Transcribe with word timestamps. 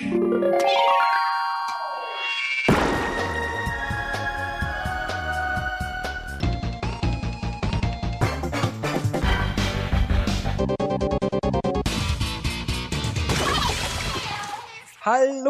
Hallo, 0.00 0.08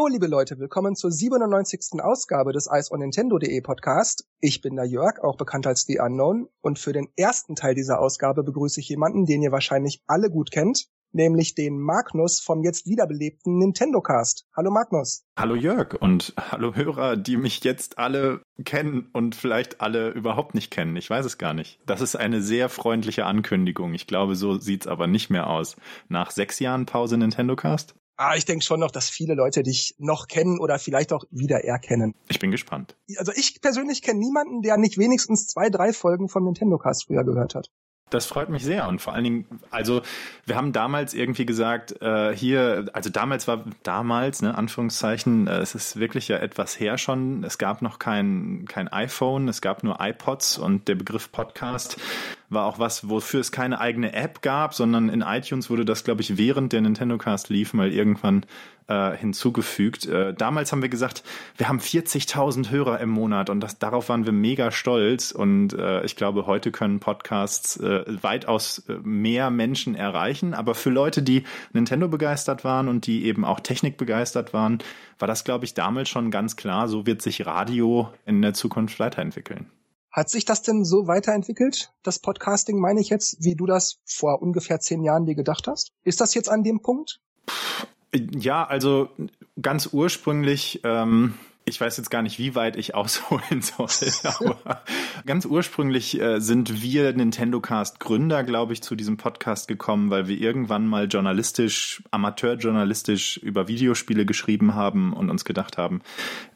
liebe 0.09 0.27
Leute, 0.27 0.59
willkommen 0.59 0.97
zur 0.97 1.13
97. 1.13 2.03
Ausgabe 2.03 2.53
des 2.53 2.67
Ice 2.73 2.91
on 2.93 2.99
Nintendo.de 2.99 3.61
Podcast. 3.61 4.27
Ich 4.41 4.61
bin 4.63 4.75
der 4.75 4.85
Jörg, 4.87 5.21
auch 5.23 5.37
bekannt 5.37 5.69
als 5.69 5.83
The 5.83 6.01
Unknown, 6.01 6.49
und 6.61 6.81
für 6.81 6.93
den 6.93 7.09
ersten 7.17 7.55
Teil 7.55 7.77
dieser 7.77 8.01
Ausgabe 8.01 8.43
begrüße 8.43 8.81
ich 8.81 8.89
jemanden, 8.89 9.27
den 9.27 9.43
ihr 9.43 9.53
wahrscheinlich 9.53 10.03
alle 10.09 10.29
gut 10.29 10.51
kennt, 10.51 10.89
nämlich 11.13 11.55
den 11.55 11.79
Magnus 11.79 12.41
vom 12.41 12.63
jetzt 12.63 12.87
wiederbelebten 12.87 13.59
Nintendo 13.59 14.01
Cast. 14.01 14.47
Hallo 14.57 14.71
Magnus. 14.71 15.25
Hallo 15.37 15.55
Jörg 15.55 15.95
und 16.01 16.35
hallo 16.37 16.75
Hörer, 16.75 17.17
die 17.17 17.37
mich 17.37 17.63
jetzt 17.65 17.99
alle 17.99 18.43
kennen 18.65 19.09
und 19.13 19.35
vielleicht 19.35 19.81
alle 19.81 20.11
überhaupt 20.11 20.55
nicht 20.55 20.71
kennen. 20.71 20.97
Ich 20.97 21.09
weiß 21.09 21.25
es 21.25 21.39
gar 21.39 21.55
nicht. 21.55 21.81
Das 21.87 22.01
ist 22.01 22.17
eine 22.17 22.43
sehr 22.43 22.69
freundliche 22.69 23.27
Ankündigung. 23.27 23.95
Ich 23.95 24.07
glaube, 24.07 24.37
so 24.37 24.59
sieht's 24.59 24.87
aber 24.87 25.07
nicht 25.07 25.31
mehr 25.31 25.49
aus. 25.49 25.77
Nach 26.09 26.31
sechs 26.31 26.59
Jahren 26.59 26.87
Pause 26.87 27.17
Nintendo 27.17 27.57
Cast? 27.57 27.95
Ah, 28.23 28.37
ich 28.37 28.45
denke 28.45 28.63
schon 28.63 28.81
noch, 28.81 28.91
dass 28.91 29.09
viele 29.09 29.35
Leute 29.35 29.63
dich 29.63 29.95
noch 29.97 30.29
kennen 30.29 30.61
oder 30.61 30.79
vielleicht 30.79 31.15
auch 31.15 31.25
wieder 31.31 31.65
erkennen. 31.65 32.15
Ich 32.29 32.39
bin 32.39 32.51
gespannt. 32.51 32.95
Also 33.17 33.33
ich 33.35 33.63
persönlich 33.63 34.03
kenne 34.03 34.21
niemanden, 34.21 34.61
der 34.61 34.77
nicht 34.77 34.99
wenigstens 34.99 35.47
zwei, 35.47 35.71
drei 35.71 35.95
Folgen 35.95 36.29
vom 36.29 36.45
Nintendo 36.45 36.77
Cast 36.77 37.07
früher 37.07 37.25
gehört 37.25 37.55
hat. 37.55 37.71
Das 38.11 38.27
freut 38.27 38.49
mich 38.49 38.65
sehr 38.65 38.89
und 38.89 39.01
vor 39.01 39.15
allen 39.15 39.25
Dingen, 39.25 39.45
also 39.71 40.03
wir 40.45 40.57
haben 40.57 40.73
damals 40.73 41.15
irgendwie 41.15 41.47
gesagt, 41.47 42.03
äh, 42.03 42.35
hier, 42.35 42.87
also 42.93 43.09
damals 43.09 43.47
war 43.49 43.65
damals, 43.83 44.43
ne, 44.43 44.57
Anführungszeichen, 44.57 45.47
äh, 45.47 45.59
es 45.59 45.75
ist 45.75 45.99
wirklich 45.99 46.29
ja 46.29 46.39
etwas 46.39 46.79
her 46.79 46.99
schon. 46.99 47.45
Es 47.45 47.59
gab 47.59 47.83
noch 47.83 47.99
kein 47.99 48.65
kein 48.69 48.89
iPhone, 48.89 49.49
es 49.49 49.61
gab 49.61 49.85
nur 49.85 49.99
iPods 50.01 50.59
und 50.59 50.89
der 50.89 50.97
Begriff 50.97 51.31
Podcast 51.31 51.99
war 52.51 52.67
auch 52.67 52.79
was, 52.79 53.09
wofür 53.09 53.41
es 53.41 53.53
keine 53.53 53.81
eigene 53.81 54.13
App 54.13 54.43
gab, 54.43 54.75
sondern 54.75 55.09
in 55.09 55.23
iTunes 55.23 55.71
wurde 55.71 55.85
das, 55.85 56.03
glaube 56.03 56.21
ich, 56.21 56.37
während 56.37 56.73
der 56.73 56.81
Nintendo 56.81 57.17
Cast 57.17 57.49
lief, 57.49 57.73
mal 57.73 57.93
irgendwann 57.93 58.45
äh, 58.91 59.17
hinzugefügt. 59.17 60.07
Äh, 60.07 60.35
damals 60.35 60.73
haben 60.73 60.83
wir 60.83 60.89
gesagt, 60.89 61.23
wir 61.57 61.69
haben 61.69 61.79
40.000 61.79 62.71
Hörer 62.71 63.01
im 63.01 63.09
Monat 63.09 63.49
und 63.49 63.61
das, 63.61 63.79
darauf 63.79 64.09
waren 64.09 64.27
wir 64.27 64.33
mega 64.33 64.73
stolz. 64.73 65.31
Und 65.31 65.73
äh, 65.73 66.05
ich 66.05 66.17
glaube, 66.17 66.47
heute 66.47 66.73
können 66.73 66.99
Podcasts 66.99 67.77
äh, 67.77 68.05
weitaus 68.23 68.83
äh, 68.89 68.95
mehr 69.03 69.51
Menschen 69.51 69.95
erreichen. 69.95 70.55
Aber 70.55 70.75
für 70.75 70.91
Leute, 70.91 71.23
die 71.23 71.45
Nintendo 71.73 72.09
begeistert 72.09 72.65
waren 72.65 72.89
und 72.89 73.07
die 73.07 73.25
eben 73.25 73.45
auch 73.45 73.61
Technik 73.61 73.97
begeistert 73.97 74.53
waren, 74.53 74.79
war 75.19 75.29
das, 75.29 75.45
glaube 75.45 75.65
ich, 75.65 75.75
damals 75.75 76.09
schon 76.09 76.33
ganz 76.33 76.57
klar. 76.57 76.89
So 76.89 77.07
wird 77.07 77.23
sich 77.23 77.47
Radio 77.47 78.09
in 78.27 78.43
der 78.43 78.55
Zukunft 78.55 78.99
weiterentwickeln. 78.99 79.71
Hat 80.11 80.29
sich 80.29 80.45
das 80.45 80.63
denn 80.63 80.85
so 80.85 81.07
weiterentwickelt, 81.07 81.93
das 82.03 82.19
Podcasting, 82.19 82.81
meine 82.81 83.01
ich 83.01 83.11
jetzt, 83.11 83.45
wie 83.45 83.55
du 83.55 83.67
das 83.67 84.01
vor 84.05 84.43
ungefähr 84.43 84.81
zehn 84.81 85.05
Jahren 85.05 85.25
dir 85.25 85.37
gedacht 85.37 85.69
hast? 85.69 85.93
Ist 86.03 86.21
das 86.21 86.35
jetzt 86.35 86.49
an 86.49 86.65
dem 86.65 86.83
Punkt? 86.83 87.21
Ja, 88.15 88.65
also 88.65 89.11
ganz 89.61 89.89
ursprünglich, 89.93 90.81
ähm, 90.85 91.35
ich 91.65 91.81
weiß 91.81 91.97
jetzt 91.97 92.11
gar 92.11 92.23
nicht, 92.23 92.39
wie 92.39 92.55
weit 92.55 92.77
ich 92.77 92.95
ausholen 92.97 93.63
soll, 93.63 93.89
aber 94.25 94.83
ganz 95.27 95.45
ursprünglich 95.45 96.21
äh, 96.21 96.41
sind 96.41 96.83
wir 96.83 97.13
Nintendo 97.13 97.61
Cast 97.61 98.01
Gründer, 98.01 98.43
glaube 98.43 98.73
ich, 98.73 98.83
zu 98.83 98.97
diesem 98.97 99.17
Podcast 99.17 99.69
gekommen, 99.69 100.11
weil 100.11 100.27
wir 100.27 100.39
irgendwann 100.39 100.87
mal 100.87 101.07
journalistisch, 101.07 102.03
amateurjournalistisch 102.11 103.37
über 103.37 103.69
Videospiele 103.69 104.27
geschrieben 104.27 104.75
haben 104.75 105.13
und 105.13 105.31
uns 105.31 105.45
gedacht 105.45 105.79
haben, 105.79 106.03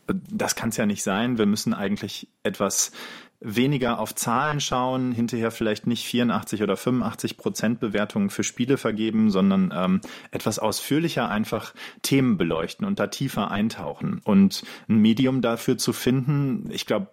äh, 0.09 0.15
das 0.31 0.57
kann 0.57 0.71
es 0.71 0.77
ja 0.77 0.87
nicht 0.87 1.05
sein. 1.05 1.39
Wir 1.39 1.47
müssen 1.47 1.73
eigentlich 1.73 2.29
etwas 2.43 2.91
weniger 3.45 4.01
auf 4.01 4.15
Zahlen 4.15 4.59
schauen, 4.59 5.13
hinterher 5.13 5.51
vielleicht 5.51 5.87
nicht 5.87 6.05
84 6.07 6.63
oder 6.63 6.77
85 6.77 7.37
Prozent 7.37 7.79
Bewertungen 7.79 8.31
für 8.31 8.43
Spiele 8.43 8.79
vergeben, 8.79 9.31
sondern 9.31 9.73
ähm, 9.75 10.01
etwas 10.31 10.59
ausführlicher 10.59 11.29
einfach 11.29 11.75
Themen 12.03 12.39
beleuchten 12.39 12.87
und 12.87 12.99
da 12.99 13.07
tiefer 13.07 13.51
eintauchen. 13.51 14.21
Und 14.25 14.65
ein 14.89 14.97
Medium 14.97 15.43
dafür 15.43 15.77
zu 15.79 15.93
finden, 15.93 16.71
ich 16.71 16.87
glaube, 16.87 17.09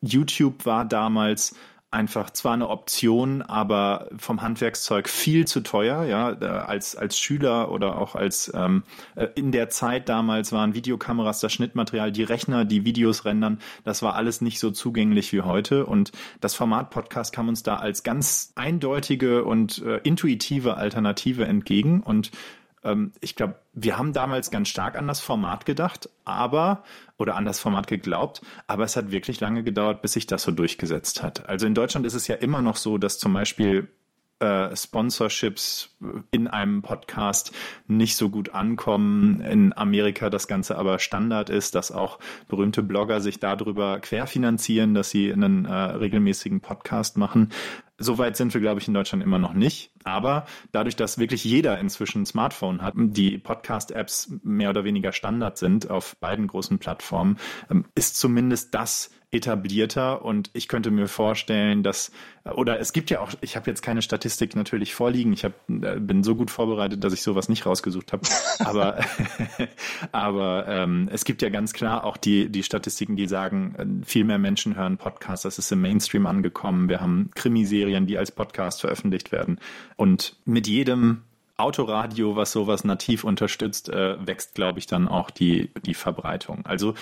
YouTube 0.00 0.66
war 0.66 0.84
damals 0.84 1.54
einfach 1.94 2.30
zwar 2.30 2.52
eine 2.52 2.68
Option, 2.68 3.40
aber 3.40 4.08
vom 4.18 4.42
Handwerkszeug 4.42 5.08
viel 5.08 5.46
zu 5.46 5.60
teuer. 5.60 6.04
Ja, 6.04 6.28
als 6.28 6.96
als 6.96 7.18
Schüler 7.18 7.70
oder 7.70 7.98
auch 7.98 8.14
als 8.14 8.52
ähm, 8.54 8.82
äh, 9.14 9.28
in 9.34 9.52
der 9.52 9.70
Zeit 9.70 10.08
damals 10.08 10.52
waren 10.52 10.74
Videokameras, 10.74 11.40
das 11.40 11.52
Schnittmaterial, 11.52 12.12
die 12.12 12.24
Rechner, 12.24 12.64
die 12.64 12.84
Videos 12.84 13.24
rendern, 13.24 13.60
das 13.84 14.02
war 14.02 14.14
alles 14.14 14.40
nicht 14.40 14.58
so 14.58 14.70
zugänglich 14.70 15.32
wie 15.32 15.42
heute. 15.42 15.86
Und 15.86 16.12
das 16.40 16.54
Format 16.54 16.90
Podcast 16.90 17.32
kam 17.32 17.48
uns 17.48 17.62
da 17.62 17.76
als 17.76 18.02
ganz 18.02 18.52
eindeutige 18.56 19.44
und 19.44 19.80
äh, 19.82 20.00
intuitive 20.02 20.76
Alternative 20.76 21.46
entgegen 21.46 22.00
und 22.00 22.32
ähm, 22.84 23.12
ich 23.20 23.34
glaube, 23.34 23.56
wir 23.72 23.98
haben 23.98 24.12
damals 24.12 24.50
ganz 24.50 24.68
stark 24.68 24.96
an 24.96 25.08
das 25.08 25.20
Format 25.20 25.66
gedacht, 25.66 26.08
aber 26.24 26.84
oder 27.18 27.36
an 27.36 27.44
das 27.44 27.58
Format 27.58 27.86
geglaubt, 27.86 28.42
aber 28.66 28.84
es 28.84 28.96
hat 28.96 29.10
wirklich 29.10 29.40
lange 29.40 29.62
gedauert, 29.62 30.02
bis 30.02 30.12
sich 30.12 30.26
das 30.26 30.42
so 30.42 30.52
durchgesetzt 30.52 31.22
hat. 31.22 31.48
Also 31.48 31.66
in 31.66 31.74
Deutschland 31.74 32.06
ist 32.06 32.14
es 32.14 32.28
ja 32.28 32.36
immer 32.36 32.62
noch 32.62 32.76
so, 32.76 32.98
dass 32.98 33.18
zum 33.18 33.32
Beispiel 33.32 33.88
äh, 34.40 34.76
Sponsorships 34.76 35.96
in 36.30 36.48
einem 36.48 36.82
Podcast 36.82 37.52
nicht 37.86 38.16
so 38.16 38.28
gut 38.28 38.50
ankommen. 38.50 39.40
In 39.40 39.76
Amerika 39.76 40.28
das 40.28 40.48
Ganze 40.48 40.76
aber 40.76 40.98
Standard 40.98 41.50
ist, 41.50 41.74
dass 41.74 41.92
auch 41.92 42.18
berühmte 42.48 42.82
Blogger 42.82 43.20
sich 43.20 43.38
darüber 43.38 44.00
querfinanzieren, 44.00 44.94
dass 44.94 45.10
sie 45.10 45.32
einen 45.32 45.64
äh, 45.66 45.72
regelmäßigen 45.72 46.60
Podcast 46.60 47.16
machen. 47.16 47.52
Soweit 47.98 48.36
sind 48.36 48.52
wir, 48.54 48.60
glaube 48.60 48.80
ich, 48.80 48.88
in 48.88 48.94
Deutschland 48.94 49.22
immer 49.22 49.38
noch 49.38 49.54
nicht. 49.54 49.92
Aber 50.02 50.46
dadurch, 50.72 50.96
dass 50.96 51.18
wirklich 51.18 51.44
jeder 51.44 51.78
inzwischen 51.78 52.22
ein 52.22 52.26
Smartphone 52.26 52.82
hat, 52.82 52.94
die 52.96 53.38
Podcast-Apps 53.38 54.32
mehr 54.42 54.70
oder 54.70 54.84
weniger 54.84 55.12
Standard 55.12 55.58
sind 55.58 55.90
auf 55.90 56.16
beiden 56.16 56.46
großen 56.46 56.78
Plattformen, 56.78 57.38
ähm, 57.70 57.84
ist 57.94 58.16
zumindest 58.16 58.74
das 58.74 59.10
etablierter. 59.34 60.24
Und 60.24 60.50
ich 60.52 60.68
könnte 60.68 60.90
mir 60.90 61.08
vorstellen, 61.08 61.82
dass 61.82 62.10
oder 62.52 62.78
es 62.78 62.92
gibt 62.92 63.10
ja 63.10 63.20
auch, 63.20 63.32
ich 63.40 63.56
habe 63.56 63.70
jetzt 63.70 63.80
keine 63.82 64.02
Statistik 64.02 64.54
natürlich 64.54 64.94
vorliegen, 64.94 65.32
ich 65.32 65.44
hab, 65.44 65.52
äh, 65.68 65.98
bin 65.98 66.22
so 66.22 66.34
gut 66.34 66.50
vorbereitet, 66.50 67.02
dass 67.02 67.14
ich 67.14 67.22
sowas 67.22 67.48
nicht 67.48 67.64
rausgesucht 67.64 68.12
habe, 68.12 68.22
aber 68.58 68.98
aber 70.12 70.66
ähm, 70.68 71.08
es 71.10 71.24
gibt 71.24 71.40
ja 71.40 71.48
ganz 71.48 71.72
klar 71.72 72.04
auch 72.04 72.18
die 72.18 72.50
die 72.50 72.62
Statistiken, 72.62 73.16
die 73.16 73.26
sagen, 73.26 73.74
äh, 74.02 74.04
viel 74.04 74.24
mehr 74.24 74.38
Menschen 74.38 74.76
hören 74.76 74.98
Podcasts, 74.98 75.44
das 75.44 75.58
ist 75.58 75.72
im 75.72 75.80
Mainstream 75.80 76.26
angekommen, 76.26 76.90
wir 76.90 77.00
haben 77.00 77.30
Krimiserien, 77.34 77.93
die 78.00 78.18
als 78.18 78.32
Podcast 78.32 78.80
veröffentlicht 78.80 79.32
werden 79.32 79.58
und 79.96 80.36
mit 80.44 80.66
jedem 80.66 81.22
Autoradio, 81.56 82.34
was 82.36 82.52
sowas 82.52 82.84
nativ 82.84 83.24
unterstützt, 83.24 83.88
äh, 83.88 84.16
wächst, 84.26 84.54
glaube 84.54 84.80
ich, 84.80 84.86
dann 84.86 85.06
auch 85.06 85.30
die, 85.30 85.70
die 85.86 85.94
Verbreitung. 85.94 86.66
Also 86.66 86.94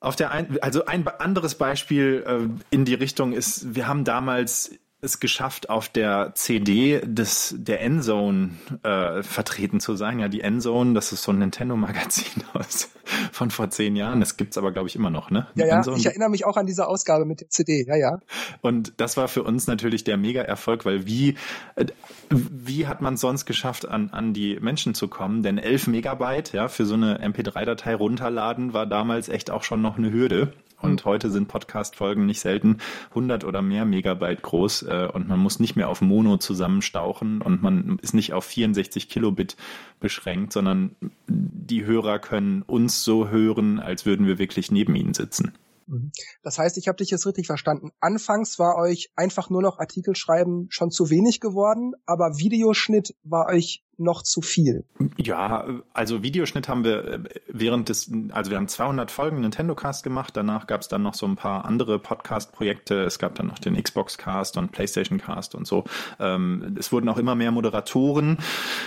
auf 0.00 0.16
der 0.16 0.30
ein, 0.30 0.58
also 0.62 0.84
ein 0.86 1.06
anderes 1.08 1.54
Beispiel 1.54 2.24
äh, 2.26 2.74
in 2.74 2.84
die 2.84 2.94
Richtung 2.94 3.32
ist, 3.32 3.74
wir 3.74 3.86
haben 3.86 4.04
damals 4.04 4.78
es 5.02 5.20
geschafft, 5.20 5.70
auf 5.70 5.88
der 5.88 6.32
CD 6.34 7.00
des 7.04 7.54
der 7.56 7.80
Endzone 7.80 8.50
äh, 8.82 9.22
vertreten 9.22 9.80
zu 9.80 9.96
sein. 9.96 10.18
Ja, 10.18 10.28
die 10.28 10.42
Endzone, 10.42 10.94
das 10.94 11.12
ist 11.12 11.22
so 11.22 11.32
ein 11.32 11.38
Nintendo-Magazin 11.38 12.44
aus 12.52 12.90
von 13.32 13.50
vor 13.50 13.70
zehn 13.70 13.96
Jahren. 13.96 14.20
Das 14.20 14.36
gibt's 14.36 14.58
aber, 14.58 14.72
glaube 14.72 14.88
ich, 14.88 14.96
immer 14.96 15.10
noch, 15.10 15.30
ne? 15.30 15.46
Ja, 15.54 15.66
ja. 15.66 15.76
Endzone. 15.76 15.98
Ich 15.98 16.06
erinnere 16.06 16.28
mich 16.28 16.44
auch 16.44 16.56
an 16.56 16.66
diese 16.66 16.86
Ausgabe 16.86 17.24
mit 17.24 17.40
der 17.40 17.48
CD. 17.48 17.84
Ja, 17.86 17.96
ja. 17.96 18.20
Und 18.60 18.92
das 18.98 19.16
war 19.16 19.28
für 19.28 19.42
uns 19.42 19.66
natürlich 19.66 20.04
der 20.04 20.16
Mega-Erfolg, 20.16 20.84
weil 20.84 21.06
wie 21.06 21.36
äh, 21.76 21.86
wie 22.28 22.86
hat 22.86 23.00
man 23.00 23.16
sonst 23.16 23.46
geschafft, 23.46 23.88
an 23.88 24.10
an 24.10 24.34
die 24.34 24.60
Menschen 24.60 24.94
zu 24.94 25.08
kommen? 25.08 25.42
Denn 25.42 25.58
11 25.58 25.86
Megabyte, 25.86 26.52
ja, 26.52 26.68
für 26.68 26.84
so 26.84 26.94
eine 26.94 27.24
MP3-Datei 27.24 27.94
runterladen 27.94 28.74
war 28.74 28.86
damals 28.86 29.28
echt 29.28 29.50
auch 29.50 29.64
schon 29.64 29.80
noch 29.80 29.96
eine 29.96 30.12
Hürde. 30.12 30.52
Und 30.80 31.04
mhm. 31.04 31.08
heute 31.08 31.30
sind 31.30 31.48
Podcast-Folgen 31.48 32.26
nicht 32.26 32.40
selten 32.40 32.78
100 33.10 33.44
oder 33.44 33.62
mehr 33.62 33.84
Megabyte 33.84 34.42
groß 34.42 34.82
äh, 34.82 35.08
und 35.12 35.28
man 35.28 35.38
muss 35.38 35.60
nicht 35.60 35.76
mehr 35.76 35.88
auf 35.88 36.00
Mono 36.00 36.38
zusammenstauchen 36.38 37.42
und 37.42 37.62
man 37.62 37.98
ist 38.02 38.14
nicht 38.14 38.32
auf 38.32 38.44
64 38.44 39.08
Kilobit 39.08 39.56
beschränkt, 40.00 40.52
sondern 40.52 40.96
die 41.26 41.84
Hörer 41.84 42.18
können 42.18 42.62
uns 42.62 43.04
so 43.04 43.28
hören, 43.28 43.78
als 43.78 44.06
würden 44.06 44.26
wir 44.26 44.38
wirklich 44.38 44.70
neben 44.70 44.94
ihnen 44.94 45.14
sitzen. 45.14 45.52
Mhm. 45.90 46.12
Das 46.42 46.58
heißt, 46.58 46.78
ich 46.78 46.88
habe 46.88 46.96
dich 46.96 47.10
jetzt 47.10 47.26
richtig 47.26 47.46
verstanden. 47.46 47.90
Anfangs 48.00 48.58
war 48.58 48.76
euch 48.76 49.10
einfach 49.16 49.50
nur 49.50 49.62
noch 49.62 49.78
Artikel 49.78 50.14
schreiben 50.14 50.66
schon 50.70 50.90
zu 50.90 51.10
wenig 51.10 51.40
geworden, 51.40 51.92
aber 52.06 52.38
Videoschnitt 52.38 53.14
war 53.22 53.46
euch 53.46 53.82
noch 54.00 54.22
zu 54.22 54.40
viel. 54.40 54.84
Ja, 55.16 55.66
also 55.92 56.22
Videoschnitt 56.22 56.68
haben 56.68 56.84
wir 56.84 57.04
äh, 57.04 57.18
während 57.48 57.88
des, 57.88 58.10
also 58.30 58.50
wir 58.50 58.58
haben 58.58 58.68
200 58.68 59.10
Folgen 59.10 59.40
Nintendo 59.40 59.74
Cast 59.74 60.02
gemacht. 60.02 60.36
Danach 60.36 60.66
gab 60.66 60.80
es 60.80 60.88
dann 60.88 61.02
noch 61.02 61.14
so 61.14 61.26
ein 61.26 61.36
paar 61.36 61.64
andere 61.64 61.98
Podcast-Projekte. 61.98 63.02
Es 63.02 63.18
gab 63.18 63.34
dann 63.34 63.46
noch 63.46 63.58
den 63.58 63.80
Xbox 63.80 64.18
Cast 64.18 64.56
und 64.56 64.72
PlayStation 64.72 65.18
Cast 65.18 65.54
und 65.54 65.66
so. 65.66 65.84
Ähm, 66.18 66.76
es 66.78 66.92
wurden 66.92 67.08
auch 67.08 67.18
immer 67.18 67.34
mehr 67.34 67.50
Moderatoren. 67.50 68.38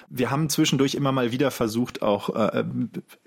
Wir 0.09 0.31
haben 0.31 0.49
zwischendurch 0.49 0.95
immer 0.95 1.11
mal 1.11 1.31
wieder 1.31 1.51
versucht, 1.51 2.01
auch 2.01 2.35
äh, 2.35 2.63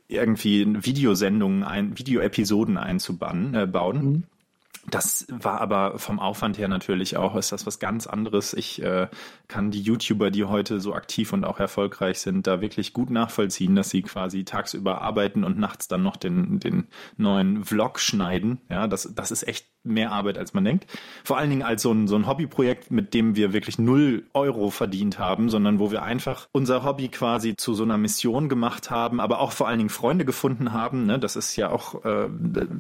irgendwie 0.09 0.67
Videosendungen, 0.85 1.63
ein, 1.63 1.99
Videoepisoden 1.99 2.77
einzubauen. 2.77 3.55
Äh, 3.55 3.67
bauen. 3.67 4.05
Mhm. 4.05 4.25
Das 4.91 5.27
war 5.31 5.61
aber 5.61 5.99
vom 5.99 6.21
Aufwand 6.21 6.59
her 6.59 6.69
natürlich 6.69 7.17
auch, 7.17 7.35
ist 7.35 7.51
das 7.51 7.67
was 7.67 7.79
ganz 7.79 8.07
anderes. 8.07 8.55
Ich 8.55 8.81
äh, 8.83 9.09
kann 9.49 9.71
die 9.71 9.81
YouTuber, 9.81 10.31
die 10.31 10.45
heute 10.45 10.81
so 10.81 10.95
aktiv 10.95 11.33
und 11.33 11.45
auch 11.45 11.59
erfolgreich 11.59 12.21
sind, 12.21 12.47
da 12.47 12.61
wirklich 12.61 12.93
gut 12.93 13.11
nachvollziehen, 13.11 13.75
dass 13.75 13.91
sie 13.91 14.03
quasi 14.03 14.45
tagsüber 14.45 15.01
arbeiten 15.03 15.43
und 15.45 15.59
nachts 15.59 15.89
dann 15.89 16.03
noch 16.03 16.17
den, 16.17 16.61
den 16.61 16.87
neuen 17.17 17.65
Vlog 17.65 17.99
schneiden. 17.99 18.61
Ja, 18.69 18.87
das, 18.87 19.13
das 19.15 19.31
ist 19.33 19.49
echt 19.49 19.67
mehr 19.87 20.13
Arbeit, 20.13 20.39
als 20.39 20.55
man 20.55 20.65
denkt. 20.65 20.87
Vor 21.25 21.39
allen 21.39 21.51
Dingen 21.51 21.63
als 21.63 21.83
so 21.83 21.93
ein, 21.93 22.09
so 22.09 22.17
ein 22.17 22.27
Hobbyprojekt, 22.27 22.91
mit 22.91 23.15
dem 23.15 23.37
wir 23.37 23.53
wirklich 23.53 23.79
null 23.79 24.25
Euro 24.35 24.71
verdient 24.71 25.19
haben, 25.19 25.49
sondern 25.49 25.79
wo 25.79 25.91
wir 25.91 26.03
einfach 26.03 26.49
unser 26.53 26.85
Hobby 26.85 27.09
quasi 27.09 27.57
zu 27.57 27.75
so 27.75 27.85
einer 27.85 27.99
Mission 27.99 28.49
gemacht 28.49 28.91
haben, 28.91 29.21
aber 29.21 29.41
auch 29.41 29.53
vor 29.53 29.69
allen 29.69 29.79
Dingen 29.79 29.91
Freunde 29.91 30.25
gefunden 30.25 30.73
haben. 30.73 31.07
Ne? 31.07 31.19
Das 31.19 31.37
ist 31.37 31.57
ja 31.57 31.71
auch 31.71 32.05
äh, 32.05 32.29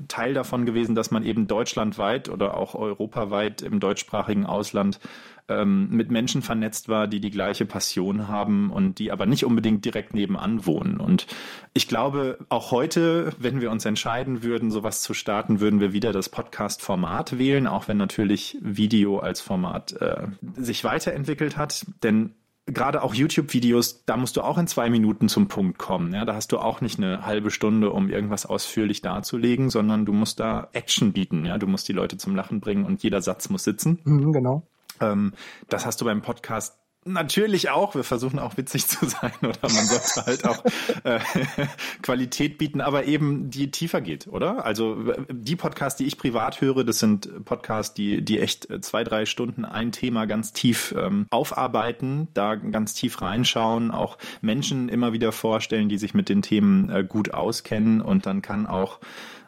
Teil 0.08 0.34
davon 0.34 0.66
gewesen, 0.66 0.94
dass 0.94 1.10
man 1.10 1.24
eben 1.24 1.46
deutschlandweit 1.46 2.28
oder 2.28 2.56
auch 2.56 2.74
europaweit 2.74 3.62
im 3.62 3.80
deutschsprachigen 3.80 4.46
Ausland 4.46 5.00
ähm, 5.48 5.88
mit 5.90 6.10
Menschen 6.10 6.42
vernetzt 6.42 6.88
war, 6.88 7.06
die 7.06 7.20
die 7.20 7.30
gleiche 7.30 7.66
Passion 7.66 8.28
haben 8.28 8.70
und 8.70 8.98
die 8.98 9.12
aber 9.12 9.26
nicht 9.26 9.44
unbedingt 9.44 9.84
direkt 9.84 10.14
nebenan 10.14 10.66
wohnen. 10.66 10.98
Und 10.98 11.26
ich 11.72 11.88
glaube, 11.88 12.38
auch 12.48 12.70
heute, 12.70 13.32
wenn 13.38 13.60
wir 13.60 13.70
uns 13.70 13.84
entscheiden 13.84 14.42
würden, 14.42 14.70
sowas 14.70 15.02
zu 15.02 15.14
starten, 15.14 15.60
würden 15.60 15.80
wir 15.80 15.92
wieder 15.92 16.12
das 16.12 16.28
Podcast-Format 16.28 17.38
wählen, 17.38 17.66
auch 17.66 17.88
wenn 17.88 17.96
natürlich 17.96 18.58
Video 18.60 19.18
als 19.18 19.40
Format 19.40 19.92
äh, 20.00 20.26
sich 20.56 20.84
weiterentwickelt 20.84 21.56
hat. 21.56 21.86
Denn 22.02 22.34
gerade 22.66 23.02
auch 23.02 23.14
YouTube-Videos, 23.14 24.04
da 24.04 24.16
musst 24.16 24.36
du 24.36 24.42
auch 24.42 24.58
in 24.58 24.66
zwei 24.66 24.90
Minuten 24.90 25.28
zum 25.28 25.48
Punkt 25.48 25.78
kommen. 25.78 26.12
Ja, 26.12 26.24
da 26.24 26.34
hast 26.34 26.52
du 26.52 26.58
auch 26.58 26.80
nicht 26.80 26.98
eine 26.98 27.24
halbe 27.24 27.50
Stunde, 27.50 27.90
um 27.90 28.08
irgendwas 28.08 28.46
ausführlich 28.46 29.02
darzulegen, 29.02 29.70
sondern 29.70 30.04
du 30.04 30.12
musst 30.12 30.40
da 30.40 30.68
Action 30.72 31.12
bieten. 31.12 31.44
Ja, 31.44 31.58
du 31.58 31.66
musst 31.66 31.88
die 31.88 31.92
Leute 31.92 32.16
zum 32.16 32.34
Lachen 32.34 32.60
bringen 32.60 32.84
und 32.84 33.02
jeder 33.02 33.22
Satz 33.22 33.48
muss 33.48 33.64
sitzen. 33.64 34.00
Mhm, 34.04 34.32
genau. 34.32 34.66
Ähm, 35.00 35.32
das 35.68 35.86
hast 35.86 36.00
du 36.00 36.04
beim 36.04 36.22
Podcast 36.22 36.78
natürlich 37.06 37.70
auch. 37.70 37.94
Wir 37.94 38.04
versuchen 38.04 38.38
auch 38.38 38.56
witzig 38.56 38.86
zu 38.88 39.06
sein 39.06 39.32
oder 39.42 39.58
man 39.62 39.86
sollte 39.86 40.26
halt 40.26 40.44
auch 40.44 40.64
äh, 41.04 41.20
Qualität 42.02 42.58
bieten, 42.58 42.80
aber 42.80 43.04
eben 43.04 43.50
die 43.50 43.70
tiefer 43.70 44.00
geht, 44.00 44.26
oder? 44.26 44.64
Also 44.64 45.12
die 45.30 45.56
Podcasts, 45.56 45.96
die 45.96 46.06
ich 46.06 46.18
privat 46.18 46.60
höre, 46.60 46.84
das 46.84 46.98
sind 46.98 47.44
Podcasts, 47.44 47.94
die, 47.94 48.22
die 48.22 48.40
echt 48.40 48.68
zwei, 48.84 49.04
drei 49.04 49.24
Stunden 49.24 49.64
ein 49.64 49.92
Thema 49.92 50.26
ganz 50.26 50.52
tief 50.52 50.94
ähm, 50.98 51.26
aufarbeiten, 51.30 52.28
da 52.34 52.56
ganz 52.56 52.94
tief 52.94 53.22
reinschauen, 53.22 53.90
auch 53.90 54.18
Menschen 54.40 54.88
immer 54.88 55.12
wieder 55.12 55.32
vorstellen, 55.32 55.88
die 55.88 55.98
sich 55.98 56.14
mit 56.14 56.28
den 56.28 56.42
Themen 56.42 56.90
äh, 56.90 57.04
gut 57.04 57.32
auskennen 57.32 58.00
und 58.00 58.26
dann 58.26 58.42
kann 58.42 58.66
auch 58.66 58.98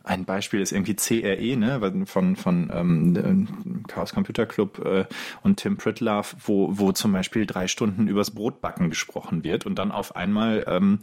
ein 0.08 0.24
Beispiel 0.24 0.60
ist 0.60 0.72
irgendwie 0.72 0.96
CRE, 0.96 1.56
ne, 1.56 2.06
von, 2.06 2.36
von 2.36 2.70
ähm, 2.72 3.84
Chaos 3.86 4.14
Computer 4.14 4.46
Club 4.46 4.84
äh, 4.84 5.04
und 5.42 5.58
Tim 5.58 5.76
Pritlove, 5.76 6.34
wo, 6.44 6.78
wo 6.78 6.92
zum 6.92 7.12
Beispiel 7.12 7.44
drei 7.44 7.68
Stunden 7.68 8.08
übers 8.08 8.30
Brotbacken 8.30 8.88
gesprochen 8.88 9.44
wird 9.44 9.66
und 9.66 9.78
dann 9.78 9.92
auf 9.92 10.16
einmal 10.16 10.64
ähm, 10.66 10.98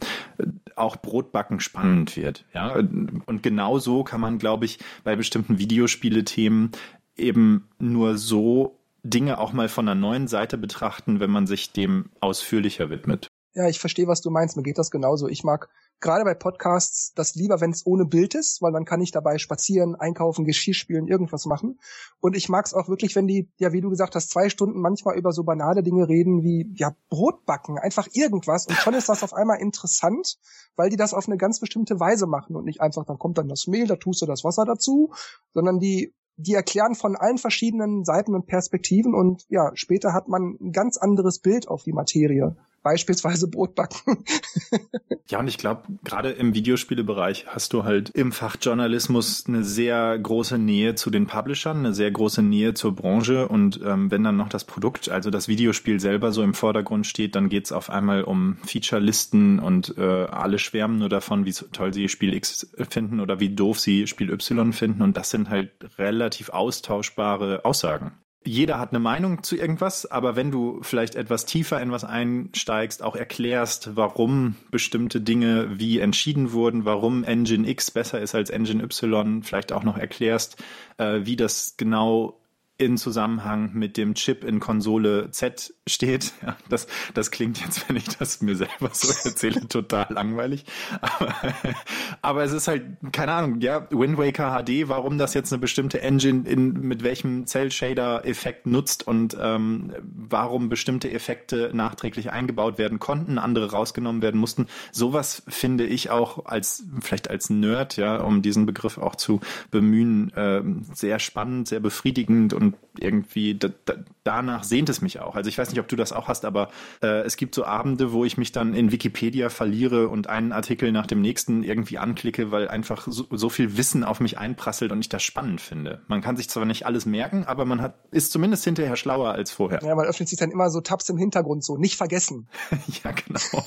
auch 0.74 0.96
Brotbacken 0.96 1.60
spannend 1.60 2.16
wird. 2.16 2.44
Ja? 2.52 2.74
Und 2.74 3.42
genau 3.42 3.78
so 3.78 4.02
kann 4.02 4.20
man, 4.20 4.38
glaube 4.38 4.64
ich, 4.64 4.78
bei 5.04 5.14
bestimmten 5.14 5.58
Videospiele-Themen 5.58 6.72
eben 7.16 7.68
nur 7.78 8.18
so 8.18 8.76
Dinge 9.04 9.38
auch 9.38 9.52
mal 9.52 9.68
von 9.68 9.88
einer 9.88 9.98
neuen 9.98 10.26
Seite 10.26 10.58
betrachten, 10.58 11.20
wenn 11.20 11.30
man 11.30 11.46
sich 11.46 11.72
dem 11.72 12.06
ausführlicher 12.20 12.90
widmet. 12.90 13.28
Ja, 13.56 13.66
ich 13.68 13.80
verstehe, 13.80 14.06
was 14.06 14.20
du 14.20 14.28
meinst. 14.28 14.58
Mir 14.58 14.62
geht 14.62 14.76
das 14.76 14.90
genauso. 14.90 15.28
Ich 15.28 15.42
mag 15.42 15.70
gerade 16.00 16.24
bei 16.24 16.34
Podcasts 16.34 17.14
das 17.14 17.36
lieber, 17.36 17.58
wenn 17.62 17.70
es 17.70 17.86
ohne 17.86 18.04
Bild 18.04 18.34
ist, 18.34 18.60
weil 18.60 18.70
dann 18.70 18.84
kann 18.84 19.00
ich 19.00 19.12
dabei 19.12 19.38
spazieren, 19.38 19.94
einkaufen, 19.94 20.44
Geschirr 20.44 20.74
spielen, 20.74 21.08
irgendwas 21.08 21.46
machen. 21.46 21.80
Und 22.20 22.36
ich 22.36 22.50
mag 22.50 22.66
es 22.66 22.74
auch 22.74 22.90
wirklich, 22.90 23.16
wenn 23.16 23.26
die, 23.26 23.48
ja, 23.56 23.72
wie 23.72 23.80
du 23.80 23.88
gesagt 23.88 24.14
hast, 24.14 24.28
zwei 24.28 24.50
Stunden 24.50 24.78
manchmal 24.78 25.16
über 25.16 25.32
so 25.32 25.42
banale 25.42 25.82
Dinge 25.82 26.06
reden 26.06 26.42
wie, 26.42 26.70
ja, 26.76 26.94
Brot 27.08 27.46
backen, 27.46 27.78
einfach 27.78 28.08
irgendwas. 28.12 28.66
Und 28.66 28.76
schon 28.76 28.92
ist 28.92 29.08
das 29.08 29.22
auf 29.22 29.32
einmal 29.32 29.58
interessant, 29.58 30.36
weil 30.76 30.90
die 30.90 30.98
das 30.98 31.14
auf 31.14 31.26
eine 31.26 31.38
ganz 31.38 31.58
bestimmte 31.58 31.98
Weise 31.98 32.26
machen 32.26 32.56
und 32.56 32.66
nicht 32.66 32.82
einfach, 32.82 33.06
dann 33.06 33.18
kommt 33.18 33.38
dann 33.38 33.48
das 33.48 33.66
Mehl, 33.68 33.86
da 33.86 33.96
tust 33.96 34.20
du 34.20 34.26
das 34.26 34.44
Wasser 34.44 34.66
dazu, 34.66 35.14
sondern 35.54 35.78
die 35.78 36.12
die 36.38 36.52
erklären 36.52 36.94
von 36.94 37.16
allen 37.16 37.38
verschiedenen 37.38 38.04
Seiten 38.04 38.34
und 38.34 38.46
Perspektiven 38.46 39.14
und 39.14 39.46
ja, 39.48 39.70
später 39.72 40.12
hat 40.12 40.28
man 40.28 40.58
ein 40.60 40.72
ganz 40.72 40.98
anderes 40.98 41.38
Bild 41.38 41.66
auf 41.66 41.84
die 41.84 41.94
Materie 41.94 42.54
beispielsweise 42.86 43.48
Brot 43.48 43.74
backen. 43.74 44.22
ja, 45.28 45.40
und 45.40 45.48
ich 45.48 45.58
glaube, 45.58 45.82
gerade 46.04 46.30
im 46.30 46.54
Videospielebereich 46.54 47.46
hast 47.48 47.72
du 47.72 47.82
halt 47.82 48.10
im 48.10 48.30
Fach 48.30 48.56
Journalismus 48.62 49.44
eine 49.48 49.64
sehr 49.64 50.16
große 50.16 50.56
Nähe 50.56 50.94
zu 50.94 51.10
den 51.10 51.26
Publishern, 51.26 51.78
eine 51.78 51.94
sehr 51.94 52.12
große 52.12 52.42
Nähe 52.42 52.74
zur 52.74 52.94
Branche. 52.94 53.48
Und 53.48 53.80
ähm, 53.84 54.12
wenn 54.12 54.22
dann 54.22 54.36
noch 54.36 54.48
das 54.48 54.62
Produkt, 54.62 55.08
also 55.08 55.30
das 55.30 55.48
Videospiel 55.48 55.98
selber 55.98 56.30
so 56.30 56.44
im 56.44 56.54
Vordergrund 56.54 57.08
steht, 57.08 57.34
dann 57.34 57.48
geht 57.48 57.64
es 57.64 57.72
auf 57.72 57.90
einmal 57.90 58.22
um 58.22 58.58
Featurelisten 58.64 59.58
und 59.58 59.98
äh, 59.98 60.02
alle 60.02 60.60
schwärmen 60.60 61.00
nur 61.00 61.08
davon, 61.08 61.44
wie 61.44 61.54
toll 61.54 61.92
sie 61.92 62.08
Spiel 62.08 62.34
X 62.34 62.70
finden 62.88 63.18
oder 63.18 63.40
wie 63.40 63.52
doof 63.52 63.80
sie 63.80 64.06
Spiel 64.06 64.30
Y 64.30 64.72
finden. 64.72 65.02
Und 65.02 65.16
das 65.16 65.30
sind 65.30 65.50
halt 65.50 65.72
relativ 65.98 66.50
austauschbare 66.50 67.64
Aussagen 67.64 68.12
jeder 68.46 68.78
hat 68.78 68.90
eine 68.90 69.00
Meinung 69.00 69.42
zu 69.42 69.56
irgendwas, 69.56 70.06
aber 70.06 70.36
wenn 70.36 70.50
du 70.50 70.78
vielleicht 70.82 71.14
etwas 71.16 71.44
tiefer 71.44 71.80
in 71.82 71.90
was 71.90 72.04
einsteigst, 72.04 73.02
auch 73.02 73.16
erklärst, 73.16 73.96
warum 73.96 74.56
bestimmte 74.70 75.20
Dinge 75.20 75.78
wie 75.78 75.98
entschieden 75.98 76.52
wurden, 76.52 76.84
warum 76.84 77.24
Engine 77.24 77.68
X 77.68 77.90
besser 77.90 78.20
ist 78.20 78.34
als 78.34 78.50
Engine 78.50 78.82
Y, 78.82 79.42
vielleicht 79.42 79.72
auch 79.72 79.82
noch 79.82 79.98
erklärst, 79.98 80.62
äh, 80.98 81.20
wie 81.24 81.36
das 81.36 81.74
genau 81.76 82.40
in 82.78 82.98
Zusammenhang 82.98 83.70
mit 83.72 83.96
dem 83.96 84.14
Chip 84.14 84.44
in 84.44 84.60
Konsole 84.60 85.30
Z 85.30 85.74
steht. 85.86 86.32
Ja, 86.46 86.56
das, 86.68 86.86
das 87.14 87.30
klingt 87.30 87.60
jetzt, 87.60 87.88
wenn 87.88 87.96
ich 87.96 88.04
das 88.04 88.40
mir 88.40 88.54
selber 88.54 88.90
so 88.92 89.08
erzähle, 89.28 89.66
total 89.68 90.06
langweilig. 90.10 90.64
Aber, 91.00 91.34
aber 92.22 92.44
es 92.44 92.52
ist 92.52 92.68
halt, 92.68 92.84
keine 93.10 93.32
Ahnung, 93.32 93.60
ja, 93.60 93.88
Wind 93.90 94.18
Waker 94.18 94.62
HD, 94.62 94.88
warum 94.88 95.18
das 95.18 95.34
jetzt 95.34 95.52
eine 95.52 95.60
bestimmte 95.60 96.02
Engine 96.02 96.48
in, 96.48 96.72
mit 96.74 97.02
welchem 97.02 97.46
Cell-Shader-Effekt 97.46 98.66
nutzt 98.66 99.06
und 99.06 99.36
ähm, 99.40 99.92
warum 100.02 100.68
bestimmte 100.68 101.10
Effekte 101.10 101.70
nachträglich 101.72 102.30
eingebaut 102.30 102.78
werden 102.78 103.00
konnten, 103.00 103.38
andere 103.38 103.70
rausgenommen 103.72 104.22
werden 104.22 104.38
mussten. 104.38 104.66
Sowas 104.92 105.42
finde 105.48 105.86
ich 105.86 106.10
auch 106.10 106.46
als, 106.46 106.84
vielleicht 107.00 107.28
als 107.30 107.50
Nerd, 107.50 107.96
ja, 107.96 108.20
um 108.20 108.42
diesen 108.42 108.66
Begriff 108.66 108.98
auch 108.98 109.16
zu 109.16 109.40
bemühen, 109.70 110.32
äh, 110.34 110.62
sehr 110.92 111.18
spannend, 111.18 111.68
sehr 111.68 111.80
befriedigend 111.80 112.52
und 112.52 112.65
und 112.66 112.76
irgendwie 112.98 113.54
da, 113.54 113.68
da, 113.84 113.94
danach 114.24 114.64
sehnt 114.64 114.88
es 114.88 115.00
mich 115.00 115.20
auch. 115.20 115.36
Also 115.36 115.48
ich 115.48 115.58
weiß 115.58 115.70
nicht, 115.70 115.80
ob 115.80 115.88
du 115.88 115.96
das 115.96 116.12
auch 116.12 116.28
hast, 116.28 116.44
aber 116.44 116.70
äh, 117.02 117.22
es 117.22 117.36
gibt 117.36 117.54
so 117.54 117.64
Abende, 117.64 118.12
wo 118.12 118.24
ich 118.24 118.36
mich 118.36 118.52
dann 118.52 118.74
in 118.74 118.90
Wikipedia 118.90 119.50
verliere 119.50 120.08
und 120.08 120.28
einen 120.28 120.52
Artikel 120.52 120.92
nach 120.92 121.06
dem 121.06 121.20
nächsten 121.20 121.62
irgendwie 121.62 121.98
anklicke, 121.98 122.50
weil 122.50 122.68
einfach 122.68 123.06
so, 123.08 123.26
so 123.30 123.48
viel 123.48 123.76
Wissen 123.76 124.02
auf 124.02 124.20
mich 124.20 124.38
einprasselt 124.38 124.92
und 124.92 125.00
ich 125.00 125.08
das 125.08 125.22
spannend 125.22 125.60
finde. 125.60 126.02
Man 126.08 126.22
kann 126.22 126.36
sich 126.36 126.48
zwar 126.48 126.64
nicht 126.64 126.86
alles 126.86 127.06
merken, 127.06 127.44
aber 127.44 127.64
man 127.64 127.80
hat 127.80 127.94
ist 128.10 128.32
zumindest 128.32 128.64
hinterher 128.64 128.96
schlauer 128.96 129.32
als 129.32 129.50
vorher. 129.50 129.80
Ja, 129.82 129.94
man 129.94 130.06
öffnet 130.06 130.28
sich 130.28 130.38
dann 130.38 130.50
immer 130.50 130.70
so 130.70 130.80
Tabs 130.80 131.08
im 131.08 131.18
Hintergrund 131.18 131.64
so, 131.64 131.76
nicht 131.76 131.96
vergessen. 131.96 132.48
ja, 133.04 133.12
genau. 133.12 133.66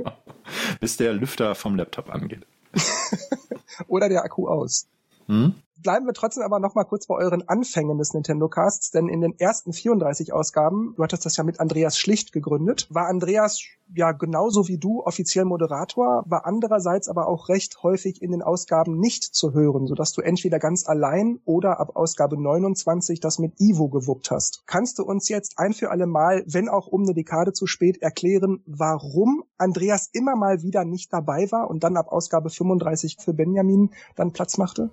Bis 0.80 0.96
der 0.96 1.12
Lüfter 1.14 1.54
vom 1.54 1.76
Laptop 1.76 2.10
angeht. 2.10 2.46
Oder 3.86 4.08
der 4.08 4.24
Akku 4.24 4.48
aus. 4.48 4.86
Hm? 5.26 5.54
Bleiben 5.84 6.06
wir 6.06 6.14
trotzdem 6.14 6.42
aber 6.42 6.58
noch 6.58 6.74
mal 6.74 6.84
kurz 6.84 7.06
bei 7.06 7.14
euren 7.14 7.46
Anfängen 7.46 7.98
des 7.98 8.14
Nintendo 8.14 8.48
Casts, 8.48 8.90
denn 8.90 9.06
in 9.06 9.20
den 9.20 9.38
ersten 9.38 9.72
34 9.72 10.32
Ausgaben, 10.32 10.94
du 10.96 11.02
hattest 11.04 11.26
das 11.26 11.36
ja 11.36 11.44
mit 11.44 11.60
Andreas 11.60 11.98
Schlicht 11.98 12.32
gegründet, 12.32 12.88
war 12.90 13.06
Andreas 13.06 13.60
ja 13.94 14.12
genauso 14.12 14.66
wie 14.66 14.78
du 14.78 15.02
offiziell 15.04 15.44
Moderator, 15.44 16.24
war 16.26 16.46
andererseits 16.46 17.08
aber 17.08 17.28
auch 17.28 17.50
recht 17.50 17.82
häufig 17.82 18.22
in 18.22 18.32
den 18.32 18.42
Ausgaben 18.42 18.98
nicht 18.98 19.22
zu 19.22 19.52
hören, 19.52 19.86
sodass 19.86 20.12
du 20.12 20.22
entweder 20.22 20.58
ganz 20.58 20.88
allein 20.88 21.40
oder 21.44 21.78
ab 21.78 21.94
Ausgabe 21.94 22.40
29 22.40 23.20
das 23.20 23.38
mit 23.38 23.52
Ivo 23.60 23.88
gewuppt 23.88 24.30
hast. 24.30 24.62
Kannst 24.66 24.98
du 24.98 25.04
uns 25.04 25.28
jetzt 25.28 25.58
ein 25.58 25.74
für 25.74 25.90
alle 25.90 26.06
Mal, 26.06 26.44
wenn 26.46 26.70
auch 26.70 26.86
um 26.86 27.02
eine 27.02 27.12
Dekade 27.12 27.52
zu 27.52 27.66
spät, 27.66 28.00
erklären, 28.00 28.62
warum 28.66 29.44
Andreas 29.58 30.08
immer 30.12 30.34
mal 30.34 30.62
wieder 30.62 30.86
nicht 30.86 31.12
dabei 31.12 31.46
war 31.52 31.68
und 31.68 31.84
dann 31.84 31.98
ab 31.98 32.08
Ausgabe 32.08 32.48
35 32.48 33.18
für 33.20 33.34
Benjamin 33.34 33.90
dann 34.16 34.32
Platz 34.32 34.56
machte? 34.56 34.90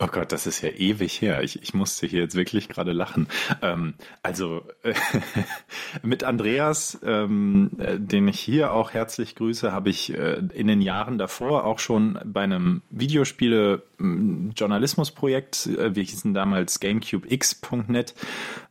Oh 0.00 0.08
Gott, 0.08 0.32
das 0.32 0.48
ist 0.48 0.60
ja 0.60 0.70
ewig 0.70 1.20
her. 1.20 1.44
Ich, 1.44 1.62
ich 1.62 1.72
musste 1.72 2.08
hier 2.08 2.20
jetzt 2.20 2.34
wirklich 2.34 2.68
gerade 2.68 2.90
lachen. 2.90 3.28
Ähm, 3.62 3.94
also 4.24 4.62
mit 6.02 6.24
Andreas, 6.24 6.98
ähm, 7.04 7.70
äh, 7.78 8.00
den 8.00 8.26
ich 8.26 8.40
hier 8.40 8.72
auch 8.72 8.92
herzlich 8.92 9.36
grüße, 9.36 9.70
habe 9.70 9.90
ich 9.90 10.12
äh, 10.12 10.42
in 10.52 10.66
den 10.66 10.80
Jahren 10.80 11.16
davor 11.16 11.64
auch 11.64 11.78
schon 11.78 12.18
bei 12.24 12.42
einem 12.42 12.82
Videospiele-Journalismusprojekt, 12.90 15.66
äh, 15.66 15.94
wir 15.94 16.02
hießen 16.02 16.34
damals 16.34 16.80
GameCubeX.net, 16.80 18.16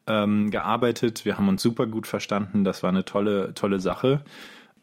ähm, 0.08 0.52
gearbeitet. 0.52 1.24
Wir 1.24 1.38
haben 1.38 1.48
uns 1.48 1.62
super 1.62 1.88
gut 1.88 2.06
verstanden. 2.06 2.66
Das 2.66 2.84
war 2.84 2.90
eine 2.90 3.06
tolle, 3.06 3.54
tolle 3.54 3.80
Sache. 3.80 4.26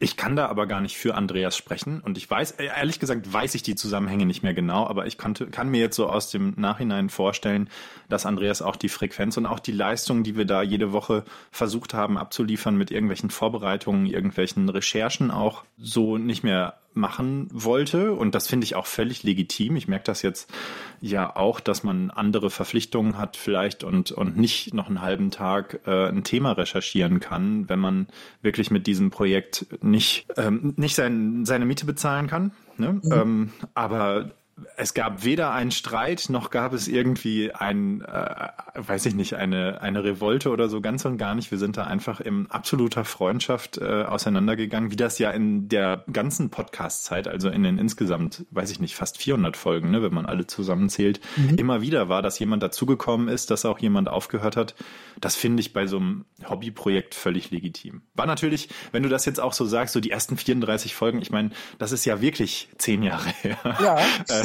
Ich 0.03 0.17
kann 0.17 0.35
da 0.35 0.47
aber 0.47 0.65
gar 0.65 0.81
nicht 0.81 0.97
für 0.97 1.13
Andreas 1.13 1.55
sprechen 1.55 2.01
und 2.03 2.17
ich 2.17 2.27
weiß, 2.27 2.53
äh, 2.53 2.65
ehrlich 2.65 2.99
gesagt, 2.99 3.31
weiß 3.31 3.53
ich 3.53 3.61
die 3.61 3.75
Zusammenhänge 3.75 4.25
nicht 4.25 4.41
mehr 4.41 4.55
genau, 4.55 4.87
aber 4.87 5.05
ich 5.05 5.19
konnte, 5.19 5.45
kann 5.45 5.69
mir 5.69 5.79
jetzt 5.79 5.95
so 5.95 6.09
aus 6.09 6.31
dem 6.31 6.55
Nachhinein 6.57 7.09
vorstellen, 7.09 7.69
dass 8.09 8.25
Andreas 8.25 8.63
auch 8.63 8.77
die 8.77 8.89
Frequenz 8.89 9.37
und 9.37 9.45
auch 9.45 9.59
die 9.59 9.71
Leistung, 9.71 10.23
die 10.23 10.35
wir 10.35 10.45
da 10.45 10.63
jede 10.63 10.91
Woche 10.91 11.23
versucht 11.51 11.93
haben 11.93 12.17
abzuliefern 12.17 12.75
mit 12.75 12.89
irgendwelchen 12.89 13.29
Vorbereitungen, 13.29 14.07
irgendwelchen 14.07 14.69
Recherchen 14.69 15.29
auch 15.29 15.65
so 15.77 16.17
nicht 16.17 16.43
mehr 16.43 16.80
machen 16.93 17.47
wollte. 17.51 18.13
Und 18.13 18.35
das 18.35 18.47
finde 18.47 18.65
ich 18.65 18.75
auch 18.75 18.85
völlig 18.85 19.23
legitim. 19.23 19.75
Ich 19.75 19.87
merke 19.87 20.05
das 20.05 20.21
jetzt 20.21 20.51
ja 20.99 21.35
auch, 21.35 21.59
dass 21.59 21.83
man 21.83 22.11
andere 22.11 22.49
Verpflichtungen 22.49 23.17
hat 23.17 23.37
vielleicht 23.37 23.83
und, 23.83 24.11
und 24.11 24.37
nicht 24.37 24.73
noch 24.73 24.87
einen 24.87 25.01
halben 25.01 25.31
Tag 25.31 25.81
äh, 25.85 26.07
ein 26.07 26.23
Thema 26.23 26.51
recherchieren 26.53 27.19
kann, 27.19 27.69
wenn 27.69 27.79
man 27.79 28.07
wirklich 28.41 28.71
mit 28.71 28.87
diesem 28.87 29.09
Projekt 29.09 29.65
nicht, 29.81 30.27
ähm, 30.37 30.73
nicht 30.77 30.95
sein, 30.95 31.45
seine 31.45 31.65
Miete 31.65 31.85
bezahlen 31.85 32.27
kann. 32.27 32.51
Ne? 32.77 32.99
Mhm. 33.01 33.11
Ähm, 33.11 33.53
aber 33.73 34.31
es 34.77 34.93
gab 34.93 35.23
weder 35.23 35.51
einen 35.51 35.71
Streit, 35.71 36.25
noch 36.29 36.49
gab 36.49 36.73
es 36.73 36.87
irgendwie 36.87 37.51
ein, 37.51 38.01
äh, 38.01 38.49
weiß 38.75 39.05
ich 39.05 39.15
nicht, 39.15 39.35
eine, 39.35 39.81
eine 39.81 40.03
Revolte 40.03 40.49
oder 40.49 40.69
so, 40.69 40.81
ganz 40.81 41.05
und 41.05 41.17
gar 41.17 41.35
nicht. 41.35 41.51
Wir 41.51 41.57
sind 41.57 41.77
da 41.77 41.85
einfach 41.85 42.19
in 42.19 42.49
absoluter 42.49 43.05
Freundschaft 43.05 43.77
äh, 43.77 44.03
auseinandergegangen, 44.03 44.91
wie 44.91 44.95
das 44.95 45.19
ja 45.19 45.31
in 45.31 45.69
der 45.69 46.03
ganzen 46.11 46.49
Podcast-Zeit, 46.49 47.27
also 47.27 47.49
in 47.49 47.63
den 47.63 47.77
insgesamt, 47.77 48.45
weiß 48.51 48.71
ich 48.71 48.79
nicht, 48.79 48.95
fast 48.95 49.17
400 49.17 49.57
Folgen, 49.57 49.91
ne, 49.91 50.01
wenn 50.01 50.13
man 50.13 50.25
alle 50.25 50.47
zusammenzählt, 50.47 51.21
mhm. 51.37 51.55
immer 51.55 51.81
wieder 51.81 52.09
war, 52.09 52.21
dass 52.21 52.39
jemand 52.39 52.63
dazugekommen 52.63 53.27
ist, 53.27 53.51
dass 53.51 53.65
auch 53.65 53.79
jemand 53.79 54.09
aufgehört 54.09 54.57
hat. 54.57 54.75
Das 55.19 55.35
finde 55.35 55.61
ich 55.61 55.73
bei 55.73 55.87
so 55.87 55.97
einem 55.97 56.25
Hobbyprojekt 56.47 57.15
völlig 57.15 57.51
legitim. 57.51 58.01
War 58.15 58.25
natürlich, 58.25 58.69
wenn 58.91 59.03
du 59.03 59.09
das 59.09 59.25
jetzt 59.25 59.39
auch 59.39 59.53
so 59.53 59.65
sagst, 59.65 59.93
so 59.93 59.99
die 59.99 60.11
ersten 60.11 60.37
34 60.37 60.95
Folgen, 60.95 61.21
ich 61.21 61.31
meine, 61.31 61.51
das 61.77 61.91
ist 61.91 62.05
ja 62.05 62.21
wirklich 62.21 62.69
zehn 62.77 63.03
Jahre 63.03 63.29
her. 63.41 63.57
Ja. 63.81 63.97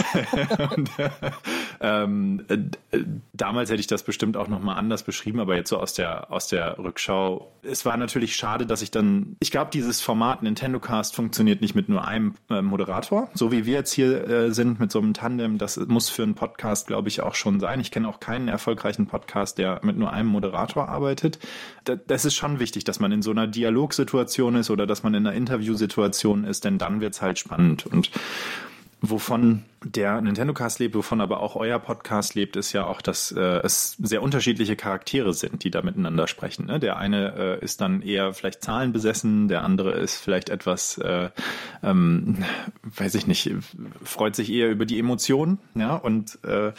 Und, 0.77 0.91
ähm, 1.81 2.45
äh, 2.49 2.99
damals 3.33 3.71
hätte 3.71 3.81
ich 3.81 3.87
das 3.87 4.03
bestimmt 4.03 4.37
auch 4.37 4.49
nochmal 4.49 4.77
anders 4.77 5.03
beschrieben, 5.03 5.41
aber 5.41 5.57
jetzt 5.57 5.69
so 5.69 5.79
aus 5.79 5.95
der, 5.95 6.31
aus 6.31 6.49
der 6.49 6.79
Rückschau. 6.79 7.53
Es 7.63 7.85
war 7.85 7.97
natürlich 7.97 8.37
schade, 8.37 8.67
dass 8.67 8.83
ich 8.83 8.91
dann, 8.91 9.37
ich 9.41 9.51
glaube, 9.51 9.71
dieses 9.73 10.01
Format 10.01 10.43
Nintendo 10.43 10.81
Cast 10.81 11.15
funktioniert 11.15 11.61
nicht 11.61 11.75
mit 11.75 11.89
nur 11.89 12.07
einem 12.07 12.35
äh, 12.51 12.63
Moderator, 12.63 13.29
so 13.35 13.53
wie 13.53 13.67
wir 13.67 13.75
jetzt 13.75 13.93
hier 13.93 14.29
äh, 14.29 14.53
sind 14.53 14.81
mit 14.81 14.91
so 14.91 14.99
einem 14.99 15.15
Tandem. 15.15 15.59
Das 15.59 15.77
muss 15.77 16.09
für 16.09 16.23
einen 16.23 16.35
Podcast, 16.35 16.87
glaube 16.87 17.09
ich, 17.09 17.23
auch 17.23 17.35
schon 17.35 17.61
sein. 17.61 17.81
Ich 17.81 17.91
kenne 17.91 18.09
auch 18.09 18.21
keinen 18.21 18.49
erfolgreichen 18.49 19.07
Podcast, 19.07 19.59
der 19.59 19.81
mit 19.83 19.97
nur 19.97 20.13
einem 20.13 20.29
Moderator 20.29 20.89
arbeitet. 20.89 21.39
das 21.85 22.25
ist 22.25 22.35
schon 22.35 22.59
wichtig, 22.59 22.85
dass 22.85 23.01
man 23.01 23.13
in 23.13 23.23
so 23.23 23.31
einer 23.31 23.47
Dialogsituation 23.47 24.57
ist 24.57 24.71
oder 24.71 24.87
dass 24.87 25.03
man 25.03 25.15
in 25.15 25.27
einer 25.27 25.37
Interviewsituation 25.37 26.45
ist, 26.45 26.65
denn 26.65 26.79
dann 26.79 27.01
wird 27.01 27.15
es 27.15 27.23
halt 27.23 27.39
spannend. 27.39 27.87
Und 27.87 28.11
wovon 29.11 29.65
der 29.85 30.21
Nintendo 30.21 30.53
Cast 30.53 30.79
lebt, 30.79 30.95
wovon 30.95 31.21
aber 31.21 31.41
auch 31.41 31.57
euer 31.57 31.79
Podcast 31.79 32.35
lebt, 32.35 32.57
ist 32.57 32.73
ja 32.73 32.87
auch, 32.87 33.01
dass 33.01 33.33
äh, 33.33 33.41
es 33.41 33.97
sehr 34.03 34.23
unterschiedliche 34.23 34.77
Charaktere 34.77 35.33
sind, 35.33 35.65
die 35.65 35.71
da 35.71 35.83
miteinander 35.83 36.27
sprechen. 36.27 36.67
Ne? 36.67 36.81
Der 36.81 36.97
eine 36.97 37.59
äh, 37.61 37.65
ist 37.65 37.81
dann 37.81 38.03
eher 38.03 38.33
vielleicht 38.33 38.63
zahlenbesessen, 38.63 39.49
der 39.49 39.63
andere 39.63 39.93
ist 39.93 40.17
vielleicht 40.17 40.49
etwas, 40.49 40.99
äh, 40.99 41.31
ähm, 41.83 42.45
weiß 42.83 43.15
ich 43.15 43.27
nicht, 43.27 43.53
freut 44.03 44.35
sich 44.35 44.51
eher 44.51 44.71
über 44.71 44.87
die 44.87 44.99
Emotionen, 44.99 45.59
ja, 45.75 45.95
und 45.95 46.39
äh, 46.45 46.73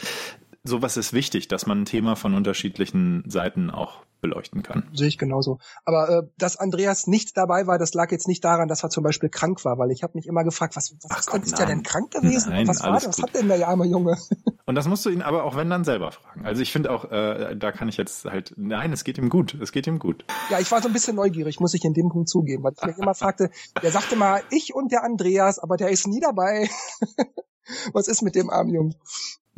sowas 0.68 0.96
ist 0.96 1.12
wichtig, 1.12 1.48
dass 1.48 1.66
man 1.66 1.82
ein 1.82 1.84
Thema 1.84 2.14
von 2.14 2.34
unterschiedlichen 2.34 3.24
Seiten 3.28 3.70
auch 3.70 4.04
beleuchten 4.20 4.62
kann. 4.62 4.88
Sehe 4.92 5.08
ich 5.08 5.18
genauso. 5.18 5.58
Aber 5.84 6.08
äh, 6.08 6.22
dass 6.38 6.56
Andreas 6.56 7.06
nicht 7.06 7.36
dabei 7.36 7.66
war, 7.66 7.78
das 7.78 7.94
lag 7.94 8.10
jetzt 8.10 8.26
nicht 8.26 8.44
daran, 8.44 8.68
dass 8.68 8.82
er 8.82 8.90
zum 8.90 9.04
Beispiel 9.04 9.28
krank 9.28 9.64
war, 9.64 9.78
weil 9.78 9.90
ich 9.90 10.02
habe 10.02 10.14
mich 10.16 10.26
immer 10.26 10.44
gefragt, 10.44 10.76
was, 10.76 10.94
was 11.02 11.10
Ach 11.10 11.26
Gott, 11.26 11.44
ist 11.44 11.58
der 11.58 11.66
denn 11.66 11.82
krank 11.82 12.10
gewesen? 12.10 12.50
Nein, 12.50 12.66
was 12.66 12.82
war 12.82 12.94
das? 12.94 13.06
Was 13.06 13.22
hat 13.22 13.34
denn 13.34 13.48
der 13.48 13.66
arme 13.68 13.86
Junge? 13.86 14.16
Und 14.66 14.74
das 14.74 14.88
musst 14.88 15.06
du 15.06 15.10
ihn 15.10 15.22
aber 15.22 15.44
auch 15.44 15.56
wenn 15.56 15.70
dann 15.70 15.84
selber 15.84 16.12
fragen. 16.12 16.44
Also 16.44 16.62
ich 16.62 16.72
finde 16.72 16.90
auch, 16.90 17.10
äh, 17.10 17.56
da 17.56 17.72
kann 17.72 17.88
ich 17.88 17.96
jetzt 17.96 18.24
halt, 18.24 18.54
nein, 18.56 18.92
es 18.92 19.04
geht 19.04 19.18
ihm 19.18 19.28
gut, 19.28 19.54
es 19.54 19.72
geht 19.72 19.86
ihm 19.86 19.98
gut. 19.98 20.24
Ja, 20.50 20.58
ich 20.58 20.70
war 20.70 20.82
so 20.82 20.88
ein 20.88 20.92
bisschen 20.92 21.16
neugierig, 21.16 21.60
muss 21.60 21.74
ich 21.74 21.84
in 21.84 21.94
dem 21.94 22.08
Punkt 22.08 22.28
zugeben, 22.28 22.64
weil 22.64 22.72
ich 22.76 22.84
mich 22.84 22.98
immer 22.98 23.14
fragte, 23.14 23.50
der 23.82 23.90
sagte 23.90 24.16
mal, 24.16 24.42
ich 24.50 24.74
und 24.74 24.92
der 24.92 25.04
Andreas, 25.04 25.58
aber 25.58 25.76
der 25.76 25.90
ist 25.90 26.06
nie 26.06 26.20
dabei. 26.20 26.68
was 27.92 28.08
ist 28.08 28.22
mit 28.22 28.34
dem 28.34 28.50
armen 28.50 28.74
Jungen? 28.74 28.94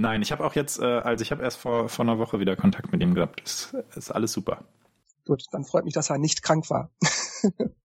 Nein, 0.00 0.22
ich 0.22 0.32
habe 0.32 0.42
auch 0.46 0.54
jetzt, 0.54 0.78
äh, 0.80 0.84
also 0.86 1.20
ich 1.20 1.30
habe 1.30 1.42
erst 1.42 1.58
vor, 1.58 1.90
vor 1.90 2.06
einer 2.06 2.18
Woche 2.18 2.40
wieder 2.40 2.56
Kontakt 2.56 2.90
mit 2.90 3.02
ihm 3.02 3.14
gehabt. 3.14 3.42
Das 3.72 3.96
ist 3.96 4.10
alles 4.10 4.32
super. 4.32 4.64
Gut, 5.26 5.44
dann 5.52 5.62
freut 5.64 5.84
mich, 5.84 5.92
dass 5.92 6.08
er 6.08 6.16
nicht 6.16 6.42
krank 6.42 6.70
war. 6.70 6.90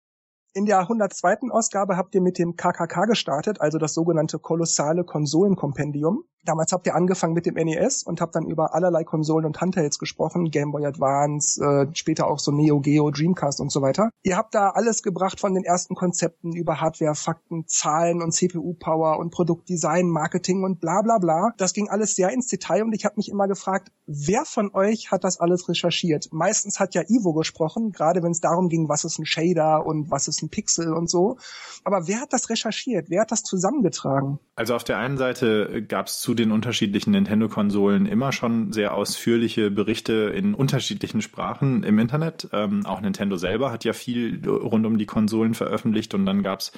In 0.55 0.67
der 0.67 0.77
102. 0.81 1.49
Ausgabe 1.49 1.97
habt 1.97 2.13
ihr 2.13 2.21
mit 2.21 2.37
dem 2.37 2.55
KKK 2.55 3.05
gestartet, 3.05 3.59
also 3.59 3.79
das 3.79 3.95
sogenannte 3.95 4.37
kolossale 4.37 5.03
Konsolenkompendium. 5.03 6.25
Damals 6.45 6.73
habt 6.73 6.85
ihr 6.85 6.93
angefangen 6.93 7.33
mit 7.33 7.45
dem 7.45 7.55
NES 7.55 8.03
und 8.03 8.19
habt 8.19 8.35
dann 8.35 8.45
über 8.45 8.75
allerlei 8.75 9.05
Konsolen 9.05 9.45
und 9.45 9.61
Handhelds 9.61 9.97
gesprochen, 9.97 10.51
Game 10.51 10.71
Boy 10.71 10.85
Advance, 10.85 11.63
äh, 11.63 11.87
später 11.95 12.27
auch 12.27 12.37
so 12.37 12.51
Neo 12.51 12.81
Geo, 12.81 13.09
Dreamcast 13.11 13.61
und 13.61 13.71
so 13.71 13.81
weiter. 13.81 14.09
Ihr 14.23 14.35
habt 14.35 14.53
da 14.53 14.71
alles 14.71 15.03
gebracht 15.03 15.39
von 15.39 15.53
den 15.53 15.63
ersten 15.63 15.95
Konzepten 15.95 16.51
über 16.51 16.81
Hardware, 16.81 17.15
Fakten, 17.15 17.65
Zahlen 17.65 18.21
und 18.21 18.33
CPU-Power 18.33 19.19
und 19.19 19.31
Produktdesign, 19.31 20.09
Marketing 20.09 20.63
und 20.63 20.81
bla 20.81 21.01
bla 21.01 21.17
bla. 21.17 21.53
Das 21.57 21.73
ging 21.73 21.87
alles 21.89 22.15
sehr 22.15 22.29
ins 22.31 22.47
Detail 22.47 22.83
und 22.83 22.93
ich 22.93 23.05
habe 23.05 23.15
mich 23.15 23.29
immer 23.29 23.47
gefragt, 23.47 23.89
wer 24.05 24.43
von 24.43 24.69
euch 24.73 25.11
hat 25.11 25.23
das 25.23 25.39
alles 25.39 25.69
recherchiert? 25.69 26.27
Meistens 26.33 26.77
hat 26.79 26.93
ja 26.93 27.03
Ivo 27.07 27.33
gesprochen, 27.33 27.93
gerade 27.93 28.21
wenn 28.21 28.31
es 28.31 28.41
darum 28.41 28.67
ging, 28.67 28.89
was 28.89 29.05
ist 29.05 29.17
ein 29.17 29.25
Shader 29.25 29.85
und 29.85 30.11
was 30.11 30.27
ist 30.27 30.42
ein 30.43 30.49
Pixel 30.49 30.93
und 30.93 31.09
so. 31.09 31.37
Aber 31.83 32.07
wer 32.07 32.21
hat 32.21 32.33
das 32.33 32.49
recherchiert? 32.49 33.09
Wer 33.09 33.21
hat 33.21 33.31
das 33.31 33.43
zusammengetragen? 33.43 34.39
Also 34.55 34.75
auf 34.75 34.83
der 34.83 34.97
einen 34.97 35.17
Seite 35.17 35.83
gab 35.87 36.07
es 36.07 36.19
zu 36.19 36.33
den 36.35 36.51
unterschiedlichen 36.51 37.11
Nintendo-Konsolen 37.11 38.05
immer 38.05 38.31
schon 38.31 38.71
sehr 38.71 38.93
ausführliche 38.93 39.71
Berichte 39.71 40.31
in 40.35 40.53
unterschiedlichen 40.53 41.21
Sprachen 41.21 41.83
im 41.83 41.97
Internet. 41.97 42.49
Ähm, 42.53 42.85
auch 42.85 43.01
Nintendo 43.01 43.35
selber 43.37 43.71
hat 43.71 43.83
ja 43.83 43.93
viel 43.93 44.47
rund 44.47 44.85
um 44.85 44.97
die 44.97 45.07
Konsolen 45.07 45.55
veröffentlicht 45.55 46.13
und 46.13 46.25
dann 46.25 46.43
gab's 46.43 46.71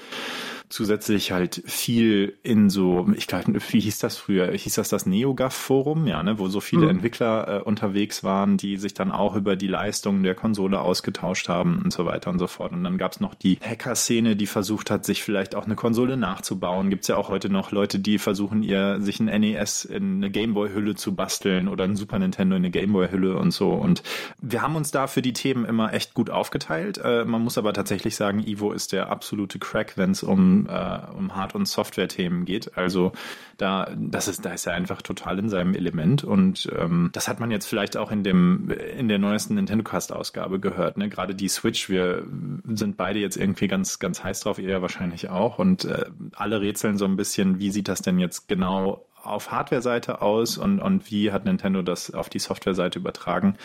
zusätzlich 0.69 1.31
halt 1.31 1.62
viel 1.65 2.38
in 2.43 2.69
so, 2.69 3.07
ich 3.15 3.27
glaube, 3.27 3.53
wie 3.69 3.79
hieß 3.79 4.00
das 4.00 4.17
früher? 4.17 4.51
Hieß 4.51 4.75
das 4.75 4.89
das 4.89 5.05
NeoGAF-Forum, 5.05 6.07
ja, 6.07 6.24
ne, 6.24 6.39
wo 6.39 6.48
so 6.48 6.60
viele 6.60 6.84
mhm. 6.84 6.91
Entwickler 6.91 7.60
äh, 7.60 7.62
unterwegs 7.62 8.24
waren, 8.24 8.57
die 8.57 8.77
sich 8.77 8.93
dann 8.93 9.12
auch 9.12 9.36
über 9.36 9.55
die 9.55 9.67
Leistungen 9.67 10.24
der 10.24 10.36
Konsole 10.36 10.79
ausgetauscht 10.79 11.50
haben 11.50 11.81
und 11.84 11.93
so 11.93 12.05
weiter 12.05 12.29
und 12.31 12.39
so 12.39 12.48
fort. 12.48 12.72
Und 12.72 12.84
dann 12.84 12.98
gab's 12.98 13.19
noch 13.19 13.36
die 13.36 13.54
Hacker-Szene, 13.62 14.35
die 14.35 14.47
versucht 14.47 14.91
hat, 14.91 15.05
sich 15.05 15.24
vielleicht 15.24 15.55
auch 15.55 15.65
eine 15.65 15.75
Konsole 15.75 16.17
nachzubauen. 16.17 16.89
Gibt's 16.89 17.07
ja 17.07 17.17
auch 17.17 17.29
heute 17.29 17.50
noch 17.50 17.71
Leute, 17.71 18.00
die 18.00 18.17
versuchen, 18.17 18.63
ihr 18.63 19.01
sich 19.01 19.19
ein 19.19 19.25
NES 19.25 19.85
in 19.85 20.17
eine 20.17 20.31
Gameboy-Hülle 20.31 20.95
zu 20.95 21.15
basteln 21.15 21.67
oder 21.67 21.83
ein 21.83 21.95
Super 21.95 22.19
Nintendo 22.19 22.55
in 22.55 22.62
eine 22.62 22.71
Gameboy-Hülle 22.71 23.38
und 23.38 23.51
so. 23.51 23.71
Und 23.71 24.03
wir 24.41 24.62
haben 24.62 24.75
uns 24.75 24.91
da 24.91 25.07
für 25.07 25.21
die 25.21 25.33
Themen 25.33 25.65
immer 25.65 25.93
echt 25.93 26.13
gut 26.13 26.29
aufgeteilt. 26.29 27.00
Äh, 27.03 27.25
man 27.25 27.41
muss 27.41 27.57
aber 27.57 27.74
tatsächlich 27.74 28.15
sagen, 28.15 28.45
Ivo 28.45 28.71
ist 28.71 28.91
der 28.91 29.09
absolute 29.09 29.59
Crack, 29.59 29.97
wenn 29.97 30.12
es 30.12 30.24
um, 30.24 30.67
äh, 30.67 31.00
um 31.17 31.35
Hard- 31.35 31.55
und 31.55 31.67
Software-Themen 31.67 32.45
geht. 32.45 32.77
Also 32.77 33.12
da, 33.57 33.89
das 33.97 34.27
ist, 34.27 34.45
da 34.45 34.51
ist 34.51 34.65
er 34.65 34.74
einfach 34.74 35.01
total 35.01 35.39
in 35.39 35.50
seinem 35.50 35.75
Element. 35.75 36.24
Und 36.24 36.69
ähm, 36.77 37.09
das 37.13 37.27
hat 37.27 37.39
man 37.39 37.51
jetzt 37.51 37.65
vielleicht 37.65 37.97
auch 37.97 38.12
in 38.12 38.24
dem, 38.24 38.69
in 38.97 39.07
der 39.07 39.19
neuesten 39.19 39.55
Nintendo 39.55 39.83
Cast-Ausgabe 39.83 40.59
gehört. 40.59 40.97
Ne? 40.97 41.09
Gerade 41.09 41.35
die 41.35 41.47
Switch, 41.47 41.89
wir 41.89 42.25
sind 42.67 42.97
beide 42.97 43.19
jetzt 43.19 43.38
irgendwie 43.46 43.68
ganz, 43.68 44.00
ganz 44.00 44.24
heiß 44.24 44.42
drauf, 44.42 44.60
ihr 44.60 44.70
ja 44.70 44.82
wahrscheinlich 44.82 45.30
auch. 45.30 45.60
Und 45.60 45.86
äh, 45.86 46.06
alle 46.36 46.60
rätseln 46.60 46.98
so 46.98 47.06
ein 47.06 47.16
bisschen, 47.16 47.60
wie 47.60 47.72
sieht 47.72 47.88
das 47.88 48.02
denn 48.02 48.20
jetzt 48.20 48.48
genau 48.48 49.06
auf 49.24 49.52
Hardware-Seite 49.52 50.22
aus 50.22 50.58
und, 50.58 50.80
und 50.80 51.10
wie 51.10 51.32
hat 51.32 51.46
Nintendo 51.46 51.82
das 51.82 52.14
auf 52.14 52.30
die 52.30 52.40
Software-Seite 52.40 53.00
übertragen? 53.00 53.58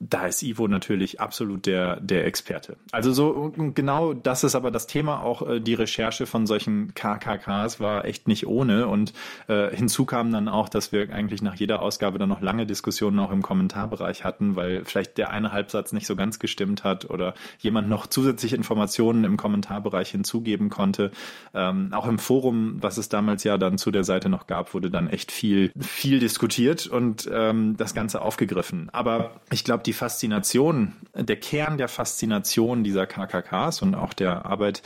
Da 0.00 0.26
ist 0.26 0.42
Ivo 0.42 0.68
natürlich 0.68 1.20
absolut 1.20 1.66
der, 1.66 2.00
der 2.00 2.26
Experte. 2.26 2.76
Also 2.92 3.12
so 3.12 3.52
genau 3.74 4.12
das 4.12 4.44
ist 4.44 4.54
aber 4.54 4.70
das 4.70 4.86
Thema 4.86 5.22
auch 5.22 5.48
äh, 5.48 5.60
die 5.60 5.74
Recherche 5.74 6.26
von 6.26 6.46
solchen 6.46 6.94
KKKs 6.94 7.80
war 7.80 8.04
echt 8.04 8.28
nicht 8.28 8.46
ohne 8.46 8.88
und 8.88 9.12
äh, 9.48 9.74
hinzu 9.74 10.04
kam 10.04 10.32
dann 10.32 10.48
auch, 10.48 10.68
dass 10.68 10.92
wir 10.92 11.12
eigentlich 11.12 11.42
nach 11.42 11.54
jeder 11.54 11.80
Ausgabe 11.82 12.18
dann 12.18 12.28
noch 12.28 12.40
lange 12.40 12.66
Diskussionen 12.66 13.18
auch 13.20 13.30
im 13.30 13.42
Kommentarbereich 13.42 14.24
hatten, 14.24 14.56
weil 14.56 14.84
vielleicht 14.84 15.16
der 15.18 15.30
eine 15.30 15.52
Halbsatz 15.52 15.92
nicht 15.92 16.06
so 16.06 16.16
ganz 16.16 16.38
gestimmt 16.38 16.84
hat 16.84 17.08
oder 17.10 17.34
jemand 17.58 17.88
noch 17.88 18.06
zusätzliche 18.06 18.56
Informationen 18.56 19.24
im 19.24 19.36
Kommentarbereich 19.36 20.10
hinzugeben 20.10 20.70
konnte. 20.70 21.10
Ähm, 21.54 21.90
auch 21.92 22.06
im 22.06 22.18
Forum, 22.18 22.78
was 22.80 22.98
es 22.98 23.08
damals 23.08 23.44
ja 23.44 23.58
dann 23.58 23.78
zu 23.78 23.90
der 23.90 24.04
Seite 24.04 24.28
noch 24.28 24.46
gab, 24.46 24.74
wurde 24.74 24.90
dann 24.90 25.08
echt 25.08 25.30
viel, 25.30 25.72
viel 25.78 26.18
diskutiert 26.18 26.86
und 26.86 27.28
ähm, 27.32 27.76
das 27.76 27.94
Ganze 27.94 28.22
aufgegriffen. 28.22 28.90
Aber 28.92 29.40
ich 29.52 29.64
glaube, 29.64 29.83
die 29.86 29.92
Faszination, 29.92 30.94
der 31.14 31.36
Kern 31.36 31.78
der 31.78 31.88
Faszination 31.88 32.84
dieser 32.84 33.06
KKKs 33.06 33.82
und 33.82 33.94
auch 33.94 34.12
der 34.12 34.46
Arbeit 34.46 34.82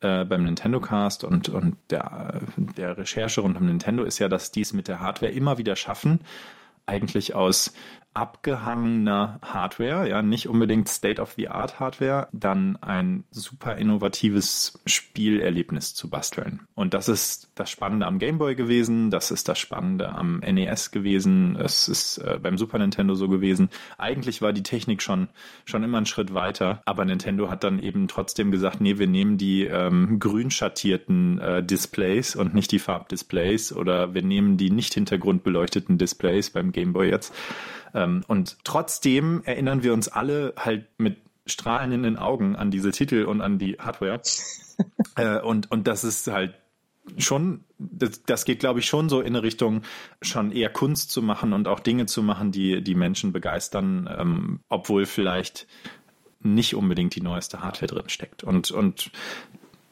äh, 0.00 0.24
beim 0.24 0.44
Nintendo 0.44 0.80
Cast 0.80 1.24
und, 1.24 1.48
und 1.48 1.76
der, 1.90 2.40
der 2.76 2.96
Recherche 2.96 3.42
rund 3.42 3.56
um 3.56 3.66
Nintendo 3.66 4.04
ist 4.04 4.18
ja, 4.18 4.28
dass 4.28 4.50
die 4.50 4.62
es 4.62 4.72
mit 4.72 4.88
der 4.88 5.00
Hardware 5.00 5.32
immer 5.32 5.58
wieder 5.58 5.76
schaffen, 5.76 6.20
eigentlich 6.86 7.34
aus 7.34 7.72
abgehangener 8.12 9.38
Hardware, 9.40 10.08
ja, 10.08 10.20
nicht 10.20 10.48
unbedingt 10.48 10.88
State-of-the-Art 10.88 11.78
Hardware, 11.78 12.28
dann 12.32 12.76
ein 12.82 13.22
super 13.30 13.76
innovatives 13.76 14.80
Spielerlebnis 14.84 15.94
zu 15.94 16.10
basteln. 16.10 16.60
Und 16.74 16.92
das 16.92 17.08
ist 17.08 17.52
das 17.54 17.70
Spannende 17.70 18.06
am 18.06 18.18
Game 18.18 18.38
Boy 18.38 18.56
gewesen, 18.56 19.10
das 19.10 19.30
ist 19.30 19.48
das 19.48 19.60
Spannende 19.60 20.08
am 20.10 20.40
NES 20.40 20.90
gewesen, 20.90 21.56
es 21.56 21.88
ist 21.88 22.18
äh, 22.18 22.40
beim 22.42 22.58
Super 22.58 22.78
Nintendo 22.78 23.14
so 23.14 23.28
gewesen. 23.28 23.70
Eigentlich 23.96 24.42
war 24.42 24.52
die 24.52 24.64
Technik 24.64 25.02
schon, 25.02 25.28
schon 25.64 25.84
immer 25.84 25.98
einen 25.98 26.06
Schritt 26.06 26.34
weiter, 26.34 26.82
aber 26.86 27.04
Nintendo 27.04 27.48
hat 27.48 27.62
dann 27.62 27.78
eben 27.78 28.08
trotzdem 28.08 28.50
gesagt, 28.50 28.80
nee, 28.80 28.98
wir 28.98 29.06
nehmen 29.06 29.38
die 29.38 29.66
ähm, 29.66 30.18
grün 30.18 30.50
schattierten 30.50 31.38
äh, 31.38 31.62
Displays 31.62 32.34
und 32.34 32.54
nicht 32.54 32.72
die 32.72 32.80
Farbdisplays 32.80 33.72
oder 33.72 34.14
wir 34.14 34.22
nehmen 34.22 34.56
die 34.56 34.70
nicht 34.70 34.94
hintergrundbeleuchteten 34.94 35.96
Displays 35.96 36.50
beim 36.50 36.72
Game 36.72 36.92
Boy 36.92 37.08
jetzt 37.08 37.32
ähm, 37.94 37.99
und 38.26 38.58
trotzdem 38.64 39.42
erinnern 39.44 39.82
wir 39.82 39.92
uns 39.92 40.08
alle 40.08 40.54
halt 40.56 40.86
mit 40.98 41.18
strahlenden 41.46 42.16
Augen 42.16 42.56
an 42.56 42.70
diese 42.70 42.90
Titel 42.90 43.24
und 43.24 43.40
an 43.40 43.58
die 43.58 43.78
Hardware. 43.78 44.20
äh, 45.16 45.40
und, 45.40 45.70
und 45.70 45.86
das 45.86 46.04
ist 46.04 46.26
halt 46.28 46.54
schon, 47.18 47.64
das, 47.78 48.22
das 48.22 48.44
geht, 48.44 48.60
glaube 48.60 48.80
ich, 48.80 48.86
schon 48.86 49.08
so 49.08 49.20
in 49.20 49.28
eine 49.28 49.42
Richtung, 49.42 49.82
schon 50.22 50.52
eher 50.52 50.70
Kunst 50.70 51.10
zu 51.10 51.22
machen 51.22 51.52
und 51.52 51.66
auch 51.66 51.80
Dinge 51.80 52.06
zu 52.06 52.22
machen, 52.22 52.52
die 52.52 52.82
die 52.82 52.94
Menschen 52.94 53.32
begeistern, 53.32 54.08
ähm, 54.18 54.60
obwohl 54.68 55.06
vielleicht 55.06 55.66
nicht 56.42 56.74
unbedingt 56.74 57.14
die 57.14 57.20
neueste 57.20 57.60
Hardware 57.60 57.86
drin 57.86 58.08
steckt. 58.08 58.44
Und, 58.44 58.70
und 58.70 59.10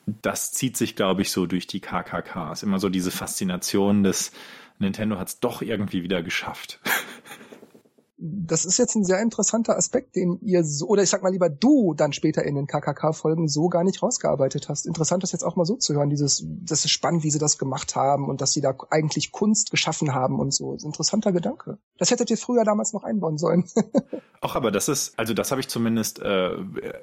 das 0.06 0.52
zieht 0.52 0.76
sich, 0.76 0.96
glaube 0.96 1.22
ich, 1.22 1.30
so 1.30 1.46
durch 1.46 1.66
die 1.66 1.80
KKKs. 1.80 2.62
Immer 2.62 2.78
so 2.78 2.88
diese 2.88 3.10
Faszination 3.10 4.02
des 4.02 4.32
Nintendo 4.78 5.18
hat 5.18 5.28
es 5.28 5.40
doch 5.40 5.60
irgendwie 5.60 6.02
wieder 6.02 6.22
geschafft. 6.22 6.80
das 8.20 8.64
ist 8.64 8.78
jetzt 8.78 8.96
ein 8.96 9.04
sehr 9.04 9.20
interessanter 9.20 9.76
Aspekt, 9.76 10.16
den 10.16 10.40
ihr 10.40 10.64
so, 10.64 10.88
oder 10.88 11.04
ich 11.04 11.10
sag 11.10 11.22
mal 11.22 11.30
lieber 11.30 11.48
du 11.48 11.94
dann 11.94 12.12
später 12.12 12.42
in 12.42 12.56
den 12.56 12.66
KKK-Folgen 12.66 13.46
so 13.46 13.68
gar 13.68 13.84
nicht 13.84 14.02
rausgearbeitet 14.02 14.68
hast. 14.68 14.86
Interessant, 14.86 15.22
das 15.22 15.30
jetzt 15.30 15.44
auch 15.44 15.54
mal 15.54 15.64
so 15.64 15.76
zu 15.76 15.94
hören. 15.94 16.10
Dieses, 16.10 16.44
das 16.44 16.84
ist 16.84 16.90
spannend, 16.90 17.22
wie 17.22 17.30
sie 17.30 17.38
das 17.38 17.58
gemacht 17.58 17.94
haben 17.94 18.28
und 18.28 18.40
dass 18.40 18.52
sie 18.52 18.60
da 18.60 18.74
eigentlich 18.90 19.30
Kunst 19.30 19.70
geschaffen 19.70 20.14
haben 20.14 20.40
und 20.40 20.52
so. 20.52 20.76
Interessanter 20.82 21.30
Gedanke. 21.30 21.78
Das 21.96 22.10
hättet 22.10 22.28
ihr 22.30 22.36
früher 22.36 22.64
damals 22.64 22.92
noch 22.92 23.04
einbauen 23.04 23.38
sollen. 23.38 23.64
auch 24.40 24.56
aber 24.56 24.72
das 24.72 24.88
ist, 24.88 25.16
also 25.16 25.32
das 25.32 25.52
habe 25.52 25.60
ich 25.60 25.68
zumindest 25.68 26.18
äh, 26.18 26.54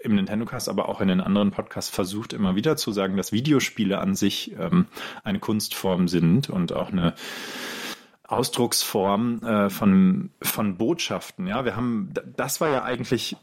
im 0.02 0.16
Nintendo 0.16 0.46
Cast, 0.46 0.68
aber 0.68 0.90
auch 0.90 1.00
in 1.00 1.08
den 1.08 1.22
anderen 1.22 1.52
Podcasts 1.52 1.90
versucht 1.90 2.34
immer 2.34 2.56
wieder 2.56 2.76
zu 2.76 2.92
sagen, 2.92 3.16
dass 3.16 3.32
Videospiele 3.32 4.00
an 4.00 4.16
sich 4.16 4.54
ähm, 4.60 4.88
eine 5.24 5.40
Kunstform 5.40 6.10
sind 6.10 6.50
und 6.50 6.74
auch 6.74 6.92
eine 6.92 7.14
Ausdrucksform 8.28 9.44
äh, 9.44 9.70
von, 9.70 10.32
von 10.42 10.78
Botschaften. 10.78 11.48
Ja, 11.48 11.66
wir 11.66 11.76
haben, 11.76 12.12
das 12.36 12.60
war 12.62 12.70
ja 12.70 12.84
eigentlich 12.84 13.38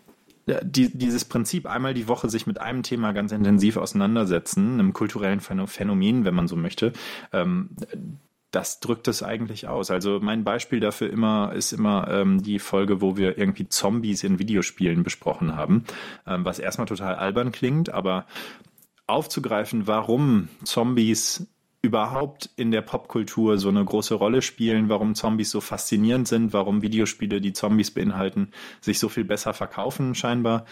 die, 0.62 0.96
dieses 0.96 1.24
Prinzip, 1.24 1.66
einmal 1.66 1.94
die 1.94 2.08
Woche 2.08 2.28
sich 2.28 2.46
mit 2.46 2.60
einem 2.60 2.82
Thema 2.82 3.12
ganz 3.12 3.32
intensiv 3.32 3.76
auseinandersetzen, 3.76 4.74
einem 4.74 4.92
kulturellen 4.92 5.40
Phänomen, 5.40 6.24
wenn 6.24 6.34
man 6.34 6.48
so 6.48 6.56
möchte. 6.56 6.92
Ähm, 7.32 7.70
das 8.50 8.78
drückt 8.78 9.08
es 9.08 9.22
eigentlich 9.22 9.66
aus. 9.66 9.90
Also 9.90 10.20
mein 10.20 10.44
Beispiel 10.44 10.78
dafür 10.78 11.10
immer 11.10 11.52
ist 11.54 11.72
immer 11.72 12.08
ähm, 12.08 12.42
die 12.42 12.60
Folge, 12.60 13.00
wo 13.00 13.16
wir 13.16 13.36
irgendwie 13.36 13.68
Zombies 13.68 14.22
in 14.22 14.38
Videospielen 14.38 15.02
besprochen 15.02 15.56
haben, 15.56 15.84
ähm, 16.26 16.44
was 16.44 16.58
erstmal 16.58 16.86
total 16.86 17.16
albern 17.16 17.50
klingt, 17.50 17.90
aber 17.90 18.26
aufzugreifen, 19.06 19.86
warum 19.86 20.48
Zombies 20.64 21.46
überhaupt 21.84 22.50
in 22.56 22.70
der 22.70 22.80
Popkultur 22.80 23.58
so 23.58 23.68
eine 23.68 23.84
große 23.84 24.14
Rolle 24.14 24.40
spielen, 24.40 24.88
warum 24.88 25.14
Zombies 25.14 25.50
so 25.50 25.60
faszinierend 25.60 26.26
sind, 26.26 26.52
warum 26.54 26.80
Videospiele, 26.80 27.40
die 27.40 27.52
Zombies 27.52 27.90
beinhalten, 27.90 28.48
sich 28.80 28.98
so 28.98 29.08
viel 29.08 29.24
besser 29.24 29.52
verkaufen 29.52 30.14
scheinbar. 30.14 30.64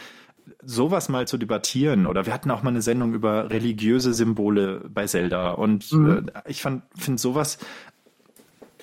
Sowas 0.64 1.08
mal 1.08 1.28
zu 1.28 1.36
debattieren 1.36 2.06
oder 2.06 2.26
wir 2.26 2.32
hatten 2.32 2.50
auch 2.50 2.62
mal 2.62 2.70
eine 2.70 2.82
Sendung 2.82 3.14
über 3.14 3.50
religiöse 3.50 4.14
Symbole 4.14 4.82
bei 4.88 5.06
Zelda 5.06 5.52
und 5.52 5.92
mhm. 5.92 6.30
äh, 6.34 6.50
ich 6.50 6.62
finde 6.62 6.82
sowas 7.16 7.58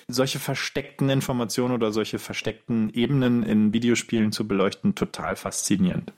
solche 0.08 0.38
versteckten 0.38 1.10
Informationen 1.10 1.74
oder 1.74 1.92
solche 1.92 2.18
versteckten 2.18 2.90
Ebenen 2.94 3.42
in 3.42 3.72
Videospielen 3.72 4.32
zu 4.32 4.46
beleuchten 4.48 4.94
total 4.94 5.36
faszinierend. 5.36 6.12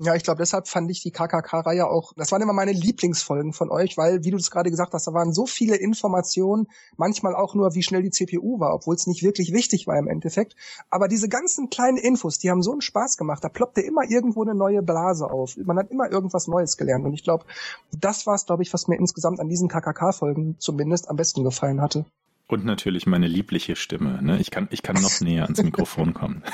Ja, 0.00 0.16
ich 0.16 0.24
glaube, 0.24 0.38
deshalb 0.38 0.66
fand 0.66 0.90
ich 0.90 1.02
die 1.02 1.12
KKK-Reihe 1.12 1.86
auch, 1.86 2.14
das 2.16 2.32
waren 2.32 2.42
immer 2.42 2.52
meine 2.52 2.72
Lieblingsfolgen 2.72 3.52
von 3.52 3.70
euch, 3.70 3.96
weil, 3.96 4.24
wie 4.24 4.32
du 4.32 4.36
es 4.36 4.50
gerade 4.50 4.68
gesagt 4.68 4.92
hast, 4.92 5.06
da 5.06 5.12
waren 5.12 5.32
so 5.32 5.46
viele 5.46 5.76
Informationen, 5.76 6.66
manchmal 6.96 7.36
auch 7.36 7.54
nur, 7.54 7.76
wie 7.76 7.82
schnell 7.84 8.02
die 8.02 8.10
CPU 8.10 8.58
war, 8.58 8.74
obwohl 8.74 8.96
es 8.96 9.06
nicht 9.06 9.22
wirklich 9.22 9.52
wichtig 9.52 9.86
war 9.86 9.96
im 9.96 10.08
Endeffekt. 10.08 10.56
Aber 10.90 11.06
diese 11.06 11.28
ganzen 11.28 11.70
kleinen 11.70 11.96
Infos, 11.96 12.40
die 12.40 12.50
haben 12.50 12.62
so 12.62 12.72
einen 12.72 12.80
Spaß 12.80 13.16
gemacht. 13.16 13.44
Da 13.44 13.48
ploppte 13.48 13.82
immer 13.82 14.02
irgendwo 14.08 14.42
eine 14.42 14.56
neue 14.56 14.82
Blase 14.82 15.30
auf. 15.30 15.56
Man 15.58 15.78
hat 15.78 15.92
immer 15.92 16.10
irgendwas 16.10 16.48
Neues 16.48 16.76
gelernt. 16.76 17.04
Und 17.04 17.14
ich 17.14 17.22
glaube, 17.22 17.44
das 17.96 18.26
war 18.26 18.34
es, 18.34 18.46
glaube 18.46 18.64
ich, 18.64 18.74
was 18.74 18.88
mir 18.88 18.96
insgesamt 18.96 19.38
an 19.38 19.48
diesen 19.48 19.68
KKK-Folgen 19.68 20.56
zumindest 20.58 21.08
am 21.08 21.14
besten 21.14 21.44
gefallen 21.44 21.80
hatte. 21.80 22.04
Und 22.54 22.64
natürlich 22.64 23.04
meine 23.04 23.26
liebliche 23.26 23.74
Stimme. 23.74 24.22
Ne? 24.22 24.40
Ich, 24.40 24.52
kann, 24.52 24.68
ich 24.70 24.84
kann 24.84 24.94
noch 25.02 25.20
näher 25.20 25.42
ans 25.42 25.60
Mikrofon 25.60 26.14
kommen. 26.14 26.44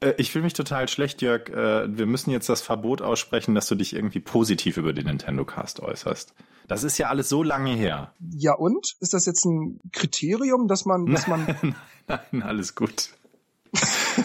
Äh, 0.00 0.14
ich 0.16 0.32
fühle 0.32 0.44
mich 0.44 0.54
total 0.54 0.88
schlecht, 0.88 1.20
Jörg. 1.20 1.50
Äh, 1.50 1.96
wir 1.96 2.06
müssen 2.06 2.30
jetzt 2.30 2.48
das 2.48 2.62
Verbot 2.62 3.02
aussprechen, 3.02 3.54
dass 3.54 3.68
du 3.68 3.74
dich 3.74 3.94
irgendwie 3.94 4.20
positiv 4.20 4.78
über 4.78 4.92
den 4.92 5.04
Nintendo 5.04 5.44
Cast 5.44 5.80
äußerst. 5.80 6.34
Das 6.66 6.82
ist 6.82 6.96
ja 6.96 7.08
alles 7.08 7.28
so 7.28 7.42
lange 7.42 7.74
her. 7.74 8.12
Ja 8.30 8.54
und? 8.54 8.96
Ist 9.00 9.12
das 9.12 9.26
jetzt 9.26 9.44
ein 9.44 9.80
Kriterium, 9.92 10.66
dass 10.66 10.86
man... 10.86 11.06
Dass 11.06 11.26
man 11.26 11.46
Nein, 12.08 12.42
alles 12.42 12.74
gut. 12.74 13.10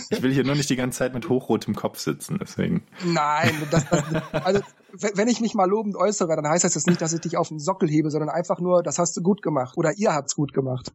Ich 0.09 0.21
will 0.21 0.31
hier 0.31 0.45
nur 0.45 0.55
nicht 0.55 0.69
die 0.69 0.77
ganze 0.77 0.99
Zeit 0.99 1.13
mit 1.13 1.27
hochrotem 1.27 1.75
Kopf 1.75 1.99
sitzen, 1.99 2.37
deswegen. 2.39 2.83
Nein, 3.03 3.51
das, 3.71 3.85
also 4.31 4.61
wenn 4.91 5.27
ich 5.27 5.41
mich 5.41 5.53
mal 5.53 5.69
lobend 5.69 5.95
äußere, 5.95 6.35
dann 6.35 6.47
heißt 6.47 6.63
das 6.63 6.75
jetzt 6.75 6.87
nicht, 6.87 7.01
dass 7.01 7.13
ich 7.13 7.21
dich 7.21 7.37
auf 7.37 7.49
den 7.49 7.59
Sockel 7.59 7.89
hebe, 7.89 8.09
sondern 8.09 8.29
einfach 8.29 8.59
nur, 8.59 8.83
das 8.83 8.99
hast 8.99 9.15
du 9.17 9.21
gut 9.21 9.41
gemacht 9.41 9.77
oder 9.77 9.93
ihr 9.97 10.13
habt's 10.13 10.35
gut 10.35 10.53
gemacht. 10.53 10.93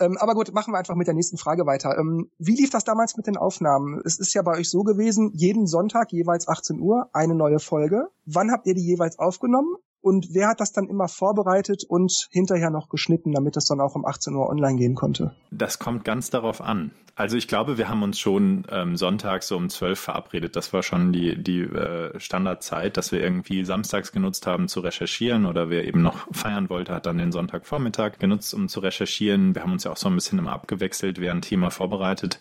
Ähm, 0.00 0.16
aber 0.18 0.34
gut, 0.34 0.52
machen 0.52 0.72
wir 0.72 0.78
einfach 0.78 0.96
mit 0.96 1.06
der 1.06 1.14
nächsten 1.14 1.38
Frage 1.38 1.66
weiter. 1.66 1.96
Ähm, 1.98 2.30
wie 2.38 2.56
lief 2.56 2.70
das 2.70 2.84
damals 2.84 3.16
mit 3.16 3.26
den 3.26 3.36
Aufnahmen? 3.36 4.00
Es 4.04 4.18
ist 4.18 4.34
ja 4.34 4.42
bei 4.42 4.58
euch 4.58 4.68
so 4.68 4.82
gewesen, 4.82 5.30
jeden 5.34 5.66
Sonntag 5.66 6.12
jeweils 6.12 6.48
18 6.48 6.80
Uhr 6.80 7.08
eine 7.12 7.34
neue 7.34 7.60
Folge. 7.60 8.08
Wann 8.24 8.50
habt 8.50 8.66
ihr 8.66 8.74
die 8.74 8.84
jeweils 8.84 9.18
aufgenommen? 9.18 9.76
Und 10.04 10.34
wer 10.34 10.48
hat 10.48 10.60
das 10.60 10.70
dann 10.70 10.86
immer 10.86 11.08
vorbereitet 11.08 11.82
und 11.88 12.28
hinterher 12.30 12.68
noch 12.68 12.90
geschnitten, 12.90 13.32
damit 13.32 13.56
das 13.56 13.64
dann 13.64 13.80
auch 13.80 13.94
um 13.94 14.04
18 14.04 14.34
Uhr 14.34 14.50
online 14.50 14.76
gehen 14.76 14.94
konnte? 14.94 15.34
Das 15.50 15.78
kommt 15.78 16.04
ganz 16.04 16.28
darauf 16.28 16.60
an. 16.60 16.90
Also 17.16 17.38
ich 17.38 17.48
glaube, 17.48 17.78
wir 17.78 17.88
haben 17.88 18.02
uns 18.02 18.18
schon 18.18 18.66
ähm, 18.70 18.98
sonntags 18.98 19.48
so 19.48 19.56
um 19.56 19.70
12 19.70 19.98
verabredet. 19.98 20.56
Das 20.56 20.74
war 20.74 20.82
schon 20.82 21.14
die, 21.14 21.42
die 21.42 21.62
äh, 21.62 22.20
Standardzeit, 22.20 22.98
dass 22.98 23.12
wir 23.12 23.22
irgendwie 23.22 23.64
samstags 23.64 24.12
genutzt 24.12 24.46
haben 24.46 24.68
zu 24.68 24.80
recherchieren 24.80 25.46
oder 25.46 25.70
wer 25.70 25.86
eben 25.86 26.02
noch 26.02 26.26
feiern 26.32 26.68
wollte, 26.68 26.92
hat 26.92 27.06
dann 27.06 27.16
den 27.16 27.32
Sonntagvormittag 27.32 28.18
genutzt, 28.18 28.52
um 28.52 28.68
zu 28.68 28.80
recherchieren. 28.80 29.54
Wir 29.54 29.62
haben 29.62 29.72
uns 29.72 29.84
ja 29.84 29.90
auch 29.90 29.96
so 29.96 30.08
ein 30.08 30.14
bisschen 30.16 30.38
immer 30.38 30.52
abgewechselt, 30.52 31.18
wer 31.18 31.32
ein 31.32 31.40
Thema 31.40 31.70
vorbereitet. 31.70 32.40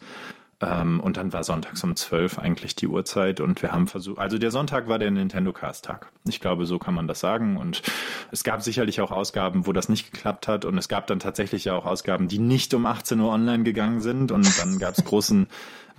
Ähm, 0.63 0.99
und 0.99 1.17
dann 1.17 1.33
war 1.33 1.43
sonntags 1.43 1.83
um 1.83 1.95
12 1.95 2.39
eigentlich 2.39 2.75
die 2.75 2.87
Uhrzeit 2.87 3.39
und 3.39 3.61
wir 3.61 3.71
haben 3.71 3.87
versucht, 3.87 4.19
also 4.19 4.37
der 4.37 4.51
Sonntag 4.51 4.87
war 4.87 4.99
der 4.99 5.11
Nintendo 5.11 5.51
Cast 5.51 5.85
Tag. 5.85 6.11
Ich 6.25 6.39
glaube, 6.39 6.65
so 6.65 6.79
kann 6.79 6.93
man 6.93 7.07
das 7.07 7.19
sagen. 7.19 7.57
Und 7.57 7.81
es 8.31 8.43
gab 8.43 8.61
sicherlich 8.61 9.01
auch 9.01 9.11
Ausgaben, 9.11 9.67
wo 9.67 9.73
das 9.73 9.89
nicht 9.89 10.11
geklappt 10.11 10.47
hat. 10.47 10.65
Und 10.65 10.77
es 10.77 10.87
gab 10.87 11.07
dann 11.07 11.19
tatsächlich 11.19 11.65
ja 11.65 11.75
auch 11.75 11.85
Ausgaben, 11.85 12.27
die 12.27 12.39
nicht 12.39 12.73
um 12.73 12.85
18 12.85 13.19
Uhr 13.19 13.31
online 13.31 13.63
gegangen 13.63 14.01
sind. 14.01 14.31
Und 14.31 14.59
dann 14.59 14.79
gab 14.79 14.97
es 14.97 15.03
großen 15.03 15.47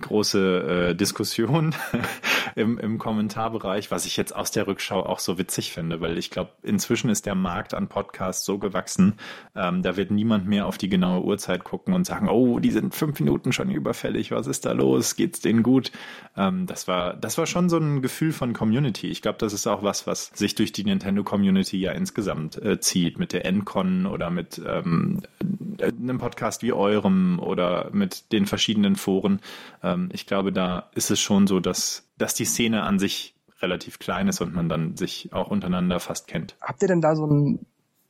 große 0.01 0.89
äh, 0.89 0.95
Diskussion 0.95 1.73
im, 2.55 2.77
im 2.77 2.97
Kommentarbereich, 2.97 3.91
was 3.91 4.05
ich 4.05 4.17
jetzt 4.17 4.35
aus 4.35 4.51
der 4.51 4.67
Rückschau 4.67 5.05
auch 5.05 5.19
so 5.19 5.37
witzig 5.37 5.71
finde, 5.71 6.01
weil 6.01 6.17
ich 6.17 6.31
glaube, 6.31 6.51
inzwischen 6.63 7.09
ist 7.09 7.25
der 7.25 7.35
Markt 7.35 7.73
an 7.73 7.87
Podcasts 7.87 8.45
so 8.45 8.57
gewachsen, 8.57 9.13
ähm, 9.55 9.81
da 9.83 9.97
wird 9.97 10.11
niemand 10.11 10.47
mehr 10.47 10.65
auf 10.65 10.77
die 10.77 10.89
genaue 10.89 11.23
Uhrzeit 11.23 11.63
gucken 11.63 11.93
und 11.93 12.05
sagen, 12.05 12.29
oh, 12.29 12.59
die 12.59 12.71
sind 12.71 12.93
fünf 12.93 13.19
Minuten 13.19 13.53
schon 13.53 13.69
überfällig, 13.69 14.31
was 14.31 14.47
ist 14.47 14.65
da 14.65 14.73
los, 14.73 15.15
geht's 15.15 15.39
denen 15.39 15.63
gut? 15.63 15.91
Ähm, 16.37 16.65
das 16.65 16.87
war, 16.87 17.15
das 17.15 17.37
war 17.37 17.45
schon 17.45 17.69
so 17.69 17.77
ein 17.77 18.01
Gefühl 18.01 18.31
von 18.31 18.53
Community. 18.53 19.07
Ich 19.07 19.21
glaube, 19.21 19.37
das 19.39 19.53
ist 19.53 19.67
auch 19.67 19.83
was, 19.83 20.07
was 20.07 20.31
sich 20.33 20.55
durch 20.55 20.71
die 20.71 20.83
Nintendo 20.83 21.23
Community 21.23 21.77
ja 21.77 21.91
insgesamt 21.91 22.61
äh, 22.61 22.79
zieht, 22.79 23.19
mit 23.19 23.33
der 23.33 23.45
N-Con 23.45 24.05
oder 24.05 24.29
mit 24.29 24.61
ähm, 24.65 25.21
einem 25.81 26.17
Podcast 26.17 26.63
wie 26.63 26.73
eurem 26.73 27.39
oder 27.39 27.89
mit 27.91 28.31
den 28.31 28.45
verschiedenen 28.45 28.95
Foren. 28.95 29.39
Ähm, 29.85 30.09
ich 30.11 30.25
glaube, 30.25 30.51
da 30.51 30.89
ist 30.95 31.11
es 31.11 31.19
schon 31.19 31.47
so, 31.47 31.59
dass, 31.59 32.09
dass 32.17 32.33
die 32.33 32.45
Szene 32.45 32.83
an 32.83 32.99
sich 32.99 33.35
relativ 33.61 33.99
klein 33.99 34.27
ist 34.27 34.41
und 34.41 34.53
man 34.53 34.67
dann 34.67 34.97
sich 34.97 35.31
auch 35.31 35.49
untereinander 35.49 35.99
fast 35.99 36.27
kennt. 36.27 36.57
Habt 36.59 36.81
ihr 36.81 36.87
denn 36.87 37.01
da 37.01 37.15
so 37.15 37.25
ein 37.25 37.65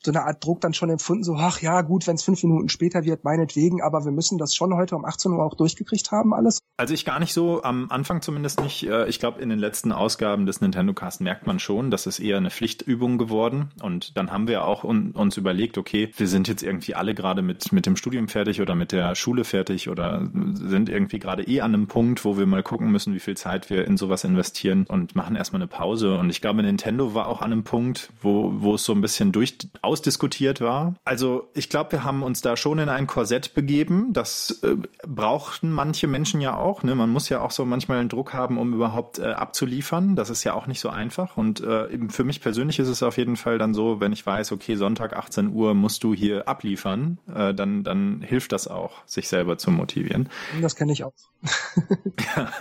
so 0.05 0.11
eine 0.11 0.23
Art 0.23 0.43
Druck 0.43 0.61
dann 0.61 0.73
schon 0.73 0.89
empfunden, 0.89 1.23
so, 1.23 1.35
ach 1.35 1.61
ja, 1.61 1.81
gut, 1.81 2.07
wenn 2.07 2.15
es 2.15 2.23
fünf 2.23 2.41
Minuten 2.43 2.69
später 2.69 3.03
wird, 3.03 3.23
meinetwegen, 3.23 3.81
aber 3.81 4.05
wir 4.05 4.11
müssen 4.11 4.37
das 4.37 4.53
schon 4.53 4.73
heute 4.75 4.95
um 4.95 5.05
18 5.05 5.31
Uhr 5.33 5.43
auch 5.43 5.55
durchgekriegt 5.55 6.11
haben, 6.11 6.33
alles? 6.33 6.59
Also 6.77 6.93
ich 6.93 7.05
gar 7.05 7.19
nicht 7.19 7.33
so, 7.33 7.63
am 7.63 7.89
Anfang 7.89 8.21
zumindest 8.21 8.61
nicht. 8.61 8.87
Äh, 8.87 9.07
ich 9.07 9.19
glaube, 9.19 9.41
in 9.41 9.49
den 9.49 9.59
letzten 9.59 9.91
Ausgaben 9.91 10.45
des 10.45 10.61
Nintendo 10.61 10.93
Cast 10.93 11.21
merkt 11.21 11.47
man 11.47 11.59
schon, 11.59 11.89
das 11.89 12.05
ist 12.05 12.19
eher 12.19 12.37
eine 12.37 12.49
Pflichtübung 12.49 13.17
geworden. 13.17 13.69
Und 13.81 14.17
dann 14.17 14.31
haben 14.31 14.47
wir 14.47 14.65
auch 14.65 14.83
uns 14.83 15.37
überlegt, 15.37 15.77
okay, 15.77 16.11
wir 16.17 16.27
sind 16.27 16.47
jetzt 16.47 16.63
irgendwie 16.63 16.95
alle 16.95 17.15
gerade 17.15 17.41
mit, 17.41 17.71
mit 17.71 17.85
dem 17.85 17.95
Studium 17.95 18.27
fertig 18.27 18.61
oder 18.61 18.75
mit 18.75 18.91
der 18.91 19.15
Schule 19.15 19.43
fertig 19.43 19.89
oder 19.89 20.29
sind 20.53 20.89
irgendwie 20.89 21.19
gerade 21.19 21.43
eh 21.43 21.61
an 21.61 21.73
einem 21.73 21.87
Punkt, 21.87 22.25
wo 22.25 22.37
wir 22.37 22.45
mal 22.45 22.63
gucken 22.63 22.91
müssen, 22.91 23.13
wie 23.13 23.19
viel 23.19 23.37
Zeit 23.37 23.69
wir 23.69 23.85
in 23.85 23.97
sowas 23.97 24.23
investieren 24.23 24.85
und 24.87 25.15
machen 25.15 25.35
erstmal 25.35 25.61
eine 25.61 25.67
Pause. 25.67 26.17
Und 26.17 26.29
ich 26.29 26.41
glaube, 26.41 26.61
Nintendo 26.61 27.13
war 27.13 27.27
auch 27.27 27.41
an 27.41 27.51
einem 27.51 27.63
Punkt, 27.63 28.11
wo, 28.21 28.51
wo 28.57 28.75
es 28.75 28.83
so 28.83 28.93
ein 28.93 29.01
bisschen 29.01 29.31
durch 29.31 29.57
ausdiskutiert 29.95 30.59
war. 30.59 30.95
Also 31.05 31.47
ich 31.53 31.69
glaube, 31.69 31.93
wir 31.93 32.03
haben 32.03 32.21
uns 32.21 32.41
da 32.41 32.57
schon 32.57 32.79
in 32.79 32.89
ein 32.89 33.07
Korsett 33.07 33.53
begeben. 33.53 34.11
Das 34.11 34.59
äh, 34.61 34.75
brauchten 35.07 35.71
manche 35.71 36.07
Menschen 36.07 36.41
ja 36.41 36.57
auch. 36.57 36.83
Ne? 36.83 36.95
Man 36.95 37.09
muss 37.09 37.29
ja 37.29 37.39
auch 37.39 37.51
so 37.51 37.63
manchmal 37.63 37.99
einen 37.99 38.09
Druck 38.09 38.33
haben, 38.33 38.57
um 38.57 38.73
überhaupt 38.73 39.19
äh, 39.19 39.27
abzuliefern. 39.27 40.17
Das 40.17 40.29
ist 40.29 40.43
ja 40.43 40.53
auch 40.53 40.67
nicht 40.67 40.81
so 40.81 40.89
einfach. 40.89 41.37
Und 41.37 41.61
äh, 41.61 41.89
eben 41.93 42.09
für 42.09 42.25
mich 42.25 42.41
persönlich 42.41 42.77
ist 42.79 42.89
es 42.89 43.03
auf 43.03 43.17
jeden 43.17 43.37
Fall 43.37 43.57
dann 43.57 43.73
so, 43.73 44.01
wenn 44.01 44.11
ich 44.11 44.25
weiß, 44.25 44.51
okay, 44.51 44.75
Sonntag 44.75 45.15
18 45.15 45.53
Uhr 45.53 45.73
musst 45.75 46.03
du 46.03 46.13
hier 46.13 46.45
abliefern, 46.45 47.17
äh, 47.33 47.53
dann, 47.53 47.85
dann 47.85 48.21
hilft 48.21 48.51
das 48.51 48.67
auch, 48.67 49.05
sich 49.05 49.29
selber 49.29 49.57
zu 49.57 49.71
motivieren. 49.71 50.27
Das 50.61 50.75
kenne 50.75 50.91
ich 50.91 51.05
auch. 51.05 51.13
ja, 52.35 52.51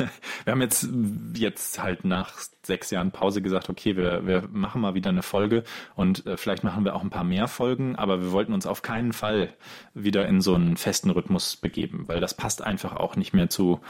wir 0.44 0.52
haben 0.52 0.60
jetzt, 0.60 0.88
jetzt 1.34 1.82
halt 1.82 2.04
nach 2.04 2.38
sechs 2.66 2.90
Jahren 2.90 3.10
Pause 3.10 3.42
gesagt, 3.42 3.70
okay, 3.70 3.96
wir, 3.96 4.26
wir 4.26 4.48
machen 4.52 4.80
mal 4.80 4.94
wieder 4.94 5.10
eine 5.10 5.22
Folge 5.22 5.64
und 5.94 6.26
äh, 6.26 6.36
vielleicht 6.36 6.64
machen 6.64 6.84
wir 6.84 6.94
auch 6.94 7.02
ein 7.02 7.10
paar 7.10 7.24
mehr 7.24 7.48
Folgen, 7.48 7.96
aber 7.96 8.22
wir 8.22 8.32
wollten 8.32 8.52
uns 8.52 8.66
auf 8.66 8.82
keinen 8.82 9.12
Fall 9.12 9.50
wieder 9.94 10.26
in 10.26 10.40
so 10.40 10.54
einen 10.54 10.76
festen 10.76 11.10
Rhythmus 11.10 11.56
begeben, 11.56 12.04
weil 12.06 12.20
das 12.20 12.34
passt 12.34 12.62
einfach 12.62 12.96
auch 12.96 13.16
nicht 13.16 13.32
mehr 13.32 13.48
zu, 13.48 13.80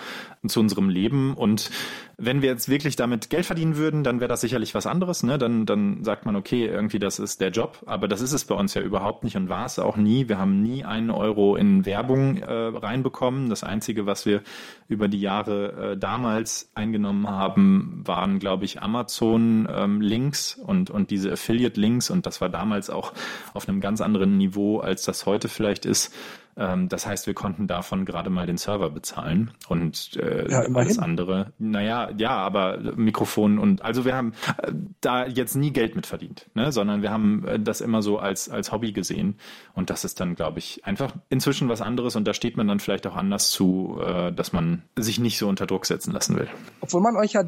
zu 0.47 0.61
unserem 0.61 0.89
Leben. 0.89 1.35
Und 1.35 1.71
wenn 2.17 2.43
wir 2.43 2.51
jetzt 2.51 2.69
wirklich 2.69 2.97
damit 2.97 3.31
Geld 3.31 3.47
verdienen 3.47 3.77
würden, 3.77 4.05
dann 4.05 4.21
wäre 4.21 4.29
das 4.29 4.41
sicherlich 4.41 4.75
was 4.75 4.87
anderes. 4.87 5.23
Ne? 5.23 5.39
Dann, 5.39 5.67
dann 5.67 6.05
sagt 6.05 6.27
man, 6.27 6.37
okay, 6.37 6.67
irgendwie 6.67 6.99
das 6.99 7.19
ist 7.19 7.41
der 7.41 7.51
Job, 7.51 7.83
aber 7.87 8.09
das 8.09 8.21
ist 8.21 8.33
es 8.33 8.45
bei 8.45 8.55
uns 8.55 8.75
ja 8.75 8.83
überhaupt 8.83 9.25
nicht 9.25 9.37
und 9.37 9.49
war 9.49 9.67
es 9.67 9.79
auch 9.79 9.97
nie. 9.97 10.29
Wir 10.29 10.39
haben 10.39 10.63
nie 10.63 10.85
einen 10.85 11.11
Euro 11.11 11.57
in 11.57 11.87
Werbung 11.87 12.39
äh, 12.39 12.53
reinbekommen. 12.53 13.49
Das 13.51 13.65
Einzige, 13.65 14.07
was 14.07 14.27
wir 14.27 14.43
über 14.89 15.09
die 15.09 15.21
Jahre 15.21 15.93
äh, 15.93 15.97
damals 15.97 16.71
eingenommen 16.75 17.29
haben, 17.29 18.03
waren, 18.05 18.39
glaube 18.39 18.64
ich, 18.64 18.64
Amazon-Links 18.83 20.59
ähm, 20.59 20.65
und, 20.65 20.91
und 20.91 21.11
diese 21.11 21.33
Affiliate-Links 21.33 22.11
und 22.11 22.27
das 22.27 22.41
war 22.41 22.49
damals 22.49 22.91
auch 22.91 23.13
auf 23.53 23.69
einem 23.69 23.81
ganz 23.81 24.01
anderen 24.01 24.37
Niveau, 24.37 24.81
als 24.81 25.05
das 25.05 25.27
heute 25.27 25.49
vielleicht 25.49 25.87
ist. 25.87 26.13
Ähm, 26.57 26.89
das 26.89 27.07
heißt, 27.07 27.27
wir 27.27 27.35
konnten 27.35 27.67
davon 27.67 28.05
gerade 28.05 28.31
mal 28.31 28.47
den 28.47 28.57
Server 28.57 28.91
bezahlen 28.91 29.51
und 29.69 30.17
äh, 30.17 30.51
ja, 30.51 30.61
alles 30.61 30.99
andere. 30.99 31.53
Naja, 31.59 32.11
ja, 32.17 32.31
aber 32.31 32.79
Mikrofon 32.97 33.59
und 33.59 33.83
also 33.83 34.05
wir 34.05 34.15
haben 34.15 34.33
äh, 34.63 34.73
da 35.01 35.27
jetzt 35.27 35.57
nie 35.57 35.73
Geld 35.73 35.97
mit 35.97 36.07
verdient, 36.07 36.47
ne? 36.55 36.71
sondern 36.71 37.03
wir 37.03 37.11
haben 37.11 37.47
äh, 37.47 37.59
das 37.59 37.81
immer 37.81 38.03
so 38.03 38.19
als, 38.19 38.49
als 38.49 38.71
Hobby 38.71 38.93
gesehen. 38.93 39.37
Und 39.75 39.91
das 39.91 40.05
ist 40.05 40.21
dann, 40.21 40.37
glaube 40.37 40.61
ich, 40.61 40.85
einfach 40.85 41.13
inzwischen 41.29 41.69
was 41.69 41.81
anderes 41.81 42.15
und 42.15 42.27
da 42.27 42.35
steht 42.35 42.57
man 42.57 42.69
dann 42.69 42.79
vielleicht 42.79 43.07
auch 43.07 43.17
anders 43.17 43.51
zu, 43.51 43.99
äh, 44.05 44.33
dass 44.33 44.53
man 44.53 44.83
sich 44.97 45.19
nicht 45.19 45.39
so 45.39 45.49
unter 45.49 45.67
Druck 45.67 45.87
setzen 45.87 46.13
lassen 46.13 46.37
will. 46.37 46.49
Obwohl 46.81 47.01
man 47.01 47.17
euch 47.17 47.33
ja 47.33 47.45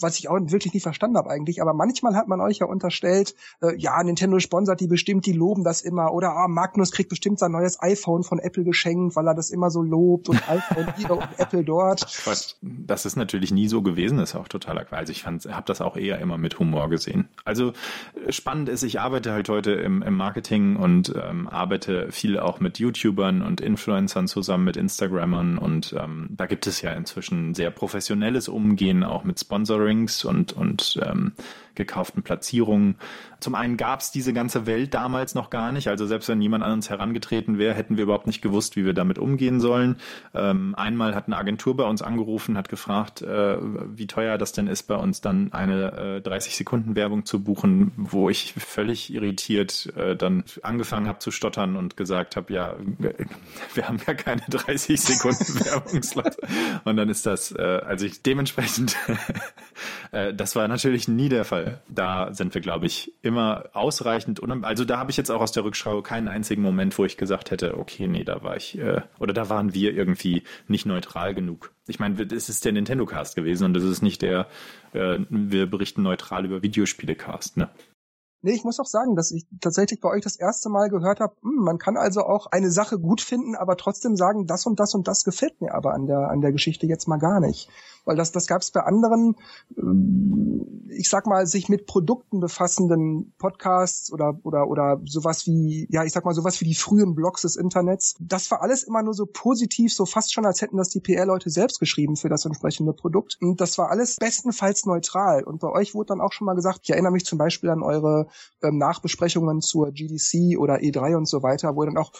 was 0.00 0.18
ich 0.18 0.28
auch 0.28 0.38
wirklich 0.38 0.74
nie 0.74 0.80
verstanden 0.80 1.16
habe 1.16 1.30
eigentlich, 1.30 1.62
aber 1.62 1.74
manchmal 1.74 2.14
hat 2.14 2.28
man 2.28 2.40
euch 2.40 2.58
ja 2.58 2.66
unterstellt, 2.66 3.34
äh, 3.60 3.74
ja, 3.76 4.02
Nintendo 4.02 4.38
sponsert 4.38 4.80
die 4.80 4.86
bestimmt, 4.86 5.26
die 5.26 5.32
loben 5.32 5.64
das 5.64 5.82
immer, 5.82 6.12
oder 6.12 6.32
ah, 6.36 6.48
Magnus 6.48 6.92
kriegt 6.92 7.10
bestimmt 7.10 7.38
sein 7.38 7.52
neues 7.52 7.80
iPhone 7.80 8.22
von 8.22 8.38
Apple 8.38 8.64
geschenkt, 8.64 9.16
weil 9.16 9.26
er 9.26 9.34
das 9.34 9.50
immer 9.50 9.70
so 9.70 9.82
lobt 9.82 10.28
und 10.28 10.48
iPhone 10.48 10.92
hier 10.96 11.10
und 11.10 11.28
Apple 11.38 11.64
dort. 11.64 12.06
Das 12.62 13.06
ist 13.06 13.16
natürlich 13.16 13.52
nie 13.52 13.68
so 13.68 13.82
gewesen, 13.82 14.18
das 14.18 14.30
ist 14.30 14.36
auch 14.36 14.48
totaler 14.48 14.84
Quatsch. 14.84 14.98
Also 14.98 15.12
ich 15.12 15.26
habe 15.26 15.64
das 15.66 15.80
auch 15.80 15.96
eher 15.96 16.18
immer 16.18 16.38
mit 16.38 16.58
Humor 16.58 16.88
gesehen. 16.88 17.28
Also 17.44 17.72
äh, 18.26 18.32
spannend 18.32 18.68
ist, 18.68 18.82
ich 18.82 19.00
arbeite 19.00 19.32
halt 19.32 19.48
heute 19.48 19.72
im, 19.72 20.02
im 20.02 20.14
Marketing 20.14 20.76
und 20.76 21.14
ähm, 21.16 21.48
arbeite 21.48 22.10
viel 22.10 22.38
auch 22.38 22.60
mit 22.60 22.78
YouTubern 22.78 23.42
und 23.42 23.60
Influencern 23.60 24.28
zusammen, 24.28 24.64
mit 24.64 24.76
Instagrammern 24.76 25.58
und 25.58 25.94
ähm, 25.98 26.28
da 26.30 26.46
gibt 26.46 26.66
es 26.66 26.82
ja 26.82 26.92
inzwischen 26.92 27.54
sehr 27.54 27.70
professionelles 27.70 28.48
Umgehen 28.48 29.04
auch 29.04 29.24
mit 29.24 29.40
Sponsoring 29.40 29.77
Sponsorings 29.78 30.24
und, 30.24 30.52
und 30.52 31.00
ähm, 31.04 31.32
gekauften 31.74 32.22
Platzierungen. 32.22 32.96
Zum 33.40 33.54
einen 33.54 33.76
gab 33.76 34.00
es 34.00 34.10
diese 34.10 34.32
ganze 34.32 34.66
Welt 34.66 34.94
damals 34.94 35.34
noch 35.34 35.50
gar 35.50 35.72
nicht. 35.72 35.88
Also 35.88 36.06
selbst 36.06 36.28
wenn 36.28 36.40
jemand 36.40 36.64
an 36.64 36.72
uns 36.72 36.90
herangetreten 36.90 37.58
wäre, 37.58 37.74
hätten 37.74 37.96
wir 37.96 38.04
überhaupt 38.04 38.26
nicht 38.26 38.42
gewusst, 38.42 38.76
wie 38.76 38.84
wir 38.84 38.94
damit 38.94 39.18
umgehen 39.18 39.60
sollen. 39.60 39.96
Ähm, 40.34 40.74
einmal 40.74 41.14
hat 41.14 41.26
eine 41.26 41.36
Agentur 41.36 41.76
bei 41.76 41.84
uns 41.84 42.02
angerufen, 42.02 42.56
hat 42.56 42.68
gefragt, 42.68 43.22
äh, 43.22 43.58
wie 43.60 44.06
teuer 44.06 44.38
das 44.38 44.52
denn 44.52 44.66
ist, 44.66 44.84
bei 44.84 44.96
uns 44.96 45.20
dann 45.20 45.52
eine 45.52 46.16
äh, 46.16 46.20
30 46.20 46.56
Sekunden 46.56 46.96
Werbung 46.96 47.24
zu 47.24 47.42
buchen, 47.42 47.92
wo 47.96 48.28
ich 48.28 48.54
völlig 48.54 49.12
irritiert 49.12 49.92
äh, 49.96 50.16
dann 50.16 50.44
angefangen 50.62 51.06
habe 51.06 51.18
zu 51.18 51.30
stottern 51.30 51.76
und 51.76 51.96
gesagt 51.96 52.36
habe, 52.36 52.52
ja, 52.52 52.74
wir 53.74 53.88
haben 53.88 54.00
ja 54.06 54.14
keine 54.14 54.42
30 54.48 55.00
Sekunden 55.00 55.64
Werbungslot. 55.64 56.36
Und 56.84 56.96
dann 56.96 57.08
ist 57.08 57.26
das, 57.26 57.52
äh, 57.52 57.62
also 57.62 58.06
ich 58.06 58.22
dementsprechend, 58.22 58.96
äh, 60.12 60.34
das 60.34 60.56
war 60.56 60.66
natürlich 60.68 61.08
nie 61.08 61.28
der 61.28 61.44
Fall. 61.44 61.80
Da 61.88 62.32
sind 62.34 62.54
wir, 62.54 62.60
glaube 62.60 62.86
ich, 62.86 63.12
immer 63.28 63.66
ausreichend. 63.74 64.40
Also 64.64 64.84
da 64.84 64.98
habe 64.98 65.10
ich 65.10 65.16
jetzt 65.16 65.30
auch 65.30 65.40
aus 65.40 65.52
der 65.52 65.64
Rückschau 65.64 66.02
keinen 66.02 66.26
einzigen 66.26 66.62
Moment, 66.62 66.98
wo 66.98 67.04
ich 67.04 67.16
gesagt 67.16 67.50
hätte, 67.50 67.78
okay, 67.78 68.08
nee, 68.08 68.24
da 68.24 68.42
war 68.42 68.56
ich, 68.56 68.78
äh, 68.78 69.02
oder 69.20 69.32
da 69.32 69.48
waren 69.48 69.74
wir 69.74 69.94
irgendwie 69.94 70.42
nicht 70.66 70.86
neutral 70.86 71.34
genug. 71.34 71.72
Ich 71.86 72.00
meine, 72.00 72.20
es 72.22 72.48
ist 72.48 72.64
der 72.64 72.72
Nintendo 72.72 73.06
Cast 73.06 73.36
gewesen 73.36 73.64
und 73.64 73.74
das 73.74 73.84
ist 73.84 74.02
nicht 74.02 74.22
der, 74.22 74.46
äh, 74.92 75.18
wir 75.28 75.70
berichten 75.70 76.02
neutral 76.02 76.44
über 76.44 76.62
Videospiele 76.62 77.14
Cast, 77.14 77.56
ne? 77.56 77.68
Nee, 78.40 78.52
ich 78.52 78.62
muss 78.62 78.78
auch 78.78 78.86
sagen, 78.86 79.16
dass 79.16 79.32
ich 79.32 79.46
tatsächlich 79.60 80.00
bei 80.00 80.08
euch 80.10 80.22
das 80.22 80.36
erste 80.36 80.68
Mal 80.68 80.90
gehört 80.90 81.18
habe, 81.18 81.34
hm, 81.42 81.64
man 81.64 81.78
kann 81.78 81.96
also 81.96 82.20
auch 82.22 82.46
eine 82.46 82.70
Sache 82.70 83.00
gut 83.00 83.20
finden, 83.20 83.56
aber 83.56 83.76
trotzdem 83.76 84.14
sagen, 84.14 84.46
das 84.46 84.64
und 84.64 84.78
das 84.78 84.94
und 84.94 85.08
das 85.08 85.24
gefällt 85.24 85.60
mir 85.60 85.74
aber 85.74 85.92
an 85.92 86.06
der 86.06 86.30
an 86.30 86.40
der 86.40 86.52
Geschichte 86.52 86.86
jetzt 86.86 87.08
mal 87.08 87.16
gar 87.16 87.40
nicht 87.40 87.68
weil 88.04 88.16
das, 88.16 88.32
das 88.32 88.46
gab 88.46 88.62
es 88.62 88.70
bei 88.70 88.80
anderen, 88.80 89.36
ähm, 89.76 90.84
ich 90.90 91.08
sag 91.08 91.26
mal, 91.26 91.46
sich 91.46 91.68
mit 91.68 91.86
Produkten 91.86 92.40
befassenden 92.40 93.32
Podcasts 93.38 94.12
oder, 94.12 94.38
oder, 94.42 94.68
oder 94.68 95.00
sowas 95.04 95.46
wie, 95.46 95.86
ja, 95.90 96.04
ich 96.04 96.12
sag 96.12 96.24
mal, 96.24 96.34
sowas 96.34 96.60
wie 96.60 96.64
die 96.64 96.74
frühen 96.74 97.14
Blogs 97.14 97.42
des 97.42 97.56
Internets. 97.56 98.16
Das 98.20 98.50
war 98.50 98.62
alles 98.62 98.82
immer 98.82 99.02
nur 99.02 99.14
so 99.14 99.26
positiv, 99.26 99.92
so 99.92 100.06
fast 100.06 100.32
schon, 100.32 100.46
als 100.46 100.62
hätten 100.62 100.76
das 100.76 100.88
die 100.88 101.00
PR-Leute 101.00 101.50
selbst 101.50 101.80
geschrieben 101.80 102.16
für 102.16 102.28
das 102.28 102.44
entsprechende 102.44 102.92
Produkt. 102.92 103.38
Und 103.40 103.60
das 103.60 103.78
war 103.78 103.90
alles 103.90 104.16
bestenfalls 104.16 104.86
neutral. 104.86 105.44
Und 105.44 105.60
bei 105.60 105.68
euch 105.68 105.94
wurde 105.94 106.08
dann 106.08 106.20
auch 106.20 106.32
schon 106.32 106.46
mal 106.46 106.54
gesagt, 106.54 106.80
ich 106.84 106.90
erinnere 106.90 107.12
mich 107.12 107.24
zum 107.24 107.38
Beispiel 107.38 107.70
an 107.70 107.82
eure 107.82 108.28
ähm, 108.62 108.78
Nachbesprechungen 108.78 109.60
zur 109.60 109.92
GDC 109.92 110.58
oder 110.58 110.76
E3 110.76 111.16
und 111.16 111.26
so 111.26 111.42
weiter, 111.42 111.76
wo 111.76 111.84
dann 111.84 111.96
auch, 111.96 112.12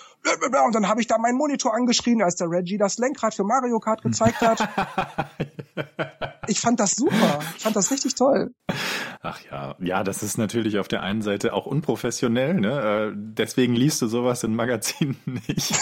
und 0.66 0.74
dann 0.74 0.88
habe 0.88 1.00
ich 1.00 1.06
da 1.06 1.18
meinen 1.18 1.36
Monitor 1.36 1.74
angeschrien, 1.74 2.22
als 2.22 2.36
der 2.36 2.50
Reggie 2.50 2.78
das 2.78 2.98
Lenkrad 2.98 3.34
für 3.34 3.44
Mario 3.44 3.78
Kart 3.80 4.02
gezeigt 4.02 4.40
hat. 4.40 4.68
ich 6.46 6.60
fand 6.60 6.80
das 6.80 6.92
super. 6.92 7.40
Ich 7.56 7.62
fand 7.62 7.76
das 7.76 7.90
richtig 7.90 8.14
toll. 8.14 8.52
Ach 9.20 9.40
ja, 9.50 9.74
ja, 9.80 10.04
das 10.04 10.22
ist 10.22 10.38
natürlich 10.38 10.78
auf 10.78 10.86
der 10.86 11.02
einen 11.02 11.22
Seite 11.22 11.52
auch 11.52 11.66
unprofessionell, 11.66 12.54
ne? 12.54 13.10
Äh, 13.10 13.12
deswegen 13.14 13.74
liest 13.74 14.00
du 14.00 14.06
sowas 14.06 14.44
in 14.44 14.54
Magazinen 14.54 15.16
nicht. 15.48 15.74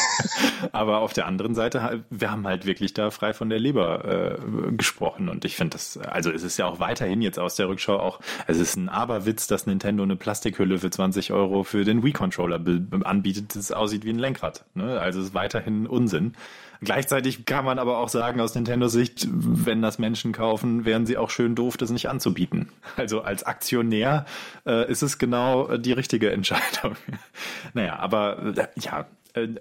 Aber 0.72 0.98
auf 1.00 1.12
der 1.12 1.26
anderen 1.26 1.54
Seite, 1.54 2.04
wir 2.08 2.30
haben 2.30 2.46
halt 2.46 2.64
wirklich 2.64 2.94
da 2.94 3.10
frei 3.10 3.34
von 3.34 3.50
der 3.50 3.58
Leber 3.58 4.38
äh, 4.38 4.72
gesprochen 4.72 5.28
und 5.28 5.44
ich 5.44 5.56
finde 5.56 5.74
das, 5.74 5.98
also 5.98 6.30
es 6.30 6.42
ist 6.42 6.56
ja 6.56 6.66
auch 6.66 6.80
weiterhin 6.80 7.20
jetzt 7.20 7.38
aus 7.38 7.56
der 7.56 7.68
Rückschau 7.68 7.98
auch, 7.98 8.20
es 8.46 8.58
ist 8.58 8.76
ein 8.76 8.88
Aberwitz, 8.88 9.46
dass 9.46 9.66
Nintendo 9.66 10.02
eine 10.02 10.16
Plastikhülle 10.16 10.78
für 10.78 10.90
20 10.90 11.32
Euro 11.32 11.62
für 11.62 11.84
den 11.84 12.02
Wii-Controller 12.02 12.60
anbietet, 13.04 13.54
das 13.54 13.70
aussieht 13.70 14.04
wie 14.04 14.10
ein 14.10 14.18
Lenkrad. 14.18 14.64
Ne? 14.74 14.98
Also 14.98 15.20
es 15.20 15.26
ist 15.26 15.34
weiterhin 15.34 15.86
Unsinn. 15.86 16.34
Gleichzeitig 16.80 17.46
kann 17.46 17.64
man 17.64 17.78
aber 17.78 17.98
auch 17.98 18.08
sagen, 18.08 18.40
aus 18.40 18.54
Nintendo 18.54 18.88
Sicht, 18.88 19.26
wenn 19.30 19.82
das 19.82 19.98
Menschen 19.98 20.32
kaufen, 20.32 20.84
wären 20.84 21.06
sie 21.06 21.16
auch 21.16 21.30
schön 21.30 21.54
doof, 21.54 21.76
das 21.76 21.90
nicht 21.90 22.08
anzubieten. 22.08 22.68
Also 22.96 23.22
als 23.22 23.44
Aktionär 23.44 24.26
äh, 24.66 24.90
ist 24.90 25.02
es 25.02 25.18
genau 25.18 25.76
die 25.76 25.92
richtige 25.92 26.30
Entscheidung. 26.30 26.96
naja, 27.74 27.98
aber 27.98 28.54
äh, 28.56 28.66
ja, 28.80 29.00
äh, 29.00 29.04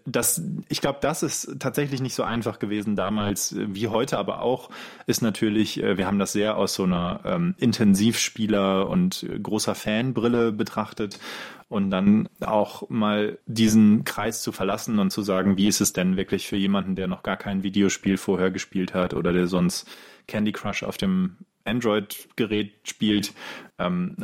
das, 0.05 0.41
ich 0.69 0.81
glaube, 0.81 0.99
das 1.01 1.23
ist 1.23 1.57
tatsächlich 1.59 2.01
nicht 2.01 2.15
so 2.15 2.23
einfach 2.23 2.59
gewesen 2.59 2.95
damals 2.95 3.51
äh, 3.51 3.67
wie 3.67 3.87
heute, 3.87 4.17
aber 4.17 4.41
auch 4.41 4.69
ist 5.05 5.21
natürlich, 5.21 5.81
äh, 5.81 5.97
wir 5.97 6.07
haben 6.07 6.19
das 6.19 6.31
sehr 6.31 6.57
aus 6.57 6.73
so 6.75 6.83
einer 6.83 7.21
ähm, 7.25 7.55
Intensivspieler 7.57 8.89
und 8.89 9.25
großer 9.41 9.75
Fanbrille 9.75 10.51
betrachtet 10.51 11.19
und 11.67 11.89
dann 11.89 12.29
auch 12.41 12.89
mal 12.89 13.37
diesen 13.47 14.05
Kreis 14.05 14.41
zu 14.41 14.51
verlassen 14.51 14.99
und 14.99 15.11
zu 15.11 15.21
sagen, 15.21 15.57
wie 15.57 15.67
ist 15.67 15.81
es 15.81 15.93
denn 15.93 16.15
wirklich 16.15 16.47
für 16.47 16.57
jemanden, 16.57 16.95
der 16.95 17.07
noch 17.07 17.23
gar 17.23 17.37
kein 17.37 17.63
Videospiel 17.63 18.17
vorher 18.17 18.51
gespielt 18.51 18.93
hat 18.93 19.13
oder 19.13 19.33
der 19.33 19.47
sonst 19.47 19.87
Candy 20.27 20.51
Crush 20.51 20.83
auf 20.83 20.97
dem 20.97 21.37
Android-Gerät 21.65 22.73
spielt, 22.83 23.33
ähm, 23.79 24.15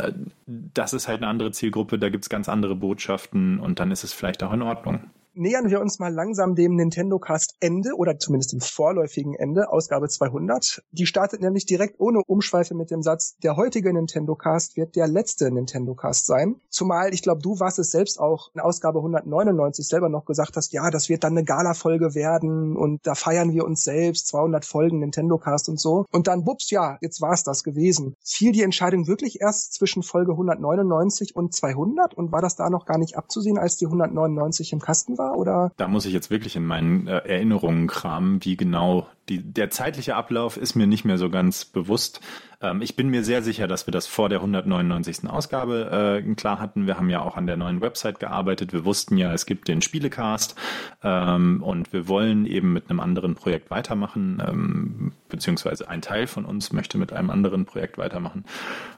das 0.46 0.94
ist 0.94 1.08
halt 1.08 1.18
eine 1.18 1.28
andere 1.28 1.52
Zielgruppe, 1.52 1.98
da 1.98 2.10
gibt's 2.10 2.30
ganz 2.30 2.48
andere 2.48 2.76
Botschaften 2.76 3.60
und 3.60 3.80
dann 3.80 3.92
ist 3.92 4.04
es 4.04 4.14
vielleicht 4.14 4.44
auch 4.44 4.54
in 4.54 4.62
Ordnung 4.62 5.10
nähern 5.34 5.70
wir 5.70 5.80
uns 5.80 6.00
mal 6.00 6.14
langsam 6.14 6.56
dem 6.56 6.76
Nintendo 6.76 7.20
Cast 7.20 7.56
Ende 7.60 7.96
oder 7.96 8.20
zumindest 8.20 8.54
dem 8.54 8.62
vorläufigen 8.62 9.34
Ende, 9.34 9.70
Ausgabe 9.72 10.10
200. 10.10 10.84
Die 10.92 11.06
startet 11.06 11.42
nämlich 11.42 11.66
direkt 11.66 12.00
ohne 12.00 12.22
Umschweife 12.26 12.76
mit 12.76 12.92
dem 12.92 13.02
Satz, 13.02 13.36
der 13.44 13.56
heutige 13.56 13.94
Nintendo 13.94 14.36
Cast 14.36 14.78
wird 14.78 14.96
der 14.96 15.08
letzte 15.08 15.52
Nintendo 15.52 15.96
Cast 15.96 16.26
sein. 16.26 16.56
Zumal, 16.70 17.14
ich 17.14 17.22
glaube, 17.22 17.42
du 17.42 17.60
warst 17.60 17.80
es 17.80 17.92
selbst 17.92 18.20
auch 18.20 18.52
in 18.54 18.62
Ausgabe 18.62 19.00
199 19.00 19.88
selber 19.88 20.10
noch 20.10 20.26
gesagt 20.26 20.56
hast, 20.56 20.74
ja, 20.74 20.90
das 20.90 21.10
wird 21.10 21.24
dann 21.24 21.34
eine 21.34 21.44
Gala-Folge 21.44 22.14
werden 22.16 22.76
und 22.76 23.06
da 23.06 23.16
feiern 23.16 23.54
wir 23.54 23.66
uns 23.66 23.84
selbst, 23.84 24.28
200 24.28 24.66
Folgen 24.66 25.00
Nintendo 25.00 25.38
Cast 25.38 25.70
und 25.70 25.80
so. 25.80 26.06
Und 26.12 26.28
dann, 26.28 26.44
bups, 26.44 26.70
ja, 26.70 26.98
jetzt 27.02 27.22
war 27.22 27.34
es 27.34 27.44
das 27.44 27.64
gewesen. 27.64 28.16
Fiel 28.24 28.52
die 28.52 28.64
Entscheidung 28.64 29.08
wirklich 29.08 29.42
erst 29.42 29.74
zwischen 29.74 30.04
Folge 30.04 30.32
199 30.32 31.36
und 31.36 31.54
200 31.54 32.14
und 32.14 32.32
war 32.32 32.42
das 32.42 32.56
da 32.56 32.70
noch 32.70 32.86
gar 32.86 32.98
nicht 32.98 33.18
abzusehen, 33.18 33.58
als 33.58 33.78
die 33.78 33.86
199 33.86 34.74
im 34.74 34.80
Kasten 34.80 35.18
war? 35.18 35.31
Oder? 35.34 35.72
Da 35.78 35.88
muss 35.88 36.06
ich 36.06 36.14
jetzt 36.14 36.30
wirklich 36.30 36.56
in 36.56 36.66
meinen 36.66 37.08
äh, 37.08 37.18
Erinnerungen 37.18 37.88
kramen, 37.88 38.44
wie 38.44 38.58
genau 38.58 39.08
die, 39.30 39.42
der 39.42 39.70
zeitliche 39.70 40.16
Ablauf 40.16 40.58
ist 40.58 40.76
mir 40.76 40.88
nicht 40.88 41.06
mehr 41.06 41.18
so 41.18 41.30
ganz 41.30 41.66
bewusst. 41.66 42.22
Ähm, 42.62 42.82
ich 42.82 42.96
bin 42.96 43.10
mir 43.10 43.24
sehr 43.24 43.42
sicher, 43.42 43.68
dass 43.68 43.88
wir 43.88 43.92
das 43.92 44.08
vor 44.08 44.30
der 44.30 44.40
199. 44.40 45.30
Ausgabe 45.30 46.22
äh, 46.26 46.34
klar 46.36 46.60
hatten. 46.60 46.88
Wir 46.88 46.98
haben 46.98 47.10
ja 47.10 47.22
auch 47.22 47.38
an 47.38 47.48
der 47.48 47.58
neuen 47.58 47.82
Website 47.82 48.20
gearbeitet. 48.20 48.74
Wir 48.74 48.86
wussten 48.86 49.18
ja, 49.18 49.34
es 49.34 49.46
gibt 49.46 49.68
den 49.68 49.82
Spielecast 49.82 50.56
ähm, 51.04 51.64
und 51.64 51.94
wir 51.94 52.08
wollen 52.08 52.46
eben 52.46 52.74
mit 52.74 52.90
einem 52.90 53.00
anderen 53.00 53.36
Projekt 53.36 53.72
weitermachen, 53.72 54.44
ähm, 54.46 55.12
beziehungsweise 55.32 55.90
ein 55.90 56.02
Teil 56.02 56.28
von 56.28 56.46
uns 56.46 56.72
möchte 56.72 56.98
mit 56.98 57.12
einem 57.12 57.32
anderen 57.32 57.66
Projekt 57.66 57.98
weitermachen. 57.98 58.46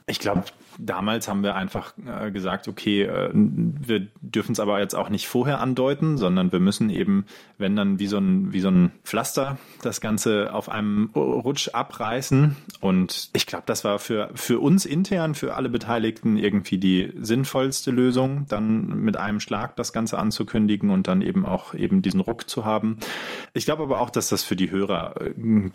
Ich 0.06 0.18
glaube, 0.18 0.44
damals 0.78 1.28
haben 1.28 1.42
wir 1.42 1.54
einfach 1.54 1.94
äh, 2.04 2.30
gesagt, 2.30 2.68
okay, 2.68 3.04
äh, 3.04 3.30
wir 3.32 4.06
dürfen 4.20 4.52
es 4.52 4.60
aber 4.60 4.80
jetzt 4.80 4.94
auch 4.94 5.08
nicht 5.08 5.28
vorher 5.28 5.60
andeuten, 5.60 6.18
sondern 6.18 6.52
wir 6.52 6.60
müssen 6.60 6.90
eben, 6.90 7.24
wenn 7.56 7.76
dann 7.76 7.98
wie 7.98 8.06
so 8.06 8.18
ein, 8.18 8.52
wie 8.52 8.60
so 8.60 8.68
ein 8.68 8.92
Pflaster 9.04 9.56
das 9.82 10.00
Ganze 10.00 10.52
auf 10.52 10.68
einem 10.68 11.10
Rutsch 11.14 11.68
abreißen. 11.72 12.56
Und 12.80 13.30
ich 13.32 13.46
glaube, 13.46 13.64
das 13.66 13.84
war 13.84 13.98
für, 13.98 14.30
für 14.34 14.60
uns 14.60 14.84
intern, 14.84 15.34
für 15.34 15.54
alle 15.54 15.68
Beteiligten 15.68 16.36
irgendwie 16.36 16.78
die 16.78 17.12
sinnvollste 17.18 17.90
Lösung, 17.90 18.46
dann 18.48 19.02
mit 19.02 19.16
einem 19.16 19.40
Schlag 19.40 19.76
das 19.76 19.92
Ganze 19.92 20.18
anzukündigen 20.18 20.90
und 20.90 21.08
dann 21.08 21.22
eben 21.22 21.46
auch 21.46 21.74
eben 21.74 22.02
diesen 22.02 22.20
Ruck 22.20 22.48
zu 22.48 22.64
haben. 22.64 22.98
Ich 23.52 23.64
glaube 23.64 23.84
aber 23.84 24.00
auch, 24.00 24.10
dass 24.10 24.28
das 24.28 24.42
für 24.42 24.56
die 24.56 24.70
Hörer 24.70 25.20
äh, 25.20 25.70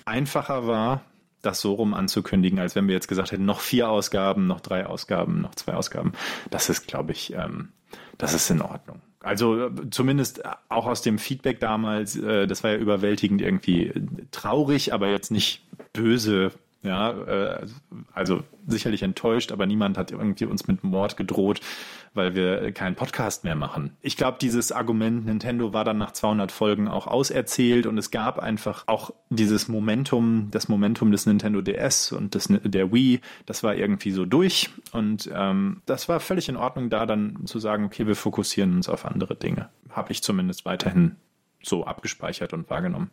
einfacher 0.50 0.68
war, 0.68 1.02
das 1.42 1.62
so 1.62 1.74
rum 1.74 1.94
anzukündigen, 1.94 2.60
als 2.60 2.76
wenn 2.76 2.88
wir 2.88 2.96
jetzt 2.96 3.08
gesagt 3.08 3.32
hätten, 3.32 3.46
noch 3.46 3.62
vier 3.62 3.90
Ausgaben, 3.90 4.48
noch 4.48 4.60
drei 4.60 4.86
Ausgaben, 4.86 5.42
noch 5.42 5.56
zwei 5.56 5.74
Ausgaben. 5.74 6.14
Das 6.50 6.70
ist, 6.70 6.88
glaube 6.88 7.14
ich, 7.14 7.34
ähm, 7.34 7.70
das 8.18 8.34
ist 8.34 8.50
in 8.50 8.62
Ordnung. 8.62 9.02
Also 9.22 9.70
zumindest 9.92 10.44
auch 10.70 10.86
aus 10.86 11.02
dem 11.02 11.18
Feedback 11.18 11.60
damals, 11.60 12.16
äh, 12.18 12.48
das 12.48 12.64
war 12.64 12.72
ja 12.72 12.78
überwältigend 12.78 13.42
irgendwie 13.42 13.94
traurig, 14.32 14.94
aber 14.94 15.10
jetzt 15.10 15.32
nicht 15.32 15.66
böse 15.94 16.52
ja, 16.82 17.12
äh, 17.12 17.68
also 18.14 18.44
sicherlich 18.66 19.04
enttäuscht, 19.04 19.52
aber 19.52 19.66
niemand 19.66 19.98
hat 19.98 20.12
irgendwie 20.12 20.46
uns 20.46 20.68
mit 20.68 20.84
Mord 20.84 21.18
gedroht, 21.18 21.60
weil 22.14 22.36
wir 22.36 22.72
keinen 22.72 22.96
Podcast 22.96 23.44
mehr 23.44 23.56
machen. 23.56 23.98
Ich 24.02 24.16
glaube, 24.16 24.38
dieses 24.40 24.72
Argument 24.72 25.26
Nintendo 25.26 25.74
war 25.74 25.84
dann 25.84 25.98
nach 25.98 26.12
200 26.12 26.52
Folgen 26.52 26.88
auch 26.88 27.06
auserzählt 27.08 27.86
und 27.86 27.98
es 27.98 28.12
gab 28.12 28.40
einfach 28.40 28.86
auch 28.88 29.12
dieses 29.30 29.68
Momentum, 29.68 30.48
das 30.52 30.70
Momentum 30.70 31.12
des 31.12 31.26
Nintendo 31.26 31.62
DS 31.62 32.14
und 32.14 32.36
des, 32.36 32.48
der 32.48 32.94
Wii, 32.94 33.20
das 33.46 33.62
war 33.62 33.76
irgendwie 33.76 34.12
so 34.12 34.26
durch 34.26 34.70
und 34.94 35.30
ähm, 35.34 35.82
das 35.86 36.08
war 36.08 36.22
völlig 36.22 36.48
in 36.48 36.56
Ordnung, 36.56 36.90
da 36.90 37.06
dann 37.06 37.46
zu 37.46 37.60
sagen, 37.60 37.84
okay, 37.86 38.08
wir 38.08 38.16
fokussieren 38.16 38.76
uns 38.76 38.88
auf 38.88 39.06
andere 39.06 39.36
Dinge. 39.36 39.70
Habe 39.90 40.14
ich 40.14 40.24
zumindest 40.24 40.66
weiterhin 40.66 41.18
so 41.62 41.84
abgespeichert 41.84 42.54
und 42.54 42.70
wahrgenommen. 42.70 43.12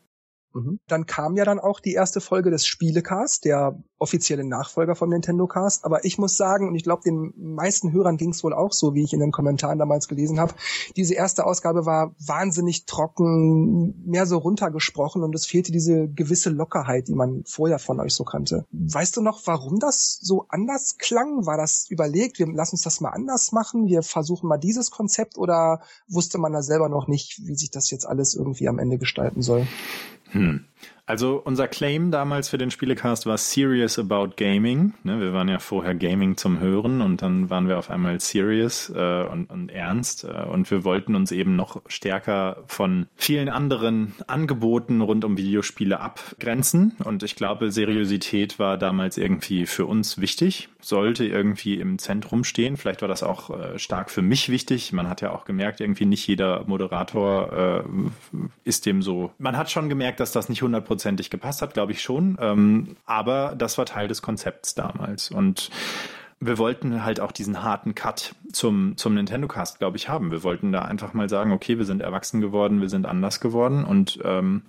Mhm. 0.56 0.80
Dann 0.88 1.04
kam 1.06 1.36
ja 1.36 1.44
dann 1.44 1.60
auch 1.60 1.80
die 1.80 1.92
erste 1.92 2.20
Folge 2.20 2.50
des 2.50 2.66
Spielecast, 2.66 3.44
der 3.44 3.78
offizielle 3.98 4.44
Nachfolger 4.44 4.94
vom 4.94 5.10
Nintendo 5.10 5.46
Cast. 5.46 5.84
Aber 5.84 6.04
ich 6.04 6.18
muss 6.18 6.36
sagen, 6.36 6.68
und 6.68 6.74
ich 6.74 6.82
glaube, 6.82 7.02
den 7.04 7.32
meisten 7.36 7.92
Hörern 7.92 8.16
ging 8.16 8.30
es 8.30 8.42
wohl 8.42 8.54
auch 8.54 8.72
so, 8.72 8.94
wie 8.94 9.02
ich 9.02 9.12
in 9.12 9.20
den 9.20 9.32
Kommentaren 9.32 9.78
damals 9.78 10.08
gelesen 10.08 10.40
habe, 10.40 10.54
diese 10.96 11.14
erste 11.14 11.44
Ausgabe 11.46 11.86
war 11.86 12.14
wahnsinnig 12.18 12.86
trocken, 12.86 14.02
mehr 14.06 14.26
so 14.26 14.38
runtergesprochen 14.38 15.22
und 15.22 15.34
es 15.34 15.46
fehlte 15.46 15.72
diese 15.72 16.08
gewisse 16.08 16.50
Lockerheit, 16.50 17.08
die 17.08 17.14
man 17.14 17.42
vorher 17.46 17.78
von 17.78 18.00
euch 18.00 18.14
so 18.14 18.24
kannte. 18.24 18.64
Weißt 18.70 19.16
du 19.16 19.22
noch, 19.22 19.42
warum 19.46 19.78
das 19.78 20.18
so 20.20 20.46
anders 20.48 20.96
klang? 20.98 21.46
War 21.46 21.56
das 21.56 21.86
überlegt, 21.90 22.38
wir 22.38 22.46
lassen 22.46 22.76
uns 22.76 22.82
das 22.82 23.00
mal 23.00 23.10
anders 23.10 23.52
machen, 23.52 23.86
wir 23.86 24.02
versuchen 24.02 24.48
mal 24.48 24.58
dieses 24.58 24.90
Konzept 24.90 25.36
oder 25.36 25.80
wusste 26.08 26.38
man 26.38 26.52
da 26.52 26.62
selber 26.62 26.88
noch 26.88 27.08
nicht, 27.08 27.40
wie 27.46 27.56
sich 27.56 27.70
das 27.70 27.90
jetzt 27.90 28.06
alles 28.06 28.34
irgendwie 28.34 28.68
am 28.68 28.78
Ende 28.78 28.98
gestalten 28.98 29.42
soll? 29.42 29.66
Hm. 30.30 30.45
Hmm. 30.46 30.58
Also 31.06 31.40
unser 31.44 31.68
Claim 31.68 32.10
damals 32.10 32.48
für 32.48 32.58
den 32.58 32.72
Spielecast 32.72 33.26
war 33.26 33.38
Serious 33.38 33.96
About 33.96 34.30
Gaming. 34.36 34.92
Ne, 35.04 35.20
wir 35.20 35.32
waren 35.32 35.46
ja 35.48 35.60
vorher 35.60 35.94
Gaming 35.94 36.36
zum 36.36 36.58
Hören 36.58 37.00
und 37.00 37.22
dann 37.22 37.48
waren 37.48 37.68
wir 37.68 37.78
auf 37.78 37.90
einmal 37.90 38.18
serious 38.18 38.90
äh, 38.90 39.22
und, 39.22 39.48
und, 39.48 39.70
ernst 39.70 40.24
äh, 40.24 40.44
und 40.50 40.68
wir 40.68 40.82
wollten 40.82 41.14
uns 41.14 41.30
eben 41.30 41.54
noch 41.54 41.80
stärker 41.86 42.64
von 42.66 43.06
vielen 43.14 43.48
anderen 43.48 44.14
Angeboten 44.26 45.00
rund 45.00 45.24
um 45.24 45.38
Videospiele 45.38 46.00
abgrenzen 46.00 46.96
und 47.04 47.22
ich 47.22 47.36
glaube, 47.36 47.70
Seriosität 47.70 48.58
war 48.58 48.76
damals 48.76 49.16
irgendwie 49.16 49.66
für 49.66 49.86
uns 49.86 50.20
wichtig, 50.20 50.68
sollte 50.80 51.24
irgendwie 51.24 51.74
im 51.74 51.98
Zentrum 51.98 52.42
stehen. 52.42 52.76
Vielleicht 52.76 53.02
war 53.02 53.08
das 53.08 53.22
auch 53.22 53.50
äh, 53.50 53.78
stark 53.78 54.10
für 54.10 54.22
mich 54.22 54.48
wichtig. 54.48 54.92
Man 54.92 55.08
hat 55.08 55.20
ja 55.20 55.30
auch 55.30 55.44
gemerkt, 55.44 55.80
irgendwie 55.80 56.06
nicht 56.06 56.26
jeder 56.26 56.64
Moderator 56.66 57.84
äh, 57.84 58.38
ist 58.64 58.86
dem 58.86 59.02
so. 59.02 59.30
Man 59.38 59.56
hat 59.56 59.70
schon 59.70 59.88
gemerkt, 59.88 60.18
dass 60.18 60.32
das 60.32 60.48
nicht 60.48 60.62
100 60.62 60.95
hundertprozentig 60.96 61.30
gepasst 61.30 61.62
hat, 61.62 61.74
glaube 61.74 61.92
ich 61.92 62.02
schon. 62.02 62.36
Ähm, 62.40 62.96
aber 63.04 63.54
das 63.56 63.78
war 63.78 63.86
Teil 63.86 64.08
des 64.08 64.22
Konzepts 64.22 64.74
damals. 64.74 65.30
Und 65.30 65.70
wir 66.40 66.58
wollten 66.58 67.04
halt 67.04 67.20
auch 67.20 67.32
diesen 67.32 67.62
harten 67.62 67.94
Cut 67.94 68.34
zum, 68.52 68.96
zum 68.96 69.14
Nintendo 69.14 69.48
Cast, 69.48 69.78
glaube 69.78 69.96
ich, 69.96 70.08
haben. 70.08 70.30
Wir 70.30 70.42
wollten 70.42 70.72
da 70.72 70.82
einfach 70.82 71.14
mal 71.14 71.28
sagen, 71.28 71.52
okay, 71.52 71.78
wir 71.78 71.84
sind 71.86 72.02
erwachsen 72.02 72.40
geworden, 72.40 72.80
wir 72.80 72.90
sind 72.90 73.06
anders 73.06 73.40
geworden 73.40 73.84
und 73.84 74.18
ähm, 74.22 74.62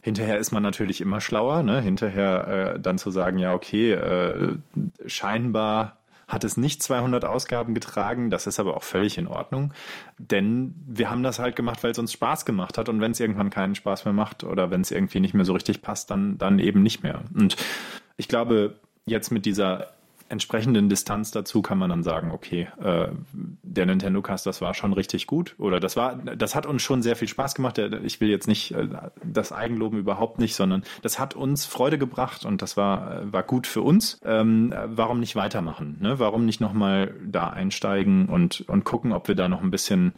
hinterher 0.00 0.38
ist 0.38 0.50
man 0.50 0.64
natürlich 0.64 1.00
immer 1.00 1.20
schlauer, 1.20 1.62
ne? 1.62 1.80
Hinterher 1.80 2.74
äh, 2.74 2.80
dann 2.80 2.98
zu 2.98 3.12
sagen, 3.12 3.38
ja, 3.38 3.54
okay, 3.54 3.92
äh, 3.92 4.56
scheinbar 5.06 5.96
hat 6.32 6.44
es 6.44 6.56
nicht 6.56 6.82
200 6.82 7.26
Ausgaben 7.26 7.74
getragen. 7.74 8.30
Das 8.30 8.46
ist 8.46 8.58
aber 8.58 8.76
auch 8.76 8.82
völlig 8.82 9.18
in 9.18 9.26
Ordnung, 9.26 9.74
denn 10.18 10.74
wir 10.86 11.10
haben 11.10 11.22
das 11.22 11.38
halt 11.38 11.56
gemacht, 11.56 11.84
weil 11.84 11.90
es 11.90 11.98
uns 11.98 12.12
Spaß 12.12 12.46
gemacht 12.46 12.78
hat. 12.78 12.88
Und 12.88 13.00
wenn 13.02 13.12
es 13.12 13.20
irgendwann 13.20 13.50
keinen 13.50 13.74
Spaß 13.74 14.06
mehr 14.06 14.14
macht 14.14 14.42
oder 14.42 14.70
wenn 14.70 14.80
es 14.80 14.90
irgendwie 14.90 15.20
nicht 15.20 15.34
mehr 15.34 15.44
so 15.44 15.52
richtig 15.52 15.82
passt, 15.82 16.10
dann, 16.10 16.38
dann 16.38 16.58
eben 16.58 16.82
nicht 16.82 17.02
mehr. 17.02 17.22
Und 17.34 17.56
ich 18.16 18.28
glaube, 18.28 18.80
jetzt 19.04 19.30
mit 19.30 19.44
dieser 19.44 19.88
entsprechenden 20.32 20.88
Distanz 20.88 21.30
dazu 21.30 21.60
kann 21.60 21.76
man 21.76 21.90
dann 21.90 22.02
sagen, 22.02 22.30
okay, 22.32 22.66
äh, 22.82 23.08
der 23.62 23.86
Nintendo 23.86 24.22
Cast, 24.22 24.46
das 24.46 24.62
war 24.62 24.72
schon 24.72 24.94
richtig 24.94 25.26
gut 25.26 25.54
oder 25.58 25.78
das 25.78 25.94
war, 25.94 26.16
das 26.16 26.54
hat 26.54 26.64
uns 26.64 26.82
schon 26.82 27.02
sehr 27.02 27.16
viel 27.16 27.28
Spaß 27.28 27.54
gemacht. 27.54 27.78
Ich 27.78 28.20
will 28.20 28.30
jetzt 28.30 28.48
nicht 28.48 28.72
äh, 28.72 28.88
das 29.22 29.52
Eigenloben 29.52 29.98
überhaupt 29.98 30.38
nicht, 30.38 30.54
sondern 30.54 30.84
das 31.02 31.18
hat 31.18 31.34
uns 31.34 31.66
Freude 31.66 31.98
gebracht 31.98 32.46
und 32.46 32.62
das 32.62 32.78
war 32.78 33.20
äh, 33.20 33.32
war 33.32 33.42
gut 33.42 33.66
für 33.66 33.82
uns. 33.82 34.18
Ähm, 34.24 34.74
warum 34.86 35.20
nicht 35.20 35.36
weitermachen? 35.36 35.98
Ne? 36.00 36.18
Warum 36.18 36.46
nicht 36.46 36.60
nochmal 36.60 37.14
da 37.24 37.50
einsteigen 37.50 38.26
und 38.26 38.64
und 38.68 38.84
gucken, 38.84 39.12
ob 39.12 39.28
wir 39.28 39.34
da 39.34 39.48
noch 39.48 39.62
ein 39.62 39.70
bisschen 39.70 40.14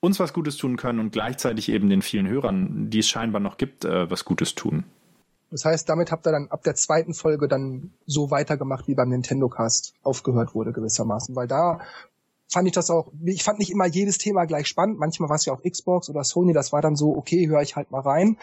uns 0.00 0.20
was 0.20 0.34
Gutes 0.34 0.58
tun 0.58 0.76
können 0.76 1.00
und 1.00 1.12
gleichzeitig 1.12 1.70
eben 1.70 1.88
den 1.88 2.02
vielen 2.02 2.28
Hörern, 2.28 2.90
die 2.90 2.98
es 2.98 3.08
scheinbar 3.08 3.40
noch 3.40 3.56
gibt, 3.56 3.86
äh, 3.86 4.10
was 4.10 4.26
Gutes 4.26 4.54
tun. 4.54 4.84
Das 5.54 5.64
heißt, 5.64 5.88
damit 5.88 6.10
habt 6.10 6.26
ihr 6.26 6.32
dann 6.32 6.48
ab 6.48 6.64
der 6.64 6.74
zweiten 6.74 7.14
Folge 7.14 7.46
dann 7.46 7.92
so 8.06 8.32
weitergemacht, 8.32 8.88
wie 8.88 8.96
beim 8.96 9.10
Nintendo 9.10 9.48
Cast 9.48 9.94
aufgehört 10.02 10.52
wurde 10.52 10.72
gewissermaßen, 10.72 11.36
weil 11.36 11.46
da 11.46 11.78
fand 12.52 12.66
ich 12.66 12.74
das 12.74 12.90
auch, 12.90 13.12
ich 13.24 13.44
fand 13.44 13.60
nicht 13.60 13.70
immer 13.70 13.86
jedes 13.86 14.18
Thema 14.18 14.46
gleich 14.46 14.66
spannend, 14.66 14.98
manchmal 14.98 15.28
war 15.28 15.36
es 15.36 15.44
ja 15.44 15.52
auch 15.52 15.62
Xbox 15.62 16.10
oder 16.10 16.24
Sony, 16.24 16.54
das 16.54 16.72
war 16.72 16.82
dann 16.82 16.96
so, 16.96 17.14
okay, 17.16 17.46
höre 17.46 17.62
ich 17.62 17.76
halt 17.76 17.92
mal 17.92 18.00
rein, 18.00 18.36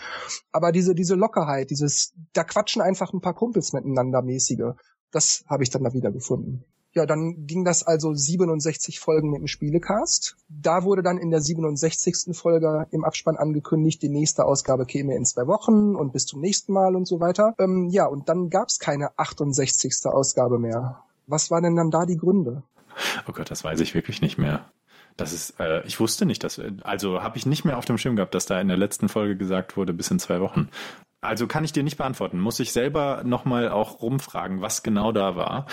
aber 0.53 0.71
diese, 0.71 0.95
diese 0.95 1.15
Lockerheit, 1.15 1.69
dieses, 1.69 2.13
da 2.31 2.45
quatschen 2.45 2.81
einfach 2.81 3.11
ein 3.11 3.19
paar 3.19 3.33
Kumpels 3.33 3.73
miteinander 3.73 4.21
mäßige, 4.21 4.77
das 5.11 5.43
habe 5.49 5.63
ich 5.63 5.69
dann 5.69 5.83
da 5.83 5.91
wieder 5.91 6.13
gefunden. 6.13 6.63
Ja, 6.93 7.05
dann 7.05 7.47
ging 7.47 7.63
das 7.63 7.83
also 7.83 8.13
67 8.13 8.99
Folgen 8.99 9.31
mit 9.31 9.39
dem 9.39 9.47
Spielecast. 9.47 10.35
Da 10.49 10.83
wurde 10.83 11.03
dann 11.03 11.17
in 11.17 11.31
der 11.31 11.39
67. 11.39 12.35
Folge 12.35 12.85
im 12.91 13.05
Abspann 13.05 13.37
angekündigt, 13.37 14.01
die 14.01 14.09
nächste 14.09 14.43
Ausgabe 14.43 14.85
käme 14.85 15.15
in 15.15 15.23
zwei 15.23 15.47
Wochen 15.47 15.95
und 15.95 16.11
bis 16.11 16.25
zum 16.25 16.41
nächsten 16.41 16.73
Mal 16.73 16.95
und 16.95 17.07
so 17.07 17.21
weiter. 17.21 17.55
Ähm, 17.59 17.87
ja, 17.89 18.07
und 18.07 18.27
dann 18.27 18.49
gab's 18.49 18.77
keine 18.77 19.17
68. 19.17 19.93
Ausgabe 20.05 20.59
mehr. 20.59 21.03
Was 21.27 21.49
waren 21.49 21.63
denn 21.63 21.75
dann 21.77 21.91
da 21.91 22.05
die 22.05 22.17
Gründe? 22.17 22.63
Oh 23.27 23.31
Gott, 23.31 23.49
das 23.49 23.63
weiß 23.63 23.79
ich 23.79 23.93
wirklich 23.95 24.21
nicht 24.21 24.37
mehr. 24.37 24.65
Das 25.15 25.31
ist, 25.31 25.59
äh, 25.59 25.85
ich 25.85 25.99
wusste 25.99 26.25
nicht, 26.25 26.43
dass, 26.43 26.59
also 26.83 27.21
habe 27.21 27.37
ich 27.37 27.45
nicht 27.45 27.63
mehr 27.63 27.77
auf 27.77 27.85
dem 27.85 27.97
Schirm 27.97 28.17
gehabt, 28.17 28.35
dass 28.35 28.45
da 28.45 28.59
in 28.59 28.67
der 28.67 28.77
letzten 28.77 29.07
Folge 29.07 29.37
gesagt 29.37 29.77
wurde, 29.77 29.93
bis 29.93 30.11
in 30.11 30.19
zwei 30.19 30.41
Wochen. 30.41 30.69
Also 31.21 31.45
kann 31.45 31.63
ich 31.63 31.71
dir 31.71 31.83
nicht 31.83 31.97
beantworten. 31.97 32.39
Muss 32.39 32.59
ich 32.59 32.71
selber 32.71 33.21
nochmal 33.23 33.69
auch 33.69 34.01
rumfragen, 34.01 34.61
was 34.61 34.81
genau 34.81 35.11
da 35.11 35.35
war. 35.35 35.67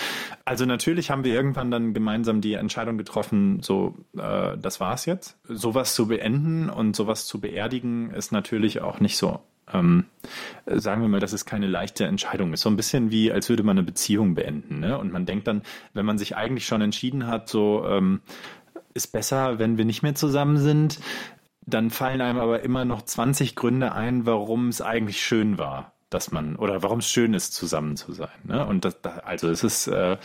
Also 0.45 0.65
natürlich 0.65 1.09
haben 1.09 1.23
wir 1.23 1.33
irgendwann 1.33 1.71
dann 1.71 1.95
gemeinsam 1.95 2.39
die 2.39 2.53
Entscheidung 2.53 2.99
getroffen, 2.99 3.61
so, 3.63 3.95
äh, 4.15 4.57
das 4.57 4.79
war's 4.79 5.07
jetzt. 5.07 5.37
Sowas 5.43 5.95
zu 5.95 6.07
beenden 6.07 6.69
und 6.69 6.95
sowas 6.95 7.25
zu 7.25 7.41
beerdigen 7.41 8.11
ist 8.11 8.31
natürlich 8.31 8.81
auch 8.81 8.99
nicht 8.99 9.17
so 9.17 9.39
ähm, 9.71 10.05
sagen 10.65 11.01
wir 11.01 11.09
mal, 11.09 11.19
dass 11.19 11.33
es 11.33 11.45
keine 11.45 11.67
leichte 11.67 12.05
Entscheidung 12.05 12.53
ist. 12.53 12.61
So 12.61 12.69
ein 12.69 12.75
bisschen 12.75 13.11
wie, 13.11 13.31
als 13.31 13.49
würde 13.49 13.63
man 13.63 13.77
eine 13.77 13.85
Beziehung 13.85 14.35
beenden. 14.35 14.79
Ne? 14.79 14.97
Und 14.97 15.11
man 15.11 15.25
denkt 15.25 15.47
dann, 15.47 15.61
wenn 15.93 16.05
man 16.05 16.17
sich 16.17 16.35
eigentlich 16.35 16.65
schon 16.65 16.81
entschieden 16.81 17.27
hat, 17.27 17.49
so 17.49 17.85
ähm, 17.87 18.21
ist 18.93 19.11
besser, 19.11 19.59
wenn 19.59 19.77
wir 19.77 19.85
nicht 19.85 20.01
mehr 20.01 20.15
zusammen 20.15 20.57
sind, 20.57 20.99
dann 21.69 21.89
fallen 21.89 22.21
einem 22.21 22.39
aber 22.39 22.61
immer 22.61 22.85
noch 22.85 23.01
20 23.01 23.55
Gründe 23.55 23.93
ein, 23.93 24.25
warum 24.25 24.69
es 24.69 24.81
eigentlich 24.81 25.21
schön 25.21 25.57
war, 25.57 25.93
dass 26.09 26.31
man, 26.31 26.55
oder 26.55 26.83
warum 26.83 26.99
es 26.99 27.09
schön 27.09 27.33
ist, 27.33 27.53
zusammen 27.53 27.95
zu 27.97 28.13
sein. 28.13 28.29
Ne? 28.43 28.65
Und 28.65 28.85
das, 28.85 29.03
also 29.03 29.49
es 29.49 29.63
ist 29.63 29.87
äh, 29.87 30.17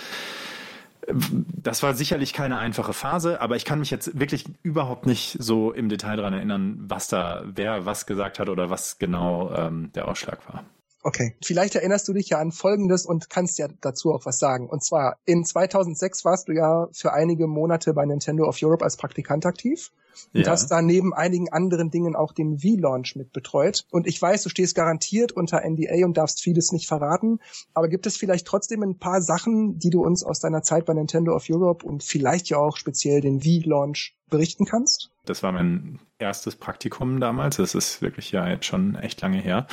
das 1.08 1.82
war 1.82 1.94
sicherlich 1.94 2.32
keine 2.32 2.58
einfache 2.58 2.92
Phase, 2.92 3.40
aber 3.40 3.56
ich 3.56 3.64
kann 3.64 3.78
mich 3.78 3.90
jetzt 3.90 4.18
wirklich 4.18 4.46
überhaupt 4.62 5.06
nicht 5.06 5.36
so 5.38 5.72
im 5.72 5.88
Detail 5.88 6.16
daran 6.16 6.32
erinnern, 6.32 6.78
was 6.80 7.08
da, 7.08 7.42
wer 7.46 7.86
was 7.86 8.06
gesagt 8.06 8.38
hat 8.38 8.48
oder 8.48 8.70
was 8.70 8.98
genau 8.98 9.52
ähm, 9.54 9.90
der 9.94 10.08
Ausschlag 10.08 10.38
war. 10.52 10.64
Okay, 11.02 11.36
vielleicht 11.44 11.74
erinnerst 11.74 12.08
du 12.08 12.14
dich 12.14 12.30
ja 12.30 12.38
an 12.38 12.50
Folgendes 12.50 13.04
und 13.04 13.28
kannst 13.28 13.58
ja 13.58 13.68
dazu 13.82 14.14
auch 14.14 14.24
was 14.24 14.38
sagen. 14.38 14.68
Und 14.70 14.82
zwar, 14.82 15.18
in 15.26 15.44
2006 15.44 16.24
warst 16.24 16.48
du 16.48 16.52
ja 16.52 16.88
für 16.92 17.12
einige 17.12 17.46
Monate 17.46 17.92
bei 17.92 18.06
Nintendo 18.06 18.44
of 18.48 18.56
Europe 18.62 18.84
als 18.84 18.96
Praktikant 18.96 19.44
aktiv 19.44 19.90
und 20.32 20.42
ja. 20.42 20.50
hast 20.50 20.70
da 20.70 20.82
neben 20.82 21.14
einigen 21.14 21.52
anderen 21.52 21.90
Dingen 21.90 22.16
auch 22.16 22.32
den 22.32 22.62
Wii-Launch 22.62 23.16
mit 23.16 23.32
betreut. 23.32 23.86
Und 23.90 24.06
ich 24.06 24.20
weiß, 24.20 24.42
du 24.42 24.48
stehst 24.48 24.74
garantiert 24.74 25.32
unter 25.32 25.62
NDA 25.68 26.04
und 26.04 26.16
darfst 26.16 26.42
vieles 26.42 26.72
nicht 26.72 26.86
verraten, 26.86 27.40
aber 27.72 27.88
gibt 27.88 28.06
es 28.06 28.16
vielleicht 28.16 28.46
trotzdem 28.46 28.82
ein 28.82 28.98
paar 28.98 29.22
Sachen, 29.22 29.78
die 29.78 29.90
du 29.90 30.04
uns 30.04 30.24
aus 30.24 30.40
deiner 30.40 30.62
Zeit 30.62 30.86
bei 30.86 30.94
Nintendo 30.94 31.34
of 31.34 31.46
Europe 31.48 31.86
und 31.86 32.02
vielleicht 32.02 32.48
ja 32.48 32.58
auch 32.58 32.76
speziell 32.76 33.20
den 33.20 33.44
Wii-Launch 33.44 34.14
berichten 34.30 34.64
kannst? 34.64 35.10
Das 35.26 35.42
war 35.42 35.52
mein 35.52 36.00
erstes 36.18 36.56
Praktikum 36.56 37.20
damals. 37.20 37.56
Das 37.56 37.74
ist 37.74 38.02
wirklich 38.02 38.32
ja 38.32 38.48
jetzt 38.48 38.66
schon 38.66 38.94
echt 38.96 39.20
lange 39.22 39.38
her. 39.38 39.66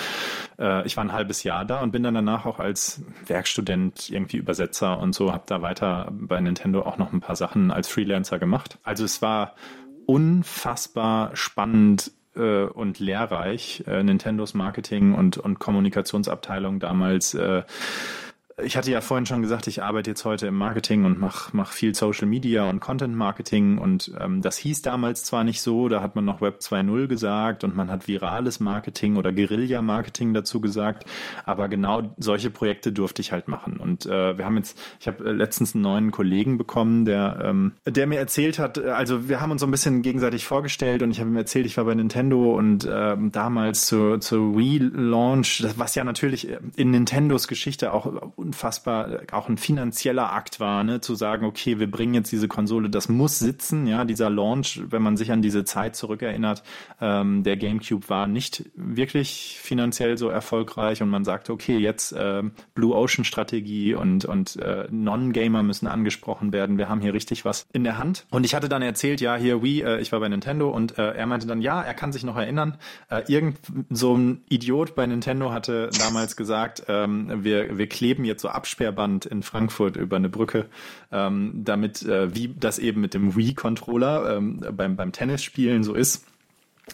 Äh, 0.59 0.85
ich 0.85 0.97
war 0.97 1.03
ein 1.03 1.13
halbes 1.13 1.43
Jahr 1.43 1.65
da 1.65 1.81
und 1.81 1.91
bin 1.91 2.03
dann 2.03 2.13
danach 2.13 2.45
auch 2.45 2.59
als 2.59 3.01
Werkstudent 3.25 4.09
irgendwie 4.09 4.37
Übersetzer 4.37 4.99
und 4.99 5.13
so, 5.13 5.33
habe 5.33 5.43
da 5.47 5.61
weiter 5.61 6.09
bei 6.11 6.39
Nintendo 6.39 6.83
auch 6.83 6.97
noch 6.97 7.11
ein 7.11 7.21
paar 7.21 7.35
Sachen 7.35 7.71
als 7.71 7.87
Freelancer 7.87 8.39
gemacht. 8.39 8.77
Also 8.83 9.03
es 9.03 9.21
war 9.21 9.55
unfassbar 10.11 11.33
spannend 11.37 12.11
äh, 12.35 12.63
und 12.65 12.99
lehrreich, 12.99 13.85
äh, 13.87 14.03
Nintendos 14.03 14.53
Marketing 14.53 15.15
und, 15.15 15.37
und 15.37 15.59
Kommunikationsabteilung 15.59 16.81
damals 16.81 17.33
ich 18.63 18.77
hatte 18.77 18.91
ja 18.91 19.01
vorhin 19.01 19.25
schon 19.25 19.41
gesagt, 19.41 19.67
ich 19.67 19.81
arbeite 19.81 20.09
jetzt 20.09 20.25
heute 20.25 20.47
im 20.47 20.55
Marketing 20.55 21.05
und 21.05 21.19
mache 21.19 21.49
mach 21.53 21.71
viel 21.71 21.95
Social 21.95 22.27
Media 22.27 22.69
und 22.69 22.79
Content 22.79 23.15
Marketing. 23.15 23.77
Und 23.77 24.11
ähm, 24.19 24.41
das 24.41 24.57
hieß 24.57 24.81
damals 24.81 25.23
zwar 25.23 25.43
nicht 25.43 25.61
so, 25.61 25.89
da 25.89 26.01
hat 26.01 26.15
man 26.15 26.25
noch 26.25 26.41
Web 26.41 26.59
2.0 26.59 27.07
gesagt 27.07 27.63
und 27.63 27.75
man 27.75 27.89
hat 27.89 28.07
virales 28.07 28.59
Marketing 28.59 29.17
oder 29.17 29.31
Guerilla 29.31 29.81
Marketing 29.81 30.33
dazu 30.33 30.61
gesagt, 30.61 31.05
aber 31.45 31.67
genau 31.67 32.13
solche 32.17 32.49
Projekte 32.49 32.91
durfte 32.91 33.21
ich 33.21 33.31
halt 33.31 33.47
machen. 33.47 33.77
Und 33.77 34.05
äh, 34.05 34.37
wir 34.37 34.45
haben 34.45 34.57
jetzt, 34.57 34.79
ich 34.99 35.07
habe 35.07 35.23
äh, 35.23 35.31
letztens 35.31 35.75
einen 35.75 35.83
neuen 35.83 36.11
Kollegen 36.11 36.57
bekommen, 36.57 37.05
der 37.05 37.39
ähm, 37.43 37.73
der 37.85 38.07
mir 38.07 38.19
erzählt 38.19 38.59
hat, 38.59 38.77
äh, 38.77 38.89
also 38.89 39.29
wir 39.29 39.41
haben 39.41 39.51
uns 39.51 39.61
so 39.61 39.67
ein 39.67 39.71
bisschen 39.71 40.01
gegenseitig 40.01 40.45
vorgestellt 40.45 41.03
und 41.03 41.11
ich 41.11 41.19
habe 41.19 41.29
ihm 41.29 41.37
erzählt, 41.37 41.65
ich 41.65 41.77
war 41.77 41.85
bei 41.85 41.95
Nintendo 41.95 42.55
und 42.55 42.85
äh, 42.85 43.15
damals 43.17 43.85
zur, 43.87 44.19
zur 44.19 44.57
Wii 44.57 44.91
Launch, 44.93 45.63
was 45.77 45.95
ja 45.95 46.03
natürlich 46.03 46.47
in 46.75 46.91
Nintendos 46.91 47.47
Geschichte 47.47 47.93
auch 47.93 48.33
unfassbar, 48.41 49.21
auch 49.31 49.47
ein 49.47 49.57
finanzieller 49.57 50.33
Akt 50.33 50.59
war, 50.59 50.83
ne, 50.83 50.99
zu 50.99 51.15
sagen, 51.15 51.45
okay, 51.45 51.79
wir 51.79 51.89
bringen 51.89 52.13
jetzt 52.13 52.31
diese 52.31 52.47
Konsole, 52.47 52.89
das 52.89 53.07
muss 53.07 53.39
sitzen, 53.39 53.87
ja, 53.87 54.03
dieser 54.03 54.29
Launch, 54.29 54.81
wenn 54.89 55.01
man 55.01 55.17
sich 55.17 55.31
an 55.31 55.41
diese 55.41 55.63
Zeit 55.63 55.95
zurückerinnert, 55.95 56.63
ähm, 56.99 57.43
der 57.43 57.57
GameCube 57.57 58.09
war 58.09 58.27
nicht 58.27 58.69
wirklich 58.75 59.59
finanziell 59.61 60.17
so 60.17 60.29
erfolgreich 60.29 61.01
und 61.01 61.09
man 61.09 61.23
sagte, 61.23 61.53
okay, 61.53 61.77
jetzt 61.77 62.11
äh, 62.13 62.43
Blue 62.73 62.95
Ocean 62.95 63.23
Strategie 63.23 63.93
und, 63.93 64.25
und 64.25 64.55
äh, 64.57 64.87
Non-Gamer 64.89 65.63
müssen 65.63 65.87
angesprochen 65.87 66.51
werden, 66.51 66.77
wir 66.77 66.89
haben 66.89 67.01
hier 67.01 67.13
richtig 67.13 67.45
was 67.45 67.65
in 67.71 67.83
der 67.83 67.97
Hand. 67.97 68.25
Und 68.31 68.45
ich 68.45 68.55
hatte 68.55 68.69
dann 68.69 68.81
erzählt, 68.81 69.21
ja, 69.21 69.35
hier 69.35 69.61
Wii, 69.61 69.81
äh, 69.81 70.01
ich 70.01 70.11
war 70.11 70.19
bei 70.19 70.29
Nintendo 70.29 70.69
und 70.69 70.97
äh, 70.97 71.11
er 71.11 71.27
meinte 71.27 71.47
dann, 71.47 71.61
ja, 71.61 71.81
er 71.81 71.93
kann 71.93 72.11
sich 72.11 72.23
noch 72.23 72.37
erinnern, 72.37 72.77
äh, 73.09 73.21
irgend 73.27 73.57
so 73.89 74.15
ein 74.15 74.43
Idiot 74.49 74.95
bei 74.95 75.05
Nintendo 75.05 75.51
hatte 75.51 75.89
damals 75.99 76.35
gesagt, 76.35 76.83
ähm, 76.87 77.43
wir, 77.43 77.77
wir 77.77 77.87
kleben 77.87 78.25
jetzt 78.31 78.41
so 78.41 78.49
Absperrband 78.49 79.25
in 79.25 79.43
Frankfurt 79.43 79.95
über 79.95 80.15
eine 80.15 80.29
Brücke, 80.29 80.67
ähm, 81.11 81.51
damit, 81.63 82.03
äh, 82.03 82.33
wie 82.33 82.47
das 82.47 82.79
eben 82.79 83.01
mit 83.01 83.13
dem 83.13 83.35
Wii-Controller 83.35 84.37
ähm, 84.37 84.65
beim, 84.71 84.95
beim 84.95 85.11
Tennisspielen 85.11 85.83
so 85.83 85.93
ist, 85.93 86.25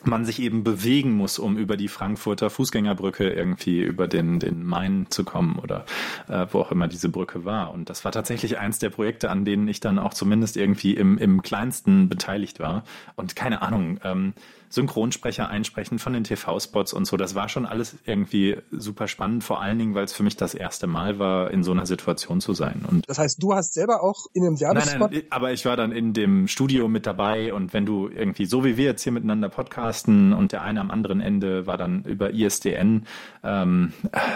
man 0.03 0.25
sich 0.25 0.41
eben 0.41 0.63
bewegen 0.63 1.11
muss, 1.11 1.39
um 1.39 1.57
über 1.57 1.77
die 1.77 1.87
Frankfurter 1.87 2.49
Fußgängerbrücke 2.49 3.29
irgendwie 3.29 3.81
über 3.81 4.07
den, 4.07 4.39
den 4.39 4.63
Main 4.63 5.07
zu 5.09 5.23
kommen 5.23 5.57
oder 5.59 5.85
äh, 6.27 6.45
wo 6.51 6.59
auch 6.59 6.71
immer 6.71 6.87
diese 6.87 7.09
Brücke 7.09 7.45
war. 7.45 7.73
Und 7.73 7.89
das 7.89 8.05
war 8.05 8.11
tatsächlich 8.11 8.59
eins 8.59 8.79
der 8.79 8.89
Projekte, 8.89 9.29
an 9.29 9.45
denen 9.45 9.67
ich 9.67 9.79
dann 9.79 9.97
auch 9.97 10.13
zumindest 10.13 10.57
irgendwie 10.57 10.93
im, 10.93 11.17
im 11.17 11.41
kleinsten 11.41 12.09
beteiligt 12.09 12.59
war. 12.59 12.83
Und 13.15 13.35
keine 13.35 13.61
Ahnung, 13.61 13.99
ähm, 14.03 14.33
Synchronsprecher 14.69 15.49
einsprechen 15.49 15.99
von 15.99 16.13
den 16.13 16.23
TV-Spots 16.23 16.93
und 16.93 17.05
so. 17.05 17.17
Das 17.17 17.35
war 17.35 17.49
schon 17.49 17.65
alles 17.65 17.95
irgendwie 18.05 18.57
super 18.71 19.07
spannend, 19.07 19.43
vor 19.43 19.61
allen 19.61 19.79
Dingen, 19.79 19.95
weil 19.95 20.03
es 20.03 20.13
für 20.13 20.23
mich 20.23 20.37
das 20.37 20.53
erste 20.53 20.87
Mal 20.87 21.19
war, 21.19 21.51
in 21.51 21.63
so 21.63 21.71
einer 21.71 21.85
Situation 21.85 22.41
zu 22.41 22.53
sein. 22.53 22.85
Und 22.87 23.07
das 23.07 23.19
heißt, 23.19 23.41
du 23.41 23.53
hast 23.53 23.73
selber 23.73 24.03
auch 24.03 24.25
in 24.33 24.45
einem 24.45 24.59
Werbespot? 24.59 24.99
Nein, 24.99 25.09
nein, 25.11 25.23
aber 25.29 25.53
ich 25.53 25.65
war 25.65 25.77
dann 25.77 25.91
in 25.91 26.13
dem 26.13 26.47
Studio 26.47 26.87
mit 26.87 27.05
dabei 27.05 27.53
und 27.53 27.73
wenn 27.73 27.85
du 27.85 28.09
irgendwie, 28.09 28.45
so 28.45 28.63
wie 28.63 28.77
wir 28.77 28.85
jetzt 28.85 29.03
hier 29.03 29.11
miteinander 29.11 29.49
podcasten 29.49 30.33
und 30.33 30.51
der 30.51 30.61
eine 30.63 30.81
am 30.81 30.91
anderen 30.91 31.21
Ende 31.21 31.67
war 31.67 31.77
dann 31.77 32.03
über 32.03 32.33
ISDN, 32.33 33.05
ähm, 33.43 33.93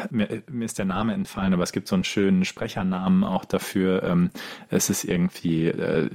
mir, 0.09 0.43
mir 0.49 0.65
ist 0.65 0.77
der 0.77 0.85
Name 0.85 1.13
entfallen, 1.13 1.53
aber 1.53 1.63
es 1.63 1.71
gibt 1.71 1.87
so 1.87 1.95
einen 1.95 2.03
schönen 2.03 2.45
Sprechernamen 2.45 3.23
auch 3.23 3.45
dafür. 3.45 4.03
Ähm, 4.03 4.31
es 4.69 4.89
ist 4.89 5.03
irgendwie 5.03 5.67
äh, 5.67 6.09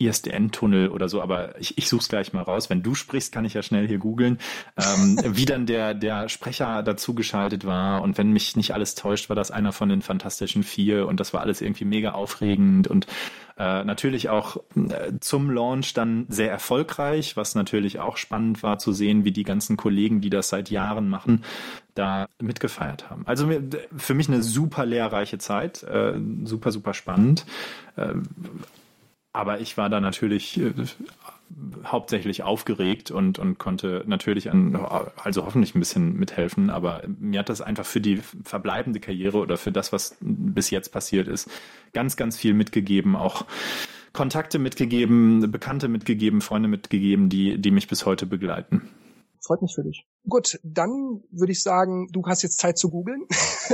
ISDN-Tunnel 0.00 0.88
oder 0.88 1.08
so, 1.08 1.20
aber 1.22 1.58
ich, 1.60 1.76
ich 1.78 1.88
suche 1.88 2.00
es 2.00 2.08
gleich 2.08 2.32
mal 2.32 2.42
raus. 2.42 2.70
Wenn 2.70 2.82
du 2.82 2.94
sprichst, 2.94 3.32
kann 3.32 3.44
ich 3.44 3.54
ja 3.54 3.62
schnell 3.62 3.86
hier 3.86 3.98
googeln, 3.98 4.38
ähm, 4.76 5.20
wie 5.36 5.44
dann 5.44 5.66
der, 5.66 5.94
der 5.94 6.28
Sprecher 6.28 6.82
dazugeschaltet 6.82 7.64
war. 7.64 8.02
Und 8.02 8.18
wenn 8.18 8.32
mich 8.32 8.56
nicht 8.56 8.72
alles 8.74 8.94
täuscht, 8.94 9.28
war 9.28 9.36
das 9.36 9.50
einer 9.50 9.72
von 9.72 9.88
den 9.88 10.02
Fantastischen 10.02 10.62
Vier 10.62 11.06
und 11.06 11.20
das 11.20 11.32
war 11.32 11.42
alles 11.42 11.60
irgendwie 11.60 11.84
mega 11.84 12.12
aufregend 12.12 12.88
und 12.88 13.06
äh, 13.60 13.84
natürlich 13.84 14.30
auch 14.30 14.56
äh, 14.74 15.12
zum 15.20 15.50
Launch 15.50 15.92
dann 15.92 16.24
sehr 16.30 16.50
erfolgreich, 16.50 17.36
was 17.36 17.54
natürlich 17.54 17.98
auch 18.00 18.16
spannend 18.16 18.62
war 18.62 18.78
zu 18.78 18.92
sehen, 18.92 19.24
wie 19.24 19.32
die 19.32 19.42
ganzen 19.42 19.76
Kollegen, 19.76 20.22
die 20.22 20.30
das 20.30 20.48
seit 20.48 20.70
Jahren 20.70 21.10
machen, 21.10 21.44
da 21.94 22.26
mitgefeiert 22.40 23.10
haben. 23.10 23.26
Also 23.26 23.50
für 23.94 24.14
mich 24.14 24.28
eine 24.28 24.42
super 24.42 24.86
lehrreiche 24.86 25.36
Zeit, 25.36 25.82
äh, 25.82 26.14
super, 26.44 26.72
super 26.72 26.94
spannend. 26.94 27.44
Aber 29.32 29.60
ich 29.60 29.76
war 29.76 29.88
da 29.88 30.00
natürlich 30.00 30.60
äh, 30.60 30.72
hauptsächlich 31.84 32.42
aufgeregt 32.42 33.10
und, 33.10 33.38
und 33.38 33.58
konnte 33.58 34.04
natürlich 34.06 34.50
an, 34.50 34.76
also 35.22 35.44
hoffentlich 35.44 35.74
ein 35.74 35.80
bisschen 35.80 36.14
mithelfen, 36.16 36.70
aber 36.70 37.02
mir 37.06 37.40
hat 37.40 37.48
das 37.48 37.60
einfach 37.60 37.86
für 37.86 38.00
die 38.00 38.20
verbleibende 38.44 39.00
Karriere 39.00 39.38
oder 39.38 39.56
für 39.56 39.72
das, 39.72 39.92
was 39.92 40.16
bis 40.20 40.70
jetzt 40.70 40.90
passiert 40.90 41.28
ist, 41.28 41.50
ganz, 41.92 42.16
ganz 42.16 42.36
viel 42.36 42.54
mitgegeben, 42.54 43.16
auch 43.16 43.44
Kontakte 44.12 44.58
mitgegeben, 44.58 45.50
Bekannte 45.50 45.88
mitgegeben, 45.88 46.40
Freunde 46.40 46.68
mitgegeben, 46.68 47.28
die, 47.28 47.58
die 47.58 47.70
mich 47.70 47.88
bis 47.88 48.06
heute 48.06 48.26
begleiten. 48.26 48.88
Freut 49.42 49.62
mich 49.62 49.74
für 49.74 49.82
dich. 49.82 50.06
Gut, 50.28 50.60
dann 50.62 51.22
würde 51.30 51.52
ich 51.52 51.62
sagen, 51.62 52.08
du 52.12 52.22
hast 52.26 52.42
jetzt 52.42 52.58
Zeit 52.58 52.76
zu 52.76 52.90
googeln. 52.90 53.26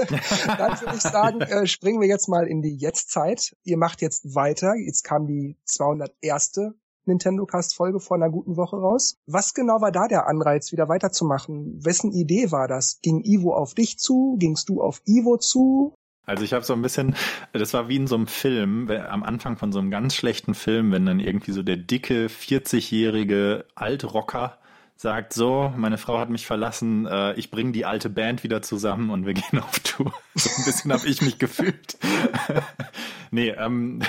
dann 0.58 0.80
würde 0.80 0.96
ich 0.96 1.02
sagen, 1.02 1.40
äh, 1.40 1.66
springen 1.66 2.00
wir 2.00 2.08
jetzt 2.08 2.28
mal 2.28 2.46
in 2.46 2.62
die 2.62 2.76
Jetztzeit. 2.76 3.56
Ihr 3.64 3.76
macht 3.76 4.00
jetzt 4.00 4.34
weiter. 4.34 4.74
Jetzt 4.76 5.02
kam 5.02 5.26
die 5.26 5.56
201. 5.64 6.74
Nintendo 7.04 7.46
Cast 7.46 7.74
Folge 7.74 8.00
vor 8.00 8.16
einer 8.16 8.30
guten 8.30 8.56
Woche 8.56 8.76
raus. 8.76 9.16
Was 9.26 9.54
genau 9.54 9.80
war 9.80 9.92
da 9.92 10.08
der 10.08 10.26
Anreiz, 10.26 10.72
wieder 10.72 10.88
weiterzumachen? 10.88 11.84
Wessen 11.84 12.12
Idee 12.12 12.50
war 12.50 12.68
das? 12.68 13.00
Ging 13.00 13.22
Ivo 13.24 13.54
auf 13.54 13.74
dich 13.74 13.98
zu? 13.98 14.36
Gingst 14.38 14.68
du 14.68 14.82
auf 14.82 15.02
Ivo 15.06 15.36
zu? 15.36 15.94
Also 16.24 16.42
ich 16.42 16.52
habe 16.52 16.64
so 16.64 16.72
ein 16.72 16.82
bisschen, 16.82 17.14
das 17.52 17.72
war 17.72 17.88
wie 17.88 17.96
in 17.96 18.08
so 18.08 18.16
einem 18.16 18.26
Film, 18.26 18.90
am 18.90 19.22
Anfang 19.22 19.56
von 19.56 19.70
so 19.70 19.78
einem 19.78 19.92
ganz 19.92 20.14
schlechten 20.14 20.54
Film, 20.54 20.90
wenn 20.90 21.06
dann 21.06 21.20
irgendwie 21.20 21.52
so 21.52 21.62
der 21.62 21.76
dicke 21.76 22.26
40-jährige 22.26 23.64
Altrocker 23.76 24.58
sagt 24.96 25.34
so, 25.34 25.72
meine 25.76 25.98
Frau 25.98 26.18
hat 26.18 26.30
mich 26.30 26.46
verlassen, 26.46 27.06
äh, 27.06 27.34
ich 27.34 27.50
bringe 27.50 27.72
die 27.72 27.84
alte 27.84 28.08
Band 28.08 28.42
wieder 28.42 28.62
zusammen 28.62 29.10
und 29.10 29.26
wir 29.26 29.34
gehen 29.34 29.60
auf 29.60 29.78
Tour. 29.80 30.12
So 30.38 30.50
ein 30.50 30.64
bisschen 30.66 30.92
habe 30.92 31.06
ich 31.06 31.22
mich 31.22 31.38
gefühlt. 31.38 31.96
Nee, 33.30 33.50
ähm, 33.50 34.00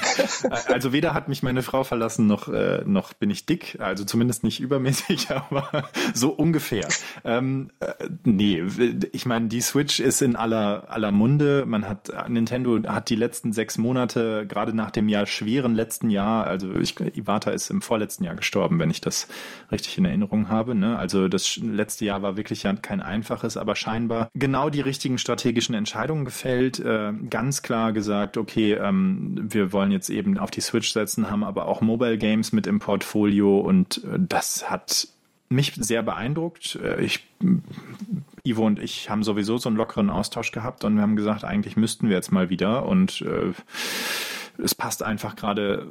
also 0.68 0.92
weder 0.92 1.14
hat 1.14 1.28
mich 1.28 1.42
meine 1.42 1.62
Frau 1.62 1.84
verlassen, 1.84 2.26
noch, 2.26 2.48
äh, 2.48 2.82
noch 2.84 3.12
bin 3.12 3.30
ich 3.30 3.46
dick, 3.46 3.78
also 3.80 4.04
zumindest 4.04 4.44
nicht 4.44 4.60
übermäßig, 4.60 5.30
aber 5.30 5.88
so 6.14 6.30
ungefähr. 6.30 6.88
Ähm, 7.24 7.70
äh, 7.80 7.92
nee, 8.24 8.64
ich 9.12 9.24
meine, 9.24 9.46
die 9.46 9.60
Switch 9.60 10.00
ist 10.00 10.20
in 10.20 10.36
aller, 10.36 10.90
aller 10.90 11.12
Munde. 11.12 11.64
Man 11.64 11.88
hat, 11.88 12.12
Nintendo 12.28 12.82
hat 12.88 13.08
die 13.08 13.16
letzten 13.16 13.52
sechs 13.52 13.78
Monate, 13.78 14.46
gerade 14.46 14.74
nach 14.74 14.90
dem 14.90 15.08
Jahr 15.08 15.26
schweren 15.26 15.74
letzten 15.74 16.10
Jahr, 16.10 16.46
also 16.46 16.74
ich, 16.74 16.98
Iwata 16.98 17.52
ist 17.52 17.70
im 17.70 17.82
vorletzten 17.82 18.24
Jahr 18.24 18.34
gestorben, 18.34 18.78
wenn 18.78 18.90
ich 18.90 19.00
das 19.00 19.28
richtig 19.70 19.96
in 19.98 20.04
Erinnerung 20.04 20.25
habe. 20.48 20.74
Ne? 20.74 20.98
Also 20.98 21.28
das 21.28 21.56
letzte 21.56 22.04
Jahr 22.04 22.22
war 22.22 22.36
wirklich 22.36 22.62
ja 22.62 22.72
kein 22.74 23.00
einfaches, 23.00 23.56
aber 23.56 23.76
scheinbar 23.76 24.30
genau 24.34 24.70
die 24.70 24.80
richtigen 24.80 25.18
strategischen 25.18 25.74
Entscheidungen 25.74 26.24
gefällt. 26.24 26.80
Äh, 26.80 27.12
ganz 27.30 27.62
klar 27.62 27.92
gesagt, 27.92 28.36
okay, 28.36 28.74
ähm, 28.74 29.46
wir 29.52 29.72
wollen 29.72 29.90
jetzt 29.90 30.10
eben 30.10 30.38
auf 30.38 30.50
die 30.50 30.60
Switch 30.60 30.92
setzen, 30.92 31.30
haben 31.30 31.44
aber 31.44 31.66
auch 31.66 31.80
Mobile 31.80 32.18
Games 32.18 32.52
mit 32.52 32.66
im 32.66 32.78
Portfolio 32.78 33.58
und 33.58 34.04
äh, 34.04 34.18
das 34.18 34.70
hat 34.70 35.08
mich 35.48 35.74
sehr 35.76 36.02
beeindruckt. 36.02 36.78
Äh, 36.82 37.04
ich, 37.04 37.24
Ivo 38.44 38.66
und 38.66 38.78
ich 38.78 39.10
haben 39.10 39.22
sowieso 39.22 39.58
so 39.58 39.68
einen 39.68 39.76
lockeren 39.76 40.10
Austausch 40.10 40.52
gehabt 40.52 40.84
und 40.84 40.96
wir 40.96 41.02
haben 41.02 41.16
gesagt, 41.16 41.44
eigentlich 41.44 41.76
müssten 41.76 42.08
wir 42.08 42.16
jetzt 42.16 42.32
mal 42.32 42.50
wieder 42.50 42.86
und 42.86 43.22
äh, 43.22 43.52
es 44.62 44.74
passt 44.74 45.02
einfach 45.02 45.36
gerade 45.36 45.86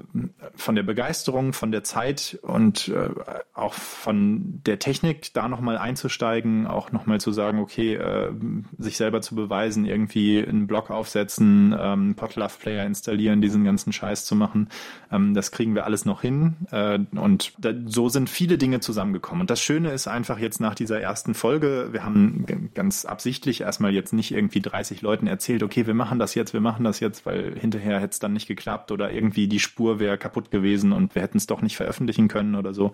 von 0.56 0.76
der 0.76 0.84
Begeisterung, 0.84 1.54
von 1.54 1.72
der 1.72 1.84
Zeit 1.84 2.40
und 2.42 2.88
äh, 2.90 3.10
auch 3.54 3.74
von 3.74 4.62
der 4.66 4.80
Technik 4.80 5.34
da 5.34 5.48
nochmal 5.48 5.78
einzusteigen, 5.78 6.68
auch 6.68 6.92
nochmal 6.92 7.20
zu 7.20 7.32
sagen, 7.32 7.60
okay, 7.60 7.96
äh, 7.96 8.32
sich 8.78 8.98
selber 8.98 9.22
zu 9.22 9.36
beweisen, 9.36 9.86
irgendwie 9.86 10.44
einen 10.46 10.68
Blog 10.68 10.90
aufsetzen, 10.90 11.76
ähm, 11.78 12.16
Podlove 12.16 12.58
Player 12.60 12.86
installieren, 12.86 13.42
diesen 13.42 13.64
ganzen 13.64 13.94
Scheiß 13.94 14.26
zu 14.26 14.36
machen. 14.36 14.70
Ähm, 15.12 15.34
das 15.34 15.52
kriegen 15.52 15.76
wir 15.76 15.86
alles 15.86 16.06
noch 16.06 16.22
hin 16.22 16.56
äh, 16.72 17.00
und 17.16 17.54
da, 17.58 17.72
so 17.86 18.10
sind 18.10 18.30
viele 18.30 18.58
Dinge 18.58 18.80
zusammengekommen. 18.80 19.42
Und 19.42 19.50
das 19.50 19.62
Schöne 19.62 19.92
ist 19.92 20.08
einfach 20.08 20.40
jetzt 20.40 20.60
nach 20.60 20.76
dieser 20.76 21.00
ersten 21.00 21.34
Folge, 21.34 21.90
wir 21.92 22.04
haben 22.04 22.46
ganz 22.74 23.06
absichtlich 23.06 23.62
erstmal 23.62 23.94
jetzt 23.94 24.14
nicht 24.14 24.32
irgendwie 24.32 24.62
30 24.62 25.02
Leuten 25.02 25.28
erzählt, 25.28 25.64
okay, 25.64 25.88
wir 25.88 25.94
machen 25.94 26.20
das 26.20 26.36
jetzt, 26.36 26.54
wir 26.54 26.62
machen 26.62 26.84
das 26.84 27.00
jetzt, 27.00 27.26
weil 27.26 27.58
hinterher 27.58 28.00
hätte 28.00 28.12
es 28.12 28.20
dann 28.20 28.34
nicht 28.34 28.48
geklappt 28.56 28.92
oder 28.92 29.12
irgendwie 29.12 29.48
die 29.48 29.60
Spur 29.60 30.00
wäre 30.00 30.18
kaputt 30.18 30.52
gewesen 30.52 30.92
und 30.92 31.16
wir 31.16 31.22
hätten 31.22 31.38
es 31.38 31.48
doch 31.48 31.62
nicht 31.62 31.76
veröffentlichen 31.76 32.28
können 32.28 32.56
oder 32.56 32.74
so. 32.74 32.94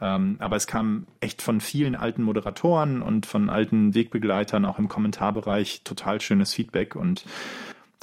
Ähm, 0.00 0.36
aber 0.40 0.56
es 0.56 0.66
kam 0.66 1.06
echt 1.20 1.42
von 1.42 1.60
vielen 1.60 1.94
alten 1.94 2.22
Moderatoren 2.22 3.02
und 3.02 3.26
von 3.26 3.48
alten 3.48 3.94
Wegbegleitern 3.94 4.64
auch 4.64 4.78
im 4.78 4.88
Kommentarbereich 4.88 5.82
total 5.84 6.20
schönes 6.20 6.52
Feedback 6.52 6.96
und 6.96 7.24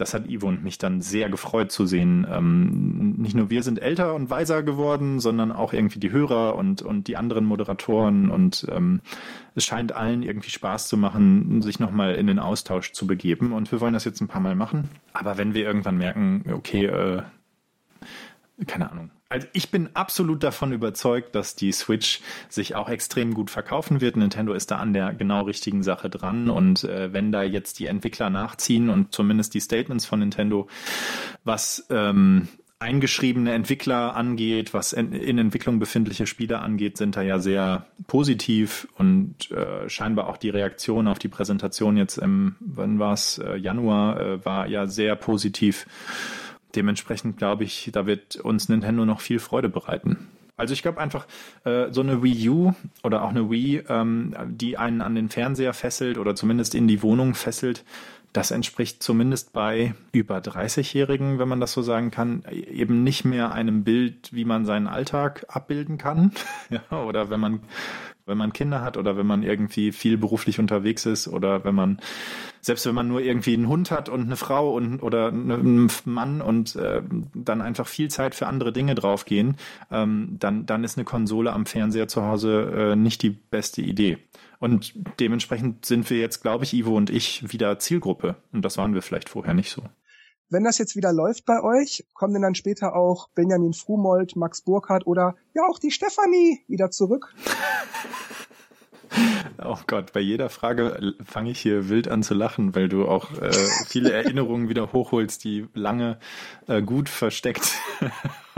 das 0.03 0.13
hat 0.13 0.29
Ivo 0.29 0.47
und 0.47 0.63
mich 0.63 0.77
dann 0.77 1.01
sehr 1.01 1.29
gefreut 1.29 1.71
zu 1.71 1.85
sehen. 1.85 2.27
Ähm, 2.29 3.15
nicht 3.17 3.35
nur 3.35 3.49
wir 3.49 3.63
sind 3.63 3.81
älter 3.81 4.13
und 4.13 4.29
weiser 4.29 4.61
geworden, 4.61 5.21
sondern 5.21 5.51
auch 5.53 5.71
irgendwie 5.71 5.99
die 5.99 6.11
Hörer 6.11 6.55
und, 6.55 6.81
und 6.81 7.07
die 7.07 7.15
anderen 7.15 7.45
Moderatoren. 7.45 8.29
Und 8.29 8.67
ähm, 8.69 8.99
es 9.55 9.63
scheint 9.63 9.93
allen 9.93 10.21
irgendwie 10.21 10.49
Spaß 10.49 10.89
zu 10.89 10.97
machen, 10.97 11.61
sich 11.61 11.79
nochmal 11.79 12.15
in 12.15 12.27
den 12.27 12.39
Austausch 12.39 12.91
zu 12.91 13.07
begeben. 13.07 13.53
Und 13.53 13.71
wir 13.71 13.79
wollen 13.79 13.93
das 13.93 14.03
jetzt 14.03 14.19
ein 14.19 14.27
paar 14.27 14.41
Mal 14.41 14.55
machen. 14.55 14.89
Aber 15.13 15.37
wenn 15.37 15.53
wir 15.53 15.65
irgendwann 15.65 15.97
merken, 15.97 16.43
okay, 16.51 16.85
äh, 16.85 17.21
keine 18.67 18.91
Ahnung, 18.91 19.09
also 19.33 19.47
ich 19.51 19.71
bin 19.71 19.89
absolut 19.95 20.43
davon 20.43 20.73
überzeugt, 20.73 21.33
dass 21.33 21.55
die 21.55 21.71
Switch 21.71 22.21
sich 22.49 22.75
auch 22.75 22.87
extrem 22.87 23.33
gut 23.33 23.49
verkaufen 23.49 23.99
wird. 23.99 24.15
Nintendo 24.15 24.53
ist 24.53 24.69
da 24.69 24.75
an 24.75 24.93
der 24.93 25.11
genau 25.11 25.41
richtigen 25.41 25.81
Sache 25.81 26.07
dran. 26.07 26.51
Und 26.51 26.83
äh, 26.83 27.11
wenn 27.13 27.31
da 27.31 27.41
jetzt 27.41 27.79
die 27.79 27.87
Entwickler 27.87 28.29
nachziehen 28.29 28.91
und 28.91 29.11
zumindest 29.11 29.55
die 29.55 29.59
Statements 29.59 30.05
von 30.05 30.19
Nintendo, 30.19 30.67
was 31.43 31.87
ähm, 31.89 32.47
eingeschriebene 32.77 33.53
Entwickler 33.53 34.15
angeht, 34.15 34.75
was 34.75 34.93
in 34.93 35.39
Entwicklung 35.39 35.79
befindliche 35.79 36.27
Spiele 36.27 36.59
angeht, 36.59 36.97
sind 36.97 37.15
da 37.15 37.23
ja 37.23 37.39
sehr 37.39 37.87
positiv. 38.05 38.87
Und 38.99 39.49
äh, 39.49 39.89
scheinbar 39.89 40.27
auch 40.27 40.37
die 40.37 40.51
Reaktion 40.51 41.07
auf 41.07 41.17
die 41.17 41.29
Präsentation 41.29 41.97
jetzt 41.97 42.17
im, 42.19 42.55
wann 42.59 42.99
war 42.99 43.13
es, 43.13 43.39
äh, 43.39 43.55
Januar, 43.55 44.21
äh, 44.21 44.45
war 44.45 44.67
ja 44.67 44.85
sehr 44.85 45.15
positiv 45.15 45.87
dementsprechend 46.75 47.37
glaube 47.37 47.63
ich, 47.63 47.89
da 47.93 48.05
wird 48.05 48.35
uns 48.37 48.69
Nintendo 48.69 49.05
noch 49.05 49.21
viel 49.21 49.39
Freude 49.39 49.69
bereiten. 49.69 50.29
Also 50.55 50.73
ich 50.73 50.83
glaube 50.83 51.01
einfach, 51.01 51.25
äh, 51.63 51.91
so 51.91 52.01
eine 52.01 52.21
Wii 52.21 52.49
U 52.49 52.73
oder 53.03 53.23
auch 53.23 53.29
eine 53.29 53.49
Wii, 53.49 53.83
ähm, 53.89 54.35
die 54.47 54.77
einen 54.77 55.01
an 55.01 55.15
den 55.15 55.29
Fernseher 55.29 55.73
fesselt 55.73 56.17
oder 56.17 56.35
zumindest 56.35 56.75
in 56.75 56.87
die 56.87 57.01
Wohnung 57.01 57.33
fesselt, 57.33 57.83
das 58.33 58.51
entspricht 58.51 59.01
zumindest 59.01 59.53
bei 59.53 59.93
über 60.11 60.39
30-Jährigen, 60.39 61.37
wenn 61.37 61.47
man 61.47 61.59
das 61.59 61.71
so 61.73 61.81
sagen 61.81 62.11
kann, 62.11 62.43
eben 62.49 63.03
nicht 63.03 63.25
mehr 63.25 63.51
einem 63.51 63.83
Bild, 63.83 64.33
wie 64.33 64.43
man 64.43 64.65
seinen 64.65 64.87
Alltag 64.87 65.45
abbilden 65.47 65.97
kann. 65.97 66.31
ja, 66.69 67.03
oder 67.03 67.29
wenn 67.29 67.39
man 67.39 67.59
wenn 68.25 68.37
man 68.37 68.53
Kinder 68.53 68.81
hat 68.81 68.97
oder 68.97 69.17
wenn 69.17 69.25
man 69.25 69.43
irgendwie 69.43 69.91
viel 69.91 70.17
beruflich 70.17 70.59
unterwegs 70.59 71.05
ist 71.05 71.27
oder 71.27 71.63
wenn 71.63 71.75
man, 71.75 71.99
selbst 72.61 72.85
wenn 72.85 72.95
man 72.95 73.07
nur 73.07 73.21
irgendwie 73.21 73.53
einen 73.53 73.67
Hund 73.67 73.91
hat 73.91 74.09
und 74.09 74.21
eine 74.21 74.35
Frau 74.35 74.73
und 74.73 75.01
oder 75.01 75.27
einen 75.27 75.91
Mann 76.05 76.41
und 76.41 76.75
äh, 76.75 77.01
dann 77.33 77.61
einfach 77.61 77.87
viel 77.87 78.09
Zeit 78.09 78.35
für 78.35 78.47
andere 78.47 78.71
Dinge 78.71 78.95
draufgehen, 78.95 79.57
ähm, 79.91 80.37
dann, 80.39 80.65
dann 80.65 80.83
ist 80.83 80.97
eine 80.97 81.05
Konsole 81.05 81.51
am 81.53 81.65
Fernseher 81.65 82.07
zu 82.07 82.23
Hause 82.23 82.91
äh, 82.93 82.95
nicht 82.95 83.21
die 83.21 83.31
beste 83.31 83.81
Idee. 83.81 84.17
Und 84.59 84.93
dementsprechend 85.19 85.85
sind 85.85 86.09
wir 86.09 86.19
jetzt, 86.19 86.41
glaube 86.41 86.63
ich, 86.63 86.73
Ivo 86.73 86.95
und 86.95 87.09
ich 87.09 87.51
wieder 87.51 87.79
Zielgruppe. 87.79 88.37
Und 88.53 88.63
das 88.63 88.77
waren 88.77 88.93
wir 88.93 89.01
vielleicht 89.01 89.27
vorher 89.27 89.53
nicht 89.53 89.69
so. 89.69 89.83
Wenn 90.49 90.63
das 90.63 90.77
jetzt 90.77 90.95
wieder 90.95 91.11
läuft 91.11 91.45
bei 91.45 91.63
euch, 91.63 92.05
kommen 92.13 92.33
denn 92.33 92.43
dann 92.43 92.55
später 92.55 92.95
auch 92.95 93.29
Benjamin 93.29 93.73
Frumold, 93.73 94.35
Max 94.35 94.61
Burkhardt 94.61 95.07
oder 95.07 95.35
ja 95.53 95.63
auch 95.63 95.79
die 95.79 95.91
Stefanie 95.91 96.63
wieder 96.67 96.91
zurück? 96.91 97.33
Oh 99.63 99.77
Gott, 99.87 100.11
bei 100.13 100.19
jeder 100.19 100.49
Frage 100.49 101.13
fange 101.23 101.51
ich 101.51 101.59
hier 101.59 101.87
wild 101.87 102.07
an 102.07 102.23
zu 102.23 102.33
lachen, 102.33 102.75
weil 102.75 102.89
du 102.89 103.07
auch 103.07 103.31
äh, 103.39 103.51
viele 103.85 104.11
Erinnerungen 104.13 104.69
wieder 104.69 104.91
hochholst, 104.91 105.43
die 105.43 105.67
lange 105.73 106.17
äh, 106.67 106.81
gut 106.81 107.09
versteckt 107.09 107.73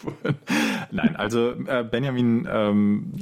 wurden. 0.00 0.38
Nein, 0.90 1.16
also 1.16 1.52
äh, 1.52 1.84
Benjamin 1.88 2.48
ähm, 2.50 3.12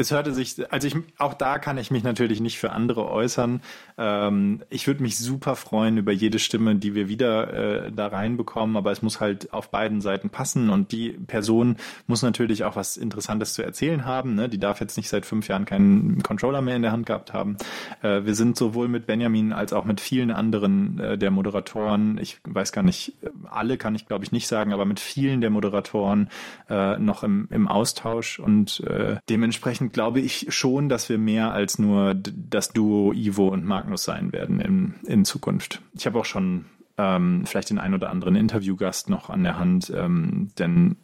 es 0.00 0.10
hörte 0.10 0.32
sich, 0.32 0.72
also 0.72 0.86
ich, 0.86 0.96
auch 1.18 1.34
da 1.34 1.58
kann 1.58 1.76
ich 1.76 1.90
mich 1.90 2.02
natürlich 2.02 2.40
nicht 2.40 2.58
für 2.58 2.72
andere 2.72 3.10
äußern. 3.10 3.60
Ähm, 3.98 4.62
ich 4.70 4.86
würde 4.86 5.02
mich 5.02 5.18
super 5.18 5.56
freuen 5.56 5.98
über 5.98 6.10
jede 6.10 6.38
Stimme, 6.38 6.74
die 6.76 6.94
wir 6.94 7.08
wieder 7.08 7.84
äh, 7.84 7.92
da 7.92 8.06
reinbekommen, 8.06 8.76
aber 8.76 8.92
es 8.92 9.02
muss 9.02 9.20
halt 9.20 9.52
auf 9.52 9.70
beiden 9.70 10.00
Seiten 10.00 10.30
passen 10.30 10.70
und 10.70 10.92
die 10.92 11.10
Person 11.10 11.76
muss 12.06 12.22
natürlich 12.22 12.64
auch 12.64 12.76
was 12.76 12.96
Interessantes 12.96 13.52
zu 13.52 13.62
erzählen 13.62 14.06
haben. 14.06 14.34
Ne? 14.34 14.48
Die 14.48 14.58
darf 14.58 14.80
jetzt 14.80 14.96
nicht 14.96 15.10
seit 15.10 15.26
fünf 15.26 15.48
Jahren 15.48 15.66
keinen 15.66 16.22
Controller 16.22 16.62
mehr 16.62 16.76
in 16.76 16.82
der 16.82 16.92
Hand 16.92 17.04
gehabt 17.04 17.34
haben. 17.34 17.58
Äh, 18.00 18.24
wir 18.24 18.34
sind 18.34 18.56
sowohl 18.56 18.88
mit 18.88 19.06
Benjamin 19.06 19.52
als 19.52 19.74
auch 19.74 19.84
mit 19.84 20.00
vielen 20.00 20.30
anderen 20.30 20.98
äh, 20.98 21.18
der 21.18 21.30
Moderatoren, 21.30 22.16
ich 22.16 22.38
weiß 22.44 22.72
gar 22.72 22.82
nicht, 22.82 23.16
alle 23.50 23.76
kann 23.76 23.94
ich 23.94 24.06
glaube 24.06 24.24
ich 24.24 24.32
nicht 24.32 24.48
sagen, 24.48 24.72
aber 24.72 24.86
mit 24.86 24.98
vielen 24.98 25.42
der 25.42 25.50
Moderatoren 25.50 26.30
äh, 26.70 26.96
noch 26.96 27.22
im, 27.22 27.48
im 27.50 27.68
Austausch 27.68 28.38
und 28.38 28.80
äh, 28.80 29.16
dementsprechend 29.28 29.89
glaube 29.92 30.20
ich 30.20 30.46
schon, 30.50 30.88
dass 30.88 31.08
wir 31.08 31.18
mehr 31.18 31.52
als 31.52 31.78
nur 31.78 32.14
das 32.14 32.72
Duo 32.72 33.12
Ivo 33.12 33.48
und 33.48 33.64
Magnus 33.64 34.04
sein 34.04 34.32
werden 34.32 34.60
in, 34.60 34.94
in 35.06 35.24
Zukunft. 35.24 35.80
Ich 35.94 36.06
habe 36.06 36.18
auch 36.18 36.24
schon 36.24 36.66
ähm, 36.98 37.44
vielleicht 37.46 37.70
den 37.70 37.78
ein 37.78 37.94
oder 37.94 38.10
anderen 38.10 38.36
Interviewgast 38.36 39.08
noch 39.08 39.30
an 39.30 39.42
der 39.42 39.58
Hand, 39.58 39.92
ähm, 39.94 40.50
denn 40.58 40.96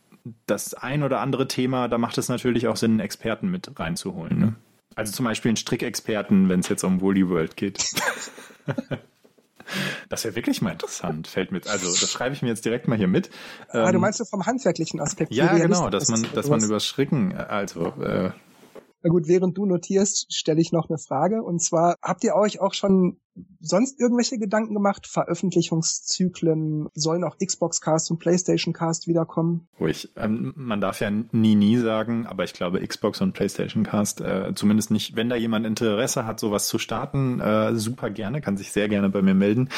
das 0.46 0.74
ein 0.74 1.02
oder 1.02 1.20
andere 1.20 1.48
Thema, 1.48 1.88
da 1.88 1.98
macht 1.98 2.18
es 2.18 2.28
natürlich 2.28 2.66
auch 2.66 2.76
Sinn, 2.76 2.92
einen 2.92 3.00
Experten 3.00 3.48
mit 3.48 3.78
reinzuholen. 3.78 4.38
Ne? 4.38 4.54
Also 4.94 5.12
zum 5.12 5.24
Beispiel 5.24 5.50
einen 5.50 5.56
Strickexperten, 5.56 6.48
wenn 6.48 6.60
es 6.60 6.68
jetzt 6.68 6.82
um 6.82 7.00
Woolly 7.00 7.28
World 7.28 7.56
geht. 7.56 7.84
Das 10.08 10.24
wäre 10.24 10.36
wirklich 10.36 10.62
mal 10.62 10.70
interessant, 10.70 11.26
fällt 11.26 11.50
mit. 11.50 11.66
Also 11.66 11.86
das 11.86 12.10
schreibe 12.10 12.34
ich 12.34 12.42
mir 12.42 12.48
jetzt 12.48 12.64
direkt 12.64 12.86
mal 12.86 12.96
hier 12.96 13.08
mit. 13.08 13.30
Ah, 13.68 13.90
du 13.90 13.96
ähm, 13.96 14.00
meinst 14.00 14.20
du 14.20 14.24
vom 14.24 14.46
handwerklichen 14.46 15.00
Aspekt? 15.00 15.32
Ja, 15.32 15.56
genau, 15.56 15.90
dass 15.90 16.08
man, 16.08 16.24
dass 16.34 16.48
man 16.48 16.62
über 16.62 16.78
Stricken, 16.78 17.36
also 17.36 17.88
äh, 18.00 18.30
na 19.06 19.12
gut, 19.12 19.28
während 19.28 19.56
du 19.56 19.66
notierst, 19.66 20.34
stelle 20.34 20.60
ich 20.60 20.72
noch 20.72 20.88
eine 20.88 20.98
Frage. 20.98 21.44
Und 21.44 21.62
zwar, 21.62 21.94
habt 22.02 22.24
ihr 22.24 22.34
euch 22.34 22.60
auch 22.60 22.74
schon 22.74 23.18
sonst 23.60 24.00
irgendwelche 24.00 24.36
Gedanken 24.36 24.74
gemacht? 24.74 25.06
Veröffentlichungszyklen? 25.06 26.88
Sollen 26.92 27.22
auch 27.22 27.36
Xbox 27.38 27.80
Cast 27.80 28.10
und 28.10 28.18
PlayStation 28.18 28.74
Cast 28.74 29.06
wiederkommen? 29.06 29.68
Ruhig. 29.78 30.10
Ähm, 30.16 30.52
man 30.56 30.80
darf 30.80 30.98
ja 30.98 31.08
nie, 31.08 31.54
nie 31.54 31.76
sagen, 31.76 32.26
aber 32.26 32.42
ich 32.42 32.52
glaube, 32.52 32.84
Xbox 32.84 33.20
und 33.20 33.32
PlayStation 33.32 33.84
Cast, 33.84 34.22
äh, 34.22 34.52
zumindest 34.56 34.90
nicht, 34.90 35.14
wenn 35.14 35.28
da 35.28 35.36
jemand 35.36 35.66
Interesse 35.66 36.26
hat, 36.26 36.40
sowas 36.40 36.66
zu 36.66 36.80
starten, 36.80 37.38
äh, 37.38 37.76
super 37.76 38.10
gerne, 38.10 38.40
kann 38.40 38.56
sich 38.56 38.72
sehr 38.72 38.88
gerne 38.88 39.08
bei 39.08 39.22
mir 39.22 39.34
melden. 39.34 39.68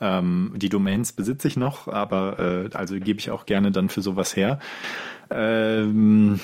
Ähm, 0.00 0.54
die 0.56 0.70
Domains 0.70 1.12
besitze 1.12 1.48
ich 1.48 1.58
noch, 1.58 1.86
aber 1.86 2.38
äh, 2.38 2.70
also 2.72 2.98
gebe 2.98 3.18
ich 3.18 3.30
auch 3.30 3.44
gerne 3.44 3.72
dann 3.72 3.90
für 3.90 4.00
sowas 4.00 4.34
her. 4.36 4.58
Ähm, 5.28 6.40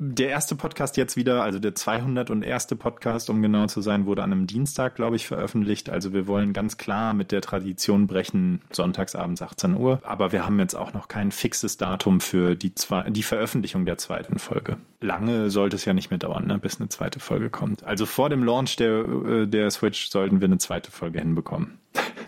der 0.00 0.28
erste 0.28 0.54
Podcast 0.54 0.96
jetzt 0.96 1.16
wieder, 1.16 1.42
also 1.42 1.58
der 1.58 1.74
201. 1.74 2.66
Podcast, 2.78 3.30
um 3.30 3.42
genau 3.42 3.66
zu 3.66 3.80
sein, 3.80 4.06
wurde 4.06 4.22
an 4.22 4.32
einem 4.32 4.46
Dienstag, 4.46 4.94
glaube 4.94 5.16
ich, 5.16 5.26
veröffentlicht. 5.26 5.90
Also 5.90 6.12
wir 6.12 6.28
wollen 6.28 6.52
ganz 6.52 6.76
klar 6.76 7.14
mit 7.14 7.32
der 7.32 7.40
Tradition 7.40 8.06
brechen, 8.06 8.62
sonntagsabends 8.70 9.42
18 9.42 9.74
Uhr. 9.74 10.00
Aber 10.04 10.30
wir 10.30 10.46
haben 10.46 10.60
jetzt 10.60 10.74
auch 10.74 10.92
noch 10.92 11.08
kein 11.08 11.32
fixes 11.32 11.78
Datum 11.78 12.20
für 12.20 12.54
die, 12.54 12.74
zwei, 12.76 13.10
die 13.10 13.24
Veröffentlichung 13.24 13.86
der 13.86 13.98
zweiten 13.98 14.38
Folge. 14.38 14.76
Lange 15.00 15.50
sollte 15.50 15.74
es 15.74 15.84
ja 15.84 15.94
nicht 15.94 16.10
mehr 16.10 16.18
dauern, 16.18 16.46
ne, 16.46 16.58
bis 16.58 16.78
eine 16.78 16.88
zweite 16.88 17.18
Folge 17.18 17.50
kommt. 17.50 17.82
Also 17.82 18.06
vor 18.06 18.30
dem 18.30 18.44
Launch 18.44 18.76
der, 18.76 19.04
äh, 19.04 19.46
der 19.48 19.68
Switch 19.72 20.10
sollten 20.10 20.40
wir 20.40 20.46
eine 20.46 20.58
zweite 20.58 20.92
Folge 20.92 21.18
hinbekommen. 21.18 21.78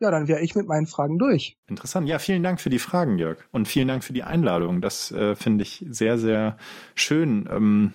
Ja, 0.00 0.10
dann 0.12 0.28
wäre 0.28 0.40
ich 0.40 0.54
mit 0.54 0.68
meinen 0.68 0.86
Fragen 0.86 1.18
durch. 1.18 1.56
Interessant. 1.66 2.08
Ja, 2.08 2.18
vielen 2.18 2.42
Dank 2.42 2.60
für 2.60 2.70
die 2.70 2.78
Fragen, 2.78 3.18
Jörg. 3.18 3.38
Und 3.50 3.66
vielen 3.66 3.88
Dank 3.88 4.04
für 4.04 4.12
die 4.12 4.22
Einladung. 4.22 4.80
Das 4.80 5.10
äh, 5.10 5.34
finde 5.34 5.62
ich 5.62 5.84
sehr, 5.88 6.18
sehr 6.18 6.56
schön, 6.94 7.48
ähm, 7.50 7.92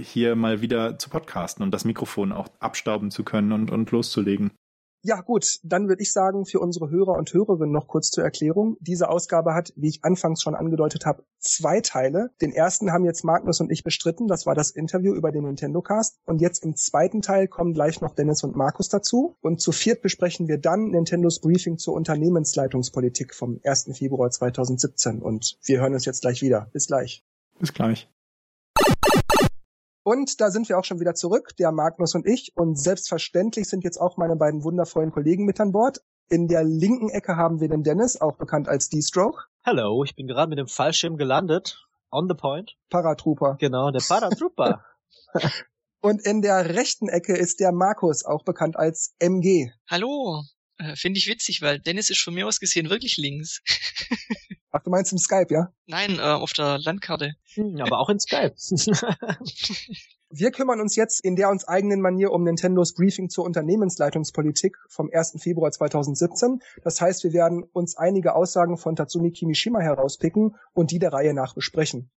hier 0.00 0.36
mal 0.36 0.60
wieder 0.60 0.98
zu 0.98 1.08
podcasten 1.08 1.62
und 1.62 1.72
das 1.72 1.86
Mikrofon 1.86 2.32
auch 2.32 2.48
abstauben 2.60 3.10
zu 3.10 3.24
können 3.24 3.52
und, 3.52 3.70
und 3.70 3.90
loszulegen. 3.90 4.50
Ja, 5.04 5.20
gut, 5.20 5.58
dann 5.64 5.88
würde 5.88 6.02
ich 6.02 6.12
sagen, 6.12 6.46
für 6.46 6.60
unsere 6.60 6.88
Hörer 6.88 7.14
und 7.14 7.32
Hörerinnen 7.32 7.72
noch 7.72 7.88
kurz 7.88 8.10
zur 8.10 8.22
Erklärung. 8.22 8.76
Diese 8.78 9.08
Ausgabe 9.08 9.52
hat, 9.52 9.72
wie 9.74 9.88
ich 9.88 10.04
anfangs 10.04 10.42
schon 10.42 10.54
angedeutet 10.54 11.06
habe, 11.06 11.24
zwei 11.40 11.80
Teile. 11.80 12.30
Den 12.40 12.52
ersten 12.52 12.92
haben 12.92 13.04
jetzt 13.04 13.24
Magnus 13.24 13.60
und 13.60 13.72
ich 13.72 13.82
bestritten, 13.82 14.28
das 14.28 14.46
war 14.46 14.54
das 14.54 14.70
Interview 14.70 15.12
über 15.14 15.32
den 15.32 15.42
Nintendo 15.42 15.82
Cast. 15.82 16.20
Und 16.24 16.40
jetzt 16.40 16.64
im 16.64 16.76
zweiten 16.76 17.20
Teil 17.20 17.48
kommen 17.48 17.74
gleich 17.74 18.00
noch 18.00 18.14
Dennis 18.14 18.44
und 18.44 18.54
Markus 18.54 18.88
dazu. 18.88 19.36
Und 19.40 19.60
zu 19.60 19.72
viert 19.72 20.02
besprechen 20.02 20.46
wir 20.46 20.58
dann 20.58 20.90
Nintendos 20.90 21.40
Briefing 21.40 21.78
zur 21.78 21.94
Unternehmensleitungspolitik 21.94 23.34
vom 23.34 23.58
1. 23.64 23.90
Februar 23.98 24.30
2017. 24.30 25.20
Und 25.20 25.58
wir 25.64 25.80
hören 25.80 25.94
uns 25.94 26.04
jetzt 26.04 26.20
gleich 26.20 26.42
wieder. 26.42 26.68
Bis 26.72 26.86
gleich. 26.86 27.24
Bis 27.58 27.74
gleich. 27.74 28.08
Und 30.04 30.40
da 30.40 30.50
sind 30.50 30.68
wir 30.68 30.78
auch 30.78 30.84
schon 30.84 30.98
wieder 30.98 31.14
zurück, 31.14 31.56
der 31.58 31.70
Magnus 31.70 32.14
und 32.14 32.26
ich. 32.26 32.52
Und 32.56 32.78
selbstverständlich 32.78 33.68
sind 33.68 33.84
jetzt 33.84 33.98
auch 33.98 34.16
meine 34.16 34.36
beiden 34.36 34.64
wundervollen 34.64 35.12
Kollegen 35.12 35.44
mit 35.44 35.60
an 35.60 35.72
Bord. 35.72 36.00
In 36.28 36.48
der 36.48 36.64
linken 36.64 37.08
Ecke 37.10 37.36
haben 37.36 37.60
wir 37.60 37.68
den 37.68 37.82
Dennis, 37.82 38.20
auch 38.20 38.36
bekannt 38.36 38.68
als 38.68 38.88
D-Stroke. 38.88 39.44
Hallo, 39.64 40.02
ich 40.02 40.16
bin 40.16 40.26
gerade 40.26 40.48
mit 40.48 40.58
dem 40.58 40.66
Fallschirm 40.66 41.16
gelandet. 41.16 41.86
On 42.10 42.28
the 42.28 42.34
point. 42.34 42.76
Paratrooper. 42.90 43.56
Genau, 43.60 43.90
der 43.90 44.02
Paratrooper. 44.06 44.84
und 46.00 46.26
in 46.26 46.42
der 46.42 46.74
rechten 46.74 47.08
Ecke 47.08 47.36
ist 47.36 47.60
der 47.60 47.72
Markus, 47.72 48.24
auch 48.24 48.44
bekannt 48.44 48.76
als 48.76 49.14
MG. 49.18 49.70
Hallo. 49.88 50.42
Äh, 50.78 50.96
Finde 50.96 51.18
ich 51.18 51.26
witzig, 51.28 51.62
weil 51.62 51.78
Dennis 51.78 52.10
ist 52.10 52.20
von 52.20 52.34
mir 52.34 52.46
aus 52.46 52.60
gesehen 52.60 52.90
wirklich 52.90 53.16
links. 53.16 53.62
Ach, 54.70 54.82
du 54.82 54.90
meinst 54.90 55.12
im 55.12 55.18
Skype, 55.18 55.48
ja? 55.50 55.72
Nein, 55.86 56.18
äh, 56.18 56.22
auf 56.22 56.52
der 56.52 56.78
Landkarte. 56.78 57.34
Hm, 57.54 57.80
aber 57.80 57.98
auch 57.98 58.08
in 58.08 58.18
Skype. 58.18 58.54
Wir 60.34 60.50
kümmern 60.50 60.80
uns 60.80 60.96
jetzt 60.96 61.22
in 61.22 61.36
der 61.36 61.50
uns 61.50 61.68
eigenen 61.68 62.00
Manier 62.00 62.32
um 62.32 62.42
Nintendos 62.42 62.94
Briefing 62.94 63.28
zur 63.28 63.44
Unternehmensleitungspolitik 63.44 64.78
vom 64.88 65.10
1. 65.12 65.34
Februar 65.42 65.70
2017. 65.70 66.60
Das 66.82 67.02
heißt, 67.02 67.22
wir 67.24 67.34
werden 67.34 67.64
uns 67.74 67.98
einige 67.98 68.34
Aussagen 68.34 68.78
von 68.78 68.96
Tatsumi 68.96 69.32
Kimishima 69.32 69.80
herauspicken 69.80 70.56
und 70.72 70.90
die 70.90 70.98
der 70.98 71.12
Reihe 71.12 71.34
nach 71.34 71.54
besprechen. 71.54 72.10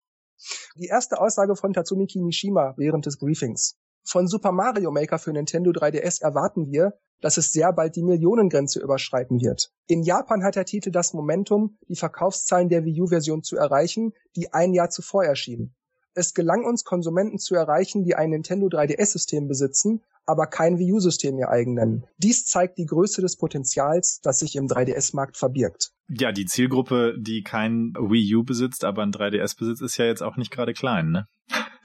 Die 0.75 0.85
erste 0.85 1.19
Aussage 1.19 1.57
von 1.57 1.73
Tatsumi 1.73 2.07
Kimishima 2.07 2.73
während 2.77 3.05
des 3.05 3.17
Briefings. 3.17 3.77
Von 4.07 4.27
Super 4.27 4.51
Mario 4.51 4.91
Maker 4.91 5.17
für 5.17 5.33
Nintendo 5.33 5.71
3DS 5.71 6.21
erwarten 6.21 6.71
wir, 6.71 6.93
dass 7.21 7.37
es 7.37 7.51
sehr 7.51 7.73
bald 7.73 7.95
die 7.95 8.03
Millionengrenze 8.03 8.79
überschreiten 8.79 9.41
wird. 9.41 9.71
In 9.87 10.03
Japan 10.03 10.43
hat 10.43 10.55
der 10.55 10.65
Titel 10.65 10.91
das 10.91 11.13
Momentum, 11.13 11.77
die 11.89 11.95
Verkaufszahlen 11.95 12.69
der 12.69 12.85
Wii 12.85 13.01
U-Version 13.01 13.41
zu 13.41 13.57
erreichen, 13.57 14.13
die 14.35 14.53
ein 14.53 14.75
Jahr 14.75 14.91
zuvor 14.91 15.25
erschien. 15.25 15.73
Es 16.13 16.35
gelang 16.35 16.65
uns, 16.65 16.83
Konsumenten 16.83 17.39
zu 17.39 17.55
erreichen, 17.55 18.03
die 18.03 18.13
ein 18.13 18.29
Nintendo 18.29 18.67
3DS-System 18.67 19.47
besitzen, 19.47 20.03
aber 20.27 20.45
kein 20.45 20.77
Wii 20.77 20.93
U-System 20.93 21.39
ihr 21.39 21.49
eigen 21.49 21.73
nennen. 21.73 22.05
Dies 22.19 22.45
zeigt 22.45 22.77
die 22.77 22.85
Größe 22.85 23.21
des 23.21 23.37
Potenzials, 23.37 24.21
das 24.21 24.39
sich 24.39 24.55
im 24.55 24.67
3DS-Markt 24.67 25.35
verbirgt. 25.35 25.93
Ja, 26.07 26.31
die 26.31 26.45
Zielgruppe, 26.45 27.15
die 27.17 27.41
kein 27.41 27.93
Wii 27.99 28.35
U 28.35 28.43
besitzt, 28.43 28.85
aber 28.85 29.01
ein 29.01 29.11
3DS 29.11 29.57
besitzt, 29.57 29.81
ist 29.81 29.97
ja 29.97 30.05
jetzt 30.05 30.21
auch 30.21 30.37
nicht 30.37 30.51
gerade 30.51 30.73
klein, 30.73 31.09
ne? 31.09 31.27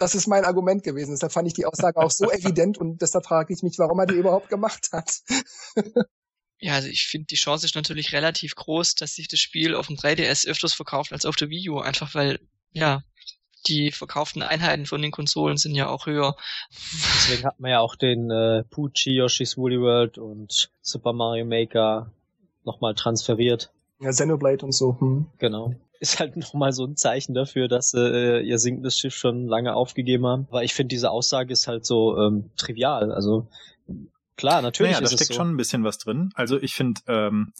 Das 0.01 0.15
ist 0.15 0.27
mein 0.27 0.47
Argument 0.47 0.83
gewesen. 0.83 1.13
Deshalb 1.13 1.31
fand 1.31 1.47
ich 1.47 1.53
die 1.53 1.67
Aussage 1.67 1.99
auch 1.99 2.11
so 2.11 2.31
evident 2.33 2.79
und 2.79 3.03
deshalb 3.03 3.27
frage 3.27 3.53
ich 3.53 3.63
mich, 3.63 3.79
warum 3.79 3.99
er 3.99 4.07
die 4.07 4.15
überhaupt 4.15 4.49
gemacht 4.49 4.89
hat. 4.93 5.21
ja, 6.59 6.75
also 6.75 6.89
ich 6.89 7.07
finde, 7.07 7.27
die 7.27 7.37
Chance 7.37 7.67
ist 7.67 7.75
natürlich 7.75 8.15
relativ 8.15 8.55
groß, 8.55 8.95
dass 8.95 9.15
sich 9.15 9.29
das 9.29 9.41
Spiel 9.41 9.75
auf 9.75 9.89
dem 9.89 9.97
3DS 9.97 10.49
öfters 10.49 10.73
verkauft 10.73 11.13
als 11.13 11.27
auf 11.27 11.37
der 11.37 11.51
Wii 11.51 11.69
U. 11.69 11.79
Einfach 11.81 12.15
weil, 12.15 12.41
ja, 12.73 13.03
die 13.67 13.93
verkauften 13.93 14.41
Einheiten 14.41 14.87
von 14.87 15.03
den 15.03 15.11
Konsolen 15.11 15.59
sind 15.59 15.75
ja 15.75 15.89
auch 15.89 16.07
höher. 16.07 16.35
Deswegen 16.71 17.45
hat 17.45 17.61
man 17.61 17.73
ja 17.73 17.81
auch 17.81 17.95
den 17.95 18.31
äh, 18.31 18.65
Pucci, 18.71 19.11
Yoshi's 19.11 19.59
Woolly 19.59 19.79
World 19.79 20.17
und 20.17 20.71
Super 20.81 21.13
Mario 21.13 21.45
Maker 21.45 22.11
nochmal 22.65 22.95
transferiert. 22.95 23.71
Ja, 24.01 24.09
Xenoblade 24.09 24.65
und 24.65 24.73
so. 24.73 24.97
Hm. 24.99 25.27
Genau. 25.37 25.75
Ist 26.01 26.19
halt 26.19 26.37
nochmal 26.37 26.73
so 26.73 26.85
ein 26.85 26.97
Zeichen 26.97 27.35
dafür, 27.35 27.69
dass 27.69 27.95
äh, 27.95 28.41
ihr 28.41 28.59
sinkendes 28.59 28.99
Schiff 28.99 29.15
schon 29.15 29.47
lange 29.47 29.75
aufgegeben 29.75 30.27
haben. 30.27 30.47
Aber 30.51 30.65
ich 30.65 30.75
finde, 30.75 30.89
diese 30.89 31.11
Aussage 31.11 31.53
ist 31.53 31.69
halt 31.69 31.87
so 31.87 32.19
ähm, 32.19 32.51
trivial. 32.57 33.13
Also 33.13 33.49
klar, 34.37 34.63
natürlich 34.63 34.93
naja, 34.93 35.05
da 35.05 35.11
steckt 35.11 35.33
so. 35.33 35.35
schon 35.35 35.51
ein 35.51 35.57
bisschen 35.57 35.85
was 35.85 35.99
drin. 35.99 36.31
Also 36.35 36.61
ich 36.61 36.75
finde, 36.75 37.01
ähm, 37.07 37.53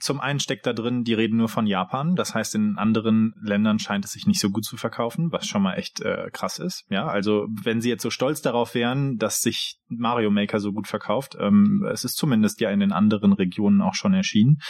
zum 0.00 0.20
einen 0.20 0.40
steckt 0.40 0.66
da 0.66 0.72
drin, 0.72 1.04
die 1.04 1.14
reden 1.14 1.36
nur 1.36 1.48
von 1.48 1.66
Japan. 1.66 2.14
Das 2.16 2.34
heißt, 2.34 2.54
in 2.54 2.78
anderen 2.78 3.34
Ländern 3.42 3.78
scheint 3.78 4.04
es 4.04 4.12
sich 4.12 4.26
nicht 4.26 4.40
so 4.40 4.50
gut 4.50 4.64
zu 4.64 4.76
verkaufen, 4.76 5.32
was 5.32 5.46
schon 5.46 5.62
mal 5.62 5.74
echt 5.74 6.00
äh, 6.00 6.30
krass 6.32 6.58
ist. 6.58 6.84
Ja, 6.88 7.06
also 7.06 7.46
wenn 7.62 7.80
sie 7.80 7.88
jetzt 7.88 8.02
so 8.02 8.10
stolz 8.10 8.42
darauf 8.42 8.74
wären, 8.74 9.18
dass 9.18 9.40
sich 9.40 9.78
Mario 9.88 10.30
Maker 10.30 10.60
so 10.60 10.72
gut 10.72 10.86
verkauft, 10.86 11.36
ähm, 11.38 11.86
es 11.90 12.04
ist 12.04 12.16
zumindest 12.16 12.60
ja 12.60 12.70
in 12.70 12.80
den 12.80 12.92
anderen 12.92 13.32
Regionen 13.32 13.82
auch 13.82 13.94
schon 13.94 14.14
erschienen. 14.14 14.60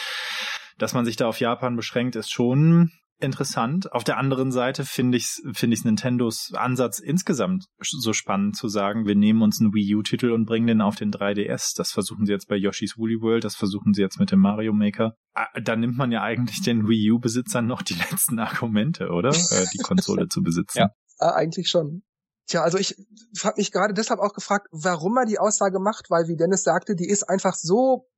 Dass 0.82 0.94
man 0.94 1.04
sich 1.04 1.14
da 1.14 1.28
auf 1.28 1.38
Japan 1.38 1.76
beschränkt, 1.76 2.16
ist 2.16 2.32
schon 2.32 2.90
interessant. 3.20 3.92
Auf 3.92 4.02
der 4.02 4.18
anderen 4.18 4.50
Seite 4.50 4.84
finde 4.84 5.16
ich 5.16 5.40
finde 5.52 5.76
ich 5.76 5.84
Nintendos 5.84 6.52
Ansatz 6.56 6.98
insgesamt 6.98 7.66
so 7.80 8.12
spannend 8.12 8.56
zu 8.56 8.66
sagen, 8.66 9.06
wir 9.06 9.14
nehmen 9.14 9.42
uns 9.42 9.60
einen 9.60 9.72
Wii 9.72 9.94
U 9.94 10.02
Titel 10.02 10.32
und 10.32 10.44
bringen 10.44 10.66
den 10.66 10.80
auf 10.80 10.96
den 10.96 11.12
3DS. 11.12 11.76
Das 11.76 11.92
versuchen 11.92 12.26
sie 12.26 12.32
jetzt 12.32 12.48
bei 12.48 12.56
Yoshi's 12.56 12.98
Woolly 12.98 13.20
World, 13.20 13.44
das 13.44 13.54
versuchen 13.54 13.94
sie 13.94 14.02
jetzt 14.02 14.18
mit 14.18 14.32
dem 14.32 14.40
Mario 14.40 14.72
Maker. 14.72 15.14
Ah, 15.34 15.46
da 15.62 15.76
nimmt 15.76 15.96
man 15.96 16.10
ja 16.10 16.22
eigentlich 16.22 16.62
den 16.62 16.88
Wii 16.88 17.12
U 17.12 17.20
Besitzern 17.20 17.68
noch 17.68 17.82
die 17.82 17.94
letzten 18.10 18.40
Argumente, 18.40 19.10
oder? 19.10 19.28
Äh, 19.28 19.66
die 19.72 19.78
Konsole 19.84 20.26
zu 20.26 20.42
besitzen. 20.42 20.80
Ja, 20.80 20.90
ah, 21.20 21.30
eigentlich 21.36 21.68
schon. 21.68 22.02
Tja, 22.48 22.62
also 22.62 22.76
ich 22.76 22.96
habe 23.44 23.54
mich 23.58 23.70
gerade 23.70 23.94
deshalb 23.94 24.18
auch 24.18 24.34
gefragt, 24.34 24.66
warum 24.72 25.16
er 25.16 25.26
die 25.26 25.38
Aussage 25.38 25.78
macht, 25.78 26.10
weil 26.10 26.26
wie 26.26 26.36
Dennis 26.36 26.64
sagte, 26.64 26.96
die 26.96 27.08
ist 27.08 27.22
einfach 27.22 27.54
so 27.54 28.08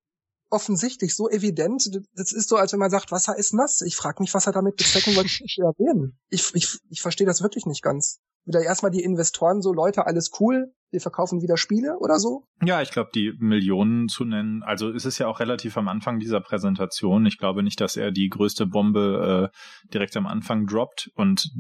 offensichtlich, 0.55 1.15
so 1.15 1.29
evident. 1.29 1.91
Das 2.15 2.33
ist 2.33 2.49
so, 2.49 2.57
als 2.57 2.73
wenn 2.73 2.81
man 2.81 2.91
sagt, 2.91 3.13
Wasser 3.13 3.37
ist 3.37 3.53
nass. 3.53 3.83
Ich 3.83 3.97
frage 3.97 4.23
mich, 4.23 4.33
was 4.33 4.47
er 4.47 4.53
damit 4.53 4.77
bezwecken 4.77 5.17
wollte. 5.17 5.31
Ich, 6.31 6.55
ich, 6.55 6.79
ich 6.89 7.03
verstehe 7.03 7.27
das 7.27 7.43
wirklich 7.43 7.67
nicht 7.67 7.83
ganz. 7.83 8.21
Wieder 8.45 8.63
erstmal 8.63 8.91
die 8.91 9.03
Investoren 9.03 9.63
so, 9.63 9.73
Leute, 9.73 10.07
alles 10.07 10.31
cool, 10.39 10.73
wir 10.91 11.01
verkaufen 11.01 11.43
wieder 11.43 11.57
Spiele 11.57 11.99
oder 11.99 12.19
so? 12.19 12.45
Ja, 12.63 12.83
ich 12.83 12.91
glaube, 12.91 13.11
die 13.15 13.33
Millionen 13.39 14.09
zu 14.09 14.25
nennen, 14.25 14.63
also 14.63 14.91
es 14.91 15.05
ist 15.05 15.19
ja 15.19 15.29
auch 15.29 15.41
relativ 15.41 15.77
am 15.77 15.89
Anfang 15.89 16.19
dieser 16.21 16.41
Präsentation. 16.41 17.27
Ich 17.27 17.39
glaube 17.39 17.63
nicht, 17.63 17.81
dass 17.81 17.97
er 17.97 18.13
die 18.13 18.29
größte 18.29 18.67
Bombe 18.67 19.51
äh, 19.51 19.89
direkt 19.93 20.17
am 20.17 20.27
Anfang 20.27 20.67
droppt 20.67 21.11
und 21.15 21.51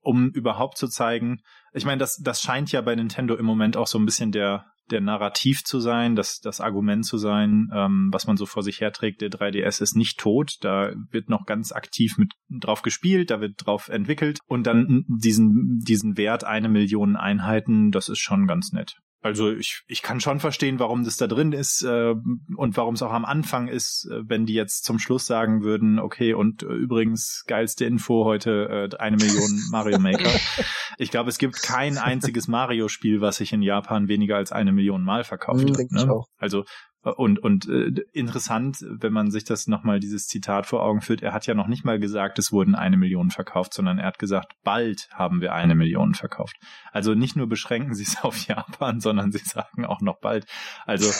um 0.00 0.30
überhaupt 0.30 0.78
zu 0.78 0.88
zeigen, 0.88 1.40
ich 1.72 1.84
meine, 1.84 1.98
das, 1.98 2.16
das 2.16 2.42
scheint 2.42 2.72
ja 2.72 2.80
bei 2.80 2.94
Nintendo 2.94 3.36
im 3.36 3.46
Moment 3.46 3.76
auch 3.76 3.86
so 3.86 3.98
ein 3.98 4.04
bisschen 4.04 4.32
der 4.32 4.66
der 4.92 5.00
Narrativ 5.00 5.64
zu 5.64 5.80
sein, 5.80 6.14
das, 6.14 6.40
das 6.40 6.60
Argument 6.60 7.04
zu 7.04 7.18
sein, 7.18 7.70
ähm, 7.74 8.10
was 8.12 8.26
man 8.26 8.36
so 8.36 8.46
vor 8.46 8.62
sich 8.62 8.80
herträgt, 8.80 9.20
der 9.20 9.30
3DS 9.30 9.82
ist 9.82 9.96
nicht 9.96 10.18
tot, 10.18 10.56
da 10.60 10.92
wird 11.10 11.28
noch 11.28 11.46
ganz 11.46 11.72
aktiv 11.72 12.18
mit 12.18 12.32
drauf 12.48 12.82
gespielt, 12.82 13.30
da 13.30 13.40
wird 13.40 13.54
drauf 13.56 13.88
entwickelt 13.88 14.38
und 14.46 14.66
dann 14.66 15.04
diesen, 15.08 15.80
diesen 15.84 16.16
Wert 16.16 16.44
eine 16.44 16.68
Million 16.68 17.16
Einheiten, 17.16 17.90
das 17.90 18.08
ist 18.08 18.20
schon 18.20 18.46
ganz 18.46 18.72
nett. 18.72 18.96
Also 19.22 19.52
ich, 19.52 19.84
ich 19.86 20.02
kann 20.02 20.20
schon 20.20 20.40
verstehen, 20.40 20.80
warum 20.80 21.04
das 21.04 21.16
da 21.16 21.28
drin 21.28 21.52
ist 21.52 21.82
äh, 21.84 22.14
und 22.56 22.76
warum 22.76 22.94
es 22.94 23.02
auch 23.02 23.12
am 23.12 23.24
Anfang 23.24 23.68
ist, 23.68 24.08
äh, 24.10 24.20
wenn 24.28 24.46
die 24.46 24.54
jetzt 24.54 24.84
zum 24.84 24.98
Schluss 24.98 25.26
sagen 25.26 25.62
würden, 25.62 26.00
okay, 26.00 26.34
und 26.34 26.64
äh, 26.64 26.66
übrigens 26.66 27.44
geilste 27.46 27.84
Info 27.84 28.24
heute 28.24 28.90
äh, 28.92 28.96
eine 28.96 29.16
Million 29.16 29.60
Mario 29.70 30.00
Maker. 30.00 30.28
ich 30.98 31.12
glaube, 31.12 31.30
es 31.30 31.38
gibt 31.38 31.62
kein 31.62 31.98
einziges 31.98 32.48
Mario-Spiel, 32.48 33.20
was 33.20 33.36
sich 33.36 33.52
in 33.52 33.62
Japan 33.62 34.08
weniger 34.08 34.36
als 34.36 34.50
eine 34.50 34.72
Million 34.72 35.04
Mal 35.04 35.22
verkauft. 35.22 35.68
Mhm, 35.68 35.86
ne? 35.90 36.22
Also 36.38 36.64
und, 37.02 37.40
und 37.40 37.68
äh, 37.68 37.92
interessant, 38.12 38.84
wenn 38.88 39.12
man 39.12 39.32
sich 39.32 39.42
das 39.42 39.66
nochmal 39.66 39.98
dieses 39.98 40.28
Zitat 40.28 40.66
vor 40.66 40.82
Augen 40.82 41.00
führt, 41.00 41.20
er 41.20 41.32
hat 41.32 41.46
ja 41.46 41.54
noch 41.54 41.66
nicht 41.66 41.84
mal 41.84 41.98
gesagt, 41.98 42.38
es 42.38 42.52
wurden 42.52 42.76
eine 42.76 42.96
Million 42.96 43.30
verkauft, 43.30 43.74
sondern 43.74 43.98
er 43.98 44.06
hat 44.06 44.20
gesagt, 44.20 44.52
bald 44.62 45.08
haben 45.12 45.40
wir 45.40 45.52
eine 45.52 45.74
Million 45.74 46.14
verkauft. 46.14 46.56
Also 46.92 47.14
nicht 47.14 47.34
nur 47.34 47.48
beschränken 47.48 47.94
sie 47.94 48.04
es 48.04 48.18
auf 48.22 48.46
Japan, 48.46 49.00
sondern 49.00 49.32
sie 49.32 49.38
sagen 49.38 49.84
auch 49.84 50.00
noch 50.00 50.20
bald. 50.20 50.46
Also 50.86 51.10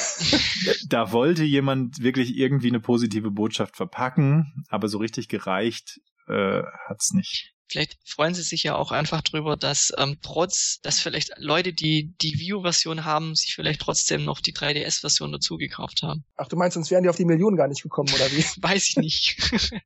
da 0.89 1.11
wollte 1.11 1.43
jemand 1.43 2.01
wirklich 2.01 2.37
irgendwie 2.37 2.69
eine 2.69 2.81
positive 2.81 3.33
Botschaft 3.33 3.77
verpacken, 3.77 4.65
aber 4.69 4.87
so 4.87 4.99
richtig 4.99 5.29
gereicht 5.29 6.01
äh, 6.29 6.63
hat's 6.87 7.13
nicht. 7.13 7.52
Vielleicht 7.73 7.99
freuen 8.05 8.35
sie 8.35 8.43
sich 8.43 8.63
ja 8.63 8.77
auch 8.77 8.93
einfach 8.93 9.23
drüber, 9.23 9.57
dass 9.57 9.93
ähm, 9.99 10.19
trotz, 10.23 10.81
dass 10.83 11.01
vielleicht 11.01 11.33
Leute, 11.39 11.73
die 11.73 12.15
die 12.21 12.39
View-Version 12.39 13.05
haben, 13.05 13.35
sich 13.35 13.55
vielleicht 13.55 13.81
trotzdem 13.81 14.25
noch 14.25 14.41
die 14.41 14.53
3DS-Version 14.53 15.33
dazu 15.33 15.57
gekauft 15.57 16.03
haben. 16.03 16.25
Ach, 16.37 16.49
du 16.49 16.57
meinst, 16.57 16.75
sonst 16.75 16.91
wären 16.91 17.03
die 17.03 17.09
auf 17.09 17.17
die 17.17 17.25
Millionen 17.25 17.57
gar 17.57 17.69
nicht 17.69 17.83
gekommen, 17.83 18.13
oder 18.15 18.31
wie? 18.31 18.45
Weiß 18.63 18.89
ich 18.89 18.97
nicht. 18.97 19.37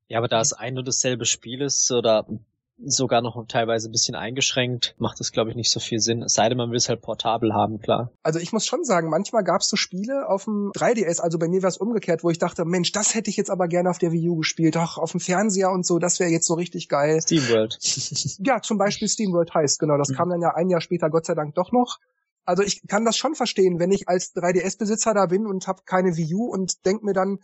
ja, 0.09 0.19
aber 0.19 0.29
da 0.29 0.41
es 0.41 0.53
ein 0.53 0.77
und 0.79 0.87
dasselbe 0.87 1.25
Spiel 1.25 1.63
ist 1.63 1.91
oder 1.91 2.27
sogar 2.79 3.23
noch 3.23 3.43
teilweise 3.49 3.89
ein 3.89 3.93
bisschen 3.93 4.15
eingeschränkt, 4.15 4.95
macht 4.99 5.19
das, 5.21 5.33
glaube 5.33 5.51
ich, 5.51 5.57
nicht 5.57 5.71
so 5.71 5.81
viel 5.81 5.99
Sinn. 5.99 6.23
Es 6.23 6.35
sei 6.35 6.49
denn, 6.49 6.59
man 6.59 6.71
will 6.71 6.77
es 6.77 6.89
halt 6.89 7.01
portabel 7.01 7.55
haben, 7.55 7.81
klar. 7.81 8.13
Also 8.23 8.39
ich 8.39 8.53
muss 8.53 8.67
schon 8.67 8.85
sagen, 8.85 9.09
manchmal 9.09 9.45
gab 9.45 9.63
es 9.63 9.69
so 9.69 9.77
Spiele 9.77 10.29
auf 10.29 10.45
dem 10.45 10.73
3DS, 10.73 11.21
also 11.21 11.39
bei 11.39 11.49
mir 11.49 11.63
war 11.63 11.69
es 11.69 11.79
umgekehrt, 11.79 12.23
wo 12.23 12.31
ich 12.31 12.39
dachte, 12.39 12.65
Mensch, 12.65 12.93
das 12.93 13.15
hätte 13.15 13.31
ich 13.31 13.37
jetzt 13.37 13.51
aber 13.51 13.69
gerne 13.69 13.91
auf 13.91 13.99
der 13.99 14.13
Wii 14.13 14.29
U 14.29 14.37
gespielt. 14.37 14.77
Ach, 14.77 14.99
auf 14.99 15.13
dem 15.13 15.21
Fernseher 15.21 15.71
und 15.71 15.87
so, 15.87 15.99
das 15.99 16.21
wäre 16.21 16.31
jetzt 16.31 16.47
so 16.47 16.55
richtig 16.55 16.89
geil. 16.89 17.21
SteamWorld. 17.23 17.79
ja, 18.45 18.61
zum 18.61 18.79
Beispiel 18.79 19.09
SteamWorld 19.09 19.55
heißt, 19.55 19.79
genau. 19.79 19.97
Das 19.97 20.11
mhm. 20.11 20.15
kam 20.15 20.31
dann 20.31 20.43
ja 20.43 20.55
ein 20.55 20.69
Jahr 20.69 20.81
später 20.81 21.09
Gott 21.09 21.27
sei 21.27 21.35
Dank 21.35 21.55
doch 21.55 21.73
noch. 21.73 21.99
Also 22.45 22.63
ich 22.63 22.87
kann 22.87 23.05
das 23.05 23.17
schon 23.17 23.35
verstehen, 23.35 23.81
wenn 23.81 23.91
ich 23.91 24.09
als 24.09 24.35
3DS-Besitzer 24.37 25.15
da 25.15 25.27
bin 25.27 25.47
und 25.47 25.67
habe 25.67 25.83
keine 25.85 26.17
Wii 26.17 26.35
U 26.35 26.45
und 26.45 26.87
denk 26.87 27.03
mir 27.03 27.13
dann, 27.13 27.41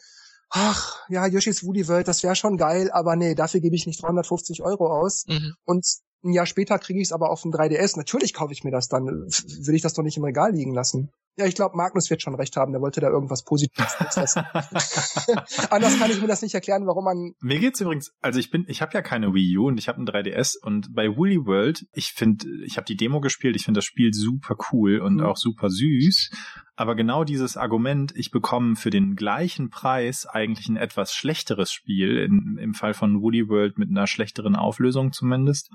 ach, 0.52 0.98
ja, 1.08 1.26
Yoshi's 1.26 1.64
Woody 1.64 1.88
World, 1.88 2.06
das 2.06 2.22
wäre 2.22 2.36
schon 2.36 2.56
geil, 2.56 2.90
aber 2.92 3.16
nee, 3.16 3.34
dafür 3.34 3.60
gebe 3.60 3.74
ich 3.74 3.86
nicht 3.86 4.02
350 4.02 4.62
Euro 4.62 4.86
aus. 4.86 5.24
Mhm. 5.26 5.54
Und 5.64 5.86
ein 6.24 6.32
Jahr 6.32 6.46
später 6.46 6.78
kriege 6.78 7.00
ich 7.00 7.08
es 7.08 7.12
aber 7.12 7.30
auf 7.30 7.42
dem 7.42 7.50
3DS. 7.50 7.96
Natürlich 7.96 8.32
kaufe 8.32 8.52
ich 8.52 8.62
mir 8.62 8.70
das 8.70 8.88
dann. 8.88 9.06
Will 9.06 9.74
ich 9.74 9.82
das 9.82 9.94
doch 9.94 10.04
nicht 10.04 10.16
im 10.16 10.24
Regal 10.24 10.52
liegen 10.52 10.72
lassen. 10.72 11.10
Ja, 11.36 11.46
ich 11.46 11.54
glaube, 11.54 11.76
Magnus 11.76 12.10
wird 12.10 12.20
schon 12.20 12.34
recht 12.34 12.56
haben. 12.56 12.72
Der 12.72 12.82
wollte 12.82 13.00
da 13.00 13.08
irgendwas 13.08 13.42
Positives 13.42 13.96
lassen. 14.14 14.44
Anders 15.70 15.98
kann 15.98 16.10
ich 16.10 16.20
mir 16.20 16.26
das 16.26 16.42
nicht 16.42 16.54
erklären, 16.54 16.86
warum 16.86 17.04
man. 17.04 17.32
Mir 17.40 17.58
geht's 17.58 17.80
übrigens, 17.80 18.12
also 18.20 18.38
ich 18.38 18.50
bin, 18.50 18.66
ich 18.68 18.82
habe 18.82 18.92
ja 18.92 19.00
keine 19.00 19.32
Wii 19.32 19.56
U 19.56 19.68
und 19.68 19.78
ich 19.78 19.88
habe 19.88 20.00
ein 20.00 20.06
3DS 20.06 20.56
und 20.62 20.94
bei 20.94 21.16
Woolly 21.16 21.46
World, 21.46 21.86
ich 21.92 22.12
finde, 22.12 22.46
ich 22.66 22.76
habe 22.76 22.84
die 22.84 22.96
Demo 22.96 23.20
gespielt, 23.20 23.56
ich 23.56 23.64
finde 23.64 23.78
das 23.78 23.86
Spiel 23.86 24.12
super 24.12 24.56
cool 24.72 24.98
und 24.98 25.16
mhm. 25.16 25.24
auch 25.24 25.38
super 25.38 25.70
süß. 25.70 26.30
Aber 26.74 26.94
genau 26.94 27.24
dieses 27.24 27.56
Argument, 27.56 28.12
ich 28.14 28.30
bekomme 28.30 28.76
für 28.76 28.90
den 28.90 29.14
gleichen 29.14 29.70
Preis 29.70 30.26
eigentlich 30.26 30.68
ein 30.68 30.76
etwas 30.76 31.14
schlechteres 31.14 31.72
Spiel, 31.72 32.18
in, 32.18 32.58
im 32.60 32.74
Fall 32.74 32.92
von 32.92 33.22
Woody 33.22 33.48
World 33.48 33.78
mit 33.78 33.88
einer 33.88 34.06
schlechteren 34.06 34.56
Auflösung 34.56 35.12
zumindest, 35.12 35.70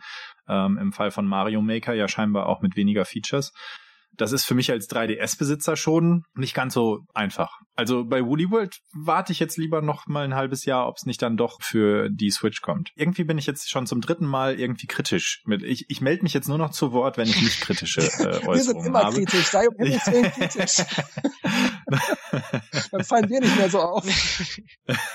ähm, 0.47 0.77
im 0.77 0.91
Fall 0.91 1.09
von 1.09 1.25
Mario 1.25 1.61
Maker 1.61 1.93
ja 1.93 2.07
scheinbar 2.07 2.47
auch 2.47 2.61
mit 2.61 2.75
weniger 2.75 3.05
Features 3.05 3.53
das 4.17 4.31
ist 4.31 4.45
für 4.45 4.55
mich 4.55 4.71
als 4.71 4.89
3DS-Besitzer 4.89 5.75
schon 5.75 6.23
nicht 6.35 6.53
ganz 6.53 6.73
so 6.73 6.99
einfach. 7.13 7.59
Also 7.75 8.03
bei 8.03 8.25
Woolly 8.25 8.49
World 8.49 8.79
warte 8.93 9.31
ich 9.31 9.39
jetzt 9.39 9.57
lieber 9.57 9.81
noch 9.81 10.07
mal 10.07 10.25
ein 10.25 10.35
halbes 10.35 10.65
Jahr, 10.65 10.87
ob 10.87 10.97
es 10.97 11.05
nicht 11.05 11.21
dann 11.21 11.37
doch 11.37 11.61
für 11.61 12.09
die 12.09 12.31
Switch 12.31 12.61
kommt. 12.61 12.91
Irgendwie 12.95 13.23
bin 13.23 13.37
ich 13.37 13.45
jetzt 13.45 13.69
schon 13.69 13.85
zum 13.85 14.01
dritten 14.01 14.25
Mal 14.25 14.59
irgendwie 14.59 14.87
kritisch. 14.87 15.43
Mit, 15.45 15.63
ich 15.63 15.85
ich 15.89 16.01
melde 16.01 16.23
mich 16.23 16.33
jetzt 16.33 16.47
nur 16.47 16.57
noch 16.57 16.71
zu 16.71 16.91
Wort, 16.91 17.17
wenn 17.17 17.29
ich 17.29 17.41
nicht 17.41 17.61
kritische 17.61 18.01
äh, 18.01 18.45
Äußerungen 18.45 18.47
habe. 18.47 18.55
Wir 18.55 18.63
sind 18.63 18.85
immer 18.85 19.03
habe. 19.03 19.15
kritisch, 19.15 19.47
sei 19.47 19.67
um 19.67 19.75
Himmels 19.77 20.07
Willen 20.11 20.31
kritisch. 20.31 20.77
dann 22.91 23.03
fallen 23.03 23.29
wir 23.29 23.39
nicht 23.39 23.55
mehr 23.55 23.69
so 23.69 23.79
auf. 23.79 24.05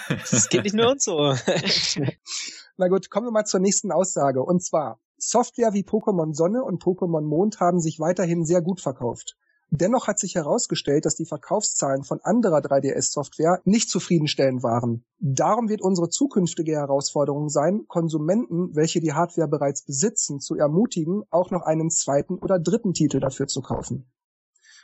Das 0.08 0.48
geht 0.48 0.64
nicht 0.64 0.74
nur 0.74 0.90
uns 0.90 1.04
so. 1.04 1.34
Na 2.76 2.88
gut, 2.88 3.10
kommen 3.10 3.26
wir 3.26 3.32
mal 3.32 3.44
zur 3.44 3.60
nächsten 3.60 3.92
Aussage. 3.92 4.42
Und 4.42 4.62
zwar, 4.64 5.00
Software 5.24 5.72
wie 5.72 5.84
Pokémon 5.84 6.34
Sonne 6.34 6.64
und 6.64 6.82
Pokémon 6.82 7.20
Mond 7.20 7.60
haben 7.60 7.78
sich 7.78 8.00
weiterhin 8.00 8.44
sehr 8.44 8.60
gut 8.60 8.80
verkauft. 8.80 9.36
Dennoch 9.70 10.08
hat 10.08 10.18
sich 10.18 10.34
herausgestellt, 10.34 11.06
dass 11.06 11.14
die 11.14 11.26
Verkaufszahlen 11.26 12.02
von 12.02 12.18
anderer 12.24 12.58
3DS-Software 12.58 13.60
nicht 13.64 13.88
zufriedenstellend 13.88 14.64
waren. 14.64 15.04
Darum 15.20 15.68
wird 15.68 15.80
unsere 15.80 16.08
zukünftige 16.08 16.72
Herausforderung 16.72 17.50
sein, 17.50 17.84
Konsumenten, 17.86 18.74
welche 18.74 18.98
die 18.98 19.12
Hardware 19.12 19.46
bereits 19.46 19.84
besitzen, 19.84 20.40
zu 20.40 20.56
ermutigen, 20.56 21.22
auch 21.30 21.52
noch 21.52 21.62
einen 21.62 21.90
zweiten 21.90 22.34
oder 22.34 22.58
dritten 22.58 22.92
Titel 22.92 23.20
dafür 23.20 23.46
zu 23.46 23.62
kaufen. 23.62 24.10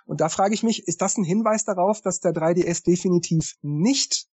Und 0.06 0.20
da 0.20 0.28
frage 0.28 0.54
ich 0.54 0.62
mich, 0.62 0.86
ist 0.86 1.02
das 1.02 1.16
ein 1.18 1.24
Hinweis 1.24 1.64
darauf, 1.64 2.00
dass 2.00 2.20
der 2.20 2.32
3DS 2.32 2.84
definitiv 2.84 3.56
nicht 3.60 4.28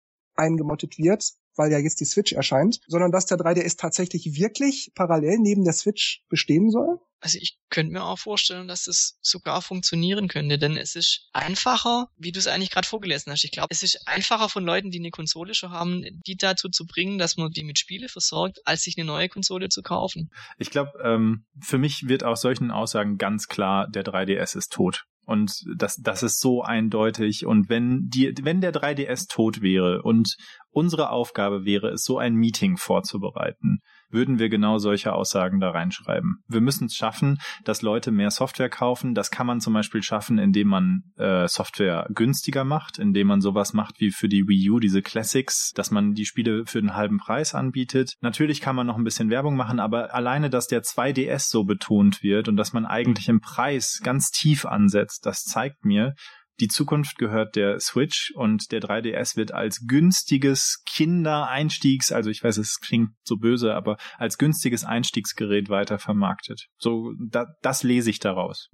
eingemottet 0.41 0.99
wird, 0.99 1.33
weil 1.57 1.71
ja 1.71 1.79
jetzt 1.79 2.01
die 2.01 2.05
Switch 2.05 2.33
erscheint, 2.33 2.81
sondern 2.87 3.13
dass 3.13 3.27
der 3.27 3.39
3DS 3.39 3.77
tatsächlich 3.77 4.35
wirklich 4.35 4.93
parallel 4.95 5.39
neben 5.39 5.65
der 5.65 5.75
Switch 5.75 6.23
bestehen 6.29 6.71
soll? 6.71 6.99
Also 7.23 7.39
ich 7.39 7.59
könnte 7.69 7.93
mir 7.93 8.03
auch 8.03 8.19
vorstellen, 8.19 8.67
dass 8.67 8.85
das 8.85 9.19
sogar 9.21 9.61
funktionieren 9.61 10.27
könnte, 10.27 10.59
denn 10.59 10.79
es 10.79 10.97
ist 10.97 11.29
einfacher, 11.35 12.09
wie 12.17 12.33
du 12.33 12.39
es 12.39 12.47
eigentlich 12.47 12.71
gerade 12.71 12.89
vorgelesen 12.89 13.31
hast. 13.31 13.45
Ich 13.45 13.53
glaube, 13.53 13.69
es 13.71 13.83
ist 13.83 14.09
einfacher 14.09 14.49
von 14.49 14.65
Leuten, 14.65 14.91
die 14.91 15.01
eine 15.01 15.11
Konsole 15.11 15.55
schon 15.55 15.71
haben, 15.71 16.03
die 16.27 16.37
dazu 16.37 16.71
zu 16.71 16.87
bringen, 16.87 17.19
dass 17.19 17.37
man 17.37 17.51
die 17.51 17.63
mit 17.63 17.79
Spiele 17.79 18.09
versorgt, 18.09 18.61
als 18.65 18.85
sich 18.85 18.97
eine 18.97 19.07
neue 19.07 19.29
Konsole 19.29 19.69
zu 19.69 19.83
kaufen. 19.83 20.31
Ich 20.57 20.71
glaube, 20.71 20.93
ähm, 21.05 21.45
für 21.61 21.77
mich 21.77 22.09
wird 22.09 22.25
aus 22.25 22.41
solchen 22.41 22.71
Aussagen 22.71 23.19
ganz 23.19 23.49
klar, 23.49 23.87
der 23.87 24.05
3DS 24.05 24.57
ist 24.57 24.73
tot. 24.73 25.05
Und 25.31 25.63
das, 25.77 25.95
das 25.95 26.25
ist 26.25 26.41
so 26.41 26.63
eindeutig. 26.63 27.47
Und 27.47 27.69
wenn 27.69 28.09
die, 28.09 28.35
wenn 28.43 28.61
der 28.61 28.75
3DS 28.75 29.29
tot 29.29 29.63
wäre 29.63 30.03
und 30.03 30.35
unsere 30.71 31.11
Aufgabe 31.11 31.65
wäre 31.65 31.91
es, 31.91 32.03
so 32.03 32.19
ein 32.19 32.35
Meeting 32.35 32.77
vorzubereiten, 32.77 33.79
würden 34.11 34.39
wir 34.39 34.49
genau 34.49 34.79
solche 34.79 35.13
Aussagen 35.13 35.61
da 35.61 35.71
reinschreiben. 35.71 36.43
Wir 36.49 36.61
müssen 36.61 36.87
es 36.87 36.95
schaffen, 36.95 37.39
dass 37.65 37.83
Leute 37.83 38.11
mehr 38.11 38.31
Software 38.31 38.69
kaufen. 38.69 39.15
Das 39.15 39.31
kann 39.31 39.47
man 39.47 39.61
zum 39.61 39.73
Beispiel 39.73 40.03
schaffen, 40.03 40.39
indem 40.39 40.69
man 40.69 41.03
äh, 41.17 41.47
Software 41.49 42.07
günstiger 42.15 42.65
macht, 42.65 42.99
indem 42.99 43.29
man 43.29 43.41
sowas 43.41 43.73
macht 43.73 44.01
wie 44.01 44.11
für 44.11 44.29
die 44.29 44.47
Wii 44.47 44.71
U, 44.71 44.79
diese 44.81 45.03
Classics, 45.03 45.73
dass 45.75 45.91
man 45.91 46.15
die 46.15 46.27
Spiele 46.27 46.65
für 46.67 46.81
den 46.81 46.95
halben 46.95 47.19
Preis 47.19 47.55
anbietet. 47.55 48.15
Natürlich 48.21 48.61
kann 48.61 48.77
man 48.77 48.87
noch 48.87 48.97
ein 48.97 49.05
bisschen 49.05 49.31
Werbung 49.31 49.57
machen, 49.57 49.81
aber 49.81 50.15
alleine, 50.15 50.51
dass 50.51 50.67
der 50.67 50.83
2DS 50.83 51.51
so 51.51 51.65
betont 51.65 52.23
wird 52.23 52.49
und 52.49 52.57
dass 52.57 52.73
man 52.73 52.87
eigentlich 52.87 53.29
im 53.29 53.41
Preis 53.41 54.01
ganz 54.03 54.31
tief 54.31 54.67
ansetzt, 54.67 55.27
das 55.27 55.45
zeigt 55.45 55.85
mir, 55.85 56.15
die 56.61 56.69
Zukunft 56.69 57.17
gehört 57.17 57.57
der 57.57 57.81
Switch 57.81 58.33
und 58.37 58.71
der 58.71 58.81
3DS 58.81 59.37
wird 59.37 59.53
als 59.53 59.81
günstiges 59.87 60.83
Kindereinstiegs, 60.87 62.13
also 62.13 62.29
ich 62.29 62.45
weiß, 62.45 62.59
es 62.59 62.79
klingt 62.81 63.11
so 63.25 63.37
böse, 63.37 63.75
aber 63.75 63.97
als 64.19 64.37
günstiges 64.37 64.85
Einstiegsgerät 64.85 65.71
weiter 65.71 65.99
vermarktet. 65.99 66.67
So, 66.79 67.13
da, 67.19 67.47
das 67.63 67.83
lese 67.83 68.11
ich 68.11 68.19
daraus. 68.19 68.69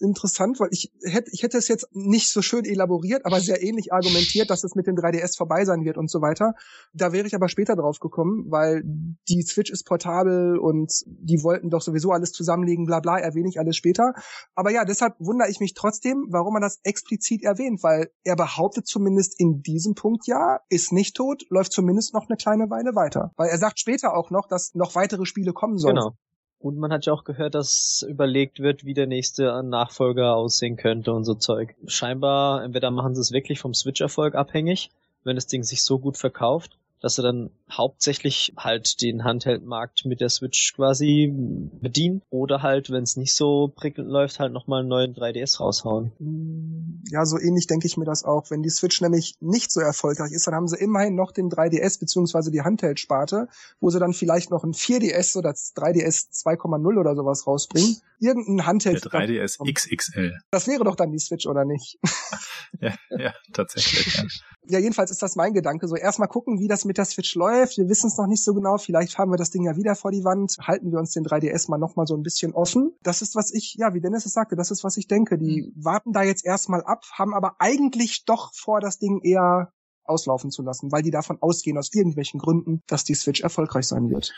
Interessant, 0.00 0.58
weil 0.58 0.68
ich 0.72 0.90
hätte, 1.04 1.30
ich 1.32 1.42
hätte 1.44 1.58
es 1.58 1.68
jetzt 1.68 1.86
nicht 1.92 2.30
so 2.30 2.42
schön 2.42 2.64
elaboriert, 2.64 3.24
aber 3.24 3.40
sehr 3.40 3.62
ähnlich 3.62 3.92
argumentiert, 3.92 4.50
dass 4.50 4.64
es 4.64 4.74
mit 4.74 4.86
dem 4.86 4.96
3DS 4.96 5.36
vorbei 5.36 5.64
sein 5.64 5.84
wird 5.84 5.96
und 5.96 6.10
so 6.10 6.20
weiter. 6.20 6.54
Da 6.92 7.12
wäre 7.12 7.26
ich 7.26 7.34
aber 7.34 7.48
später 7.48 7.76
drauf 7.76 8.00
gekommen, 8.00 8.46
weil 8.48 8.82
die 8.84 9.42
Switch 9.42 9.70
ist 9.70 9.84
portabel 9.84 10.58
und 10.58 10.92
die 11.06 11.42
wollten 11.42 11.70
doch 11.70 11.82
sowieso 11.82 12.10
alles 12.10 12.32
zusammenlegen, 12.32 12.84
bla 12.84 13.00
bla, 13.00 13.18
erwähne 13.18 13.48
ich 13.48 13.60
alles 13.60 13.76
später. 13.76 14.14
Aber 14.54 14.70
ja, 14.70 14.84
deshalb 14.84 15.14
wundere 15.20 15.50
ich 15.50 15.60
mich 15.60 15.74
trotzdem, 15.74 16.26
warum 16.30 16.54
man 16.54 16.62
das 16.62 16.80
explizit 16.82 17.27
explizit 17.28 17.44
erwähnt, 17.44 17.82
weil 17.82 18.10
er 18.24 18.36
behauptet 18.36 18.86
zumindest 18.86 19.38
in 19.38 19.62
diesem 19.62 19.94
Punkt 19.94 20.26
ja, 20.26 20.60
ist 20.68 20.92
nicht 20.92 21.16
tot, 21.16 21.44
läuft 21.50 21.72
zumindest 21.72 22.14
noch 22.14 22.28
eine 22.28 22.36
kleine 22.36 22.70
Weile 22.70 22.94
weiter. 22.94 23.32
Weil 23.36 23.50
er 23.50 23.58
sagt 23.58 23.78
später 23.78 24.16
auch 24.16 24.30
noch, 24.30 24.46
dass 24.46 24.74
noch 24.74 24.94
weitere 24.94 25.26
Spiele 25.26 25.52
kommen 25.52 25.78
sollen. 25.78 25.96
Genau. 25.96 26.12
Und 26.60 26.76
man 26.76 26.92
hat 26.92 27.06
ja 27.06 27.12
auch 27.12 27.22
gehört, 27.22 27.54
dass 27.54 28.04
überlegt 28.08 28.58
wird, 28.58 28.84
wie 28.84 28.94
der 28.94 29.06
nächste 29.06 29.62
Nachfolger 29.62 30.34
aussehen 30.34 30.76
könnte 30.76 31.12
und 31.12 31.24
so 31.24 31.34
Zeug. 31.34 31.76
Scheinbar, 31.86 32.64
entweder 32.64 32.90
machen 32.90 33.14
sie 33.14 33.20
es 33.20 33.30
wirklich 33.30 33.60
vom 33.60 33.74
Switch-Erfolg 33.74 34.34
abhängig, 34.34 34.90
wenn 35.22 35.36
das 35.36 35.46
Ding 35.46 35.62
sich 35.62 35.84
so 35.84 36.00
gut 36.00 36.16
verkauft, 36.16 36.77
dass 37.00 37.18
er 37.18 37.24
dann 37.24 37.50
hauptsächlich 37.70 38.52
halt 38.56 39.00
den 39.02 39.24
Handheld-Markt 39.24 40.04
mit 40.04 40.20
der 40.20 40.28
Switch 40.28 40.74
quasi 40.74 41.32
bedient 41.32 42.22
oder 42.30 42.62
halt, 42.62 42.90
wenn 42.90 43.02
es 43.02 43.16
nicht 43.16 43.34
so 43.34 43.68
prickelnd 43.74 44.10
läuft, 44.10 44.40
halt 44.40 44.52
nochmal 44.52 44.80
einen 44.80 44.88
neuen 44.88 45.14
3DS 45.14 45.60
raushauen. 45.60 46.12
Mm, 46.18 47.02
ja, 47.10 47.24
so 47.24 47.38
ähnlich 47.38 47.66
denke 47.66 47.86
ich 47.86 47.96
mir 47.96 48.04
das 48.04 48.24
auch. 48.24 48.50
Wenn 48.50 48.62
die 48.62 48.70
Switch 48.70 49.00
nämlich 49.00 49.34
nicht 49.40 49.70
so 49.70 49.80
erfolgreich 49.80 50.32
ist, 50.32 50.46
dann 50.46 50.54
haben 50.54 50.68
sie 50.68 50.76
immerhin 50.76 51.14
noch 51.14 51.32
den 51.32 51.50
3DS 51.50 52.00
beziehungsweise 52.00 52.50
die 52.50 52.62
Handheld-Sparte, 52.62 53.48
wo 53.80 53.90
sie 53.90 53.98
dann 53.98 54.12
vielleicht 54.12 54.50
noch 54.50 54.64
ein 54.64 54.72
4DS 54.72 55.36
oder 55.36 55.50
3DS 55.50 56.30
2,0 56.32 56.98
oder 56.98 57.14
sowas 57.14 57.46
rausbringen. 57.46 57.96
Irgendein 58.20 58.66
Handheld. 58.66 59.04
Der 59.04 59.12
3DS 59.12 59.58
XXL. 59.72 60.38
Das 60.50 60.66
wäre 60.66 60.82
doch 60.84 60.96
dann 60.96 61.12
die 61.12 61.20
Switch, 61.20 61.46
oder 61.46 61.64
nicht? 61.64 61.98
ja, 62.80 62.94
ja, 63.10 63.32
tatsächlich. 63.52 64.16
Ja. 64.16 64.24
ja, 64.68 64.78
jedenfalls 64.80 65.10
ist 65.10 65.22
das 65.22 65.36
mein 65.36 65.52
Gedanke. 65.52 65.86
So 65.86 65.94
erstmal 65.96 66.28
gucken, 66.28 66.58
wie 66.58 66.66
das 66.66 66.84
mit 66.88 66.98
der 66.98 67.04
Switch 67.04 67.34
läuft. 67.36 67.78
Wir 67.78 67.88
wissen 67.88 68.08
es 68.08 68.16
noch 68.16 68.26
nicht 68.26 68.42
so 68.42 68.52
genau. 68.54 68.78
Vielleicht 68.78 69.12
fahren 69.12 69.30
wir 69.30 69.36
das 69.36 69.50
Ding 69.50 69.62
ja 69.62 69.76
wieder 69.76 69.94
vor 69.94 70.10
die 70.10 70.24
Wand. 70.24 70.56
Halten 70.60 70.90
wir 70.90 70.98
uns 70.98 71.12
den 71.12 71.24
3DS 71.24 71.70
mal 71.70 71.78
nochmal 71.78 72.06
so 72.06 72.16
ein 72.16 72.22
bisschen 72.22 72.52
offen. 72.52 72.92
Das 73.02 73.22
ist, 73.22 73.36
was 73.36 73.52
ich, 73.52 73.76
ja, 73.78 73.94
wie 73.94 74.00
Dennis 74.00 74.26
es 74.26 74.32
sagte, 74.32 74.56
das 74.56 74.72
ist, 74.72 74.82
was 74.82 74.96
ich 74.96 75.06
denke. 75.06 75.38
Die 75.38 75.72
warten 75.76 76.12
da 76.12 76.22
jetzt 76.22 76.44
erstmal 76.44 76.82
ab, 76.82 77.04
haben 77.12 77.34
aber 77.34 77.56
eigentlich 77.60 78.24
doch 78.24 78.52
vor, 78.54 78.80
das 78.80 78.98
Ding 78.98 79.20
eher 79.22 79.72
auslaufen 80.08 80.50
zu 80.50 80.62
lassen, 80.62 80.92
weil 80.92 81.02
die 81.02 81.10
davon 81.10 81.38
ausgehen, 81.40 81.78
aus 81.78 81.92
irgendwelchen 81.94 82.38
Gründen, 82.38 82.82
dass 82.86 83.04
die 83.04 83.14
Switch 83.14 83.40
erfolgreich 83.40 83.86
sein 83.86 84.10
wird. 84.10 84.32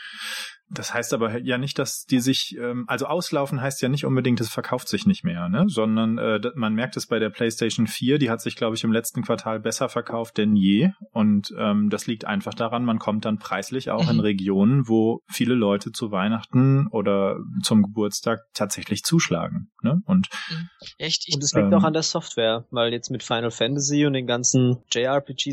Das 0.73 0.93
heißt 0.93 1.13
aber 1.13 1.41
ja 1.41 1.57
nicht, 1.57 1.77
dass 1.79 2.05
die 2.05 2.19
sich, 2.19 2.55
ähm, 2.57 2.85
also 2.87 3.05
auslaufen 3.05 3.61
heißt 3.61 3.81
ja 3.81 3.89
nicht 3.89 4.05
unbedingt, 4.05 4.39
es 4.39 4.49
verkauft 4.49 4.87
sich 4.87 5.05
nicht 5.05 5.25
mehr, 5.25 5.49
ne? 5.49 5.65
sondern 5.67 6.17
äh, 6.17 6.39
man 6.55 6.73
merkt 6.73 6.95
es 6.95 7.07
bei 7.07 7.19
der 7.19 7.29
PlayStation 7.29 7.87
4, 7.87 8.19
die 8.19 8.29
hat 8.29 8.41
sich, 8.41 8.55
glaube 8.55 8.77
ich, 8.77 8.83
im 8.85 8.93
letzten 8.93 9.21
Quartal 9.21 9.59
besser 9.59 9.89
verkauft 9.89 10.37
denn 10.37 10.55
je. 10.55 10.91
Und 11.11 11.53
ähm, 11.57 11.89
das 11.89 12.07
liegt 12.07 12.23
einfach 12.23 12.53
daran, 12.53 12.85
man 12.85 12.99
kommt 12.99 13.25
dann 13.25 13.37
preislich 13.37 13.91
auch 13.91 14.09
in. 14.09 14.21
Regionen, 14.31 14.87
wo 14.87 15.21
viele 15.27 15.55
Leute 15.55 15.91
zu 15.91 16.11
Weihnachten 16.11 16.87
oder 16.87 17.37
zum 17.63 17.83
Geburtstag 17.83 18.39
tatsächlich 18.53 19.03
zuschlagen. 19.03 19.69
Ne? 19.81 20.01
Und. 20.05 20.29
Echt? 20.97 21.27
und 21.33 21.43
es 21.43 21.53
liegt 21.53 21.67
ähm, 21.67 21.73
auch 21.73 21.83
an 21.83 21.93
der 21.93 22.03
Software, 22.03 22.65
weil 22.71 22.91
jetzt 22.93 23.09
mit 23.09 23.23
Final 23.23 23.51
Fantasy 23.51 24.05
und 24.05 24.13
den 24.13 24.27
ganzen 24.27 24.77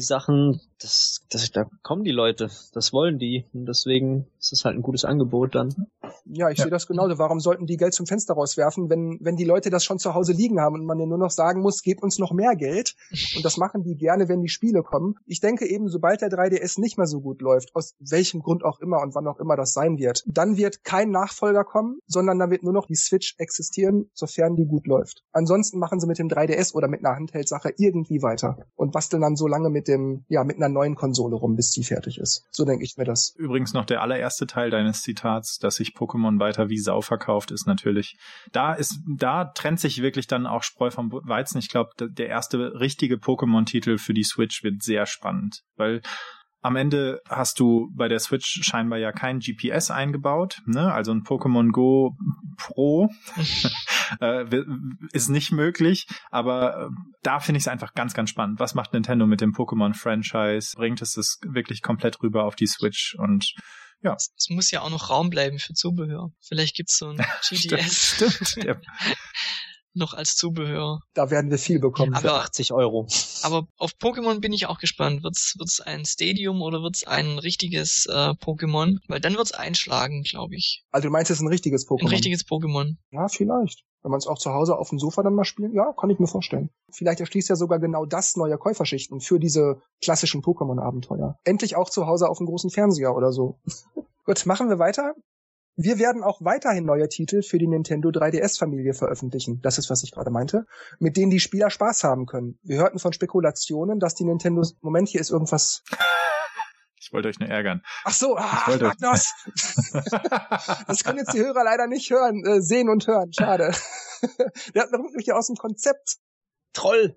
JRPG-Sachen, 0.09 0.61
das, 0.81 1.23
das, 1.31 1.51
da 1.51 1.67
kommen 1.83 2.05
die 2.05 2.13
Leute, 2.13 2.51
das 2.73 2.93
wollen 2.93 3.19
die. 3.19 3.45
Und 3.53 3.67
deswegen 3.67 4.27
ist 4.39 4.53
es 4.53 4.65
halt 4.65 4.77
ein 4.77 4.83
gutes 4.83 5.05
Angebot 5.05 5.55
dann. 5.55 5.89
Ja, 6.25 6.51
ich 6.51 6.59
ja. 6.59 6.65
sehe 6.65 6.71
das 6.71 6.87
genauso. 6.87 7.19
Warum 7.19 7.41
sollten 7.41 7.67
die 7.67 7.77
Geld 7.77 7.95
zum 7.95 8.07
Fenster 8.07 8.35
rauswerfen, 8.35 8.89
wenn, 8.91 9.19
wenn 9.21 9.37
die 9.37 9.45
Leute 9.45 9.71
das 9.71 9.85
schon 9.85 9.99
zu 9.99 10.15
Hause 10.15 10.33
liegen 10.33 10.61
haben 10.61 10.75
und 10.75 10.85
man 10.85 10.99
denen 10.99 11.11
nur 11.11 11.19
noch 11.19 11.31
sagen 11.31 11.63
muss, 11.63 11.83
gebt 11.83 12.03
uns 12.03 12.19
noch 12.19 12.33
mehr 12.33 12.55
Geld? 12.55 12.95
Und 13.37 13.45
das 13.45 13.57
machen 13.57 13.83
die 13.83 13.97
gerne, 13.97 14.29
wenn 14.29 14.41
die 14.41 14.49
Spiele 14.49 14.83
kommen. 14.83 15.17
Ich 15.27 15.41
denke 15.41 15.67
eben, 15.69 15.89
sobald 15.89 16.21
der 16.21 16.31
3DS 16.31 16.81
nicht 16.81 16.97
mehr 16.97 17.07
so 17.07 17.21
gut 17.21 17.41
läuft, 17.41 17.75
aus 17.75 17.95
welchem 17.99 18.41
Grund 18.41 18.65
auch 18.65 18.81
immer 18.81 19.01
und 19.01 19.15
wann 19.15 19.27
auch 19.27 19.41
immer 19.41 19.57
das 19.57 19.73
sein 19.73 19.99
wird, 19.99 20.23
dann 20.27 20.57
wird 20.57 20.85
kein 20.85 21.11
Nachfolger 21.11 21.65
kommen, 21.65 21.99
sondern 22.07 22.39
dann 22.39 22.51
wird 22.51 22.63
nur 22.63 22.73
noch 22.73 22.87
die 22.87 22.95
Switch 22.95 23.35
existieren, 23.39 24.11
sofern 24.15 24.55
die 24.55 24.67
gut 24.67 24.87
läuft. 24.87 25.25
Ansonsten 25.33 25.79
machen 25.79 25.99
sie 25.99 26.07
mit 26.07 26.19
dem 26.19 26.29
3DS 26.29 26.75
oder 26.75 26.89
mit 26.89 27.05
einer 27.05 27.17
Handheld-Sache 27.17 27.73
irgendwie 27.77 28.23
weiter 28.23 28.59
und 28.77 28.93
basteln 28.93 29.23
dann 29.23 29.37
so 29.37 29.49
lange 29.49 29.71
mit 29.71 29.89
dem, 29.89 30.25
ja, 30.29 30.45
mit 30.45 30.57
einer 30.57 30.68
neuen 30.69 30.95
Konsole 30.95 31.37
rum, 31.37 31.57
bis 31.57 31.71
die 31.71 31.85
fertig 31.85 32.19
ist. 32.19 32.47
So 32.51 32.65
denke 32.65 32.85
ich 32.85 32.97
mir 32.97 33.05
das. 33.05 33.35
Übrigens 33.37 33.73
noch 33.73 33.85
der 33.85 34.03
allererste 34.03 34.47
Teil 34.47 34.71
deines 34.71 35.03
Zitats, 35.03 35.59
dass 35.59 35.77
sich 35.77 35.95
Pokémon 35.97 36.39
weiter 36.41 36.69
wie 36.69 36.79
Sau 36.79 37.01
verkauft, 37.01 37.51
ist 37.51 37.67
natürlich, 37.67 38.17
da 38.53 38.75
ist, 38.75 38.99
da 39.07 39.45
trennt 39.45 39.81
sich 39.81 40.03
wirklich 40.03 40.27
dann 40.27 40.47
auch 40.47 40.63
Spreu 40.63 40.91
vom 40.91 41.11
Weizen. 41.13 41.59
Ich 41.59 41.69
glaube, 41.69 41.91
der 41.99 42.29
erste 42.29 42.81
richtige 42.81 43.17
Pokémon-Titel 43.17 43.99
für 43.99 44.15
die 44.15 44.25
Switch 44.25 44.63
wird 44.63 44.83
sehr 44.83 45.07
spannend, 45.07 45.63
weil 45.77 46.03
am 46.61 46.77
Ende 46.77 47.21
hast 47.29 47.61
du 47.61 47.91
bei 47.95 48.09
der 48.09 48.19
Switch 48.19 48.61
scheinbar 48.63 48.99
ja 48.99 49.13
kein 49.13 49.41
GPS 49.41 49.91
eingebaut, 49.91 50.61
ne? 50.67 50.93
Also 50.93 51.13
ein 51.13 51.23
Pokémon 51.23 51.71
Go 51.71 52.17
Pro 52.57 53.09
äh, 54.21 54.45
ist 55.13 55.29
nicht 55.29 55.53
möglich, 55.53 56.07
aber 56.31 56.87
äh, 56.87 56.89
da 57.23 57.41
finde 57.41 57.59
ich 57.59 57.65
es 57.65 57.69
einfach 57.69 57.95
ganz, 57.95 58.15
ganz 58.15 58.31
spannend. 58.31 58.61
Was 58.61 58.75
macht 58.75 58.93
Nintendo 58.93 59.27
mit 59.27 59.41
dem 59.41 59.53
Pokémon-Franchise? 59.53 60.77
Bringt 60.77 61.03
es 61.03 61.15
das 61.15 61.39
wirklich 61.45 61.83
komplett 61.83 62.23
rüber 62.23 62.45
auf 62.45 62.57
die 62.57 62.67
Switch 62.67 63.15
und 63.19 63.55
ja. 64.03 64.15
Es 64.15 64.49
muss 64.49 64.71
ja 64.71 64.83
auch 64.83 64.91
noch 64.91 65.11
Raum 65.11 65.29
bleiben 65.29 65.59
für 65.59 65.75
Zubehör. 65.75 66.31
Vielleicht 66.41 66.77
gibt's 66.77 66.99
so 66.99 67.09
ein 67.09 67.25
GDS. 67.49 68.15
stimmt, 68.15 68.49
stimmt. 68.49 68.87
Noch 69.99 70.15
als 70.15 70.37
Zubehör. 70.37 71.01
Da 71.15 71.31
werden 71.31 71.51
wir 71.51 71.59
viel 71.59 71.79
bekommen 71.79 72.15
aber, 72.15 72.29
für 72.29 72.35
80 72.35 72.73
Euro. 72.73 73.07
Aber 73.43 73.67
auf 73.77 73.93
Pokémon 74.01 74.41
bin 74.41 74.53
ich 74.53 74.67
auch 74.67 74.79
gespannt. 74.79 75.23
Wird's 75.23 75.55
wird's 75.59 75.81
ein 75.81 76.05
Stadium 76.05 76.63
oder 76.63 76.83
wird's 76.83 77.05
ein 77.05 77.39
richtiges 77.39 78.07
äh, 78.07 78.31
Pokémon? 78.31 78.99
Weil 79.09 79.21
dann 79.21 79.37
wird's 79.37 79.53
einschlagen, 79.53 80.23
glaube 80.23 80.57
ich. 80.57 80.85
Also 80.91 81.09
du 81.09 81.13
meinst 81.13 81.31
es 81.31 81.39
ist 81.39 81.43
ein 81.43 81.49
richtiges 81.49 81.87
Pokémon? 81.87 82.03
Ein 82.03 82.09
richtiges 82.09 82.47
Pokémon. 82.47 82.97
Ja, 83.11 83.29
vielleicht. 83.29 83.85
Wenn 84.03 84.13
man 84.13 84.19
es 84.19 84.27
auch 84.27 84.39
zu 84.39 84.53
Hause 84.53 84.79
auf 84.79 84.91
dem 84.91 84.99
Sofa 84.99 85.23
dann 85.23 85.35
mal 85.35 85.45
spielt, 85.45 85.75
ja, 85.75 85.93
kann 85.93 86.11
ich 86.11 86.19
mir 86.19 86.29
vorstellen. 86.29 86.71
Vielleicht 86.91 87.21
erschließt 87.21 87.49
ja 87.49 87.57
sogar 87.57 87.81
genau 87.81 88.07
das 88.07 88.37
neue 88.37 88.57
Käuferschichten 88.57 89.21
für 89.21 89.41
diese 89.41 89.83
klassischen 90.03 90.43
Pokémon-Abenteuer. 90.43 91.37
Endlich 91.45 91.77
auch 91.77 91.91
zu 91.91 92.07
Hause 92.07 92.29
auf 92.29 92.39
dem 92.39 92.47
großen 92.47 92.71
Fernseher 92.71 93.15
oder 93.15 93.33
so. 93.33 93.59
Gut, 94.25 94.47
machen 94.47 94.69
wir 94.69 94.79
weiter. 94.79 95.15
Wir 95.81 96.01
werden 96.01 96.25
auch 96.25 96.41
weiterhin 96.41 96.85
neue 96.85 97.09
Titel 97.09 97.41
für 97.41 97.57
die 97.57 97.69
Nintendo 97.69 98.09
3DS-Familie 98.09 98.95
veröffentlichen. 98.95 99.61
Das 99.63 99.79
ist, 99.79 99.89
was 99.91 100.03
ich 100.03 100.11
gerade 100.11 100.31
meinte. 100.31 100.67
Mit 100.99 101.17
denen 101.17 101.31
die 101.31 101.39
Spieler 101.39 101.71
Spaß 101.71 102.03
haben 102.03 102.27
können. 102.27 102.59
Wir 102.65 102.79
hörten 102.79 102.99
von 102.99 103.13
Spekulationen, 103.13 104.01
dass 104.01 104.17
die 104.17 104.25
Nintendo... 104.25 104.63
Moment, 104.81 105.09
hier 105.09 105.21
ist 105.21 105.31
irgendwas... 105.31 105.85
Ich 107.01 107.13
wollte 107.13 107.29
euch 107.29 107.39
nur 107.39 107.49
ärgern. 107.49 107.83
Ach 108.05 108.13
so, 108.13 108.37
ah, 108.37 108.65
Magnus. 108.67 109.33
das 110.89 111.05
können 111.05 111.19
jetzt 111.19 111.33
die 111.33 111.39
Hörer 111.39 111.63
leider 111.63 111.87
nicht 111.87 112.11
hören, 112.11 112.45
äh, 112.45 112.61
sehen 112.61 112.89
und 112.91 113.07
hören. 113.07 113.33
Schade. 113.33 113.73
Der 114.75 114.83
hat 114.83 114.91
noch 114.91 114.99
wirklich 114.99 115.33
aus 115.33 115.47
dem 115.47 115.55
Konzept. 115.55 116.17
Troll. 116.73 117.15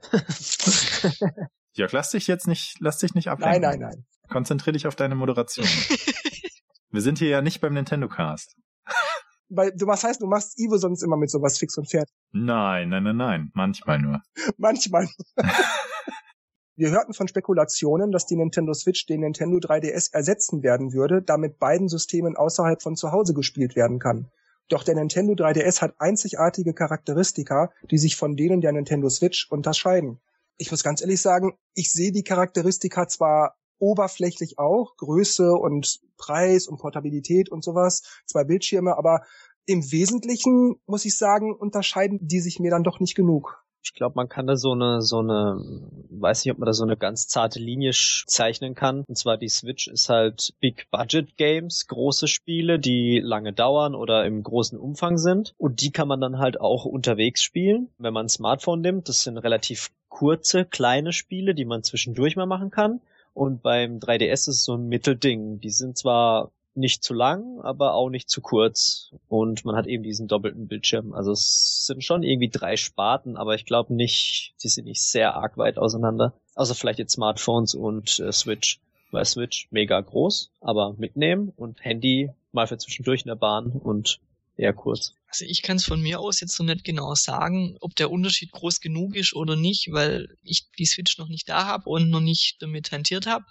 Jörg, 1.74 1.91
lass 1.91 2.12
dich 2.12 2.28
jetzt 2.28 2.47
nicht, 2.47 2.78
lass 2.80 2.99
dich 2.99 3.16
nicht 3.16 3.28
ablenken. 3.28 3.59
Nein, 3.64 3.80
nein, 3.80 3.89
nein. 3.89 4.05
Konzentrier 4.30 4.74
dich 4.74 4.86
auf 4.86 4.95
deine 4.95 5.16
Moderation. 5.16 5.68
Wir 6.91 7.01
sind 7.01 7.19
hier 7.19 7.29
ja 7.29 7.41
nicht 7.41 7.61
beim 7.61 7.73
Nintendo 7.73 8.07
Cast. 8.07 8.55
Weil 9.49 9.71
du 9.75 9.87
was 9.87 10.03
heißt, 10.03 10.21
du 10.21 10.27
machst 10.27 10.57
Ivo 10.59 10.77
sonst 10.77 11.03
immer 11.03 11.17
mit 11.17 11.29
sowas 11.29 11.57
fix 11.57 11.77
und 11.77 11.89
fertig. 11.89 12.13
Nein, 12.31 12.89
nein, 12.89 13.03
nein, 13.03 13.17
nein. 13.17 13.51
Manchmal 13.53 13.99
nur. 13.99 14.21
Manchmal. 14.57 15.09
Wir 16.75 16.91
hörten 16.91 17.13
von 17.13 17.27
Spekulationen, 17.27 18.11
dass 18.11 18.25
die 18.25 18.37
Nintendo 18.37 18.73
Switch 18.73 19.05
den 19.05 19.21
Nintendo 19.21 19.57
3DS 19.57 20.13
ersetzen 20.13 20.63
werden 20.63 20.93
würde, 20.93 21.21
da 21.21 21.37
mit 21.37 21.59
beiden 21.59 21.89
Systemen 21.89 22.35
außerhalb 22.35 22.81
von 22.81 22.95
zu 22.95 23.11
Hause 23.11 23.33
gespielt 23.33 23.75
werden 23.75 23.99
kann. 23.99 24.29
Doch 24.69 24.83
der 24.83 24.95
Nintendo 24.95 25.33
3DS 25.33 25.81
hat 25.81 25.95
einzigartige 25.99 26.73
Charakteristika, 26.73 27.71
die 27.89 27.97
sich 27.97 28.15
von 28.15 28.35
denen 28.37 28.61
der 28.61 28.71
Nintendo 28.71 29.09
Switch 29.09 29.47
unterscheiden. 29.51 30.21
Ich 30.57 30.71
muss 30.71 30.83
ganz 30.83 31.01
ehrlich 31.01 31.21
sagen, 31.21 31.57
ich 31.73 31.91
sehe 31.91 32.13
die 32.13 32.23
Charakteristika 32.23 33.07
zwar 33.07 33.57
oberflächlich 33.82 34.59
auch, 34.59 34.95
Größe 34.97 35.51
und 35.53 35.99
Preis 36.17 36.67
und 36.67 36.77
Portabilität 36.79 37.49
und 37.49 37.63
sowas, 37.63 38.03
zwei 38.25 38.43
Bildschirme, 38.43 38.97
aber 38.97 39.21
im 39.65 39.91
Wesentlichen 39.91 40.75
muss 40.86 41.05
ich 41.05 41.17
sagen, 41.17 41.55
unterscheiden 41.55 42.19
die 42.21 42.39
sich 42.39 42.59
mir 42.59 42.71
dann 42.71 42.84
doch 42.84 42.99
nicht 42.99 43.15
genug. 43.15 43.63
Ich 43.84 43.93
glaube, 43.95 44.13
man 44.15 44.29
kann 44.29 44.45
da 44.45 44.55
so 44.55 44.73
eine, 44.73 45.01
so 45.01 45.19
eine, 45.19 45.57
weiß 46.09 46.45
nicht, 46.45 46.51
ob 46.51 46.59
man 46.59 46.67
da 46.67 46.73
so 46.73 46.84
eine 46.84 46.97
ganz 46.97 47.27
zarte 47.27 47.57
Linie 47.59 47.91
zeichnen 47.93 48.75
kann. 48.75 49.03
Und 49.07 49.17
zwar 49.17 49.38
die 49.38 49.49
Switch 49.49 49.88
ist 49.88 50.07
halt 50.07 50.53
Big 50.59 50.88
Budget 50.91 51.36
Games, 51.36 51.88
große 51.88 52.27
Spiele, 52.27 52.77
die 52.77 53.19
lange 53.23 53.53
dauern 53.53 53.95
oder 53.95 54.25
im 54.25 54.43
großen 54.43 54.77
Umfang 54.77 55.17
sind. 55.17 55.55
Und 55.57 55.82
die 55.82 55.91
kann 55.91 56.07
man 56.07 56.21
dann 56.21 56.38
halt 56.38 56.61
auch 56.61 56.86
unterwegs 56.86 57.41
spielen. 57.41 57.89
Wenn 57.97 58.13
man 58.13 58.27
ein 58.27 58.29
Smartphone 58.29 58.82
nimmt, 58.82 59.09
das 59.09 59.23
sind 59.23 59.39
relativ 59.39 59.89
kurze, 60.09 60.65
kleine 60.65 61.11
Spiele, 61.11 61.55
die 61.55 61.65
man 61.65 61.82
zwischendurch 61.82 62.36
mal 62.36 62.45
machen 62.45 62.69
kann. 62.69 63.01
Und 63.34 63.61
beim 63.61 63.99
3DS 63.99 64.32
ist 64.32 64.47
es 64.47 64.63
so 64.63 64.75
ein 64.75 64.88
Mittelding. 64.88 65.59
Die 65.59 65.69
sind 65.69 65.97
zwar 65.97 66.51
nicht 66.73 67.03
zu 67.03 67.13
lang, 67.13 67.59
aber 67.61 67.93
auch 67.93 68.09
nicht 68.09 68.29
zu 68.29 68.41
kurz. 68.41 69.13
Und 69.27 69.65
man 69.65 69.75
hat 69.75 69.88
eben 69.88 70.03
diesen 70.03 70.27
doppelten 70.27 70.67
Bildschirm. 70.67 71.13
Also 71.13 71.32
es 71.32 71.86
sind 71.86 72.03
schon 72.03 72.23
irgendwie 72.23 72.49
drei 72.49 72.77
Sparten, 72.77 73.38
aber 73.38 73.55
ich 73.55 73.65
glaube 73.65 73.93
nicht, 73.93 74.53
die 74.63 74.69
sind 74.69 74.86
nicht 74.86 75.01
sehr 75.01 75.36
arg 75.36 75.57
weit 75.57 75.77
auseinander. 75.77 76.34
Außer 76.55 76.75
vielleicht 76.75 76.99
jetzt 76.99 77.13
Smartphones 77.13 77.75
und 77.75 78.19
äh, 78.19 78.32
Switch. 78.32 78.79
Weil 79.11 79.25
Switch 79.25 79.67
mega 79.71 79.99
groß, 79.99 80.51
aber 80.61 80.93
mitnehmen 80.97 81.51
und 81.57 81.84
Handy 81.84 82.32
mal 82.53 82.67
für 82.67 82.77
zwischendurch 82.77 83.23
in 83.23 83.27
der 83.27 83.36
Bahn 83.36 83.71
und 83.71 84.21
eher 84.55 84.71
kurz. 84.71 85.13
Also 85.32 85.45
ich 85.45 85.61
kann 85.61 85.77
es 85.77 85.86
von 85.86 86.01
mir 86.01 86.19
aus 86.19 86.41
jetzt 86.41 86.55
so 86.55 86.63
nicht 86.63 86.84
genau 86.84 87.15
sagen, 87.15 87.77
ob 87.79 87.95
der 87.95 88.11
Unterschied 88.11 88.51
groß 88.51 88.82
genug 88.82 89.15
ist 89.15 89.34
oder 89.34 89.55
nicht, 89.55 89.89
weil 89.91 90.27
ich 90.43 90.69
die 90.77 90.86
Switch 90.86 91.17
noch 91.17 91.29
nicht 91.29 91.47
da 91.47 91.65
habe 91.65 91.89
und 91.89 92.09
noch 92.09 92.19
nicht 92.19 92.61
damit 92.61 92.91
hantiert 92.91 93.27
habe. 93.27 93.45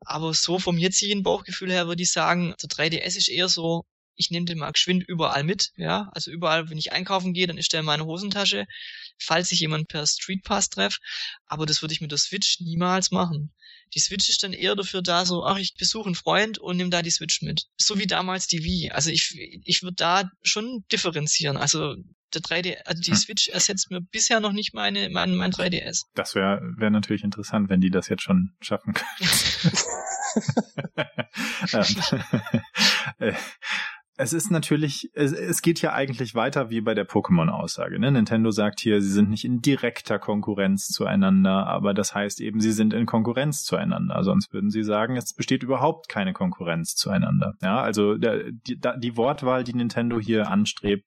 Aber 0.00 0.34
so 0.34 0.60
vom 0.60 0.78
jetzigen 0.78 1.24
Bauchgefühl 1.24 1.72
her 1.72 1.88
würde 1.88 2.02
ich 2.04 2.12
sagen, 2.12 2.54
der 2.62 2.68
3DS 2.68 3.16
ist 3.16 3.28
eher 3.28 3.48
so, 3.48 3.84
ich 4.16 4.30
nehme 4.30 4.46
den 4.46 4.58
mal 4.58 4.70
geschwind 4.70 5.04
überall 5.06 5.44
mit, 5.44 5.70
ja. 5.76 6.08
Also 6.12 6.30
überall, 6.30 6.70
wenn 6.70 6.78
ich 6.78 6.92
einkaufen 6.92 7.32
gehe, 7.32 7.46
dann 7.46 7.58
ist 7.58 7.72
der 7.72 7.80
in 7.80 7.86
meiner 7.86 8.04
Hosentasche, 8.04 8.66
falls 9.18 9.52
ich 9.52 9.60
jemand 9.60 9.88
per 9.88 10.06
Streetpass 10.06 10.70
treffe. 10.70 10.98
Aber 11.46 11.66
das 11.66 11.82
würde 11.82 11.94
ich 11.94 12.00
mit 12.00 12.10
der 12.10 12.18
Switch 12.18 12.60
niemals 12.60 13.10
machen. 13.10 13.52
Die 13.94 14.00
Switch 14.00 14.28
ist 14.28 14.42
dann 14.42 14.52
eher 14.52 14.74
dafür 14.74 15.02
da, 15.02 15.24
so, 15.24 15.44
ach, 15.44 15.58
ich 15.58 15.74
besuche 15.78 16.06
einen 16.06 16.14
Freund 16.14 16.58
und 16.58 16.76
nehme 16.76 16.90
da 16.90 17.02
die 17.02 17.10
Switch 17.10 17.42
mit. 17.42 17.66
So 17.76 17.98
wie 17.98 18.06
damals 18.06 18.46
die 18.46 18.64
Wii. 18.64 18.90
Also 18.90 19.10
ich, 19.10 19.36
ich 19.64 19.82
würde 19.82 19.96
da 19.96 20.30
schon 20.42 20.84
differenzieren. 20.90 21.56
Also 21.56 21.94
der 22.32 22.42
3D, 22.42 22.76
also 22.84 23.00
die 23.00 23.12
hm. 23.12 23.16
Switch 23.16 23.48
ersetzt 23.48 23.90
mir 23.90 24.00
bisher 24.00 24.40
noch 24.40 24.52
nicht 24.52 24.74
meine, 24.74 25.08
mein, 25.10 25.36
mein 25.36 25.52
3DS. 25.52 26.02
Das 26.14 26.34
wäre 26.34 26.60
wär 26.76 26.90
natürlich 26.90 27.22
interessant, 27.22 27.68
wenn 27.68 27.80
die 27.80 27.90
das 27.90 28.08
jetzt 28.08 28.22
schon 28.22 28.50
schaffen 28.60 28.94
können. 28.94 29.20
ähm, 31.72 31.84
äh, 33.18 33.32
es 34.16 34.32
ist 34.32 34.50
natürlich, 34.50 35.10
es, 35.14 35.32
es 35.32 35.60
geht 35.60 35.82
ja 35.82 35.92
eigentlich 35.92 36.34
weiter 36.34 36.70
wie 36.70 36.80
bei 36.80 36.94
der 36.94 37.06
Pokémon-Aussage. 37.06 37.98
Ne? 37.98 38.12
Nintendo 38.12 38.50
sagt 38.50 38.80
hier, 38.80 39.00
sie 39.00 39.10
sind 39.10 39.28
nicht 39.28 39.44
in 39.44 39.60
direkter 39.60 40.18
Konkurrenz 40.18 40.86
zueinander, 40.86 41.66
aber 41.66 41.94
das 41.94 42.14
heißt 42.14 42.40
eben, 42.40 42.60
sie 42.60 42.72
sind 42.72 42.92
in 42.92 43.06
Konkurrenz 43.06 43.64
zueinander. 43.64 44.22
Sonst 44.22 44.52
würden 44.52 44.70
sie 44.70 44.84
sagen, 44.84 45.16
es 45.16 45.34
besteht 45.34 45.62
überhaupt 45.62 46.08
keine 46.08 46.32
Konkurrenz 46.32 46.94
zueinander. 46.94 47.54
Ja, 47.60 47.80
also 47.80 48.16
der, 48.16 48.52
die, 48.52 48.78
die 48.98 49.16
Wortwahl, 49.16 49.64
die 49.64 49.74
Nintendo 49.74 50.20
hier 50.20 50.48
anstrebt, 50.48 51.04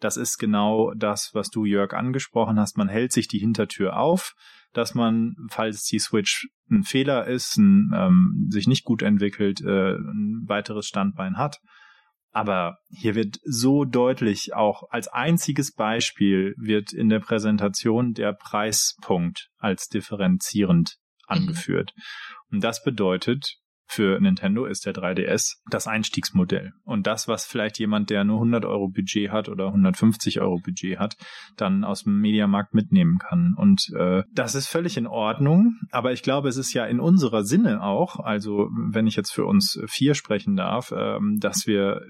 das 0.00 0.18
ist 0.18 0.36
genau 0.38 0.92
das, 0.94 1.30
was 1.32 1.48
du, 1.48 1.64
Jörg, 1.64 1.94
angesprochen 1.94 2.60
hast. 2.60 2.76
Man 2.76 2.88
hält 2.88 3.12
sich 3.12 3.28
die 3.28 3.38
Hintertür 3.38 3.98
auf 3.98 4.34
dass 4.72 4.94
man, 4.94 5.34
falls 5.48 5.82
die 5.82 5.98
Switch 5.98 6.48
ein 6.70 6.84
Fehler 6.84 7.26
ist, 7.26 7.56
ein, 7.56 7.90
ähm, 7.92 8.46
sich 8.50 8.68
nicht 8.68 8.84
gut 8.84 9.02
entwickelt, 9.02 9.60
äh, 9.60 9.94
ein 9.96 10.44
weiteres 10.46 10.86
Standbein 10.86 11.36
hat. 11.36 11.58
Aber 12.32 12.78
hier 12.88 13.14
wird 13.14 13.38
so 13.44 13.84
deutlich 13.84 14.54
auch 14.54 14.84
als 14.90 15.08
einziges 15.08 15.72
Beispiel 15.72 16.54
wird 16.56 16.92
in 16.92 17.08
der 17.08 17.20
Präsentation 17.20 18.12
der 18.12 18.32
Preispunkt 18.32 19.48
als 19.58 19.88
differenzierend 19.88 20.96
mhm. 21.28 21.36
angeführt. 21.36 21.92
Mhm. 21.94 22.02
Und 22.56 22.64
das 22.64 22.82
bedeutet, 22.82 23.56
für 23.90 24.20
Nintendo 24.20 24.66
ist 24.66 24.86
der 24.86 24.94
3DS 24.94 25.56
das 25.68 25.88
Einstiegsmodell. 25.88 26.72
Und 26.84 27.08
das, 27.08 27.26
was 27.26 27.44
vielleicht 27.44 27.78
jemand, 27.80 28.08
der 28.08 28.22
nur 28.22 28.36
100 28.36 28.64
Euro 28.64 28.88
Budget 28.88 29.30
hat 29.30 29.48
oder 29.48 29.66
150 29.66 30.40
Euro 30.40 30.60
Budget 30.64 30.98
hat, 30.98 31.16
dann 31.56 31.82
aus 31.82 32.04
dem 32.04 32.20
Mediamarkt 32.20 32.72
mitnehmen 32.72 33.18
kann. 33.18 33.54
Und 33.56 33.90
äh, 33.98 34.22
das 34.32 34.54
ist 34.54 34.68
völlig 34.68 34.96
in 34.96 35.08
Ordnung. 35.08 35.74
Aber 35.90 36.12
ich 36.12 36.22
glaube, 36.22 36.48
es 36.48 36.56
ist 36.56 36.72
ja 36.72 36.86
in 36.86 37.00
unserer 37.00 37.42
Sinne 37.42 37.82
auch, 37.82 38.20
also 38.20 38.68
wenn 38.90 39.08
ich 39.08 39.16
jetzt 39.16 39.32
für 39.32 39.44
uns 39.44 39.80
vier 39.88 40.14
sprechen 40.14 40.54
darf, 40.54 40.92
äh, 40.92 41.18
dass 41.38 41.66
wir, 41.66 42.02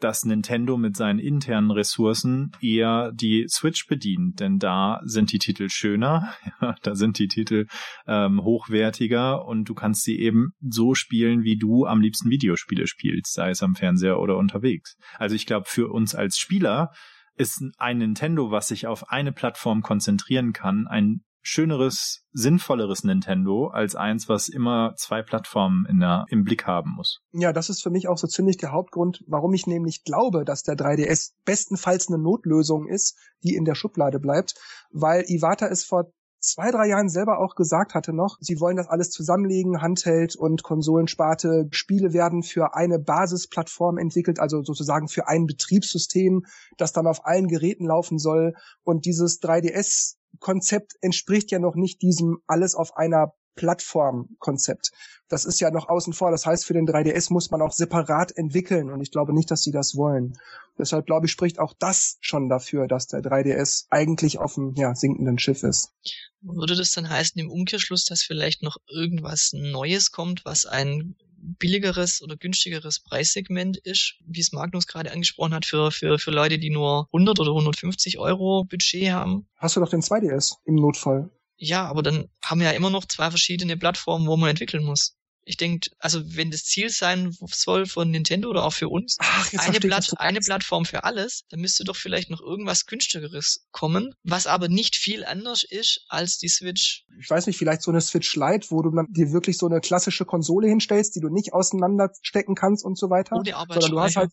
dass 0.00 0.24
Nintendo 0.24 0.76
mit 0.76 0.94
seinen 0.94 1.18
internen 1.18 1.70
Ressourcen 1.70 2.52
eher 2.60 3.12
die 3.12 3.46
Switch 3.48 3.86
bedient. 3.86 4.40
Denn 4.40 4.58
da 4.58 5.00
sind 5.04 5.32
die 5.32 5.38
Titel 5.38 5.68
schöner, 5.70 6.34
da 6.82 6.94
sind 6.94 7.18
die 7.18 7.28
Titel 7.28 7.64
ähm, 8.06 8.42
hochwertiger 8.42 9.46
und 9.46 9.70
du 9.70 9.74
kannst 9.74 10.02
sie 10.02 10.18
eben 10.18 10.52
so 10.60 10.94
spielen, 10.94 11.13
spielen, 11.14 11.44
wie 11.44 11.56
du 11.56 11.86
am 11.86 12.00
liebsten 12.00 12.28
Videospiele 12.28 12.88
spielst, 12.88 13.34
sei 13.34 13.50
es 13.50 13.62
am 13.62 13.76
Fernseher 13.76 14.18
oder 14.18 14.36
unterwegs. 14.36 14.96
Also 15.16 15.36
ich 15.36 15.46
glaube, 15.46 15.66
für 15.68 15.92
uns 15.92 16.14
als 16.14 16.38
Spieler 16.38 16.90
ist 17.36 17.62
ein 17.78 17.98
Nintendo, 17.98 18.50
was 18.50 18.68
sich 18.68 18.88
auf 18.88 19.10
eine 19.10 19.32
Plattform 19.32 19.82
konzentrieren 19.82 20.52
kann, 20.52 20.88
ein 20.88 21.22
schöneres, 21.40 22.24
sinnvolleres 22.32 23.04
Nintendo 23.04 23.68
als 23.68 23.94
eins, 23.94 24.28
was 24.28 24.48
immer 24.48 24.94
zwei 24.96 25.22
Plattformen 25.22 25.86
in 25.88 26.00
der, 26.00 26.24
im 26.30 26.42
Blick 26.42 26.66
haben 26.66 26.94
muss. 26.96 27.20
Ja, 27.32 27.52
das 27.52 27.68
ist 27.68 27.82
für 27.82 27.90
mich 27.90 28.08
auch 28.08 28.18
so 28.18 28.26
ziemlich 28.26 28.56
der 28.56 28.72
Hauptgrund, 28.72 29.22
warum 29.28 29.52
ich 29.54 29.66
nämlich 29.66 30.02
glaube, 30.04 30.44
dass 30.44 30.62
der 30.62 30.74
3DS 30.74 31.32
bestenfalls 31.44 32.08
eine 32.08 32.18
Notlösung 32.18 32.88
ist, 32.88 33.16
die 33.42 33.54
in 33.54 33.64
der 33.64 33.74
Schublade 33.74 34.18
bleibt, 34.18 34.54
weil 34.90 35.24
Iwata 35.28 35.66
ist 35.66 35.84
vor 35.84 36.10
zwei, 36.46 36.70
drei 36.70 36.88
Jahren 36.88 37.08
selber 37.08 37.38
auch 37.38 37.54
gesagt 37.54 37.94
hatte 37.94 38.12
noch, 38.12 38.36
sie 38.40 38.60
wollen 38.60 38.76
das 38.76 38.88
alles 38.88 39.10
zusammenlegen, 39.10 39.82
Handheld 39.82 40.36
und 40.36 40.62
Konsolensparte. 40.62 41.68
Spiele 41.70 42.12
werden 42.12 42.42
für 42.42 42.74
eine 42.74 42.98
Basisplattform 42.98 43.98
entwickelt, 43.98 44.40
also 44.40 44.62
sozusagen 44.62 45.08
für 45.08 45.28
ein 45.28 45.46
Betriebssystem, 45.46 46.44
das 46.76 46.92
dann 46.92 47.06
auf 47.06 47.24
allen 47.24 47.48
Geräten 47.48 47.86
laufen 47.86 48.18
soll. 48.18 48.54
Und 48.82 49.04
dieses 49.04 49.40
3DS 49.40 50.16
Konzept 50.40 50.94
entspricht 51.00 51.50
ja 51.50 51.58
noch 51.58 51.74
nicht 51.74 52.02
diesem 52.02 52.38
alles 52.46 52.74
auf 52.74 52.96
einer 52.96 53.32
Plattformkonzept. 53.54 54.92
Das 55.28 55.44
ist 55.44 55.60
ja 55.60 55.70
noch 55.70 55.88
außen 55.88 56.12
vor. 56.12 56.30
Das 56.30 56.46
heißt, 56.46 56.64
für 56.64 56.74
den 56.74 56.86
3DS 56.86 57.32
muss 57.32 57.50
man 57.50 57.62
auch 57.62 57.72
separat 57.72 58.36
entwickeln 58.36 58.90
und 58.90 59.00
ich 59.00 59.10
glaube 59.10 59.32
nicht, 59.32 59.50
dass 59.50 59.62
sie 59.62 59.72
das 59.72 59.96
wollen. 59.96 60.38
Deshalb 60.78 61.06
glaube 61.06 61.26
ich, 61.26 61.32
spricht 61.32 61.58
auch 61.58 61.72
das 61.78 62.18
schon 62.20 62.48
dafür, 62.48 62.88
dass 62.88 63.06
der 63.06 63.20
3DS 63.20 63.86
eigentlich 63.90 64.38
auf 64.38 64.54
dem 64.54 64.74
ja, 64.76 64.94
sinkenden 64.94 65.38
Schiff 65.38 65.62
ist. 65.62 65.92
Würde 66.40 66.76
das 66.76 66.92
dann 66.92 67.08
heißen 67.08 67.40
im 67.40 67.50
Umkehrschluss, 67.50 68.04
dass 68.04 68.22
vielleicht 68.22 68.62
noch 68.62 68.76
irgendwas 68.88 69.52
Neues 69.52 70.10
kommt, 70.10 70.44
was 70.44 70.66
ein 70.66 71.16
billigeres 71.44 72.22
oder 72.22 72.36
günstigeres 72.36 73.00
Preissegment 73.00 73.76
ist, 73.76 74.16
wie 74.26 74.40
es 74.40 74.52
Magnus 74.52 74.86
gerade 74.86 75.12
angesprochen 75.12 75.54
hat, 75.54 75.66
für, 75.66 75.90
für, 75.90 76.18
für 76.18 76.30
Leute, 76.30 76.58
die 76.58 76.70
nur 76.70 77.08
100 77.12 77.38
oder 77.40 77.50
150 77.50 78.18
Euro 78.18 78.64
Budget 78.64 79.12
haben? 79.12 79.46
Hast 79.56 79.76
du 79.76 79.80
doch 79.80 79.90
den 79.90 80.00
2DS 80.00 80.56
im 80.64 80.76
Notfall. 80.76 81.30
Ja, 81.56 81.86
aber 81.86 82.02
dann 82.02 82.28
haben 82.44 82.60
wir 82.60 82.68
ja 82.68 82.72
immer 82.72 82.90
noch 82.90 83.04
zwei 83.06 83.30
verschiedene 83.30 83.76
Plattformen, 83.76 84.26
wo 84.26 84.36
man 84.36 84.50
entwickeln 84.50 84.84
muss 84.84 85.16
ich 85.44 85.56
denke, 85.56 85.90
also 85.98 86.22
wenn 86.24 86.50
das 86.50 86.64
Ziel 86.64 86.90
sein 86.90 87.36
soll 87.50 87.86
von 87.86 88.10
Nintendo 88.10 88.48
oder 88.48 88.64
auch 88.64 88.72
für 88.72 88.88
uns, 88.88 89.16
Ach, 89.20 89.52
eine, 89.58 89.78
Platt, 89.80 90.12
eine 90.18 90.40
Plattform 90.40 90.84
für 90.84 91.04
alles, 91.04 91.44
dann 91.50 91.60
müsste 91.60 91.84
doch 91.84 91.96
vielleicht 91.96 92.30
noch 92.30 92.40
irgendwas 92.40 92.86
günstigeres 92.86 93.66
kommen, 93.70 94.14
was 94.22 94.46
aber 94.46 94.68
nicht 94.68 94.96
viel 94.96 95.24
anders 95.24 95.64
ist 95.68 96.04
als 96.08 96.38
die 96.38 96.48
Switch. 96.48 97.04
Ich 97.20 97.28
weiß 97.28 97.46
nicht, 97.46 97.58
vielleicht 97.58 97.82
so 97.82 97.90
eine 97.90 98.00
Switch 98.00 98.34
Lite, 98.36 98.70
wo 98.70 98.82
du 98.82 98.90
dann 98.90 99.06
dir 99.10 99.32
wirklich 99.32 99.58
so 99.58 99.66
eine 99.66 99.80
klassische 99.80 100.24
Konsole 100.24 100.68
hinstellst, 100.68 101.14
die 101.14 101.20
du 101.20 101.28
nicht 101.28 101.52
auseinanderstecken 101.52 102.54
kannst 102.54 102.84
und 102.84 102.98
so 102.98 103.10
weiter. 103.10 103.36
Ohne 103.36 103.50
sondern 103.50 103.90
du 103.90 104.00
hast 104.00 104.16
halt, 104.16 104.30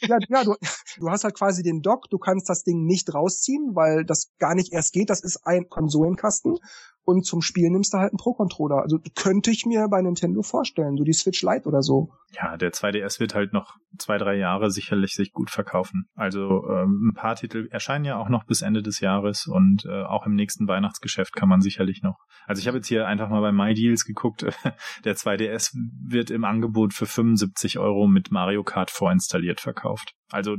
ja, 0.00 0.18
ja 0.28 0.44
du, 0.44 0.54
du 0.98 1.10
hast 1.10 1.24
halt 1.24 1.34
quasi 1.34 1.62
den 1.62 1.82
Dock, 1.82 2.08
du 2.10 2.18
kannst 2.18 2.48
das 2.48 2.62
Ding 2.62 2.84
nicht 2.84 3.12
rausziehen, 3.12 3.74
weil 3.74 4.04
das 4.04 4.30
gar 4.38 4.54
nicht 4.54 4.72
erst 4.72 4.92
geht. 4.92 5.10
Das 5.10 5.22
ist 5.22 5.46
ein 5.46 5.68
Konsolenkasten 5.68 6.58
und 7.06 7.24
zum 7.24 7.40
Spielen 7.40 7.72
nimmst 7.72 7.94
du 7.94 7.98
halt 7.98 8.10
einen 8.10 8.18
Pro-Controller. 8.18 8.82
Also 8.82 8.98
könnte 9.14 9.52
ich 9.52 9.64
mir 9.64 9.86
bei 9.88 10.02
Nintendo 10.02 10.42
vorstellen, 10.42 10.96
so 10.96 11.04
die 11.04 11.12
Switch 11.12 11.40
Lite 11.42 11.68
oder 11.68 11.80
so. 11.80 12.10
Ja, 12.32 12.56
der 12.56 12.72
2DS 12.72 13.20
wird 13.20 13.32
halt 13.32 13.52
noch 13.52 13.76
zwei, 13.96 14.18
drei 14.18 14.34
Jahre 14.34 14.72
sicherlich 14.72 15.14
sich 15.14 15.32
gut 15.32 15.50
verkaufen. 15.50 16.08
Also 16.16 16.68
ähm, 16.68 17.10
ein 17.10 17.14
paar 17.14 17.36
Titel 17.36 17.68
erscheinen 17.70 18.04
ja 18.04 18.18
auch 18.18 18.28
noch 18.28 18.44
bis 18.44 18.60
Ende 18.60 18.82
des 18.82 18.98
Jahres 18.98 19.46
und 19.46 19.84
äh, 19.84 20.02
auch 20.02 20.26
im 20.26 20.34
nächsten 20.34 20.66
Weihnachtsgeschäft 20.66 21.32
kann 21.34 21.48
man 21.48 21.60
sicherlich 21.60 22.02
noch. 22.02 22.18
Also 22.44 22.58
ich 22.58 22.66
habe 22.66 22.78
jetzt 22.78 22.88
hier 22.88 23.06
einfach 23.06 23.28
mal 23.28 23.40
bei 23.40 23.52
MyDeals 23.52 24.04
geguckt, 24.04 24.42
der 25.04 25.16
2DS 25.16 25.76
wird 26.08 26.32
im 26.32 26.44
Angebot 26.44 26.92
für 26.92 27.06
75 27.06 27.78
Euro 27.78 28.08
mit 28.08 28.32
Mario 28.32 28.64
Kart 28.64 28.90
vorinstalliert 28.90 29.60
verkauft. 29.60 30.12
Also 30.32 30.56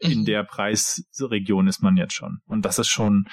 in 0.00 0.24
der 0.24 0.42
Preisregion 0.42 1.68
ist 1.68 1.82
man 1.84 1.96
jetzt 1.96 2.14
schon. 2.14 2.38
Und 2.46 2.64
das 2.64 2.80
ist 2.80 2.88
schon 2.88 3.26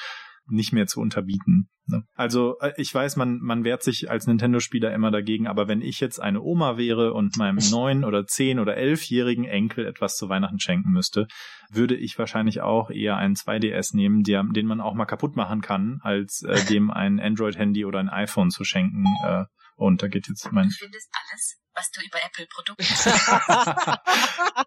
nicht 0.47 0.73
mehr 0.73 0.87
zu 0.87 0.99
unterbieten. 0.99 1.69
Ne? 1.87 2.03
Also 2.13 2.57
äh, 2.59 2.73
ich 2.77 2.93
weiß, 2.93 3.15
man, 3.15 3.39
man 3.39 3.63
wehrt 3.63 3.83
sich 3.83 4.09
als 4.09 4.27
Nintendo-Spieler 4.27 4.93
immer 4.93 5.11
dagegen, 5.11 5.47
aber 5.47 5.67
wenn 5.67 5.81
ich 5.81 5.99
jetzt 5.99 6.19
eine 6.19 6.41
Oma 6.41 6.77
wäre 6.77 7.13
und 7.13 7.37
meinem 7.37 7.57
neun 7.71 8.03
oder 8.03 8.25
zehn 8.25 8.59
oder 8.59 8.77
elfjährigen 8.77 9.45
Enkel 9.45 9.85
etwas 9.85 10.15
zu 10.15 10.29
Weihnachten 10.29 10.59
schenken 10.59 10.91
müsste, 10.91 11.27
würde 11.71 11.95
ich 11.95 12.17
wahrscheinlich 12.17 12.61
auch 12.61 12.89
eher 12.89 13.17
einen 13.17 13.35
2DS 13.35 13.95
nehmen, 13.95 14.23
der, 14.23 14.43
den 14.43 14.65
man 14.65 14.81
auch 14.81 14.93
mal 14.93 15.05
kaputt 15.05 15.35
machen 15.35 15.61
kann, 15.61 15.99
als 16.01 16.43
äh, 16.43 16.55
dem 16.69 16.91
ein 16.91 17.19
Android-Handy 17.19 17.85
oder 17.85 17.99
ein 17.99 18.09
iPhone 18.09 18.49
zu 18.49 18.63
schenken. 18.63 19.05
Äh, 19.25 19.45
und 19.75 20.03
da 20.03 20.07
geht 20.07 20.27
jetzt 20.27 20.51
mein. 20.51 20.69
Du 20.69 20.75
findest 20.75 21.09
alles 21.13 21.60
was 21.73 21.91
du 21.91 22.01
über 22.01 22.19
Apple-Produkte 22.25 22.83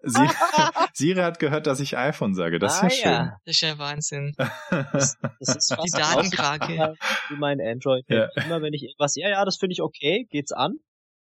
Sie, 0.02 0.28
Siri 0.94 1.20
hat 1.20 1.38
gehört, 1.38 1.66
dass 1.66 1.80
ich 1.80 1.96
iPhone 1.96 2.34
sage. 2.34 2.58
Das 2.58 2.82
ah, 2.82 2.86
ist 2.86 3.02
ja, 3.02 3.16
schön. 3.16 3.32
Das 3.44 3.54
ist 3.54 3.60
ja 3.60 3.78
Wahnsinn. 3.78 4.34
Das, 4.92 5.16
das 5.40 5.56
ist 5.56 5.74
fast 5.74 5.84
die 5.84 5.90
Datenkrake. 5.98 6.96
Wie 7.28 7.36
mein 7.36 7.60
Android. 7.60 8.04
Ja. 8.08 8.28
Immer 8.36 8.62
wenn 8.62 8.72
ich 8.72 8.82
irgendwas, 8.82 9.14
ja, 9.16 9.28
ja, 9.28 9.44
das 9.44 9.56
finde 9.56 9.72
ich 9.72 9.82
okay, 9.82 10.26
geht's 10.30 10.52
an. 10.52 10.78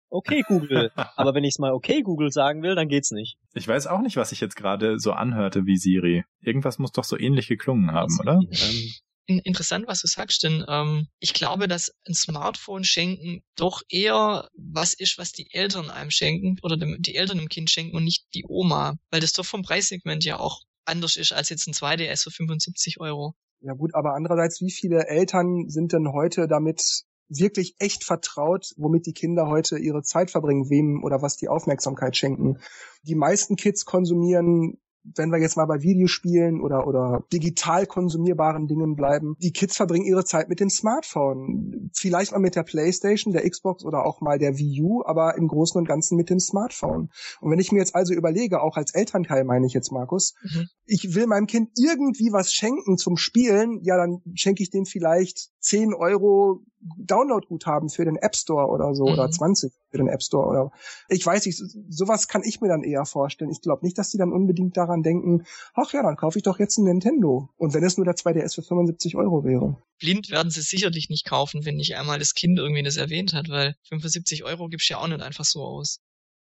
Okay, 0.10 0.44
Google. 0.48 0.92
Aber 1.16 1.34
wenn 1.34 1.44
ich 1.44 1.56
es 1.56 1.60
mal 1.60 1.72
okay, 1.72 2.02
Google 2.02 2.32
sagen 2.32 2.64
will, 2.64 2.76
dann 2.76 2.90
geht's 2.90 3.12
nicht. 3.12 3.38
Ich 3.54 3.68
weiß 3.68 3.88
auch 3.88 4.02
nicht, 4.02 4.18
was 4.18 4.32
ich 4.32 4.42
jetzt 4.42 4.56
gerade 4.56 5.00
so 5.00 5.14
anhörte 5.14 5.66
wie 5.66 5.78
Siri. 5.78 6.26
Irgendwas 6.42 6.80
muss 6.80 6.92
doch 6.92 7.06
so 7.06 7.18
ähnlich 7.18 7.48
geklungen 7.48 7.92
haben, 7.92 8.18
oder? 8.20 8.34
Ähm, 8.34 8.92
interessant, 9.28 9.88
was 9.88 10.02
du 10.02 10.08
sagst, 10.08 10.44
denn 10.44 10.66
ähm, 10.68 11.08
ich 11.20 11.34
glaube, 11.34 11.68
dass 11.68 11.92
ein 12.08 12.14
Smartphone 12.14 12.84
schenken 12.84 13.44
doch 13.56 13.82
eher 13.90 14.50
was 14.56 14.94
ist, 14.94 15.18
was 15.18 15.32
die 15.32 15.54
Eltern 15.54 15.90
einem 15.90 16.12
schenken 16.12 16.58
oder 16.64 16.78
dem, 16.78 17.02
die 17.02 17.16
Eltern 17.16 17.38
dem 17.38 17.50
Kind 17.50 17.70
schenken 17.70 17.96
und 17.96 18.04
nicht 18.04 18.26
die 18.34 18.46
Oma, 18.48 18.96
weil 19.10 19.22
das 19.22 19.34
doch 19.34 19.46
vom 19.46 19.64
Preissegment 19.64 20.26
ja 20.26 20.40
auch 20.40 20.62
anders 20.86 21.16
ist 21.16 21.32
als 21.32 21.50
jetzt 21.50 21.68
ein 21.68 21.74
2DS 21.74 22.24
für 22.24 22.32
75 22.32 23.00
Euro. 23.00 23.34
Ja 23.62 23.74
gut, 23.74 23.94
aber 23.94 24.16
andererseits, 24.16 24.62
wie 24.62 24.72
viele 24.72 25.08
Eltern 25.08 25.70
sind 25.70 25.94
denn 25.94 26.12
heute 26.12 26.48
damit 26.48 27.04
wirklich 27.30 27.76
echt 27.80 28.04
vertraut, 28.04 28.72
womit 28.76 29.06
die 29.06 29.14
Kinder 29.14 29.48
heute 29.48 29.78
ihre 29.78 30.04
Zeit 30.04 30.32
verbringen, 30.32 30.70
wem 30.70 31.04
oder 31.04 31.22
was 31.22 31.38
die 31.38 31.48
Aufmerksamkeit 31.48 32.18
schenken. 32.18 32.58
Die 33.04 33.16
meisten 33.16 33.56
Kids 33.56 33.86
konsumieren 33.86 34.82
wenn 35.04 35.32
wir 35.32 35.40
jetzt 35.40 35.58
mal 35.58 35.66
bei 35.66 35.82
Videospielen 35.82 36.62
oder, 36.62 36.88
oder 36.88 37.24
digital 37.34 37.86
konsumierbaren 37.86 38.68
Dingen 38.68 38.96
bleiben, 38.96 39.36
die 39.40 39.52
Kids 39.52 39.78
verbringen 39.78 40.06
ihre 40.06 40.26
Zeit 40.26 40.50
mit 40.50 40.60
dem 40.60 40.70
Smartphone. 40.70 41.90
Vielleicht 41.94 42.32
mal 42.32 42.40
mit 42.40 42.56
der 42.56 42.64
Playstation, 42.64 43.34
der 43.34 43.50
Xbox 43.50 43.84
oder 43.84 44.06
auch 44.06 44.22
mal 44.22 44.38
der 44.38 44.58
Wii 44.58 44.82
U, 44.82 45.04
aber 45.06 45.36
im 45.38 45.48
Großen 45.48 45.78
und 45.78 45.88
Ganzen 45.88 46.18
mit 46.18 46.30
dem 46.30 46.40
Smartphone. 46.40 47.10
Und 47.40 47.52
wenn 47.52 47.60
ich 47.60 47.72
mir 47.72 47.80
jetzt 47.80 47.96
also 47.96 48.14
überlege, 48.14 48.62
auch 48.62 48.78
als 48.78 48.94
Elternteil 48.94 49.44
meine 49.44 49.66
ich 49.66 49.74
jetzt, 49.74 49.92
Markus, 49.92 50.36
mhm. 50.44 50.68
ich 50.86 51.16
will 51.16 51.28
meinem 51.28 51.48
Kind 51.48 51.70
irgendwie 51.78 52.32
was 52.32 52.54
schenken 52.54 52.98
zum 52.98 53.18
Spielen, 53.18 53.80
ja, 53.84 53.98
dann 53.98 54.22
schenke 54.36 54.64
ich 54.64 54.70
dem 54.70 54.86
vielleicht 54.86 55.50
10 55.62 55.94
Euro 55.94 56.64
Download-Guthaben 56.98 57.90
für 57.90 58.06
den 58.06 58.16
App 58.16 58.36
Store 58.36 58.68
oder 58.68 58.96
so 58.96 59.06
mhm. 59.06 59.14
oder 59.14 59.30
20 59.30 59.72
für 59.90 59.98
den 59.98 60.08
App 60.08 60.24
Store 60.24 60.48
oder 60.48 60.72
ich 61.10 61.26
weiß 61.26 61.46
nicht, 61.46 61.62
sowas 61.90 62.28
kann 62.28 62.42
ich 62.44 62.62
mir 62.62 62.70
dann 62.70 62.84
eher 62.84 63.06
vorstellen. 63.06 63.52
Ich 63.52 63.62
glaube 63.62 63.86
nicht, 63.86 63.98
dass 63.98 64.10
die 64.10 64.18
dann 64.18 64.32
unbedingt 64.32 64.78
daran 64.78 64.91
denken, 65.04 65.46
ach 65.74 65.94
ja, 65.94 66.04
dann 66.04 66.18
kaufe 66.18 66.38
ich 66.38 66.44
doch 66.44 66.60
jetzt 66.60 66.78
ein 66.78 66.84
Nintendo. 66.84 67.50
Und 67.58 67.74
wenn 67.74 67.84
es 67.84 67.98
nur 67.98 68.06
der 68.06 68.16
2DS 68.16 68.56
für 68.56 68.62
75 68.62 69.16
Euro 69.16 69.44
wäre. 69.44 69.82
Blind 70.00 70.30
werden 70.30 70.52
sie 70.52 70.62
sicherlich 70.62 71.10
nicht 71.10 71.26
kaufen, 71.26 71.66
wenn 71.66 71.76
nicht 71.76 71.96
einmal 71.96 72.20
das 72.20 72.34
Kind 72.34 72.60
irgendwie 72.60 72.84
das 72.84 72.98
erwähnt 72.98 73.34
hat, 73.34 73.50
weil 73.50 73.76
75 73.88 74.44
Euro 74.44 74.68
gibst 74.68 74.90
du 74.90 74.94
ja 74.94 75.00
auch 75.00 75.08
nicht 75.08 75.22
einfach 75.22 75.46
so 75.46 75.64
aus. 75.64 76.02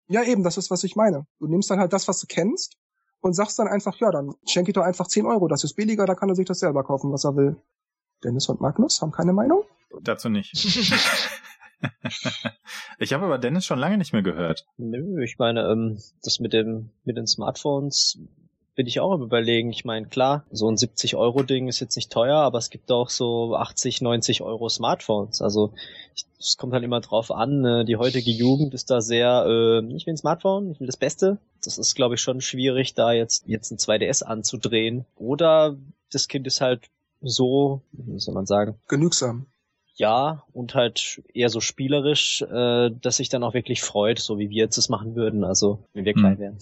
Ja, 0.09 0.25
eben, 0.25 0.43
das 0.43 0.57
ist, 0.57 0.71
was 0.71 0.85
ich 0.85 0.97
meine. 0.97 1.27
Du 1.39 1.47
nimmst 1.47 1.71
dann 1.71 1.79
halt 1.79 1.93
das, 1.93 2.09
was 2.09 2.19
du 2.21 2.27
kennst 2.27 2.77
und 3.21 3.35
sagst 3.35 3.59
dann 3.59 3.69
einfach, 3.69 3.99
ja, 4.01 4.11
dann 4.11 4.33
schenke 4.47 4.71
ich 4.71 4.75
doch 4.75 4.85
einfach 4.85 5.07
10 5.07 5.27
Euro, 5.27 5.49
das 5.49 5.65
ist 5.65 5.75
billiger, 5.75 6.07
da 6.07 6.15
kann 6.15 6.31
er 6.31 6.35
sich 6.35 6.47
das 6.47 6.61
selber 6.61 6.83
kaufen, 6.85 7.13
was 7.13 7.25
er 7.25 7.37
will. 7.37 7.57
Dennis 8.25 8.49
und 8.49 8.61
Magnus 8.61 9.03
haben 9.03 9.13
keine 9.13 9.33
Meinung? 9.33 9.65
dazu 10.03 10.29
nicht. 10.29 10.53
ich 12.99 13.13
habe 13.13 13.25
aber 13.25 13.39
Dennis 13.39 13.65
schon 13.65 13.79
lange 13.79 13.99
nicht 13.99 14.13
mehr 14.13 14.23
gehört. 14.23 14.67
Nö, 14.77 15.23
ich 15.23 15.39
meine, 15.39 15.69
ähm, 15.71 15.99
das 16.23 16.41
mit 16.41 16.53
dem 16.53 16.91
mit 17.05 17.17
den 17.17 17.27
Smartphones 17.27 18.19
bin 18.79 18.87
ich 18.87 19.01
auch 19.01 19.13
im 19.13 19.23
Überlegen. 19.23 19.71
Ich 19.71 19.85
meine, 19.85 20.07
klar, 20.07 20.45
so 20.53 20.71
ein 20.71 20.77
70-Euro-Ding 20.77 21.67
ist 21.67 21.81
jetzt 21.81 21.97
nicht 21.97 22.13
teuer, 22.13 22.37
aber 22.37 22.59
es 22.59 22.71
gibt 22.71 22.93
auch 22.93 23.11
so 23.11 23.57
80, 23.57 24.03
90 24.03 24.41
Euro 24.43 24.69
Smartphones. 24.69 25.43
Also 25.43 25.73
es 26.39 26.57
kommt 26.57 26.73
halt 26.73 26.85
immer 26.85 27.01
drauf 27.01 27.33
an. 27.33 27.61
Ne? 27.61 27.85
Die 27.85 27.97
heutige 27.97 28.31
Jugend 28.31 28.75
ist 28.75 28.89
da 28.89 29.01
sehr, 29.01 29.45
äh, 29.49 29.97
ich 29.97 30.07
will 30.07 30.15
ein 30.15 30.17
Smartphone, 30.17 30.71
ich 30.71 30.79
will 30.79 30.87
das 30.87 30.97
Beste. 30.97 31.39
Das 31.65 31.77
ist, 31.77 31.97
glaube 31.97 32.15
ich, 32.15 32.21
schon 32.21 32.41
schwierig, 32.41 32.95
da 32.95 33.11
jetzt, 33.11 33.49
jetzt 33.49 33.73
ein 33.73 33.79
2DS 33.79 34.23
anzudrehen. 34.23 35.07
Oder 35.17 35.77
das 36.13 36.29
Kind 36.29 36.47
ist 36.47 36.61
halt 36.61 36.89
so, 37.21 37.83
wie 37.91 38.21
soll 38.21 38.35
man 38.35 38.47
sagen? 38.47 38.79
Genügsam 38.87 39.47
ja, 39.99 40.45
und 40.53 40.75
halt 40.75 41.23
eher 41.35 41.49
so 41.49 41.61
spielerisch, 41.61 42.43
äh, 42.43 42.91
dass 42.91 43.17
sich 43.17 43.29
dann 43.29 43.43
auch 43.43 43.53
wirklich 43.53 43.83
freut, 43.83 44.21
so 44.21 44.39
wie 44.39 44.49
wir 44.49 44.65
jetzt 44.65 44.79
es 44.79 44.89
machen 44.89 45.17
würden, 45.17 45.45
also 45.45 45.85
wenn 45.93 46.05
wir 46.05 46.15
klein 46.15 46.35
hm. 46.35 46.41
wären. 46.41 46.59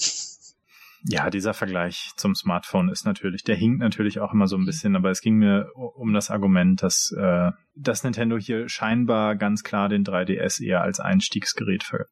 Ja, 1.09 1.31
dieser 1.31 1.55
Vergleich 1.55 2.11
zum 2.17 2.35
Smartphone 2.35 2.89
ist 2.89 3.05
natürlich, 3.05 3.45
der 3.45 3.55
hinkt 3.55 3.79
natürlich 3.79 4.19
auch 4.19 4.33
immer 4.33 4.49
so 4.49 4.57
ein 4.57 4.63
mhm. 4.63 4.67
bisschen, 4.67 4.97
aber 4.97 5.11
es 5.11 5.21
ging 5.21 5.37
mir 5.37 5.71
um 5.75 6.13
das 6.13 6.31
Argument, 6.31 6.83
dass, 6.83 7.15
äh, 7.17 7.53
dass 7.77 8.03
Nintendo 8.03 8.39
hier 8.39 8.69
scheinbar 8.69 9.37
ganz 9.37 9.63
klar 9.63 9.89
den 9.89 10.05
3DS 10.05 10.65
eher 10.65 10.81
als 10.81 10.99
Einstiegsgerät 10.99 11.85
ver 11.85 12.07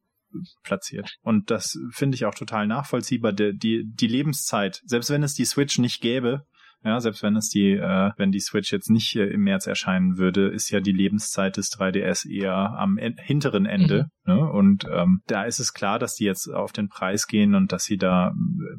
platziert. 0.63 1.15
Und 1.21 1.49
das 1.49 1.77
finde 1.91 2.15
ich 2.15 2.25
auch 2.25 2.35
total 2.35 2.67
nachvollziehbar. 2.67 3.31
Die, 3.31 3.57
die, 3.57 3.83
die 3.85 4.07
Lebenszeit, 4.07 4.81
selbst 4.85 5.09
wenn 5.09 5.23
es 5.23 5.33
die 5.33 5.45
Switch 5.45 5.77
nicht 5.77 6.01
gäbe, 6.01 6.45
ja, 6.85 6.99
selbst 6.99 7.23
wenn 7.23 7.35
es 7.35 7.49
die, 7.49 7.71
äh, 7.71 8.11
wenn 8.15 8.31
die 8.31 8.39
Switch 8.39 8.71
jetzt 8.71 8.91
nicht 8.91 9.15
äh, 9.15 9.25
im 9.25 9.41
März 9.41 9.65
erscheinen 9.65 10.19
würde, 10.19 10.49
ist 10.49 10.69
ja 10.69 10.79
die 10.79 10.91
Lebenszeit 10.91 11.57
des 11.57 11.71
3DS 11.71 12.29
eher 12.29 12.55
am 12.55 12.99
en 12.99 13.15
hinteren 13.17 13.65
Ende. 13.65 14.05
Mhm. 14.25 14.33
Ne? 14.33 14.51
Und 14.51 14.85
ähm, 14.93 15.21
da 15.25 15.45
ist 15.45 15.59
es 15.59 15.73
klar, 15.73 15.97
dass 15.97 16.13
die 16.13 16.25
jetzt 16.25 16.47
auf 16.47 16.71
den 16.71 16.87
Preis 16.87 17.25
gehen 17.25 17.55
und 17.55 17.71
dass 17.71 17.85
sie 17.85 17.97
da 17.97 18.29
äh, 18.29 18.77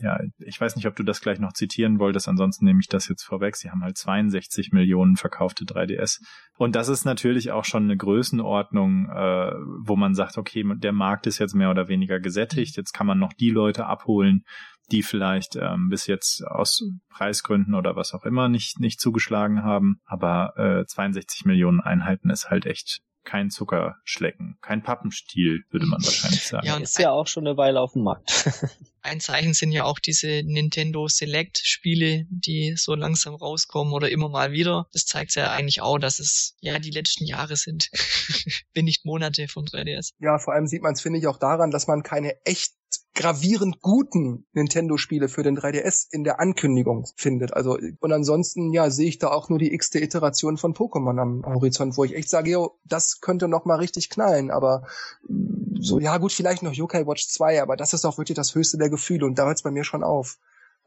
ja, 0.00 0.20
ich 0.38 0.60
weiß 0.60 0.76
nicht, 0.76 0.86
ob 0.86 0.96
du 0.96 1.02
das 1.02 1.20
gleich 1.20 1.40
noch 1.40 1.52
zitieren 1.52 1.98
wolltest, 1.98 2.28
ansonsten 2.28 2.64
nehme 2.64 2.80
ich 2.80 2.86
das 2.86 3.08
jetzt 3.08 3.24
vorweg. 3.24 3.56
Sie 3.56 3.70
haben 3.70 3.82
halt 3.82 3.96
62 3.96 4.72
Millionen 4.72 5.16
verkaufte 5.16 5.64
3DS. 5.64 6.20
Und 6.56 6.76
das 6.76 6.88
ist 6.88 7.04
natürlich 7.04 7.50
auch 7.50 7.64
schon 7.64 7.84
eine 7.84 7.96
Größenordnung, 7.96 9.08
äh, 9.08 9.52
wo 9.80 9.96
man 9.96 10.14
sagt, 10.14 10.38
okay, 10.38 10.64
der 10.76 10.92
Markt 10.92 11.26
ist 11.26 11.38
jetzt 11.38 11.54
mehr 11.54 11.70
oder 11.70 11.88
weniger 11.88 12.20
gesättigt, 12.20 12.76
jetzt 12.76 12.92
kann 12.92 13.06
man 13.06 13.18
noch 13.18 13.32
die 13.32 13.50
Leute 13.50 13.86
abholen, 13.86 14.42
die 14.90 15.02
vielleicht 15.02 15.56
ähm, 15.56 15.88
bis 15.88 16.06
jetzt 16.06 16.44
aus 16.46 16.82
Preisgründen 17.08 17.74
oder 17.74 17.96
was 17.96 18.14
auch 18.14 18.24
immer 18.24 18.48
nicht, 18.48 18.80
nicht 18.80 19.00
zugeschlagen 19.00 19.62
haben. 19.62 20.00
Aber 20.04 20.56
äh, 20.56 20.86
62 20.86 21.44
Millionen 21.44 21.80
Einheiten 21.80 22.30
ist 22.30 22.50
halt 22.50 22.66
echt 22.66 23.02
kein 23.28 23.50
Zuckerschlecken, 23.50 24.56
kein 24.62 24.82
Pappenstiel, 24.82 25.64
würde 25.68 25.84
man 25.84 26.02
wahrscheinlich 26.02 26.46
sagen. 26.46 26.66
Ja, 26.66 26.76
und 26.76 26.82
ist 26.82 26.98
ja 26.98 27.10
auch 27.10 27.26
schon 27.26 27.46
eine 27.46 27.58
Weile 27.58 27.78
auf 27.78 27.92
dem 27.92 28.02
Markt. 28.02 28.32
ein 29.02 29.20
Zeichen 29.20 29.52
sind 29.52 29.70
ja 29.70 29.84
auch 29.84 29.98
diese 29.98 30.42
Nintendo 30.44 31.08
Select 31.08 31.58
Spiele, 31.62 32.24
die 32.30 32.74
so 32.76 32.94
langsam 32.94 33.34
rauskommen 33.34 33.92
oder 33.92 34.10
immer 34.10 34.30
mal 34.30 34.52
wieder. 34.52 34.86
Das 34.94 35.04
zeigt 35.04 35.34
ja 35.34 35.52
eigentlich 35.52 35.82
auch, 35.82 35.98
dass 35.98 36.20
es 36.20 36.56
ja 36.60 36.78
die 36.78 36.90
letzten 36.90 37.26
Jahre 37.26 37.56
sind, 37.56 37.90
wenn 38.74 38.86
nicht 38.86 39.04
Monate 39.04 39.46
von 39.46 39.66
3DS. 39.66 40.12
Ja, 40.20 40.38
vor 40.38 40.54
allem 40.54 40.66
sieht 40.66 40.82
man 40.82 40.94
es, 40.94 41.02
finde 41.02 41.18
ich, 41.18 41.26
auch 41.26 41.38
daran, 41.38 41.70
dass 41.70 41.86
man 41.86 42.02
keine 42.02 42.32
echt 42.46 42.72
gravierend 43.18 43.82
guten 43.82 44.46
Nintendo-Spiele 44.52 45.28
für 45.28 45.42
den 45.42 45.58
3DS 45.58 46.06
in 46.12 46.22
der 46.22 46.38
Ankündigung 46.38 47.04
findet. 47.16 47.52
Also 47.52 47.76
und 47.98 48.12
ansonsten 48.12 48.72
ja 48.72 48.90
sehe 48.90 49.08
ich 49.08 49.18
da 49.18 49.32
auch 49.32 49.48
nur 49.48 49.58
die 49.58 49.74
x-te 49.74 49.98
Iteration 49.98 50.56
von 50.56 50.72
Pokémon 50.72 51.20
am 51.20 51.42
Horizont, 51.44 51.96
wo 51.96 52.04
ich 52.04 52.14
echt 52.14 52.30
sage, 52.30 52.52
yo, 52.52 52.78
das 52.84 53.20
könnte 53.20 53.48
noch 53.48 53.64
mal 53.64 53.74
richtig 53.74 54.08
knallen. 54.08 54.52
Aber 54.52 54.86
so 55.80 55.98
ja 55.98 56.16
gut, 56.18 56.32
vielleicht 56.32 56.62
noch 56.62 56.72
Yokai 56.72 57.08
Watch 57.08 57.26
2, 57.26 57.60
aber 57.60 57.76
das 57.76 57.92
ist 57.92 58.04
auch 58.04 58.18
wirklich 58.18 58.36
das 58.36 58.54
höchste 58.54 58.78
der 58.78 58.88
Gefühle 58.88 59.26
und 59.26 59.36
da 59.36 59.46
hört 59.46 59.56
es 59.56 59.62
bei 59.64 59.72
mir 59.72 59.82
schon 59.82 60.04
auf. 60.04 60.38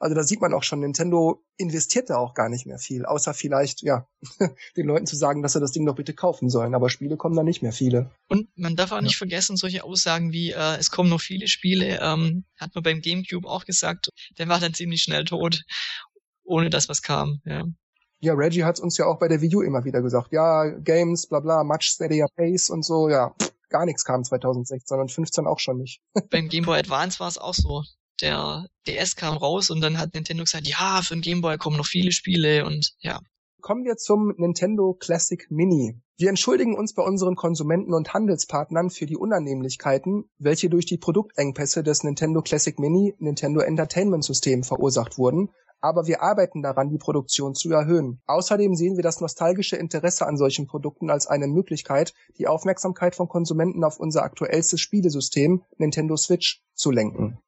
Also 0.02 0.16
da 0.16 0.24
sieht 0.24 0.42
man 0.42 0.52
auch 0.56 0.64
schon, 0.64 0.80
Nintendo 0.80 1.46
investiert 1.58 2.10
da 2.10 2.18
auch 2.18 2.34
gar 2.34 2.50
nicht 2.50 2.66
mehr 2.66 2.80
viel, 2.80 3.06
außer 3.06 3.36
vielleicht, 3.36 3.84
ja, 3.84 4.08
den 4.76 4.88
Leuten 4.88 5.06
zu 5.06 5.16
sagen, 5.16 5.44
dass 5.44 5.54
sie 5.54 5.60
das 5.60 5.74
Ding 5.74 5.86
doch 5.86 5.94
bitte 5.94 6.16
kaufen 6.16 6.50
sollen. 6.50 6.74
Aber 6.74 6.90
Spiele 6.90 7.18
kommen 7.18 7.36
da 7.36 7.44
nicht 7.44 7.62
mehr 7.62 7.72
viele. 7.72 8.10
Und 8.28 8.50
man 8.56 8.76
darf 8.76 8.92
auch 8.92 8.96
ja. 8.96 9.04
nicht 9.04 9.18
vergessen, 9.18 9.58
solche 9.58 9.84
Aussagen 9.84 10.32
wie, 10.32 10.54
äh, 10.54 10.78
es 10.80 10.90
kommen 10.90 11.12
noch 11.12 11.22
viele 11.22 11.48
Spiele, 11.48 12.00
ähm, 12.02 12.46
hat 12.58 12.74
man 12.74 12.84
beim 12.84 13.02
Gamecube 13.02 13.48
auch 13.48 13.64
gesagt, 13.64 14.10
der 14.40 14.48
war 14.48 14.60
dann 14.60 14.74
ziemlich 14.74 15.04
schnell 15.04 15.24
tot, 15.24 15.62
ohne 16.44 16.72
dass 16.72 16.90
was 16.90 17.04
kam, 17.04 17.40
ja. 17.46 17.64
Ja, 18.24 18.34
Reggie 18.34 18.64
hat 18.64 18.80
uns 18.80 18.98
ja 18.98 19.06
auch 19.06 19.20
bei 19.20 19.28
der 19.28 19.42
Wii 19.42 19.56
U 19.56 19.62
immer 19.62 19.84
wieder 19.84 20.02
gesagt, 20.02 20.32
ja, 20.32 20.66
Games, 20.80 21.28
bla 21.28 21.42
bla, 21.42 21.64
much 21.64 21.84
steadier 21.84 22.26
pace 22.36 22.72
und 22.72 22.84
so, 22.84 23.08
ja, 23.08 23.36
gar 23.70 23.86
nichts 23.86 24.04
kam 24.04 24.24
2016 24.24 25.00
und 25.00 25.12
15 25.12 25.46
auch 25.46 25.60
schon 25.60 25.78
nicht. 25.78 26.02
beim 26.32 26.50
Game 26.50 26.66
Boy 26.66 26.80
Advance 26.80 27.20
war 27.20 27.28
es 27.28 27.38
auch 27.38 27.54
so 27.54 27.84
der 28.22 28.68
DS 28.88 29.16
kam 29.16 29.38
raus 29.38 29.70
und 29.70 29.82
dann 29.82 29.98
hat 29.98 30.14
Nintendo 30.14 30.44
gesagt, 30.44 30.68
ja, 30.68 31.02
für 31.04 31.16
den 31.16 31.22
Game 31.22 31.42
Boy 31.42 31.58
kommen 31.58 31.78
noch 31.78 31.86
viele 31.86 32.12
Spiele 32.12 32.66
und 32.66 32.94
ja. 33.00 33.20
Kommen 33.62 33.86
wir 33.86 33.96
zum 33.98 34.34
Nintendo 34.38 34.94
Classic 34.94 35.46
Mini. 35.52 36.02
Wir 36.18 36.30
entschuldigen 36.30 36.76
uns 36.76 36.94
bei 36.94 37.04
unseren 37.04 37.36
Konsumenten 37.36 37.94
und 37.94 38.14
Handelspartnern 38.14 38.90
für 38.90 39.06
die 39.06 39.18
Unannehmlichkeiten, 39.18 40.26
welche 40.40 40.70
durch 40.70 40.88
die 40.88 40.98
Produktengpässe 40.98 41.84
des 41.84 42.04
Nintendo 42.04 42.42
Classic 42.42 42.78
Mini 42.80 43.16
Nintendo 43.20 43.62
Entertainment 43.62 44.24
System 44.24 44.64
verursacht 44.64 45.18
wurden, 45.20 45.50
aber 45.82 46.06
wir 46.06 46.22
arbeiten 46.22 46.62
daran, 46.62 46.90
die 46.90 47.00
Produktion 47.00 47.56
zu 47.56 47.72
erhöhen. 47.72 48.22
Außerdem 48.28 48.76
sehen 48.76 48.96
wir 48.96 49.04
das 49.04 49.20
nostalgische 49.20 49.76
Interesse 49.76 50.28
an 50.28 50.38
solchen 50.38 50.68
Produkten 50.68 51.10
als 51.10 51.28
eine 51.28 51.48
Möglichkeit, 51.48 52.14
die 52.38 52.48
Aufmerksamkeit 52.48 53.16
von 53.16 53.28
Konsumenten 53.28 53.84
auf 53.84 54.00
unser 54.00 54.24
aktuellstes 54.24 54.80
Spielesystem 54.80 55.64
Nintendo 55.78 56.16
Switch 56.18 56.62
zu 56.76 56.92
lenken. 56.92 57.40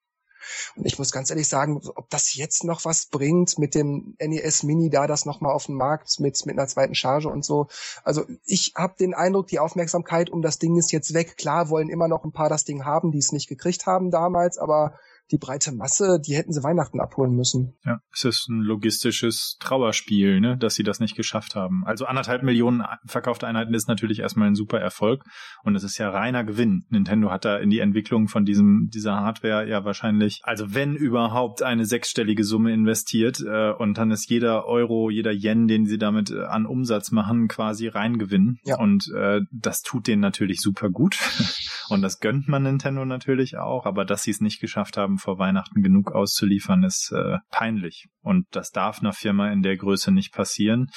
Und 0.75 0.85
ich 0.85 0.97
muss 0.99 1.11
ganz 1.11 1.29
ehrlich 1.29 1.47
sagen, 1.47 1.81
ob 1.95 2.09
das 2.09 2.35
jetzt 2.35 2.63
noch 2.63 2.85
was 2.85 3.05
bringt 3.05 3.57
mit 3.59 3.75
dem 3.75 4.15
NES 4.19 4.63
Mini 4.63 4.89
da, 4.89 5.07
das 5.07 5.25
nochmal 5.25 5.53
auf 5.53 5.67
den 5.67 5.75
Markt 5.75 6.19
mit, 6.19 6.45
mit 6.45 6.57
einer 6.57 6.67
zweiten 6.67 6.95
Charge 6.95 7.29
und 7.29 7.45
so. 7.45 7.67
Also 8.03 8.25
ich 8.45 8.73
habe 8.75 8.95
den 8.99 9.13
Eindruck, 9.13 9.47
die 9.47 9.59
Aufmerksamkeit 9.59 10.29
um 10.29 10.41
das 10.41 10.59
Ding 10.59 10.77
ist 10.77 10.91
jetzt 10.91 11.13
weg. 11.13 11.37
Klar 11.37 11.69
wollen 11.69 11.89
immer 11.89 12.07
noch 12.07 12.23
ein 12.23 12.31
paar 12.31 12.49
das 12.49 12.65
Ding 12.65 12.85
haben, 12.85 13.11
die 13.11 13.19
es 13.19 13.31
nicht 13.31 13.47
gekriegt 13.47 13.85
haben 13.85 14.11
damals, 14.11 14.57
aber 14.57 14.99
die 15.31 15.37
breite 15.37 15.71
Masse, 15.71 16.19
die 16.19 16.35
hätten 16.35 16.51
sie 16.51 16.63
Weihnachten 16.63 16.99
abholen 16.99 17.33
müssen. 17.33 17.75
Ja, 17.83 17.99
es 18.11 18.23
ist 18.23 18.47
ein 18.49 18.61
logistisches 18.61 19.57
Trauerspiel, 19.59 20.39
ne, 20.39 20.57
dass 20.57 20.75
sie 20.75 20.83
das 20.83 20.99
nicht 20.99 21.15
geschafft 21.15 21.55
haben. 21.55 21.83
Also 21.85 22.05
anderthalb 22.05 22.43
Millionen 22.43 22.83
verkaufte 23.05 23.47
Einheiten 23.47 23.73
ist 23.73 23.87
natürlich 23.87 24.19
erstmal 24.19 24.47
ein 24.47 24.55
super 24.55 24.79
Erfolg 24.79 25.23
und 25.63 25.75
es 25.75 25.83
ist 25.83 25.97
ja 25.97 26.09
reiner 26.09 26.43
Gewinn. 26.43 26.85
Nintendo 26.89 27.31
hat 27.31 27.45
da 27.45 27.57
in 27.57 27.69
die 27.69 27.79
Entwicklung 27.79 28.27
von 28.27 28.45
diesem 28.45 28.89
dieser 28.93 29.15
Hardware 29.15 29.67
ja 29.67 29.85
wahrscheinlich, 29.85 30.41
also 30.43 30.73
wenn 30.73 30.95
überhaupt 30.95 31.63
eine 31.63 31.85
sechsstellige 31.85 32.43
Summe 32.43 32.73
investiert 32.73 33.39
äh, 33.39 33.71
und 33.71 33.97
dann 33.97 34.11
ist 34.11 34.29
jeder 34.29 34.65
Euro, 34.65 35.09
jeder 35.09 35.31
Yen, 35.31 35.67
den 35.67 35.85
sie 35.85 35.97
damit 35.97 36.31
äh, 36.31 36.43
an 36.43 36.65
Umsatz 36.65 37.11
machen, 37.11 37.47
quasi 37.47 37.87
Reingewinn. 37.87 38.59
Ja. 38.65 38.77
Und 38.77 39.11
äh, 39.15 39.41
das 39.51 39.81
tut 39.81 40.07
denen 40.07 40.21
natürlich 40.21 40.61
super 40.61 40.89
gut 40.89 41.17
und 41.89 42.01
das 42.01 42.19
gönnt 42.19 42.47
man 42.47 42.63
Nintendo 42.63 43.05
natürlich 43.05 43.57
auch, 43.57 43.85
aber 43.85 44.05
dass 44.05 44.23
sie 44.23 44.31
es 44.31 44.41
nicht 44.41 44.59
geschafft 44.59 44.97
haben, 44.97 45.17
vor 45.23 45.39
Weihnachten 45.39 45.81
genug 45.81 46.11
auszuliefern, 46.11 46.83
ist 46.83 47.11
äh, 47.11 47.37
peinlich. 47.49 48.09
Und 48.21 48.45
das 48.51 48.71
darf 48.71 48.99
einer 48.99 49.13
Firma 49.13 49.51
in 49.51 49.63
der 49.63 49.77
Größe 49.77 50.11
nicht 50.11 50.33
passieren. 50.33 50.89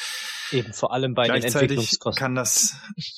Eben 0.53 0.73
vor 0.73 0.93
allem 0.93 1.15
bei 1.15 1.27
den 1.27 1.43
Entwicklungskosten. 1.43 2.21
kann 2.21 2.35
das, 2.35 2.77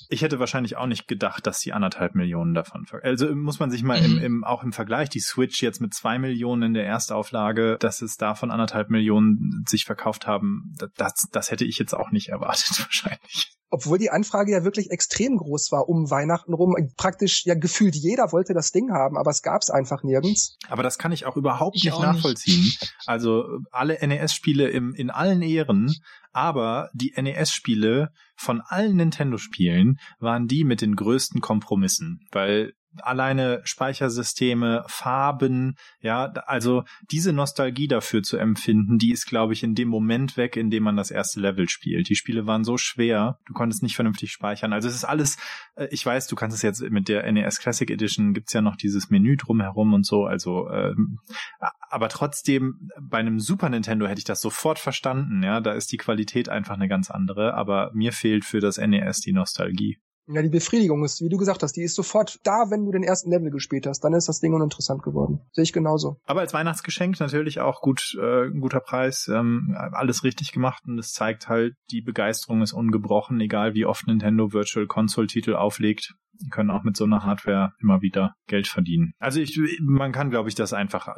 ich 0.08 0.22
hätte 0.22 0.38
wahrscheinlich 0.38 0.76
auch 0.76 0.86
nicht 0.86 1.08
gedacht, 1.08 1.46
dass 1.46 1.60
die 1.60 1.72
anderthalb 1.72 2.14
Millionen 2.14 2.54
davon, 2.54 2.86
also 3.02 3.34
muss 3.34 3.58
man 3.58 3.70
sich 3.70 3.82
mal 3.82 4.02
im, 4.02 4.12
mhm. 4.12 4.22
im, 4.22 4.44
auch 4.44 4.62
im 4.62 4.72
Vergleich, 4.72 5.08
die 5.08 5.20
Switch 5.20 5.62
jetzt 5.62 5.80
mit 5.80 5.94
zwei 5.94 6.18
Millionen 6.18 6.62
in 6.62 6.74
der 6.74 6.86
Erstauflage, 6.86 7.76
dass 7.80 8.00
es 8.00 8.16
davon 8.16 8.50
anderthalb 8.50 8.90
Millionen 8.90 9.64
sich 9.68 9.84
verkauft 9.84 10.26
haben, 10.26 10.74
das, 10.96 11.28
das 11.32 11.50
hätte 11.50 11.64
ich 11.64 11.78
jetzt 11.78 11.94
auch 11.94 12.10
nicht 12.10 12.28
erwartet 12.28 12.78
wahrscheinlich 12.78 13.58
obwohl 13.70 13.98
die 13.98 14.10
Anfrage 14.10 14.52
ja 14.52 14.64
wirklich 14.64 14.90
extrem 14.90 15.36
groß 15.36 15.70
war 15.72 15.88
um 15.88 16.10
Weihnachten 16.10 16.54
rum. 16.54 16.74
Praktisch 16.96 17.44
ja 17.44 17.54
gefühlt 17.54 17.94
jeder 17.94 18.32
wollte 18.32 18.54
das 18.54 18.72
Ding 18.72 18.90
haben, 18.92 19.16
aber 19.16 19.30
es 19.30 19.42
gab 19.42 19.60
es 19.62 19.70
einfach 19.70 20.02
nirgends. 20.02 20.56
Aber 20.68 20.82
das 20.88 20.96
kann 20.96 21.12
ich 21.12 21.26
auch 21.26 21.36
überhaupt 21.36 21.76
ich 21.76 21.84
nicht 21.84 21.92
auch 21.92 22.02
nachvollziehen. 22.02 22.62
Nicht. 22.62 22.94
Also 23.06 23.60
alle 23.70 23.98
NES-Spiele 24.06 24.68
in 24.68 25.10
allen 25.10 25.42
Ehren, 25.42 25.94
aber 26.32 26.88
die 26.94 27.12
NES-Spiele 27.14 28.10
von 28.36 28.62
allen 28.62 28.96
Nintendo-Spielen 28.96 29.98
waren 30.18 30.46
die 30.46 30.64
mit 30.64 30.80
den 30.80 30.96
größten 30.96 31.40
Kompromissen, 31.40 32.26
weil 32.32 32.72
alleine 33.04 33.60
Speichersysteme, 33.64 34.84
Farben, 34.86 35.76
ja, 36.00 36.24
also 36.46 36.84
diese 37.10 37.32
Nostalgie 37.32 37.88
dafür 37.88 38.22
zu 38.22 38.36
empfinden, 38.36 38.98
die 38.98 39.12
ist, 39.12 39.26
glaube 39.26 39.52
ich, 39.52 39.62
in 39.62 39.74
dem 39.74 39.88
Moment 39.88 40.36
weg, 40.36 40.56
in 40.56 40.70
dem 40.70 40.82
man 40.82 40.96
das 40.96 41.10
erste 41.10 41.40
Level 41.40 41.68
spielt. 41.68 42.08
Die 42.08 42.16
Spiele 42.16 42.46
waren 42.46 42.64
so 42.64 42.76
schwer, 42.76 43.38
du 43.46 43.52
konntest 43.52 43.82
nicht 43.82 43.96
vernünftig 43.96 44.32
speichern. 44.32 44.72
Also 44.72 44.88
es 44.88 44.94
ist 44.94 45.04
alles, 45.04 45.36
äh, 45.76 45.88
ich 45.90 46.04
weiß, 46.04 46.26
du 46.26 46.36
kannst 46.36 46.56
es 46.56 46.62
jetzt 46.62 46.82
mit 46.82 47.08
der 47.08 47.30
NES 47.30 47.58
Classic 47.58 47.90
Edition 47.90 48.34
gibt's 48.34 48.52
ja 48.52 48.60
noch 48.60 48.76
dieses 48.76 49.10
Menü 49.10 49.36
drumherum 49.36 49.94
und 49.94 50.06
so, 50.06 50.24
also 50.24 50.68
ähm, 50.70 51.18
aber 51.90 52.08
trotzdem 52.08 52.90
bei 53.00 53.18
einem 53.18 53.40
Super 53.40 53.68
Nintendo 53.68 54.06
hätte 54.06 54.18
ich 54.18 54.24
das 54.24 54.40
sofort 54.40 54.78
verstanden, 54.78 55.42
ja, 55.42 55.60
da 55.60 55.72
ist 55.72 55.92
die 55.92 55.96
Qualität 55.96 56.48
einfach 56.48 56.74
eine 56.74 56.88
ganz 56.88 57.10
andere, 57.10 57.54
aber 57.54 57.90
mir 57.94 58.12
fehlt 58.12 58.44
für 58.44 58.60
das 58.60 58.78
NES 58.78 59.20
die 59.20 59.32
Nostalgie. 59.32 59.98
Ja, 60.30 60.42
die 60.42 60.50
Befriedigung 60.50 61.04
ist, 61.04 61.22
wie 61.22 61.28
du 61.28 61.38
gesagt 61.38 61.62
hast, 61.62 61.72
die 61.72 61.82
ist 61.82 61.94
sofort 61.94 62.38
da, 62.44 62.70
wenn 62.70 62.84
du 62.84 62.92
den 62.92 63.02
ersten 63.02 63.30
Level 63.30 63.50
gespielt 63.50 63.86
hast. 63.86 64.00
Dann 64.00 64.12
ist 64.12 64.28
das 64.28 64.40
Ding 64.40 64.52
uninteressant 64.52 65.02
geworden. 65.02 65.40
Sehe 65.52 65.64
ich 65.64 65.72
genauso. 65.72 66.20
Aber 66.26 66.40
als 66.40 66.52
Weihnachtsgeschenk 66.52 67.18
natürlich 67.18 67.60
auch 67.60 67.80
gut, 67.80 68.16
äh, 68.20 68.50
guter 68.50 68.80
Preis. 68.80 69.28
Ähm, 69.28 69.74
alles 69.92 70.24
richtig 70.24 70.52
gemacht 70.52 70.82
und 70.86 70.98
es 70.98 71.12
zeigt 71.12 71.48
halt, 71.48 71.74
die 71.90 72.02
Begeisterung 72.02 72.60
ist 72.62 72.72
ungebrochen, 72.72 73.40
egal 73.40 73.74
wie 73.74 73.86
oft 73.86 74.06
Nintendo 74.06 74.52
Virtual 74.52 74.86
Console 74.86 75.26
Titel 75.26 75.54
auflegt 75.54 76.14
können 76.50 76.70
auch 76.70 76.84
mit 76.84 76.96
so 76.96 77.04
einer 77.04 77.24
Hardware 77.24 77.72
immer 77.80 78.00
wieder 78.00 78.34
Geld 78.46 78.68
verdienen. 78.68 79.12
Also 79.18 79.40
ich, 79.40 79.60
man 79.80 80.12
kann, 80.12 80.30
glaube 80.30 80.48
ich, 80.48 80.54
das 80.54 80.72
einfach 80.72 81.08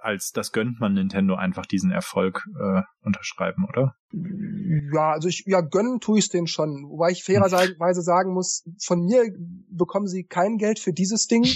als 0.00 0.30
das 0.32 0.52
gönnt 0.52 0.80
man 0.80 0.94
Nintendo 0.94 1.34
einfach 1.34 1.66
diesen 1.66 1.90
Erfolg 1.90 2.46
äh, 2.58 2.82
unterschreiben, 3.00 3.66
oder? 3.68 3.94
Ja, 4.92 5.12
also 5.12 5.28
ich, 5.28 5.44
ja, 5.46 5.60
gönnen 5.60 6.00
tue 6.00 6.18
ich 6.18 6.26
es 6.26 6.30
denen 6.30 6.46
schon. 6.46 6.86
Wobei 6.88 7.10
ich 7.10 7.24
fairerweise 7.24 8.02
sagen 8.02 8.32
muss, 8.32 8.64
von 8.82 9.04
mir 9.04 9.24
bekommen 9.70 10.06
sie 10.06 10.24
kein 10.24 10.56
Geld 10.58 10.78
für 10.78 10.92
dieses 10.92 11.26
Ding. 11.26 11.46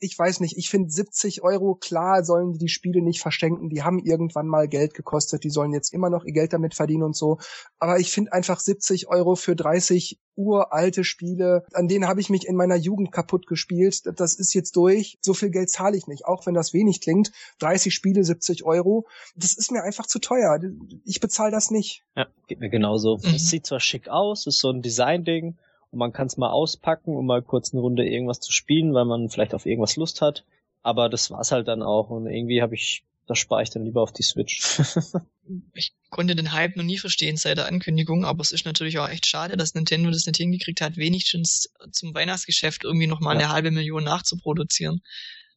Ich 0.00 0.18
weiß 0.18 0.40
nicht, 0.40 0.56
ich 0.56 0.70
finde 0.70 0.90
70 0.90 1.42
Euro, 1.42 1.74
klar 1.74 2.24
sollen 2.24 2.52
die 2.52 2.68
die 2.68 2.72
Spiele 2.72 3.02
nicht 3.02 3.20
verschenken, 3.20 3.70
die 3.70 3.82
haben 3.82 3.98
irgendwann 3.98 4.46
mal 4.46 4.68
Geld 4.68 4.94
gekostet, 4.94 5.42
die 5.42 5.50
sollen 5.50 5.72
jetzt 5.72 5.92
immer 5.92 6.10
noch 6.10 6.24
ihr 6.24 6.34
Geld 6.34 6.52
damit 6.52 6.74
verdienen 6.74 7.02
und 7.02 7.16
so. 7.16 7.38
Aber 7.78 7.98
ich 7.98 8.12
finde 8.12 8.32
einfach 8.32 8.60
70 8.60 9.08
Euro 9.08 9.34
für 9.34 9.56
30 9.56 10.20
uralte 10.36 11.02
Spiele, 11.02 11.64
an 11.72 11.88
denen 11.88 12.06
habe 12.06 12.20
ich 12.20 12.28
mich 12.28 12.46
in 12.46 12.54
meiner 12.54 12.76
Jugend 12.76 13.10
kaputt 13.10 13.46
gespielt, 13.46 14.02
das 14.04 14.34
ist 14.34 14.54
jetzt 14.54 14.76
durch. 14.76 15.18
So 15.20 15.34
viel 15.34 15.50
Geld 15.50 15.70
zahle 15.70 15.96
ich 15.96 16.06
nicht, 16.06 16.26
auch 16.26 16.46
wenn 16.46 16.54
das 16.54 16.72
wenig 16.72 17.00
klingt. 17.00 17.32
30 17.58 17.92
Spiele, 17.92 18.22
70 18.22 18.64
Euro, 18.64 19.08
das 19.34 19.54
ist 19.54 19.72
mir 19.72 19.82
einfach 19.82 20.06
zu 20.06 20.20
teuer. 20.20 20.60
Ich 21.04 21.20
bezahle 21.20 21.50
das 21.50 21.70
nicht. 21.70 22.04
Ja, 22.14 22.26
geht 22.46 22.60
mir 22.60 22.70
genauso. 22.70 23.16
Mhm. 23.16 23.34
Es 23.34 23.48
sieht 23.48 23.66
zwar 23.66 23.80
schick 23.80 24.08
aus, 24.08 24.46
ist 24.46 24.60
so 24.60 24.70
ein 24.70 24.82
Design-Ding, 24.82 25.56
und 25.90 25.98
man 25.98 26.12
kann 26.12 26.26
es 26.26 26.36
mal 26.36 26.50
auspacken, 26.50 27.16
um 27.16 27.26
mal 27.26 27.42
kurz 27.42 27.72
eine 27.72 27.80
Runde 27.80 28.06
irgendwas 28.06 28.40
zu 28.40 28.52
spielen, 28.52 28.94
weil 28.94 29.04
man 29.04 29.30
vielleicht 29.30 29.54
auf 29.54 29.66
irgendwas 29.66 29.96
Lust 29.96 30.20
hat. 30.20 30.44
Aber 30.82 31.08
das 31.08 31.30
war's 31.30 31.50
halt 31.50 31.68
dann 31.68 31.82
auch 31.82 32.10
und 32.10 32.26
irgendwie 32.26 32.62
habe 32.62 32.74
ich, 32.74 33.04
das 33.26 33.38
spare 33.38 33.62
ich 33.62 33.70
dann 33.70 33.84
lieber 33.84 34.02
auf 34.02 34.12
die 34.12 34.22
Switch. 34.22 34.60
ich 35.74 35.92
konnte 36.10 36.36
den 36.36 36.52
Hype 36.52 36.76
noch 36.76 36.84
nie 36.84 36.98
verstehen 36.98 37.36
seit 37.36 37.58
der 37.58 37.66
Ankündigung, 37.66 38.24
aber 38.24 38.40
es 38.42 38.52
ist 38.52 38.64
natürlich 38.64 38.98
auch 38.98 39.08
echt 39.08 39.26
schade, 39.26 39.56
dass 39.56 39.74
Nintendo 39.74 40.10
das 40.10 40.26
nicht 40.26 40.36
hingekriegt 40.36 40.80
hat, 40.80 40.96
wenigstens 40.96 41.72
zum 41.90 42.14
Weihnachtsgeschäft 42.14 42.84
irgendwie 42.84 43.06
nochmal 43.06 43.36
ja. 43.36 43.44
eine 43.44 43.52
halbe 43.52 43.70
Million 43.70 44.04
nachzuproduzieren. 44.04 45.02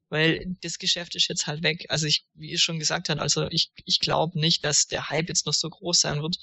Weil 0.10 0.58
das 0.62 0.78
Geschäft 0.78 1.16
ist 1.16 1.30
jetzt 1.30 1.48
halt 1.48 1.64
weg. 1.64 1.86
Also 1.88 2.06
ich, 2.06 2.26
wie 2.34 2.52
ich 2.52 2.62
schon 2.62 2.80
gesagt 2.80 3.08
habe, 3.08 3.22
also 3.22 3.48
ich, 3.50 3.72
ich 3.86 4.02
glaube 4.02 4.38
nicht, 4.38 4.66
dass 4.66 4.88
der 4.88 5.10
Hype 5.10 5.30
jetzt 5.30 5.46
noch 5.46 5.54
so 5.54 5.70
groß 5.70 6.02
sein 6.02 6.22
wird 6.22 6.38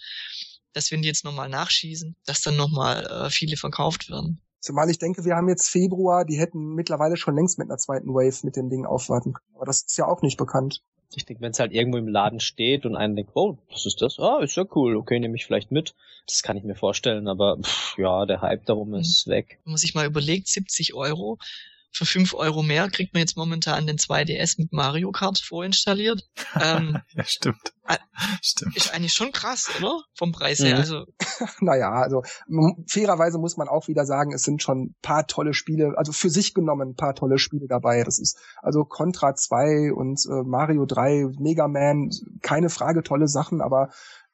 dass 0.79 0.93
wenn 0.93 1.03
die 1.03 1.09
jetzt 1.09 1.25
nochmal 1.25 1.49
nachschießen, 1.49 2.15
dass 2.25 2.41
dann 2.41 2.57
nochmal 2.57 3.05
äh, 3.05 3.31
viele 3.31 3.57
verkauft 3.57 4.11
werden. 4.11 4.41
Zumal 4.61 4.89
ich 4.91 4.99
denke, 4.99 5.25
wir 5.25 5.35
haben 5.35 5.49
jetzt 5.49 5.69
Februar, 5.69 6.25
die 6.25 6.39
hätten 6.39 6.75
mittlerweile 6.75 7.17
schon 7.17 7.35
längst 7.35 7.59
mit 7.59 7.69
einer 7.69 7.79
zweiten 7.79 8.15
Wave 8.15 8.47
mit 8.47 8.55
dem 8.55 8.71
Ding 8.71 8.87
aufwarten 8.87 9.33
können. 9.33 9.57
Aber 9.57 9.67
das 9.67 9.83
ist 9.83 9.99
ja 9.99 10.07
auch 10.07 10.23
nicht 10.23 10.37
bekannt. 10.37 10.83
Ich 11.17 11.25
denke, 11.25 11.43
wenn 11.43 11.51
es 11.51 11.59
halt 11.59 11.73
irgendwo 11.73 11.99
im 11.99 12.07
Laden 12.07 12.39
steht 12.39 12.87
und 12.87 12.95
einer 12.95 13.15
denkt, 13.15 13.33
oh, 13.35 13.59
was 13.73 13.87
ist 13.87 14.03
das? 14.03 14.21
Ah, 14.21 14.39
ist 14.41 14.55
ja 14.55 14.65
cool, 14.77 14.97
okay, 14.97 15.19
nehme 15.19 15.35
ich 15.35 15.47
vielleicht 15.47 15.73
mit. 15.73 15.97
Das 16.29 16.45
kann 16.45 16.57
ich 16.57 16.63
mir 16.63 16.77
vorstellen, 16.77 17.27
aber 17.27 17.59
pff, 17.61 17.99
ja, 17.99 18.25
der 18.25 18.41
Hype 18.41 18.65
darum 18.67 18.95
ist 18.95 19.27
mhm. 19.27 19.33
weg. 19.33 19.59
Wenn 19.65 19.73
man 19.73 19.79
sich 19.79 19.95
mal 19.95 20.07
überlegt, 20.07 20.47
70 20.47 20.95
Euro, 20.95 21.39
für 21.91 22.05
5 22.05 22.35
Euro 22.35 22.63
mehr 22.63 22.89
kriegt 22.91 23.15
man 23.15 23.21
jetzt 23.21 23.37
momentan 23.37 23.87
den 23.87 23.97
2DS 23.97 24.57
mit 24.59 24.73
Mario 24.73 25.11
Kart 25.11 25.39
vorinstalliert. 25.39 26.29
Ähm, 26.61 26.99
ja, 27.15 27.25
stimmt. 27.25 27.73
stimmt. 28.43 28.77
Ist 28.77 28.93
eigentlich 28.93 29.13
schon 29.13 29.31
krass, 29.33 29.71
oder? 29.79 30.01
Vom 30.15 30.33
Preis 30.33 30.59
her. 30.59 30.75
Mhm. 30.75 30.81
Also. 30.81 31.05
naja, 31.61 31.91
also 31.91 32.23
fairerweise 32.89 33.39
muss 33.39 33.57
man 33.57 33.69
auch 33.69 33.87
wieder 33.87 34.07
sagen, 34.07 34.33
es 34.33 34.43
sind 34.43 34.63
schon 34.63 34.95
paar 35.03 35.27
tolle 35.27 35.55
Spiele, 35.55 35.93
also 35.97 36.11
für 36.11 36.31
sich 36.31 36.55
genommen 36.55 36.97
paar 36.97 37.15
tolle 37.15 37.39
Spiele 37.39 37.67
dabei. 37.69 38.03
Das 38.03 38.19
ist 38.19 38.39
also 38.61 38.85
Contra 38.85 39.35
2 39.35 39.93
und 39.93 40.21
äh, 40.27 40.43
Mario 40.45 40.85
3, 40.85 41.27
Mega 41.39 41.69
Man, 41.69 42.11
keine 42.43 42.71
Frage, 42.71 43.03
tolle 43.03 43.29
Sachen, 43.29 43.61
aber 43.61 43.91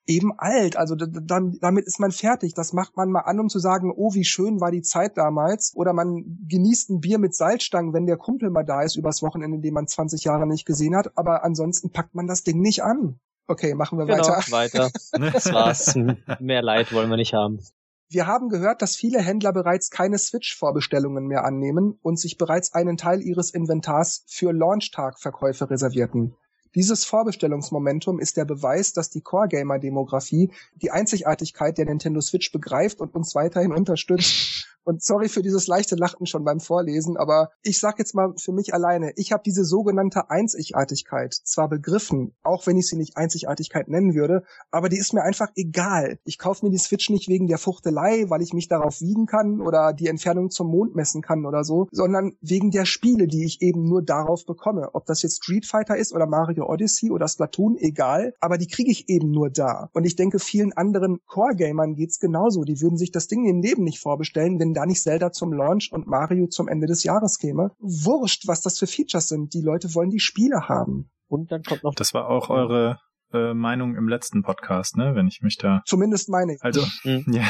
eben 0.06 0.32
alt. 0.36 0.76
Also 0.76 0.94
dann, 0.96 1.58
damit 1.60 1.86
ist 1.86 2.00
man 2.00 2.12
fertig. 2.12 2.54
Das 2.54 2.72
macht 2.72 2.96
man 2.96 3.10
mal 3.10 3.20
an, 3.20 3.40
um 3.40 3.48
zu 3.48 3.58
sagen, 3.58 3.92
oh, 3.94 4.14
wie 4.14 4.24
schön 4.24 4.60
war 4.60 4.70
die 4.70 4.82
Zeit 4.82 5.16
damals. 5.16 5.72
Oder 5.74 5.92
man 5.92 6.38
genießt 6.48 6.90
ein 6.90 7.00
Bier 7.00 7.18
mit 7.18 7.34
Salzstangen, 7.34 7.92
wenn 7.92 8.06
der 8.06 8.16
Kumpel 8.16 8.50
mal 8.50 8.64
da 8.64 8.82
ist 8.82 8.96
übers 8.96 9.22
Wochenende, 9.22 9.60
den 9.60 9.74
man 9.74 9.86
20 9.86 10.24
Jahre 10.24 10.46
nicht 10.46 10.66
gesehen 10.66 10.96
hat. 10.96 11.16
Aber 11.16 11.44
ansonsten 11.44 11.90
packt 11.90 12.14
man 12.14 12.26
das 12.26 12.42
Ding 12.42 12.60
nicht 12.60 12.82
an. 12.82 13.18
Okay, 13.46 13.74
machen 13.74 13.98
wir 13.98 14.06
genau, 14.06 14.26
weiter. 14.26 14.50
weiter. 14.50 14.90
Das 15.32 15.52
war's. 15.52 15.94
Mehr 16.40 16.62
Leid 16.62 16.92
wollen 16.92 17.10
wir 17.10 17.16
nicht 17.16 17.34
haben. 17.34 17.60
Wir 18.08 18.26
haben 18.26 18.48
gehört, 18.48 18.80
dass 18.80 18.96
viele 18.96 19.20
Händler 19.20 19.52
bereits 19.52 19.90
keine 19.90 20.18
Switch-Vorbestellungen 20.18 21.26
mehr 21.26 21.44
annehmen 21.44 21.98
und 22.02 22.18
sich 22.18 22.38
bereits 22.38 22.72
einen 22.72 22.96
Teil 22.96 23.20
ihres 23.22 23.50
Inventars 23.50 24.24
für 24.28 24.52
Launchtag-Verkäufe 24.52 25.68
reservierten. 25.68 26.36
Dieses 26.74 27.04
Vorbestellungsmomentum 27.04 28.18
ist 28.18 28.36
der 28.36 28.44
Beweis, 28.44 28.92
dass 28.92 29.10
die 29.10 29.20
Core-Gamer-Demografie 29.20 30.50
die 30.74 30.90
Einzigartigkeit 30.90 31.78
der 31.78 31.86
Nintendo 31.86 32.20
Switch 32.20 32.50
begreift 32.50 33.00
und 33.00 33.14
uns 33.14 33.34
weiterhin 33.34 33.72
unterstützt. 33.72 34.68
Und 34.84 35.02
sorry 35.02 35.30
für 35.30 35.42
dieses 35.42 35.66
leichte 35.66 35.96
Lachen 35.96 36.26
schon 36.26 36.44
beim 36.44 36.60
Vorlesen, 36.60 37.16
aber 37.16 37.50
ich 37.62 37.78
sag 37.78 37.98
jetzt 37.98 38.14
mal 38.14 38.34
für 38.36 38.52
mich 38.52 38.74
alleine, 38.74 39.12
ich 39.16 39.32
habe 39.32 39.42
diese 39.42 39.64
sogenannte 39.64 40.28
Einzigartigkeit 40.28 41.32
zwar 41.32 41.70
begriffen, 41.70 42.34
auch 42.42 42.66
wenn 42.66 42.76
ich 42.76 42.88
sie 42.88 42.96
nicht 42.96 43.16
Einzigartigkeit 43.16 43.88
nennen 43.88 44.14
würde, 44.14 44.42
aber 44.70 44.90
die 44.90 44.98
ist 44.98 45.14
mir 45.14 45.22
einfach 45.22 45.48
egal. 45.56 46.18
Ich 46.24 46.38
kaufe 46.38 46.66
mir 46.66 46.70
die 46.70 46.78
Switch 46.78 47.08
nicht 47.08 47.28
wegen 47.28 47.46
der 47.46 47.56
Fuchtelei, 47.56 48.26
weil 48.28 48.42
ich 48.42 48.52
mich 48.52 48.68
darauf 48.68 49.00
wiegen 49.00 49.24
kann 49.24 49.62
oder 49.62 49.94
die 49.94 50.08
Entfernung 50.08 50.50
zum 50.50 50.70
Mond 50.70 50.94
messen 50.94 51.22
kann 51.22 51.46
oder 51.46 51.64
so, 51.64 51.88
sondern 51.90 52.36
wegen 52.42 52.70
der 52.70 52.84
Spiele, 52.84 53.26
die 53.26 53.46
ich 53.46 53.62
eben 53.62 53.84
nur 53.84 54.02
darauf 54.02 54.44
bekomme. 54.44 54.90
Ob 54.92 55.06
das 55.06 55.22
jetzt 55.22 55.42
Street 55.42 55.64
Fighter 55.64 55.96
ist 55.96 56.12
oder 56.12 56.26
Mario 56.26 56.63
Odyssey 56.68 57.10
oder 57.10 57.28
Splatoon, 57.28 57.76
egal, 57.78 58.34
aber 58.40 58.58
die 58.58 58.66
kriege 58.66 58.90
ich 58.90 59.08
eben 59.08 59.30
nur 59.30 59.50
da. 59.50 59.88
Und 59.92 60.04
ich 60.04 60.16
denke, 60.16 60.38
vielen 60.38 60.72
anderen 60.72 61.18
Core-Gamern 61.26 61.94
geht's 61.94 62.18
genauso. 62.18 62.64
Die 62.64 62.80
würden 62.80 62.96
sich 62.96 63.12
das 63.12 63.26
Ding 63.26 63.46
im 63.46 63.60
Leben 63.60 63.84
nicht 63.84 64.00
vorbestellen, 64.00 64.58
wenn 64.58 64.74
da 64.74 64.86
nicht 64.86 65.02
Zelda 65.02 65.32
zum 65.32 65.52
Launch 65.52 65.90
und 65.92 66.06
Mario 66.06 66.46
zum 66.46 66.68
Ende 66.68 66.86
des 66.86 67.04
Jahres 67.04 67.38
käme. 67.38 67.72
Wurscht, 67.78 68.46
was 68.46 68.60
das 68.60 68.78
für 68.78 68.86
Features 68.86 69.28
sind. 69.28 69.54
Die 69.54 69.62
Leute 69.62 69.94
wollen 69.94 70.10
die 70.10 70.20
Spiele 70.20 70.68
haben. 70.68 71.10
Und 71.28 71.50
dann 71.50 71.62
kommt 71.62 71.82
noch. 71.82 71.94
Das 71.94 72.14
war 72.14 72.28
auch 72.28 72.50
eure 72.50 72.98
äh, 73.32 73.54
Meinung 73.54 73.96
im 73.96 74.08
letzten 74.08 74.42
Podcast, 74.42 74.96
ne, 74.96 75.14
wenn 75.14 75.26
ich 75.26 75.40
mich 75.42 75.56
da. 75.56 75.82
Zumindest 75.86 76.28
meine. 76.28 76.56
Also, 76.60 76.86
mhm. 77.04 77.24
ja. 77.26 77.44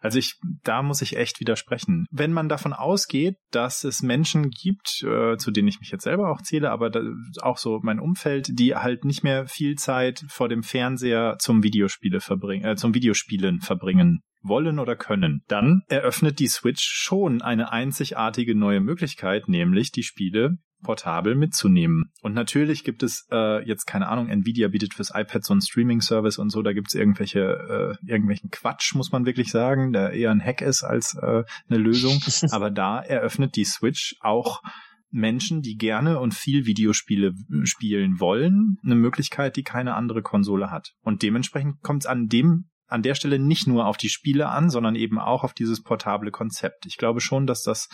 also 0.00 0.18
ich, 0.18 0.38
da 0.64 0.82
muss 0.82 1.02
ich 1.02 1.16
echt 1.16 1.40
widersprechen. 1.40 2.06
Wenn 2.10 2.32
man 2.32 2.48
davon 2.48 2.72
ausgeht, 2.72 3.36
dass 3.50 3.84
es 3.84 4.02
Menschen 4.02 4.50
gibt, 4.50 5.02
äh, 5.02 5.36
zu 5.36 5.50
denen 5.50 5.68
ich 5.68 5.80
mich 5.80 5.90
jetzt 5.90 6.04
selber 6.04 6.30
auch 6.30 6.42
zähle, 6.42 6.70
aber 6.70 6.90
da, 6.90 7.00
auch 7.40 7.58
so 7.58 7.80
mein 7.82 8.00
Umfeld, 8.00 8.48
die 8.58 8.74
halt 8.74 9.04
nicht 9.04 9.22
mehr 9.22 9.46
viel 9.46 9.76
Zeit 9.76 10.24
vor 10.28 10.48
dem 10.48 10.62
Fernseher 10.62 11.36
zum 11.38 11.62
Videospiele 11.62 12.20
verbringen, 12.20 12.64
äh, 12.64 12.76
zum 12.76 12.94
Videospielen 12.94 13.60
verbringen 13.60 14.20
wollen 14.42 14.78
oder 14.78 14.96
können, 14.96 15.42
dann 15.48 15.82
eröffnet 15.88 16.38
die 16.38 16.48
Switch 16.48 16.82
schon 16.82 17.42
eine 17.42 17.72
einzigartige 17.72 18.54
neue 18.54 18.80
Möglichkeit, 18.80 19.48
nämlich 19.48 19.92
die 19.92 20.02
Spiele 20.02 20.56
portabel 20.82 21.34
mitzunehmen. 21.34 22.10
Und 22.22 22.34
natürlich 22.34 22.84
gibt 22.84 23.02
es 23.02 23.26
äh, 23.30 23.66
jetzt 23.66 23.86
keine 23.86 24.08
Ahnung, 24.08 24.28
Nvidia 24.28 24.68
bietet 24.68 24.94
fürs 24.94 25.10
iPad 25.14 25.44
so 25.44 25.52
einen 25.52 25.62
Streaming-Service 25.62 26.38
und 26.38 26.50
so, 26.50 26.62
da 26.62 26.72
gibt 26.72 26.88
es 26.88 26.94
irgendwelche 26.94 27.40
äh, 27.40 28.06
irgendwelchen 28.06 28.50
Quatsch, 28.50 28.94
muss 28.94 29.12
man 29.12 29.26
wirklich 29.26 29.50
sagen, 29.50 29.92
der 29.92 30.12
eher 30.12 30.30
ein 30.30 30.44
Hack 30.44 30.62
ist 30.62 30.82
als 30.82 31.14
äh, 31.14 31.44
eine 31.68 31.78
Lösung. 31.78 32.20
Aber 32.50 32.70
da 32.70 33.00
eröffnet 33.00 33.56
die 33.56 33.64
Switch 33.64 34.16
auch 34.20 34.62
Menschen, 35.10 35.60
die 35.62 35.76
gerne 35.76 36.20
und 36.20 36.34
viel 36.34 36.66
Videospiele 36.66 37.34
spielen 37.64 38.20
wollen, 38.20 38.76
eine 38.84 38.94
Möglichkeit, 38.94 39.56
die 39.56 39.64
keine 39.64 39.94
andere 39.94 40.22
Konsole 40.22 40.70
hat. 40.70 40.92
Und 41.02 41.22
dementsprechend 41.22 41.82
kommt 41.82 42.04
es 42.04 42.06
an 42.06 42.28
dem 42.28 42.66
an 42.90 43.02
der 43.02 43.14
Stelle 43.14 43.38
nicht 43.38 43.66
nur 43.68 43.86
auf 43.86 43.96
die 43.96 44.08
Spiele 44.08 44.48
an, 44.48 44.68
sondern 44.68 44.96
eben 44.96 45.18
auch 45.18 45.44
auf 45.44 45.54
dieses 45.54 45.80
portable 45.82 46.32
Konzept. 46.32 46.86
Ich 46.86 46.96
glaube 46.96 47.20
schon, 47.20 47.46
dass 47.46 47.62
das 47.62 47.88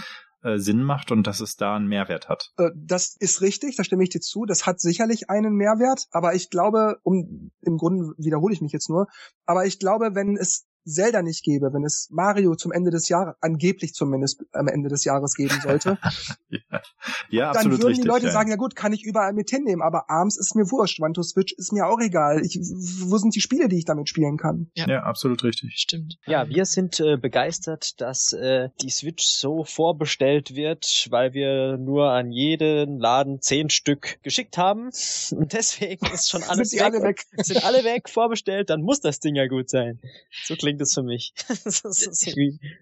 äh, 0.47 0.59
Sinn 0.59 0.82
macht 0.82 1.11
und 1.11 1.26
dass 1.26 1.40
es 1.40 1.57
da 1.57 1.74
einen 1.74 1.88
Mehrwert 1.88 2.28
hat. 2.28 2.53
Äh, 2.57 2.70
das 2.74 3.16
ist 3.18 3.40
richtig, 3.40 3.76
da 3.76 3.84
stimme 3.84 4.05
ich 4.05 4.11
dir 4.11 4.20
zu. 4.20 4.47
Das 4.47 4.66
hat 4.66 4.80
sicherlich 4.80 5.28
einen 5.28 5.55
Mehrwert, 5.55 6.07
aber 6.12 6.34
ich 6.34 6.51
glaube, 6.51 6.99
um 7.03 7.51
im 7.61 7.76
Grunde 7.76 8.14
wiederhole 8.16 8.55
ich 8.55 8.61
mich 8.61 8.72
jetzt 8.72 8.88
nur, 8.88 9.09
aber 9.44 9.66
ich 9.66 9.78
glaube, 9.78 10.14
wenn 10.14 10.36
es 10.36 10.66
Zelda 10.87 11.22
nicht 11.22 11.43
gäbe, 11.43 11.72
wenn 11.72 11.84
es 11.84 12.09
Mario 12.11 12.55
zum 12.55 12.72
Ende 12.72 12.91
des 12.91 13.09
Jahres, 13.09 13.34
angeblich 13.41 13.93
zumindest 13.95 14.45
am 14.53 14.68
Ende 14.68 14.89
des 14.89 15.05
Jahres 15.05 15.34
geben 15.34 15.59
sollte, 15.62 15.99
ja, 16.49 16.61
ja 17.28 17.47
dann 17.53 17.57
absolut 17.57 17.78
würden 17.78 17.87
richtig. 17.89 18.05
die 18.05 18.09
Leute 18.09 18.26
ja. 18.26 18.32
sagen, 18.32 18.51
ja 18.51 18.57
gut, 18.57 18.76
kann 18.76 18.93
ich 18.93 19.05
überall 19.05 19.32
mit 19.32 19.51
hinnehmen, 19.51 19.82
aber 19.82 20.09
abends 20.09 20.39
ist 20.39 20.55
mir 20.55 20.70
wurscht, 20.70 21.01
Wanto 21.01 21.22
Switch 21.22 21.53
ist 21.55 21.72
mir 21.72 21.86
auch 21.86 22.01
egal. 22.01 22.44
Ich, 22.44 22.59
wo 22.59 23.19
sind 23.19 23.35
die 23.35 23.40
Spiele, 23.40 23.69
die 23.69 23.78
ich 23.78 23.85
damit 23.85 24.09
spielen 24.09 24.36
kann? 24.36 24.70
ja, 24.74 25.02
absolut 25.02 25.43
richtig. 25.43 25.74
Stimmt. 25.77 26.19
Ja, 26.27 26.48
wir 26.48 26.65
sind 26.65 27.01
äh, 27.01 27.16
begeistert, 27.16 28.01
dass 28.01 28.32
äh, 28.32 28.69
die 28.81 28.90
Switch 28.90 29.27
so 29.27 29.65
vorbestellt 29.65 30.55
wird, 30.55 31.09
weil 31.11 31.35
wir 31.35 31.77
nur 31.77 32.11
an 32.11 32.31
jeden 32.31 32.98
Laden 32.98 33.40
zehn 33.40 33.70
Stück 33.70 34.23
geschickt 34.23 34.59
haben. 34.59 34.90
Und 35.31 35.52
deswegen 35.52 36.06
ist 36.06 36.31
schon 36.31 36.43
alles 36.43 36.70
Sind 36.70 36.81
die 36.81 36.85
alle 36.85 37.02
weg? 37.02 37.24
Sind 37.39 37.65
alle 37.65 37.85
weg, 37.85 38.09
vorbestellt, 38.09 38.70
dann 38.70 38.82
muss 38.82 39.01
das 39.01 39.20
Ding 39.20 39.35
ja 39.35 39.47
gut 39.47 39.69
sein. 39.69 40.01
So 40.44 40.55
klingt 40.55 40.76
es 40.81 40.94
für 40.94 41.03
mich. 41.03 41.32
das 41.48 41.82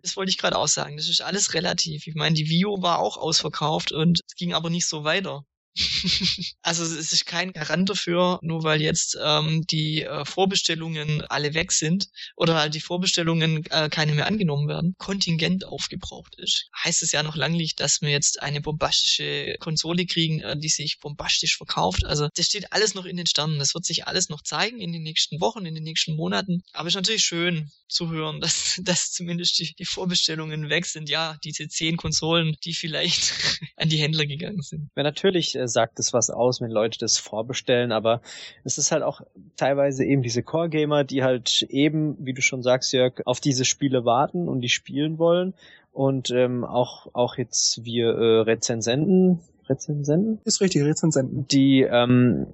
Das 0.02 0.16
wollte 0.16 0.30
ich 0.30 0.38
gerade 0.38 0.58
auch 0.58 0.68
sagen. 0.68 0.96
Das 0.96 1.08
ist 1.08 1.20
alles 1.20 1.54
relativ. 1.54 2.06
Ich 2.06 2.14
meine, 2.14 2.34
die 2.34 2.48
Vio 2.48 2.82
war 2.82 2.98
auch 2.98 3.16
ausverkauft 3.16 3.92
und 3.92 4.20
es 4.26 4.34
ging 4.34 4.54
aber 4.54 4.70
nicht 4.70 4.86
so 4.86 5.04
weiter. 5.04 5.44
also 6.62 6.84
es 6.84 7.12
ist 7.12 7.26
kein 7.26 7.52
Garant 7.52 7.90
dafür, 7.90 8.38
nur 8.42 8.62
weil 8.62 8.80
jetzt 8.80 9.18
ähm, 9.20 9.66
die 9.66 10.02
äh, 10.02 10.24
Vorbestellungen 10.24 11.22
alle 11.22 11.54
weg 11.54 11.72
sind 11.72 12.08
oder 12.36 12.54
halt 12.54 12.74
die 12.74 12.80
Vorbestellungen 12.80 13.64
äh, 13.70 13.88
keine 13.88 14.14
mehr 14.14 14.26
angenommen 14.26 14.68
werden, 14.68 14.94
Kontingent 14.98 15.64
aufgebraucht 15.64 16.36
ist. 16.36 16.68
Heißt 16.84 17.02
es 17.02 17.12
ja 17.12 17.22
noch 17.22 17.36
lange 17.36 17.56
nicht, 17.56 17.80
dass 17.80 18.02
wir 18.02 18.10
jetzt 18.10 18.42
eine 18.42 18.60
bombastische 18.60 19.56
Konsole 19.58 20.06
kriegen, 20.06 20.40
äh, 20.40 20.56
die 20.56 20.68
sich 20.68 20.98
bombastisch 21.00 21.56
verkauft. 21.56 22.04
Also 22.04 22.28
das 22.34 22.46
steht 22.46 22.72
alles 22.72 22.94
noch 22.94 23.04
in 23.04 23.16
den 23.16 23.26
Sternen. 23.26 23.58
Das 23.58 23.74
wird 23.74 23.84
sich 23.84 24.06
alles 24.06 24.28
noch 24.28 24.42
zeigen 24.42 24.80
in 24.80 24.92
den 24.92 25.02
nächsten 25.02 25.40
Wochen, 25.40 25.66
in 25.66 25.74
den 25.74 25.84
nächsten 25.84 26.14
Monaten. 26.14 26.62
Aber 26.72 26.86
es 26.86 26.92
ist 26.92 26.96
natürlich 26.98 27.24
schön 27.24 27.70
zu 27.88 28.10
hören, 28.10 28.40
dass, 28.40 28.80
dass 28.82 29.10
zumindest 29.12 29.58
die, 29.58 29.74
die 29.74 29.84
Vorbestellungen 29.84 30.68
weg 30.68 30.86
sind. 30.86 31.08
Ja, 31.08 31.36
diese 31.42 31.68
zehn 31.68 31.96
Konsolen, 31.96 32.56
die 32.64 32.74
vielleicht 32.74 33.32
an 33.76 33.88
die 33.88 33.98
Händler 33.98 34.26
gegangen 34.26 34.62
sind. 34.62 34.90
ja, 34.96 35.02
natürlich 35.02 35.54
äh, 35.56 35.63
sagt 35.68 35.98
es 35.98 36.12
was 36.12 36.30
aus, 36.30 36.60
wenn 36.60 36.70
Leute 36.70 36.98
das 36.98 37.18
vorbestellen, 37.18 37.92
aber 37.92 38.20
es 38.64 38.78
ist 38.78 38.92
halt 38.92 39.02
auch 39.02 39.20
teilweise 39.56 40.04
eben 40.04 40.22
diese 40.22 40.42
Core-Gamer, 40.42 41.04
die 41.04 41.22
halt 41.22 41.62
eben, 41.68 42.16
wie 42.18 42.34
du 42.34 42.42
schon 42.42 42.62
sagst, 42.62 42.92
Jörg, 42.92 43.20
auf 43.26 43.40
diese 43.40 43.64
Spiele 43.64 44.04
warten 44.04 44.48
und 44.48 44.60
die 44.60 44.68
spielen 44.68 45.18
wollen. 45.18 45.54
Und 45.92 46.30
ähm, 46.30 46.64
auch, 46.64 47.06
auch 47.12 47.36
jetzt 47.36 47.84
wir 47.84 48.08
äh, 48.08 48.40
Rezensenten, 48.40 49.40
Rezensenten? 49.68 50.40
Ist 50.44 50.60
richtig, 50.60 50.82
Rezensenten. 50.82 51.46
die 51.48 51.82
ähm, 51.82 52.48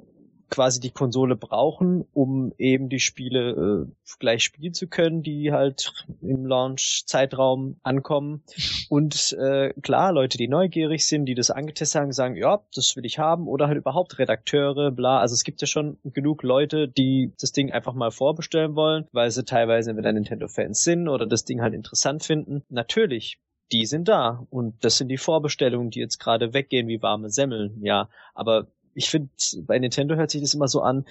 quasi 0.50 0.80
die 0.80 0.90
Konsole 0.90 1.36
brauchen, 1.36 2.04
um 2.12 2.52
eben 2.58 2.88
die 2.88 3.00
Spiele 3.00 3.86
äh, 3.86 4.14
gleich 4.18 4.44
spielen 4.44 4.74
zu 4.74 4.88
können, 4.88 5.22
die 5.22 5.52
halt 5.52 5.92
im 6.20 6.44
Launch-Zeitraum 6.44 7.76
ankommen. 7.82 8.42
Und 8.88 9.32
äh, 9.32 9.72
klar, 9.80 10.12
Leute, 10.12 10.36
die 10.36 10.48
neugierig 10.48 11.06
sind, 11.06 11.26
die 11.26 11.34
das 11.34 11.50
angetestet 11.50 12.00
haben, 12.00 12.12
sagen, 12.12 12.36
ja, 12.36 12.60
das 12.74 12.96
will 12.96 13.06
ich 13.06 13.18
haben, 13.18 13.48
oder 13.48 13.68
halt 13.68 13.78
überhaupt 13.78 14.18
Redakteure, 14.18 14.90
bla. 14.90 15.20
Also 15.20 15.34
es 15.34 15.44
gibt 15.44 15.60
ja 15.60 15.66
schon 15.66 15.98
genug 16.04 16.42
Leute, 16.42 16.88
die 16.88 17.32
das 17.40 17.52
Ding 17.52 17.72
einfach 17.72 17.94
mal 17.94 18.10
vorbestellen 18.10 18.74
wollen, 18.74 19.06
weil 19.12 19.30
sie 19.30 19.44
teilweise 19.44 19.90
entweder 19.90 20.12
Nintendo-Fans 20.12 20.82
sind 20.82 21.08
oder 21.08 21.26
das 21.26 21.44
Ding 21.44 21.60
halt 21.60 21.74
interessant 21.74 22.24
finden. 22.24 22.62
Natürlich, 22.68 23.38
die 23.72 23.86
sind 23.86 24.08
da. 24.08 24.46
Und 24.50 24.84
das 24.84 24.98
sind 24.98 25.08
die 25.08 25.16
Vorbestellungen, 25.16 25.90
die 25.90 26.00
jetzt 26.00 26.18
gerade 26.18 26.52
weggehen 26.52 26.88
wie 26.88 27.02
warme 27.02 27.30
Semmeln, 27.30 27.78
ja. 27.82 28.08
Aber 28.34 28.66
ich 28.94 29.08
finde, 29.08 29.28
bei 29.62 29.78
Nintendo 29.78 30.16
hört 30.16 30.30
sich 30.30 30.40
das 30.40 30.54
immer 30.54 30.68
so 30.68 30.82
an, 30.82 31.04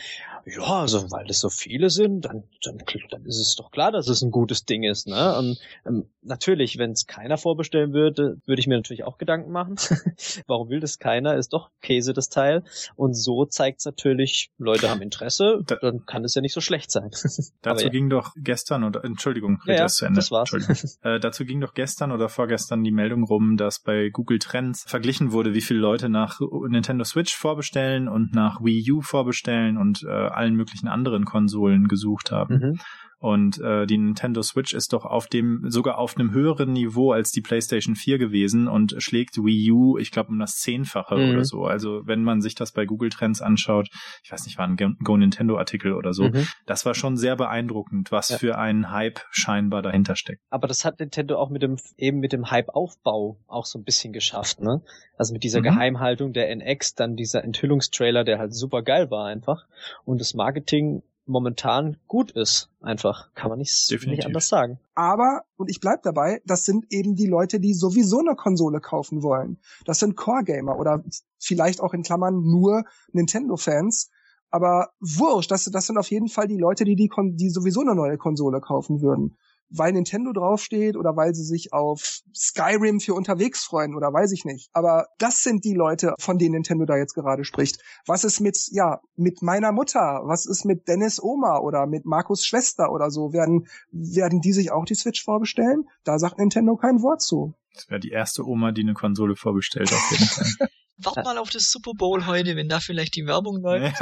ja, 0.45 0.63
also 0.81 1.11
weil 1.11 1.25
das 1.25 1.39
so 1.39 1.49
viele 1.49 1.89
sind, 1.89 2.25
dann, 2.25 2.43
dann, 2.63 2.77
dann 3.09 3.25
ist 3.25 3.37
es 3.39 3.55
doch 3.55 3.71
klar, 3.71 3.91
dass 3.91 4.07
es 4.07 4.21
ein 4.21 4.31
gutes 4.31 4.65
Ding 4.65 4.83
ist, 4.83 5.07
ne? 5.07 5.37
Und 5.37 5.59
ähm, 5.85 6.05
natürlich, 6.21 6.77
wenn 6.77 6.91
es 6.91 7.07
keiner 7.07 7.37
vorbestellen 7.37 7.93
würde, 7.93 8.37
würde 8.45 8.59
ich 8.59 8.67
mir 8.67 8.75
natürlich 8.75 9.03
auch 9.05 9.17
Gedanken 9.17 9.51
machen. 9.51 9.75
Warum 10.47 10.69
will 10.69 10.79
das 10.79 10.99
keiner? 10.99 11.35
Ist 11.35 11.53
doch 11.53 11.69
Käse 11.81 12.13
das 12.13 12.29
Teil. 12.29 12.63
Und 12.95 13.13
so 13.13 13.45
zeigt 13.45 13.79
es 13.79 13.85
natürlich, 13.85 14.51
Leute 14.57 14.89
haben 14.89 15.01
Interesse, 15.01 15.61
Da- 15.65 15.77
dann 15.81 16.05
kann 16.05 16.25
es 16.25 16.35
ja 16.35 16.41
nicht 16.41 16.53
so 16.53 16.61
schlecht 16.61 16.91
sein. 16.91 17.11
Dazu 17.61 17.85
ja. 17.85 17.89
ging 17.89 18.09
doch 18.09 18.33
gestern 18.35 18.83
oder 18.83 19.03
Entschuldigung, 19.05 19.61
Ja, 19.65 19.73
ja, 19.75 19.87
Ende. 20.01 20.15
das 20.15 20.31
war's. 20.31 20.49
Äh, 21.01 21.19
dazu 21.19 21.45
ging 21.45 21.61
doch 21.61 21.73
gestern 21.73 22.11
oder 22.11 22.27
vorgestern 22.29 22.83
die 22.83 22.91
Meldung 22.91 23.23
rum, 23.23 23.55
dass 23.57 23.79
bei 23.79 24.09
Google 24.09 24.39
Trends 24.39 24.83
verglichen 24.87 25.31
wurde, 25.31 25.53
wie 25.53 25.61
viele 25.61 25.79
Leute 25.79 26.09
nach 26.09 26.39
Nintendo 26.67 27.03
Switch 27.03 27.35
vorbestellen 27.35 27.68
und 28.07 28.33
nach 28.33 28.61
Wii 28.63 28.91
U 28.91 29.01
vorbestellen 29.01 29.77
und 29.77 30.03
äh, 30.03 30.09
allen 30.09 30.55
möglichen 30.55 30.87
anderen 30.87 31.25
Konsolen 31.25 31.87
gesucht 31.87 32.31
haben. 32.31 32.55
Mhm. 32.55 32.79
Und 33.19 33.59
äh, 33.59 33.85
die 33.85 33.97
Nintendo 33.97 34.41
Switch 34.41 34.73
ist 34.73 34.93
doch 34.93 35.03
auf 35.05 35.27
dem, 35.27 35.65
sogar 35.69 35.97
auf 35.97 36.15
einem 36.17 36.31
höheren 36.31 36.71
Niveau 36.71 37.11
als 37.11 37.31
die 37.31 37.41
PlayStation 37.41 37.95
4 37.95 38.17
gewesen 38.17 38.67
und 38.69 38.95
schlägt 38.99 39.37
Wii 39.37 39.71
U, 39.71 39.97
ich 39.97 40.11
glaube, 40.11 40.29
um 40.29 40.39
das 40.39 40.55
Zehnfache 40.59 41.15
Mhm. 41.17 41.31
oder 41.31 41.43
so. 41.45 41.65
Also 41.65 42.01
wenn 42.05 42.23
man 42.23 42.41
sich 42.41 42.55
das 42.55 42.71
bei 42.71 42.85
Google 42.85 43.09
Trends 43.09 43.41
anschaut, 43.41 43.89
ich 44.23 44.31
weiß 44.31 44.45
nicht, 44.45 44.57
war 44.57 44.65
ein 44.67 44.77
Go- 45.03 45.17
Nintendo 45.17 45.57
Artikel 45.57 45.93
oder 45.93 46.13
so, 46.13 46.23
Mhm. 46.29 46.47
das 46.65 46.85
war 46.85 46.95
schon 46.95 47.17
sehr 47.17 47.35
beeindruckend, 47.35 48.11
was 48.11 48.29
Ja. 48.29 48.37
für 48.37 48.57
ein 48.57 48.89
Hype 48.89 49.19
scheinbar 49.31 49.81
dahinter 49.81 50.15
steckt. 50.15 50.41
Aber 50.49 50.67
das 50.69 50.85
hat 50.85 50.99
Nintendo 50.99 51.37
auch 51.37 51.49
mit 51.49 51.61
dem, 51.61 51.75
eben 51.97 52.19
mit 52.19 52.31
dem 52.31 52.49
Hype-Aufbau 52.49 53.37
auch 53.47 53.65
so 53.65 53.79
ein 53.79 53.83
bisschen 53.83 54.13
geschafft, 54.13 54.61
ne? 54.61 54.81
Also 55.17 55.33
mit 55.33 55.43
dieser 55.43 55.59
Mhm. 55.59 55.63
Geheimhaltung 55.63 56.31
der 56.31 56.49
NX, 56.55 56.95
dann 56.95 57.17
dieser 57.17 57.43
Enthüllungstrailer, 57.43 58.23
der 58.23 58.39
halt 58.39 58.53
super 58.55 58.81
geil 58.81 59.11
war 59.11 59.25
einfach. 59.25 59.65
Und 60.05 60.21
das 60.21 60.33
Marketing 60.33 61.03
momentan 61.29 61.97
gut 62.07 62.31
ist, 62.31 62.69
einfach. 62.81 63.33
Kann 63.35 63.49
man 63.49 63.59
nicht, 63.59 63.89
Definitiv. 63.89 64.17
nicht 64.17 64.25
anders 64.25 64.49
sagen. 64.49 64.79
Aber, 64.95 65.43
und 65.55 65.69
ich 65.69 65.79
bleib 65.79 66.03
dabei, 66.03 66.41
das 66.45 66.65
sind 66.65 66.85
eben 66.89 67.15
die 67.15 67.27
Leute, 67.27 67.59
die 67.59 67.73
sowieso 67.73 68.19
eine 68.19 68.35
Konsole 68.35 68.81
kaufen 68.81 69.23
wollen. 69.23 69.59
Das 69.85 69.99
sind 69.99 70.15
Core-Gamer 70.15 70.77
oder 70.77 71.03
vielleicht 71.37 71.81
auch 71.81 71.93
in 71.93 72.03
Klammern 72.03 72.41
nur 72.43 72.83
Nintendo-Fans. 73.13 74.09
Aber 74.51 74.89
wurscht, 74.99 75.51
das, 75.51 75.65
das 75.65 75.87
sind 75.87 75.97
auf 75.97 76.09
jeden 76.09 76.27
Fall 76.27 76.47
die 76.47 76.57
Leute, 76.57 76.83
die, 76.83 76.95
die, 76.95 77.07
Kon 77.07 77.35
die 77.35 77.49
sowieso 77.49 77.81
eine 77.81 77.95
neue 77.95 78.17
Konsole 78.17 78.59
kaufen 78.61 79.01
würden. 79.01 79.37
Weil 79.69 79.93
Nintendo 79.93 80.33
draufsteht 80.33 80.95
oder 80.95 81.15
weil 81.15 81.35
sie 81.35 81.43
sich 81.43 81.73
auf 81.73 82.21
Skyrim 82.33 82.99
für 82.99 83.13
unterwegs 83.13 83.63
freuen 83.63 83.95
oder 83.95 84.11
weiß 84.11 84.31
ich 84.31 84.45
nicht. 84.45 84.69
Aber 84.73 85.07
das 85.17 85.43
sind 85.43 85.63
die 85.63 85.73
Leute, 85.73 86.15
von 86.19 86.37
denen 86.37 86.53
Nintendo 86.53 86.85
da 86.85 86.97
jetzt 86.97 87.13
gerade 87.13 87.43
spricht. 87.43 87.79
Was 88.05 88.23
ist 88.23 88.39
mit, 88.39 88.57
ja, 88.71 88.99
mit 89.15 89.41
meiner 89.41 89.71
Mutter? 89.71 90.21
Was 90.23 90.45
ist 90.45 90.65
mit 90.65 90.87
Dennis 90.87 91.21
Oma 91.21 91.59
oder 91.59 91.85
mit 91.85 92.05
Markus 92.05 92.45
Schwester 92.45 92.91
oder 92.91 93.11
so? 93.11 93.31
Werden, 93.33 93.67
werden 93.91 94.41
die 94.41 94.53
sich 94.53 94.71
auch 94.71 94.85
die 94.85 94.95
Switch 94.95 95.23
vorbestellen? 95.23 95.87
Da 96.03 96.17
sagt 96.19 96.39
Nintendo 96.39 96.75
kein 96.75 97.01
Wort 97.01 97.21
zu. 97.21 97.53
Das 97.73 97.89
wäre 97.89 97.99
die 97.99 98.09
erste 98.09 98.45
Oma, 98.45 98.71
die 98.71 98.81
eine 98.81 98.93
Konsole 98.93 99.35
vorbestellt, 99.35 99.93
auf 99.93 100.11
jeden 100.11 100.25
Fall. 100.25 100.67
Wart 101.01 101.23
mal 101.23 101.37
auf 101.37 101.49
das 101.49 101.71
Super 101.71 101.93
Bowl 101.93 102.25
heute, 102.25 102.57
wenn 102.57 102.67
da 102.67 102.79
vielleicht 102.81 103.15
die 103.15 103.25
Werbung 103.25 103.57
läuft. 103.61 103.97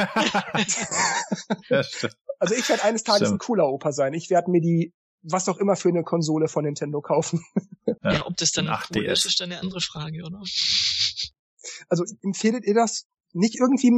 ja, 1.69 1.83
stimmt. 1.83 2.17
Also 2.39 2.55
ich 2.55 2.67
werde 2.69 2.83
eines 2.83 3.03
Tages 3.03 3.27
Stimmt. 3.27 3.41
ein 3.41 3.45
cooler 3.45 3.67
Opa 3.67 3.91
sein. 3.91 4.13
Ich 4.13 4.29
werde 4.29 4.51
mir 4.51 4.61
die, 4.61 4.93
was 5.29 5.49
auch 5.49 5.57
immer 5.57 5.75
für 5.75 5.89
eine 5.89 6.03
Konsole 6.03 6.47
von 6.47 6.65
Nintendo 6.65 7.01
kaufen. 7.01 7.43
Ja, 8.03 8.13
Ja, 8.13 8.25
ob 8.27 8.35
das 8.37 8.51
dann 8.51 8.67
ein 8.67 8.77
cool 8.93 9.03
8DS. 9.03 9.11
ist, 9.11 9.25
ist 9.25 9.39
dann 9.39 9.51
eine 9.51 9.61
andere 9.61 9.81
Frage, 9.81 10.23
oder? 10.25 10.41
Also 11.89 12.03
empfehlet 12.21 12.65
ihr 12.65 12.73
das 12.73 13.05
nicht 13.33 13.55
irgendwie, 13.59 13.91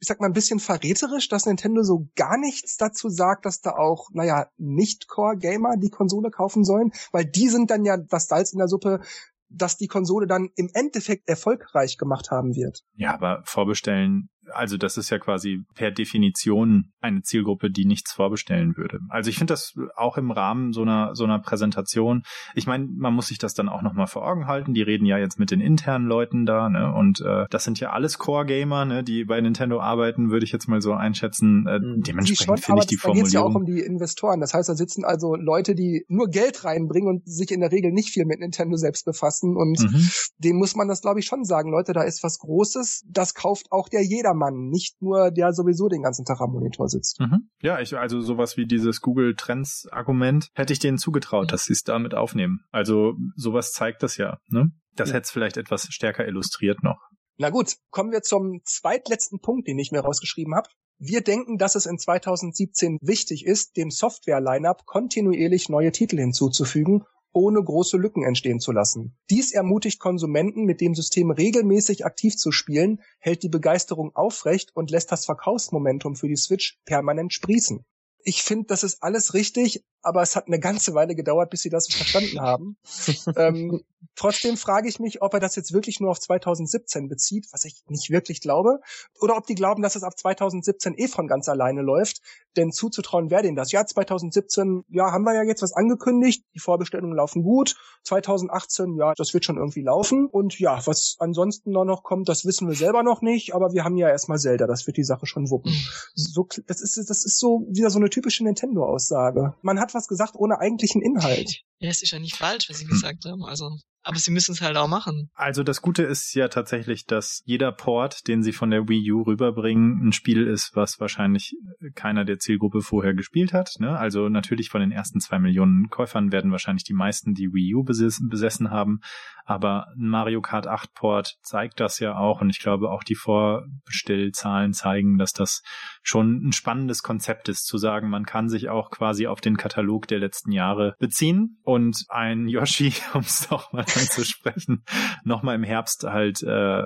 ich 0.00 0.08
sag 0.08 0.20
mal, 0.20 0.26
ein 0.26 0.32
bisschen 0.32 0.58
verräterisch, 0.60 1.28
dass 1.28 1.46
Nintendo 1.46 1.82
so 1.82 2.08
gar 2.16 2.36
nichts 2.38 2.76
dazu 2.76 3.08
sagt, 3.08 3.46
dass 3.46 3.60
da 3.60 3.72
auch, 3.72 4.08
naja, 4.12 4.48
Nicht-Core-Gamer 4.58 5.76
die 5.76 5.90
Konsole 5.90 6.30
kaufen 6.30 6.64
sollen? 6.64 6.92
Weil 7.12 7.24
die 7.24 7.48
sind 7.48 7.70
dann 7.70 7.84
ja 7.84 7.96
das 7.96 8.26
Salz 8.26 8.52
in 8.52 8.58
der 8.58 8.68
Suppe, 8.68 9.00
dass 9.48 9.76
die 9.76 9.88
Konsole 9.88 10.26
dann 10.26 10.50
im 10.56 10.70
Endeffekt 10.74 11.28
erfolgreich 11.28 11.98
gemacht 11.98 12.30
haben 12.30 12.54
wird. 12.54 12.84
Ja, 12.94 13.12
aber 13.14 13.42
vorbestellen, 13.44 14.30
also 14.54 14.76
das 14.76 14.96
ist 14.96 15.10
ja 15.10 15.18
quasi 15.18 15.62
per 15.74 15.90
Definition 15.90 16.92
eine 17.00 17.22
Zielgruppe, 17.22 17.70
die 17.70 17.84
nichts 17.86 18.12
vorbestellen 18.12 18.76
würde. 18.76 19.00
Also 19.08 19.30
ich 19.30 19.38
finde 19.38 19.52
das 19.52 19.74
auch 19.96 20.16
im 20.16 20.30
Rahmen 20.30 20.72
so 20.72 20.82
einer 20.82 21.14
so 21.14 21.24
einer 21.24 21.38
Präsentation. 21.38 22.22
Ich 22.54 22.66
meine, 22.66 22.86
man 22.96 23.14
muss 23.14 23.28
sich 23.28 23.38
das 23.38 23.54
dann 23.54 23.68
auch 23.68 23.82
noch 23.82 23.92
mal 23.94 24.06
vor 24.06 24.26
Augen 24.26 24.46
halten. 24.46 24.74
Die 24.74 24.82
reden 24.82 25.06
ja 25.06 25.18
jetzt 25.18 25.38
mit 25.38 25.50
den 25.50 25.60
internen 25.60 26.06
Leuten 26.06 26.46
da, 26.46 26.68
ne? 26.68 26.92
Und 26.92 27.20
äh, 27.20 27.46
das 27.50 27.64
sind 27.64 27.80
ja 27.80 27.90
alles 27.90 28.18
Core-Gamer, 28.18 28.84
ne? 28.84 29.02
Die 29.04 29.24
bei 29.24 29.40
Nintendo 29.40 29.80
arbeiten, 29.80 30.30
würde 30.30 30.44
ich 30.44 30.52
jetzt 30.52 30.68
mal 30.68 30.80
so 30.80 30.92
einschätzen. 30.92 31.66
Äh, 31.66 31.78
Mhm. 31.80 32.02
Die 32.02 32.10
dementsprechend 32.10 32.60
finde 32.64 32.80
ich 32.82 32.86
die 32.88 32.96
da 33.02 33.12
geht's 33.12 33.32
ja 33.32 33.40
auch 33.40 33.52
Formulierung. 33.52 33.56
um 33.56 33.64
die 33.64 33.80
Investoren. 33.86 34.40
Das 34.40 34.52
heißt, 34.54 34.68
da 34.68 34.74
sitzen 34.74 35.04
also 35.04 35.34
Leute, 35.34 35.74
die 35.74 36.04
nur 36.08 36.28
Geld 36.28 36.64
reinbringen 36.64 37.08
und 37.08 37.26
sich 37.26 37.50
in 37.50 37.60
der 37.60 37.72
Regel 37.72 37.90
nicht 37.92 38.10
viel 38.10 38.24
mit 38.26 38.40
Nintendo 38.40 38.76
selbst 38.76 39.04
befassen. 39.06 39.56
Und 39.56 39.80
Mhm. 39.80 40.08
dem 40.38 40.56
muss 40.56 40.74
man 40.76 40.88
das, 40.88 41.00
glaube 41.00 41.20
ich, 41.20 41.26
schon 41.26 41.44
sagen. 41.44 41.70
Leute, 41.70 41.92
da 41.92 42.02
ist 42.02 42.22
was 42.22 42.38
Großes. 42.38 43.04
Das 43.08 43.34
kauft 43.34 43.66
auch 43.72 43.88
der 43.88 44.02
Jedermann, 44.04 44.30
nicht 44.50 45.02
nur 45.02 45.30
der 45.30 45.52
sowieso 45.52 45.88
den 45.88 46.02
ganzen 46.02 46.24
Tag 46.24 46.40
am 46.40 46.52
Monitor 46.52 46.88
sitzt. 46.88 47.20
Mhm. 47.20 47.50
Ja, 47.60 47.80
ich, 47.80 47.96
also 47.98 48.20
sowas 48.20 48.56
wie 48.56 48.66
dieses 48.66 49.00
Google 49.00 49.34
Trends 49.36 49.86
Argument 49.90 50.48
hätte 50.54 50.72
ich 50.72 50.78
denen 50.78 50.96
zugetraut, 50.98 51.52
dass 51.52 51.64
sie 51.64 51.74
es 51.74 51.82
damit 51.82 52.14
aufnehmen. 52.14 52.60
Also 52.70 53.14
sowas 53.36 53.72
zeigt 53.72 54.02
das 54.02 54.16
ja, 54.16 54.38
ne? 54.48 54.70
Das 54.96 55.10
Ja. 55.10 55.16
hätte 55.16 55.24
es 55.24 55.30
vielleicht 55.30 55.56
etwas 55.56 55.86
stärker 55.90 56.26
illustriert 56.26 56.82
noch. 56.82 56.98
Na 57.36 57.50
gut, 57.50 57.76
kommen 57.90 58.12
wir 58.12 58.22
zum 58.22 58.60
zweitletzten 58.64 59.40
Punkt, 59.40 59.68
den 59.68 59.78
ich 59.78 59.92
mir 59.92 60.00
rausgeschrieben 60.00 60.54
habe. 60.54 60.68
Wir 60.98 61.22
denken, 61.22 61.56
dass 61.56 61.74
es 61.74 61.86
in 61.86 61.98
2017 61.98 62.98
wichtig 63.00 63.46
ist, 63.46 63.76
dem 63.76 63.90
Software-Lineup 63.90 64.84
kontinuierlich 64.84 65.68
neue 65.70 65.92
Titel 65.92 66.18
hinzuzufügen 66.18 67.04
ohne 67.32 67.62
große 67.62 67.96
Lücken 67.96 68.24
entstehen 68.24 68.60
zu 68.60 68.72
lassen. 68.72 69.16
Dies 69.30 69.52
ermutigt 69.52 70.00
Konsumenten, 70.00 70.64
mit 70.64 70.80
dem 70.80 70.94
System 70.94 71.30
regelmäßig 71.30 72.04
aktiv 72.04 72.36
zu 72.36 72.52
spielen, 72.52 73.00
hält 73.18 73.42
die 73.42 73.48
Begeisterung 73.48 74.14
aufrecht 74.14 74.74
und 74.74 74.90
lässt 74.90 75.12
das 75.12 75.24
Verkaufsmomentum 75.24 76.16
für 76.16 76.28
die 76.28 76.36
Switch 76.36 76.78
permanent 76.84 77.32
sprießen. 77.32 77.84
Ich 78.22 78.42
finde, 78.42 78.66
das 78.66 78.82
ist 78.82 79.02
alles 79.02 79.34
richtig, 79.34 79.84
aber 80.02 80.22
es 80.22 80.36
hat 80.36 80.46
eine 80.46 80.58
ganze 80.58 80.94
Weile 80.94 81.14
gedauert, 81.14 81.50
bis 81.50 81.62
sie 81.62 81.70
das 81.70 81.86
verstanden 81.88 82.40
haben. 82.40 82.76
ähm, 83.36 83.82
trotzdem 84.16 84.56
frage 84.56 84.88
ich 84.88 84.98
mich, 84.98 85.22
ob 85.22 85.34
er 85.34 85.40
das 85.40 85.56
jetzt 85.56 85.72
wirklich 85.72 86.00
nur 86.00 86.10
auf 86.10 86.20
2017 86.20 87.08
bezieht, 87.08 87.46
was 87.52 87.64
ich 87.64 87.82
nicht 87.88 88.10
wirklich 88.10 88.40
glaube, 88.40 88.80
oder 89.20 89.36
ob 89.36 89.46
die 89.46 89.54
glauben, 89.54 89.82
dass 89.82 89.96
es 89.96 90.02
ab 90.02 90.18
2017 90.18 90.94
eh 90.96 91.08
von 91.08 91.26
ganz 91.26 91.48
alleine 91.48 91.82
läuft. 91.82 92.20
Denn 92.56 92.72
zuzutrauen 92.72 93.30
wäre 93.30 93.42
denen 93.42 93.56
das. 93.56 93.70
Ja, 93.70 93.86
2017, 93.86 94.84
ja, 94.88 95.12
haben 95.12 95.22
wir 95.22 95.34
ja 95.34 95.44
jetzt 95.44 95.62
was 95.62 95.72
angekündigt, 95.72 96.44
die 96.54 96.58
Vorbestellungen 96.58 97.14
laufen 97.14 97.42
gut. 97.42 97.76
2018, 98.02 98.96
ja, 98.96 99.14
das 99.14 99.34
wird 99.34 99.44
schon 99.44 99.56
irgendwie 99.56 99.82
laufen. 99.82 100.26
Und 100.26 100.58
ja, 100.58 100.84
was 100.84 101.16
ansonsten 101.20 101.70
noch 101.70 102.02
kommt, 102.02 102.28
das 102.28 102.44
wissen 102.44 102.68
wir 102.68 102.74
selber 102.74 103.02
noch 103.02 103.22
nicht, 103.22 103.54
aber 103.54 103.72
wir 103.72 103.84
haben 103.84 103.96
ja 103.96 104.08
erstmal 104.08 104.38
Zelda, 104.38 104.66
das 104.66 104.86
wird 104.86 104.96
die 104.96 105.04
Sache 105.04 105.26
schon 105.26 105.50
wuppen. 105.50 105.70
Mhm. 105.70 105.76
So, 106.14 106.48
das 106.66 106.80
ist, 106.80 106.96
das 106.96 107.24
ist 107.24 107.38
so 107.38 107.66
wieder 107.70 107.90
so 107.90 107.98
eine 107.98 108.10
typische 108.10 108.42
Nintendo-Aussage. 108.42 109.54
Man 109.62 109.78
hat 109.78 109.89
was 109.94 110.08
gesagt 110.08 110.34
ohne 110.36 110.58
eigentlichen 110.60 111.02
Inhalt. 111.02 111.62
Ja, 111.78 111.90
es 111.90 112.02
ist 112.02 112.10
ja 112.10 112.18
nicht 112.18 112.36
falsch, 112.36 112.68
was 112.68 112.78
sie 112.78 112.86
gesagt 112.86 113.24
haben. 113.24 113.44
Also 113.44 113.76
aber 114.02 114.18
sie 114.18 114.30
müssen 114.30 114.52
es 114.52 114.62
halt 114.62 114.76
auch 114.76 114.88
machen. 114.88 115.30
Also 115.34 115.62
das 115.62 115.82
Gute 115.82 116.02
ist 116.02 116.34
ja 116.34 116.48
tatsächlich, 116.48 117.06
dass 117.06 117.42
jeder 117.44 117.72
Port, 117.72 118.26
den 118.28 118.42
sie 118.42 118.52
von 118.52 118.70
der 118.70 118.88
Wii 118.88 119.12
U 119.12 119.22
rüberbringen, 119.22 120.08
ein 120.08 120.12
Spiel 120.12 120.46
ist, 120.46 120.72
was 120.74 121.00
wahrscheinlich 121.00 121.54
keiner 121.94 122.24
der 122.24 122.38
Zielgruppe 122.38 122.80
vorher 122.80 123.14
gespielt 123.14 123.52
hat. 123.52 123.74
Ne? 123.78 123.98
Also 123.98 124.28
natürlich 124.28 124.70
von 124.70 124.80
den 124.80 124.92
ersten 124.92 125.20
zwei 125.20 125.38
Millionen 125.38 125.88
Käufern 125.90 126.32
werden 126.32 126.50
wahrscheinlich 126.50 126.84
die 126.84 126.94
meisten 126.94 127.34
die 127.34 127.52
Wii 127.52 127.74
U 127.74 127.84
besessen 127.84 128.70
haben. 128.70 129.00
Aber 129.44 129.86
Mario 129.96 130.40
Kart 130.42 130.66
8 130.66 130.94
Port 130.94 131.36
zeigt 131.42 131.80
das 131.80 131.98
ja 131.98 132.16
auch 132.16 132.40
und 132.40 132.50
ich 132.50 132.60
glaube 132.60 132.90
auch 132.90 133.02
die 133.02 133.16
Vorbestellzahlen 133.16 134.72
zeigen, 134.72 135.18
dass 135.18 135.32
das 135.32 135.62
schon 136.02 136.46
ein 136.46 136.52
spannendes 136.52 137.02
Konzept 137.02 137.48
ist, 137.48 137.66
zu 137.66 137.76
sagen, 137.76 138.10
man 138.10 138.24
kann 138.24 138.48
sich 138.48 138.68
auch 138.68 138.90
quasi 138.90 139.26
auf 139.26 139.40
den 139.40 139.56
Katalog 139.56 140.06
der 140.06 140.20
letzten 140.20 140.52
Jahre 140.52 140.94
beziehen 141.00 141.58
und 141.64 142.04
ein 142.08 142.46
Yoshi, 142.48 142.92
um 143.14 143.22
es 143.22 143.48
doch 143.48 143.72
mal 143.72 143.84
anzusprechen, 143.96 144.84
nochmal 145.24 145.54
im 145.54 145.64
Herbst 145.64 146.04
halt 146.04 146.42
äh, 146.42 146.82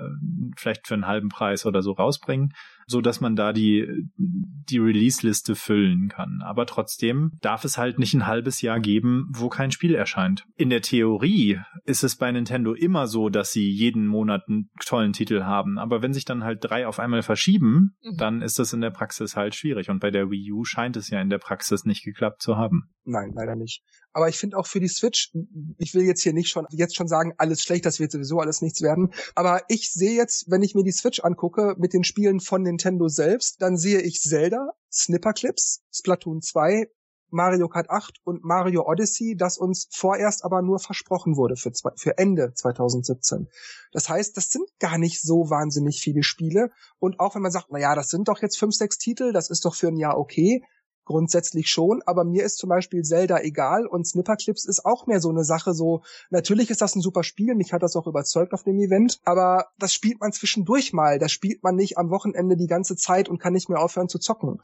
vielleicht 0.57 0.87
für 0.87 0.93
einen 0.93 1.07
halben 1.07 1.29
Preis 1.29 1.65
oder 1.65 1.81
so 1.81 1.91
rausbringen 1.91 2.53
so 2.85 3.01
dass 3.01 3.21
man 3.21 3.35
da 3.35 3.53
die, 3.53 3.87
die 4.17 4.77
Release-Liste 4.77 5.55
füllen 5.55 6.09
kann. 6.09 6.41
Aber 6.43 6.65
trotzdem 6.65 7.31
darf 7.41 7.65
es 7.65 7.77
halt 7.77 7.99
nicht 7.99 8.13
ein 8.13 8.27
halbes 8.27 8.61
Jahr 8.61 8.79
geben, 8.79 9.27
wo 9.33 9.49
kein 9.49 9.71
Spiel 9.71 9.95
erscheint. 9.95 10.45
In 10.55 10.69
der 10.69 10.81
Theorie 10.81 11.59
ist 11.85 12.03
es 12.03 12.15
bei 12.15 12.31
Nintendo 12.31 12.73
immer 12.73 13.07
so, 13.07 13.29
dass 13.29 13.51
sie 13.51 13.69
jeden 13.69 14.07
Monat 14.07 14.43
einen 14.47 14.69
tollen 14.85 15.13
Titel 15.13 15.43
haben. 15.43 15.77
Aber 15.77 16.01
wenn 16.01 16.13
sich 16.13 16.25
dann 16.25 16.43
halt 16.43 16.59
drei 16.63 16.87
auf 16.87 16.99
einmal 16.99 17.21
verschieben, 17.21 17.95
mhm. 18.03 18.17
dann 18.17 18.41
ist 18.41 18.59
das 18.59 18.73
in 18.73 18.81
der 18.81 18.91
Praxis 18.91 19.35
halt 19.35 19.55
schwierig. 19.55 19.89
Und 19.89 19.99
bei 19.99 20.11
der 20.11 20.29
Wii 20.29 20.51
U 20.51 20.63
scheint 20.63 20.97
es 20.97 21.09
ja 21.09 21.21
in 21.21 21.29
der 21.29 21.39
Praxis 21.39 21.85
nicht 21.85 22.03
geklappt 22.03 22.41
zu 22.41 22.57
haben. 22.57 22.89
Nein, 23.03 23.31
leider 23.35 23.55
nicht. 23.55 23.83
Aber 24.13 24.29
ich 24.29 24.37
finde 24.37 24.57
auch 24.57 24.65
für 24.65 24.79
die 24.79 24.87
Switch, 24.87 25.31
ich 25.77 25.93
will 25.93 26.03
jetzt 26.03 26.23
hier 26.23 26.31
nicht 26.31 26.47
schon, 26.47 26.65
jetzt 26.71 26.95
schon 26.95 27.07
sagen, 27.07 27.33
alles 27.37 27.61
schlecht, 27.61 27.85
das 27.85 27.99
wird 27.99 28.11
sowieso 28.11 28.39
alles 28.39 28.61
nichts 28.61 28.81
werden. 28.81 29.11
Aber 29.35 29.61
ich 29.67 29.91
sehe 29.91 30.15
jetzt, 30.15 30.49
wenn 30.49 30.63
ich 30.63 30.73
mir 30.73 30.83
die 30.83 30.93
Switch 30.93 31.19
angucke, 31.19 31.75
mit 31.77 31.93
den 31.93 32.05
Spielen 32.05 32.39
von 32.39 32.63
den 32.63 32.74
Nintendo 32.75 33.07
selbst, 33.07 33.61
dann 33.61 33.77
sehe 33.77 34.01
ich 34.01 34.21
Zelda, 34.21 34.71
Snipperclips, 34.91 35.81
Splatoon 35.93 36.41
2, 36.41 36.89
Mario 37.29 37.69
Kart 37.69 37.89
8 37.89 38.19
und 38.25 38.43
Mario 38.43 38.85
Odyssey, 38.85 39.35
das 39.37 39.57
uns 39.57 39.87
vorerst 39.91 40.43
aber 40.43 40.61
nur 40.61 40.79
versprochen 40.79 41.37
wurde 41.37 41.55
für, 41.55 41.71
zwei, 41.71 41.91
für 41.95 42.17
Ende 42.17 42.53
2017. 42.53 43.47
Das 43.93 44.09
heißt, 44.09 44.35
das 44.35 44.49
sind 44.49 44.69
gar 44.79 44.97
nicht 44.97 45.21
so 45.21 45.49
wahnsinnig 45.49 46.01
viele 46.01 46.21
Spiele. 46.21 46.69
Und 46.99 47.19
auch 47.19 47.35
wenn 47.35 47.41
man 47.41 47.51
sagt, 47.51 47.67
na 47.71 47.79
ja, 47.79 47.95
das 47.95 48.09
sind 48.09 48.27
doch 48.27 48.41
jetzt 48.41 48.59
fünf, 48.59 48.75
sechs 48.75 48.97
Titel, 48.97 49.31
das 49.31 49.49
ist 49.49 49.63
doch 49.65 49.75
für 49.75 49.87
ein 49.87 49.97
Jahr 49.97 50.17
okay, 50.17 50.61
grundsätzlich 51.05 51.69
schon, 51.69 52.01
aber 52.05 52.23
mir 52.23 52.43
ist 52.43 52.57
zum 52.57 52.69
Beispiel 52.69 53.03
Zelda 53.03 53.39
egal 53.39 53.85
und 53.85 54.05
Snipperclips 54.05 54.65
ist 54.65 54.85
auch 54.85 55.07
mehr 55.07 55.21
so 55.21 55.29
eine 55.29 55.43
Sache, 55.43 55.73
so, 55.73 56.03
natürlich 56.29 56.69
ist 56.69 56.81
das 56.81 56.95
ein 56.95 57.01
super 57.01 57.23
Spiel, 57.23 57.55
mich 57.55 57.73
hat 57.73 57.83
das 57.83 57.95
auch 57.95 58.07
überzeugt 58.07 58.53
auf 58.53 58.63
dem 58.63 58.79
Event, 58.79 59.19
aber 59.23 59.67
das 59.77 59.93
spielt 59.93 60.19
man 60.19 60.31
zwischendurch 60.31 60.93
mal, 60.93 61.19
das 61.19 61.31
spielt 61.31 61.63
man 61.63 61.75
nicht 61.75 61.97
am 61.97 62.09
Wochenende 62.09 62.57
die 62.57 62.67
ganze 62.67 62.95
Zeit 62.95 63.29
und 63.29 63.39
kann 63.39 63.53
nicht 63.53 63.69
mehr 63.69 63.79
aufhören 63.79 64.09
zu 64.09 64.19
zocken. 64.19 64.61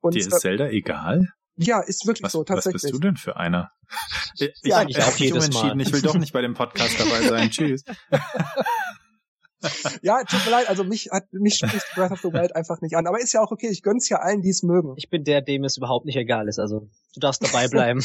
Und, 0.00 0.14
Dir 0.14 0.20
ist 0.20 0.32
äh, 0.32 0.38
Zelda 0.38 0.68
egal? 0.68 1.32
Ja, 1.56 1.80
ist 1.80 2.06
wirklich 2.06 2.24
was, 2.24 2.32
so, 2.32 2.42
tatsächlich. 2.42 2.82
Was 2.82 2.90
bist 2.90 2.94
du 2.94 2.98
denn 2.98 3.16
für 3.16 3.36
einer? 3.36 3.70
Ich, 4.38 4.50
ja, 4.64 4.82
ich, 4.82 4.90
ich 4.90 5.02
auch 5.02 5.16
jedes 5.16 5.52
Mal. 5.52 5.80
Ich 5.80 5.92
will 5.92 6.02
doch 6.02 6.16
nicht 6.16 6.32
bei 6.32 6.42
dem 6.42 6.54
Podcast 6.54 6.98
dabei 6.98 7.22
sein. 7.22 7.50
Tschüss. 7.50 7.84
Ja, 10.02 10.22
tut 10.24 10.44
mir 10.44 10.50
leid, 10.50 10.68
also 10.68 10.84
mich 10.84 11.08
hat 11.10 11.32
mich 11.32 11.56
spricht 11.56 11.86
Breath 11.94 12.12
of 12.12 12.20
the 12.20 12.32
Wild 12.32 12.54
einfach 12.54 12.80
nicht 12.80 12.96
an. 12.96 13.06
Aber 13.06 13.20
ist 13.20 13.32
ja 13.32 13.40
auch 13.42 13.50
okay, 13.50 13.68
ich 13.68 13.82
gönn's 13.82 14.08
ja 14.08 14.18
allen, 14.18 14.42
die 14.42 14.50
es 14.50 14.62
mögen. 14.62 14.94
Ich 14.96 15.10
bin 15.10 15.24
der, 15.24 15.42
dem 15.42 15.64
es 15.64 15.76
überhaupt 15.76 16.06
nicht 16.06 16.16
egal 16.16 16.48
ist. 16.48 16.58
Also 16.58 16.88
du 17.14 17.20
darfst 17.20 17.42
dabei 17.42 17.68
bleiben. 17.68 18.00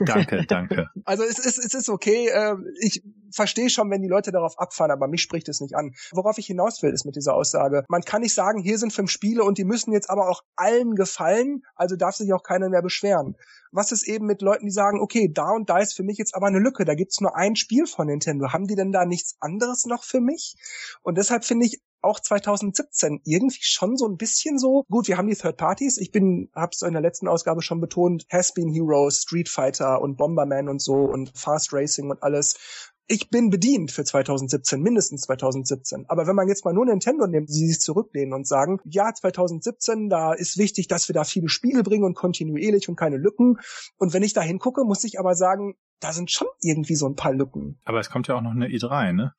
danke, 0.00 0.44
danke. 0.46 0.86
Also 1.04 1.24
es 1.24 1.38
ist, 1.38 1.58
es 1.58 1.74
ist 1.74 1.88
okay. 1.88 2.28
Äh, 2.28 2.56
ich 2.80 3.02
verstehe 3.30 3.70
schon, 3.70 3.90
wenn 3.90 4.02
die 4.02 4.08
Leute 4.08 4.32
darauf 4.32 4.58
abfahren, 4.58 4.90
aber 4.90 5.08
mich 5.08 5.22
spricht 5.22 5.48
es 5.48 5.60
nicht 5.60 5.74
an. 5.74 5.94
Worauf 6.12 6.38
ich 6.38 6.46
hinaus 6.46 6.82
will, 6.82 6.92
ist 6.92 7.04
mit 7.04 7.16
dieser 7.16 7.34
Aussage. 7.34 7.84
Man 7.88 8.02
kann 8.02 8.22
nicht 8.22 8.34
sagen, 8.34 8.60
hier 8.60 8.78
sind 8.78 8.92
fünf 8.92 9.10
Spiele 9.10 9.42
und 9.44 9.58
die 9.58 9.64
müssen 9.64 9.92
jetzt 9.92 10.10
aber 10.10 10.28
auch 10.28 10.42
allen 10.56 10.94
gefallen, 10.94 11.62
also 11.74 11.96
darf 11.96 12.14
sich 12.14 12.32
auch 12.32 12.42
keiner 12.42 12.68
mehr 12.68 12.82
beschweren. 12.82 13.36
Was 13.74 13.90
ist 13.90 14.06
eben 14.06 14.26
mit 14.26 14.40
Leuten, 14.40 14.66
die 14.66 14.72
sagen, 14.72 15.00
okay, 15.00 15.28
da 15.32 15.50
und 15.50 15.68
da 15.68 15.78
ist 15.78 15.94
für 15.94 16.04
mich 16.04 16.16
jetzt 16.16 16.34
aber 16.34 16.46
eine 16.46 16.60
Lücke, 16.60 16.84
da 16.84 16.94
gibt's 16.94 17.20
nur 17.20 17.36
ein 17.36 17.56
Spiel 17.56 17.86
von 17.86 18.06
Nintendo. 18.06 18.52
Haben 18.52 18.68
die 18.68 18.76
denn 18.76 18.92
da 18.92 19.04
nichts 19.04 19.36
anderes 19.40 19.84
noch 19.84 20.04
für 20.04 20.20
mich? 20.20 20.54
Und 21.02 21.18
deshalb 21.18 21.44
finde 21.44 21.66
ich 21.66 21.82
auch 22.04 22.20
2017 22.20 23.22
irgendwie 23.24 23.62
schon 23.62 23.96
so 23.96 24.06
ein 24.06 24.16
bisschen 24.16 24.58
so, 24.58 24.84
gut, 24.90 25.08
wir 25.08 25.16
haben 25.16 25.26
die 25.26 25.34
Third 25.34 25.56
Parties, 25.56 25.96
ich 25.96 26.12
bin, 26.12 26.50
hab's 26.54 26.82
in 26.82 26.92
der 26.92 27.02
letzten 27.02 27.26
Ausgabe 27.26 27.62
schon 27.62 27.80
betont, 27.80 28.26
Has-Been 28.30 28.72
Heroes, 28.72 29.22
Street 29.22 29.48
Fighter 29.48 30.00
und 30.00 30.16
Bomberman 30.16 30.68
und 30.68 30.80
so 30.80 30.94
und 30.94 31.36
Fast 31.36 31.72
Racing 31.72 32.10
und 32.10 32.22
alles 32.22 32.92
ich 33.06 33.28
bin 33.30 33.50
bedient 33.50 33.90
für 33.90 34.04
2017, 34.04 34.80
mindestens 34.80 35.22
2017. 35.22 36.06
Aber 36.08 36.26
wenn 36.26 36.36
man 36.36 36.48
jetzt 36.48 36.64
mal 36.64 36.72
nur 36.72 36.86
Nintendo 36.86 37.26
nimmt, 37.26 37.48
die 37.48 37.66
sich 37.66 37.80
zurücklehnen 37.80 38.32
und 38.32 38.46
sagen, 38.46 38.80
ja, 38.84 39.12
2017, 39.12 40.08
da 40.08 40.32
ist 40.32 40.56
wichtig, 40.56 40.88
dass 40.88 41.08
wir 41.08 41.14
da 41.14 41.24
viele 41.24 41.48
Spiele 41.48 41.82
bringen 41.82 42.04
und 42.04 42.14
kontinuierlich 42.14 42.88
und 42.88 42.96
keine 42.96 43.16
Lücken. 43.16 43.58
Und 43.98 44.12
wenn 44.14 44.22
ich 44.22 44.32
da 44.32 44.40
hingucke, 44.40 44.84
muss 44.84 45.04
ich 45.04 45.18
aber 45.18 45.34
sagen, 45.34 45.74
da 46.00 46.12
sind 46.12 46.30
schon 46.30 46.48
irgendwie 46.60 46.96
so 46.96 47.06
ein 47.06 47.14
paar 47.14 47.32
Lücken. 47.32 47.78
Aber 47.84 48.00
es 48.00 48.10
kommt 48.10 48.28
ja 48.28 48.36
auch 48.36 48.42
noch 48.42 48.52
eine 48.52 48.68
E3, 48.68 49.12
ne? 49.12 49.34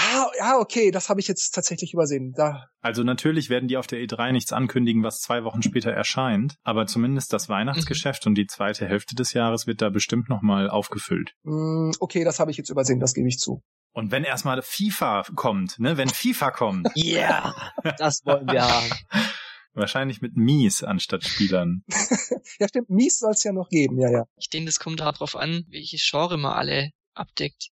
Ah, 0.00 0.30
ja, 0.38 0.58
okay, 0.58 0.92
das 0.92 1.08
habe 1.08 1.18
ich 1.18 1.26
jetzt 1.26 1.50
tatsächlich 1.50 1.92
übersehen. 1.92 2.32
Da. 2.36 2.68
Also 2.80 3.02
natürlich 3.02 3.50
werden 3.50 3.66
die 3.66 3.76
auf 3.76 3.88
der 3.88 3.98
E3 3.98 4.30
nichts 4.30 4.52
ankündigen, 4.52 5.02
was 5.02 5.18
zwei 5.18 5.42
Wochen 5.42 5.60
später 5.60 5.90
erscheint, 5.90 6.54
aber 6.62 6.86
zumindest 6.86 7.32
das 7.32 7.48
Weihnachtsgeschäft 7.48 8.24
mhm. 8.24 8.30
und 8.30 8.34
die 8.36 8.46
zweite 8.46 8.86
Hälfte 8.86 9.16
des 9.16 9.32
Jahres 9.32 9.66
wird 9.66 9.82
da 9.82 9.88
bestimmt 9.90 10.28
nochmal 10.28 10.70
aufgefüllt. 10.70 11.32
Mm, 11.42 11.90
okay, 11.98 12.22
das 12.22 12.38
habe 12.38 12.52
ich 12.52 12.56
jetzt 12.56 12.70
übersehen, 12.70 13.00
das 13.00 13.12
gebe 13.12 13.26
ich 13.26 13.38
zu. 13.38 13.60
Und 13.92 14.12
wenn 14.12 14.22
erstmal 14.22 14.62
FIFA 14.62 15.24
kommt, 15.34 15.80
ne, 15.80 15.96
wenn 15.96 16.08
FIFA 16.08 16.52
kommt. 16.52 16.88
Ja, 16.94 17.52
yeah, 17.84 17.94
das 17.98 18.24
wollen 18.24 18.46
wir 18.46 18.62
haben. 18.62 18.90
Wahrscheinlich 19.72 20.20
mit 20.20 20.36
Mies 20.36 20.84
anstatt 20.84 21.24
Spielern. 21.24 21.82
ja, 22.60 22.68
stimmt, 22.68 22.88
Mies 22.88 23.18
soll 23.18 23.32
es 23.32 23.42
ja 23.42 23.52
noch 23.52 23.68
geben, 23.68 23.98
ja, 24.00 24.10
ja. 24.10 24.24
Ich 24.36 24.48
denke, 24.48 24.66
das 24.66 24.78
kommt 24.78 25.00
darauf 25.00 25.34
an, 25.34 25.64
welche 25.70 25.96
Genre 25.98 26.38
man 26.38 26.52
alle 26.52 26.90
abdeckt. 27.14 27.70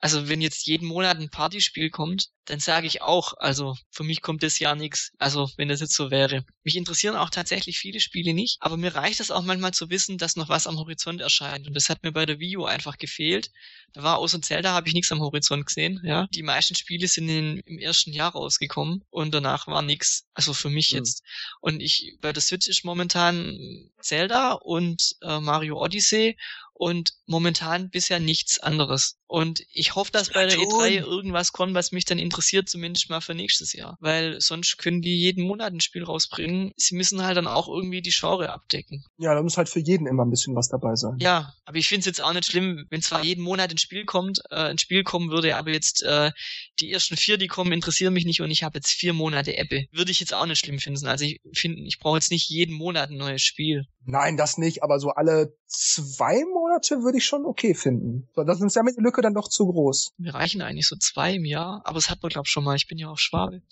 Also 0.00 0.28
wenn 0.28 0.40
jetzt 0.40 0.66
jeden 0.66 0.88
Monat 0.88 1.18
ein 1.18 1.30
Partyspiel 1.30 1.90
kommt, 1.90 2.30
dann 2.46 2.58
sage 2.58 2.86
ich 2.86 3.02
auch, 3.02 3.34
also 3.36 3.76
für 3.90 4.02
mich 4.02 4.22
kommt 4.22 4.42
das 4.42 4.58
Jahr 4.58 4.74
nichts. 4.74 5.12
Also 5.18 5.50
wenn 5.56 5.68
das 5.68 5.80
jetzt 5.80 5.94
so 5.94 6.10
wäre. 6.10 6.44
Mich 6.64 6.76
interessieren 6.76 7.16
auch 7.16 7.28
tatsächlich 7.28 7.78
viele 7.78 8.00
Spiele 8.00 8.32
nicht, 8.32 8.56
aber 8.60 8.78
mir 8.78 8.94
reicht 8.94 9.20
es 9.20 9.30
auch 9.30 9.42
manchmal 9.42 9.72
zu 9.72 9.90
wissen, 9.90 10.16
dass 10.16 10.36
noch 10.36 10.48
was 10.48 10.66
am 10.66 10.78
Horizont 10.78 11.20
erscheint. 11.20 11.68
Und 11.68 11.74
das 11.74 11.90
hat 11.90 12.02
mir 12.02 12.12
bei 12.12 12.24
der 12.24 12.40
Wii 12.40 12.56
U 12.56 12.64
einfach 12.64 12.96
gefehlt. 12.96 13.50
Da 13.92 14.02
war 14.02 14.18
außer 14.18 14.40
Zelda 14.40 14.72
habe 14.72 14.88
ich 14.88 14.94
nichts 14.94 15.12
am 15.12 15.20
Horizont 15.20 15.66
gesehen. 15.66 16.00
Ja, 16.02 16.26
die 16.34 16.42
meisten 16.42 16.74
Spiele 16.74 17.06
sind 17.06 17.28
in, 17.28 17.58
im 17.66 17.78
ersten 17.78 18.12
Jahr 18.12 18.32
rausgekommen 18.32 19.04
und 19.10 19.34
danach 19.34 19.66
war 19.66 19.82
nichts. 19.82 20.26
Also 20.32 20.54
für 20.54 20.70
mich 20.70 20.92
mhm. 20.92 20.98
jetzt. 20.98 21.22
Und 21.60 21.80
ich 21.80 22.16
bei 22.20 22.32
der 22.32 22.42
Switch 22.42 22.68
ist 22.68 22.84
momentan 22.84 23.90
Zelda 24.00 24.52
und 24.52 25.16
äh, 25.20 25.40
Mario 25.40 25.78
Odyssey 25.78 26.36
und 26.80 27.12
momentan 27.26 27.90
bisher 27.90 28.18
nichts 28.18 28.58
anderes. 28.58 29.18
Und 29.26 29.62
ich 29.72 29.94
hoffe, 29.94 30.10
dass 30.10 30.30
bei 30.30 30.46
der 30.46 30.56
E3 30.56 31.04
irgendwas 31.04 31.52
kommt, 31.52 31.74
was 31.74 31.92
mich 31.92 32.06
dann 32.06 32.18
interessiert, 32.18 32.68
zumindest 32.68 33.10
mal 33.10 33.20
für 33.20 33.34
nächstes 33.34 33.74
Jahr. 33.74 33.98
Weil 34.00 34.40
sonst 34.40 34.78
können 34.78 35.02
die 35.02 35.20
jeden 35.20 35.44
Monat 35.44 35.72
ein 35.72 35.80
Spiel 35.80 36.02
rausbringen. 36.02 36.72
Sie 36.76 36.96
müssen 36.96 37.22
halt 37.22 37.36
dann 37.36 37.46
auch 37.46 37.68
irgendwie 37.68 38.02
die 38.02 38.10
Genre 38.10 38.50
abdecken. 38.50 39.04
Ja, 39.18 39.34
da 39.34 39.42
muss 39.42 39.58
halt 39.58 39.68
für 39.68 39.78
jeden 39.78 40.06
immer 40.06 40.24
ein 40.24 40.30
bisschen 40.30 40.56
was 40.56 40.68
dabei 40.68 40.96
sein. 40.96 41.18
Ja, 41.20 41.52
aber 41.66 41.76
ich 41.76 41.86
finde 41.86 42.00
es 42.00 42.06
jetzt 42.06 42.22
auch 42.22 42.32
nicht 42.32 42.46
schlimm, 42.46 42.86
wenn 42.88 43.02
zwar 43.02 43.22
jeden 43.22 43.44
Monat 43.44 43.70
ein 43.70 43.78
Spiel 43.78 44.06
kommt, 44.06 44.40
äh, 44.50 44.70
ein 44.70 44.78
Spiel 44.78 45.04
kommen 45.04 45.30
würde, 45.30 45.56
aber 45.56 45.70
jetzt 45.70 46.02
äh, 46.02 46.32
die 46.80 46.90
ersten 46.90 47.16
vier, 47.16 47.36
die 47.36 47.46
kommen, 47.46 47.72
interessieren 47.72 48.14
mich 48.14 48.24
nicht 48.24 48.40
und 48.40 48.50
ich 48.50 48.64
habe 48.64 48.78
jetzt 48.78 48.90
vier 48.90 49.12
Monate 49.12 49.56
Apple. 49.56 49.84
Würde 49.92 50.10
ich 50.10 50.18
jetzt 50.18 50.30
jetzt 50.30 50.40
auch 50.40 50.46
nicht 50.46 50.64
schlimm 50.64 50.78
finden. 50.78 51.06
Also 51.06 51.24
ich 51.24 51.40
finde, 51.54 51.82
ich 51.82 51.98
brauche 51.98 52.16
jetzt 52.16 52.30
nicht 52.30 52.48
jeden 52.48 52.74
Monat 52.74 53.10
ein 53.10 53.16
neues 53.16 53.42
Spiel. 53.42 53.86
Nein, 54.04 54.36
das 54.36 54.56
nicht, 54.56 54.82
aber 54.82 54.98
so 54.98 55.10
alle 55.10 55.54
zwei 55.66 56.42
Monate 56.44 56.69
würde 56.70 57.18
ich 57.18 57.24
schon 57.24 57.44
okay 57.44 57.74
finden. 57.74 58.28
So, 58.34 58.44
das 58.44 58.60
ist 58.60 58.76
ja 58.76 58.82
mit 58.82 58.96
der 58.96 59.02
Lücke 59.02 59.22
dann 59.22 59.34
doch 59.34 59.48
zu 59.48 59.66
groß. 59.66 60.14
Mir 60.18 60.34
reichen 60.34 60.62
eigentlich 60.62 60.88
so 60.88 60.96
zwei 60.96 61.34
im 61.34 61.44
Jahr, 61.44 61.82
aber 61.84 61.98
es 61.98 62.10
hat 62.10 62.22
man, 62.22 62.30
glaube 62.30 62.46
ich, 62.46 62.50
schon 62.50 62.64
mal. 62.64 62.76
Ich 62.76 62.88
bin 62.88 62.98
ja 62.98 63.08
auch 63.08 63.18
Schwabe. 63.18 63.62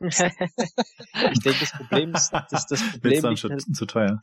ich 0.00 0.16
denke, 1.40 1.60
das 1.60 1.72
Problem 1.72 2.14
ist, 2.14 2.32
das, 2.50 2.66
das 2.66 2.90
Problem 2.90 3.24
liegt 3.24 3.44
halt, 3.44 3.76
zu 3.76 3.86
teuer. 3.86 4.20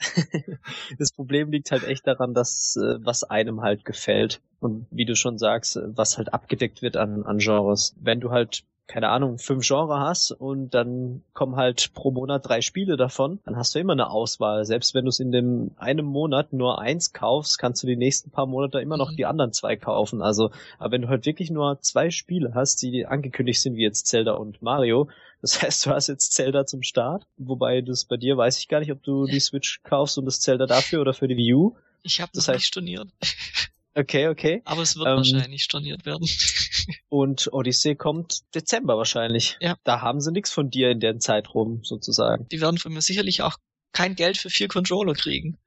das 0.97 1.11
Problem 1.11 1.51
liegt 1.51 1.71
halt 1.71 1.83
echt 1.83 2.05
daran, 2.05 2.33
dass 2.33 2.75
äh, 2.75 2.97
was 3.03 3.23
einem 3.23 3.61
halt 3.61 3.85
gefällt 3.85 4.41
und 4.59 4.87
wie 4.91 5.05
du 5.05 5.15
schon 5.15 5.37
sagst, 5.37 5.79
was 5.83 6.17
halt 6.17 6.33
abgedeckt 6.33 6.81
wird 6.81 6.97
an, 6.97 7.23
an 7.23 7.37
Genres. 7.37 7.95
Wenn 7.99 8.19
du 8.19 8.31
halt 8.31 8.63
keine 8.89 9.09
Ahnung, 9.09 9.37
fünf 9.37 9.67
Genre 9.67 9.99
hast 9.99 10.31
und 10.31 10.73
dann 10.73 11.21
kommen 11.33 11.55
halt 11.55 11.93
pro 11.93 12.09
Monat 12.09 12.49
drei 12.49 12.61
Spiele 12.61 12.97
davon, 12.97 13.39
dann 13.45 13.55
hast 13.55 13.75
du 13.75 13.79
immer 13.79 13.93
eine 13.93 14.09
Auswahl. 14.09 14.65
Selbst 14.65 14.95
wenn 14.95 15.05
du 15.05 15.09
es 15.09 15.19
in 15.19 15.31
dem 15.31 15.69
einem 15.77 16.07
Monat 16.07 16.53
nur 16.53 16.81
eins 16.81 17.13
kaufst, 17.13 17.59
kannst 17.59 17.83
du 17.83 17.87
die 17.87 17.95
nächsten 17.95 18.31
paar 18.31 18.47
Monate 18.47 18.81
immer 18.81 18.97
noch 18.97 19.11
mhm. 19.11 19.15
die 19.15 19.27
anderen 19.27 19.53
zwei 19.53 19.75
kaufen. 19.75 20.23
Also, 20.23 20.49
aber 20.79 20.93
wenn 20.93 21.03
du 21.03 21.07
halt 21.07 21.27
wirklich 21.27 21.51
nur 21.51 21.79
zwei 21.81 22.09
Spiele 22.09 22.55
hast, 22.55 22.81
die 22.81 23.05
angekündigt 23.05 23.61
sind, 23.61 23.75
wie 23.75 23.83
jetzt 23.83 24.07
Zelda 24.07 24.33
und 24.33 24.63
Mario, 24.63 25.07
das 25.43 25.61
heißt, 25.61 25.85
du 25.85 25.91
hast 25.91 26.07
jetzt 26.07 26.33
Zelda 26.33 26.65
zum 26.65 26.81
Start, 26.81 27.27
wobei 27.37 27.81
das 27.81 28.05
bei 28.05 28.17
dir 28.17 28.37
weiß 28.37 28.57
ich 28.57 28.69
gar 28.69 28.79
nicht, 28.79 28.91
ob 28.91 29.03
du 29.03 29.25
die 29.25 29.39
Switch 29.39 29.83
kaufst 29.83 30.17
und 30.17 30.25
das 30.25 30.39
Zelda 30.39 30.65
dafür 30.65 31.01
oder 31.01 31.13
für 31.13 31.27
die 31.27 31.37
Wii 31.37 31.53
U. 31.53 31.75
Ich 32.01 32.21
habe 32.21 32.31
das, 32.33 32.45
das 32.45 32.55
heißt, 32.55 32.57
nicht 32.57 32.67
storniert. 32.67 33.07
Okay, 33.99 34.29
okay. 34.29 34.61
Aber 34.63 34.81
es 34.81 34.95
wird 34.95 35.07
ähm, 35.07 35.17
wahrscheinlich 35.17 35.63
storniert 35.63 36.05
werden. 36.05 36.25
und 37.09 37.51
Odyssey 37.51 37.95
kommt 37.95 38.43
Dezember 38.55 38.97
wahrscheinlich. 38.97 39.57
Ja. 39.59 39.75
Da 39.83 39.99
haben 39.99 40.21
sie 40.21 40.31
nichts 40.31 40.53
von 40.53 40.69
dir 40.69 40.89
in 40.89 41.01
der 41.01 41.19
Zeit 41.19 41.53
rum, 41.53 41.81
sozusagen. 41.83 42.47
Die 42.47 42.61
werden 42.61 42.77
von 42.77 42.93
mir 42.93 43.01
sicherlich 43.01 43.41
auch 43.41 43.57
kein 43.91 44.15
Geld 44.15 44.37
für 44.37 44.49
vier 44.49 44.69
Controller 44.69 45.13
kriegen. 45.13 45.57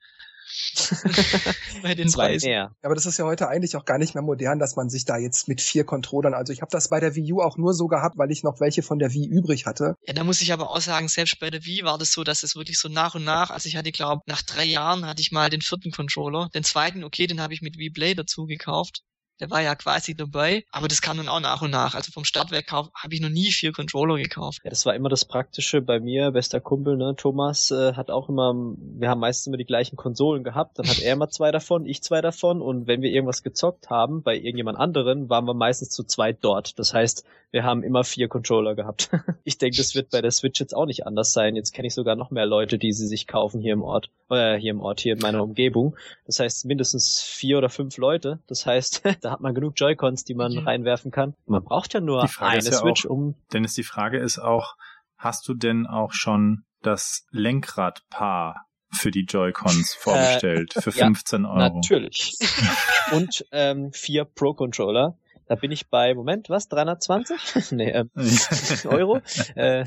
bei 1.83 1.95
den 1.95 2.11
Preisen. 2.11 2.51
Ja, 2.51 2.71
aber 2.83 2.95
das 2.95 3.07
ist 3.07 3.19
ja 3.19 3.25
heute 3.25 3.49
eigentlich 3.49 3.77
auch 3.77 3.85
gar 3.85 3.99
nicht 3.99 4.15
mehr 4.15 4.23
modern, 4.23 4.59
dass 4.59 4.77
man 4.77 4.89
sich 4.91 5.05
da 5.05 5.17
jetzt 5.17 5.49
mit 5.49 5.61
vier 5.61 5.85
Controllern, 5.85 6.35
also 6.35 6.53
ich 6.53 6.61
habe 6.63 6.71
das 6.71 6.89
bei 6.89 7.01
der 7.01 7.15
Wii 7.15 7.33
U 7.33 7.41
auch 7.41 7.57
nur 7.57 7.75
so 7.75 7.87
gehabt, 7.87 8.19
weil 8.19 8.31
ich 8.31 8.43
noch 8.43 8.61
welche 8.61 8.83
von 8.83 8.99
der 8.99 9.13
Wii 9.13 9.27
übrig 9.27 9.67
hatte. 9.67 9.97
Ja, 10.07 10.15
da 10.15 10.25
muss 10.25 10.41
ich 10.41 10.53
aber 10.53 10.71
auch 10.71 10.81
sagen, 10.81 11.09
selbst 11.09 11.39
bei 11.41 11.51
der 11.51 11.65
Wii 11.65 11.85
war 11.85 11.99
das 11.99 12.13
so, 12.13 12.25
dass 12.25 12.43
es 12.43 12.57
wirklich 12.57 12.79
so 12.79 12.89
nach 12.89 13.15
und 13.15 13.25
nach, 13.25 13.51
also 13.51 13.69
ich 13.69 13.77
hatte 13.77 13.93
glaube 13.93 14.23
nach 14.27 14.43
drei 14.43 14.65
Jahren 14.65 15.07
hatte 15.07 15.23
ich 15.23 15.33
mal 15.33 15.51
den 15.51 15.63
vierten 15.63 15.91
Controller, 15.91 16.49
den 16.55 16.65
zweiten, 16.65 17.05
okay, 17.05 17.27
den 17.27 17.41
habe 17.41 17.55
ich 17.55 17.63
mit 17.63 17.79
Wii 17.79 17.91
Play 17.91 18.15
dazu 18.15 18.47
gekauft 18.47 19.03
der 19.43 19.51
war 19.51 19.61
ja 19.61 19.75
quasi 19.75 20.15
dabei, 20.15 20.65
aber 20.71 20.87
das 20.87 21.03
kam 21.03 21.17
dann 21.17 21.27
auch 21.27 21.41
nach 21.41 21.63
und 21.63 21.73
nach. 21.73 21.97
Also 21.97 22.13
vom 22.13 22.25
Stadtwerk 22.25 22.71
habe 22.71 22.89
ich 23.11 23.21
noch 23.21 23.29
nie 23.29 23.51
vier 23.51 23.73
Controller 23.73 24.17
gekauft. 24.17 24.61
Ja, 24.63 24.71
das 24.71 24.87
war 24.87 24.95
immer 24.95 25.09
das 25.09 25.25
Praktische 25.25 25.83
bei 25.83 25.99
mir, 25.99 26.31
bester 26.31 26.61
Kumpel, 26.61 26.97
ne? 26.97 27.17
Thomas 27.17 27.73
äh, 27.73 27.95
hat 27.95 28.13
auch 28.13 28.29
immer, 28.29 28.55
wir 28.55 29.09
haben 29.09 29.19
meistens 29.19 29.49
immer 29.49 29.57
die 29.57 29.65
gleichen 29.65 29.97
Konsolen 29.97 30.45
gehabt, 30.45 30.79
dann 30.79 30.87
hat 30.87 31.01
er 31.01 31.15
immer 31.15 31.29
zwei 31.29 31.51
davon, 31.51 31.87
ich 31.87 32.05
zwei 32.05 32.21
davon 32.21 32.63
und 32.63 32.87
wenn 32.87 33.03
wir 33.03 33.11
irgendwas 33.11 33.43
gezockt 33.43 33.91
haben 33.91 34.23
bei 34.23 34.37
irgendjemand 34.37 34.79
anderen, 34.79 35.29
waren 35.29 35.45
wir 35.45 35.55
meistens 35.55 35.91
zu 35.91 36.05
zweit 36.05 36.39
dort. 36.43 36.79
Das 36.79 36.95
heißt, 36.95 37.25
wir 37.53 37.65
haben 37.65 37.83
immer 37.83 38.03
vier 38.03 38.29
Controller 38.29 38.75
gehabt. 38.75 39.11
ich 39.45 39.59
denke, 39.59 39.77
das 39.77 39.95
wird 39.95 40.11
bei 40.11 40.23
der 40.23 40.31
Switch 40.31 40.59
jetzt 40.59 40.75
auch 40.75 40.87
nicht 40.87 41.07
anders 41.07 41.33
sein. 41.33 41.55
Jetzt 41.55 41.73
kenne 41.73 41.87
ich 41.87 41.95
sogar 41.95 42.17
noch 42.17 42.31
mehr 42.31 42.47
Leute, 42.47 42.79
die 42.79 42.93
sie 42.93 43.07
sich 43.07 43.27
kaufen 43.27 43.61
hier 43.61 43.75
im 43.75 43.83
Ort, 43.83 44.09
äh, 44.31 44.57
hier 44.57 44.71
im 44.71 44.81
Ort, 44.81 45.01
hier 45.01 45.13
in 45.13 45.21
meiner 45.21 45.43
Umgebung. 45.43 45.95
Das 46.27 46.41
heißt 46.41 46.65
mindestens 46.65 47.21
vier 47.21 47.59
oder 47.59 47.69
fünf 47.69 47.99
Leute. 47.99 48.39
Das 48.47 48.65
heißt, 48.65 49.03
da 49.21 49.32
hat 49.33 49.41
man 49.41 49.55
genug 49.55 49.75
Joy-Cons, 49.77 50.25
die 50.25 50.35
man 50.35 50.53
ja. 50.53 50.63
reinwerfen 50.63 51.11
kann. 51.11 51.35
Man 51.47 51.65
braucht 51.65 51.95
ja 51.95 52.01
nur 52.01 52.23
eine 52.39 52.63
ja 52.63 52.73
Switch, 52.73 53.07
auch, 53.07 53.11
um. 53.11 53.35
Dennis, 53.53 53.75
die 53.75 53.83
Frage 53.83 54.19
ist 54.19 54.39
auch, 54.39 54.77
hast 55.17 55.49
du 55.49 55.55
denn 55.55 55.87
auch 55.87 56.13
schon 56.13 56.65
das 56.83 57.27
Lenkradpaar 57.31 58.67
für 58.91 59.11
die 59.11 59.25
Joy-Cons 59.25 59.95
vorbestellt 59.95 60.77
äh, 60.77 60.83
für 60.83 60.93
15 60.93 61.43
ja, 61.43 61.49
Euro? 61.49 61.59
Natürlich. 61.77 62.37
Und 63.13 63.45
ähm, 63.53 63.93
vier 63.93 64.25
Pro-Controller. 64.25 65.17
Da 65.47 65.55
bin 65.57 65.71
ich 65.71 65.89
bei, 65.89 66.15
Moment, 66.15 66.49
was, 66.51 66.69
320? 66.69 67.71
nee, 67.73 67.91
ähm, 67.91 68.11
Euro. 68.85 69.21
Äh, 69.55 69.85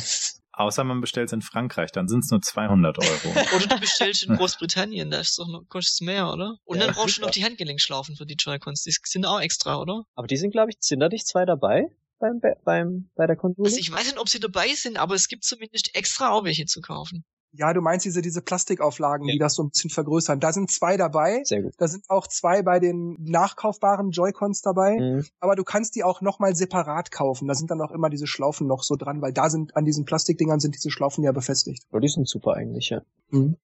Außer 0.57 0.85
man 0.85 1.01
bestellt 1.01 1.27
es 1.27 1.33
in 1.33 1.41
Frankreich, 1.41 1.91
dann 1.91 2.07
sind 2.07 2.19
es 2.19 2.31
nur 2.31 2.41
200 2.41 2.97
Euro. 2.97 3.35
oder 3.55 3.67
du 3.67 3.79
bestellst 3.79 4.23
in 4.23 4.35
Großbritannien, 4.37 5.11
da 5.11 5.19
ist 5.19 5.37
doch 5.37 5.47
noch, 5.47 5.63
kostet 5.67 6.05
mehr, 6.05 6.31
oder? 6.31 6.57
Und 6.63 6.77
ja, 6.79 6.85
dann 6.85 6.95
brauchst 6.95 7.17
du 7.17 7.21
noch 7.21 7.31
die 7.31 7.43
Handgelenkschlaufen 7.43 8.15
für 8.15 8.25
die 8.25 8.35
Joy-Cons, 8.35 8.83
die 8.83 8.95
sind 9.03 9.25
auch 9.25 9.41
extra, 9.41 9.77
oder? 9.79 10.03
Aber 10.15 10.27
die 10.27 10.37
sind, 10.37 10.51
glaube 10.51 10.71
ich, 10.71 10.77
sind 10.79 11.01
da 11.01 11.09
nicht 11.09 11.27
zwei 11.27 11.45
dabei? 11.45 11.89
Beim, 12.19 12.39
beim, 12.63 13.09
bei 13.15 13.27
der 13.27 13.35
Konsole? 13.35 13.67
Also 13.67 13.77
ich 13.77 13.91
weiß 13.91 14.05
nicht, 14.05 14.17
ob 14.17 14.29
sie 14.29 14.39
dabei 14.39 14.69
sind, 14.69 14.97
aber 14.97 15.15
es 15.15 15.27
gibt 15.27 15.43
zumindest 15.43 15.93
extra 15.93 16.31
auch 16.31 16.45
welche 16.45 16.65
zu 16.65 16.79
kaufen. 16.79 17.25
Ja, 17.57 17.73
du 17.73 17.81
meinst 17.81 18.05
diese, 18.05 18.21
diese 18.21 18.41
Plastikauflagen, 18.41 19.27
ja. 19.27 19.33
die 19.33 19.39
das 19.39 19.55
so 19.55 19.63
ein 19.63 19.69
bisschen 19.69 19.89
vergrößern. 19.89 20.39
Da 20.39 20.51
sind 20.51 20.71
zwei 20.71 20.97
dabei. 20.97 21.41
Sehr 21.43 21.63
gut. 21.63 21.73
Da 21.77 21.87
sind 21.87 22.09
auch 22.09 22.27
zwei 22.27 22.61
bei 22.61 22.79
den 22.79 23.17
nachkaufbaren 23.19 24.11
Joy-Cons 24.11 24.61
dabei. 24.61 24.97
Mhm. 24.99 25.25
Aber 25.39 25.55
du 25.55 25.63
kannst 25.63 25.95
die 25.95 26.03
auch 26.03 26.21
nochmal 26.21 26.55
separat 26.55 27.11
kaufen. 27.11 27.47
Da 27.47 27.55
sind 27.55 27.71
dann 27.71 27.81
auch 27.81 27.91
immer 27.91 28.09
diese 28.09 28.27
Schlaufen 28.27 28.67
noch 28.67 28.83
so 28.83 28.95
dran, 28.95 29.21
weil 29.21 29.33
da 29.33 29.49
sind, 29.49 29.75
an 29.75 29.85
diesen 29.85 30.05
Plastikdingern 30.05 30.59
sind 30.59 30.75
diese 30.75 30.91
Schlaufen 30.91 31.23
ja 31.23 31.31
befestigt. 31.31 31.85
Oh, 31.91 31.99
die 31.99 32.09
sind 32.09 32.27
super 32.27 32.53
eigentlich, 32.55 32.89
ja. 32.89 33.01
Mhm. 33.29 33.57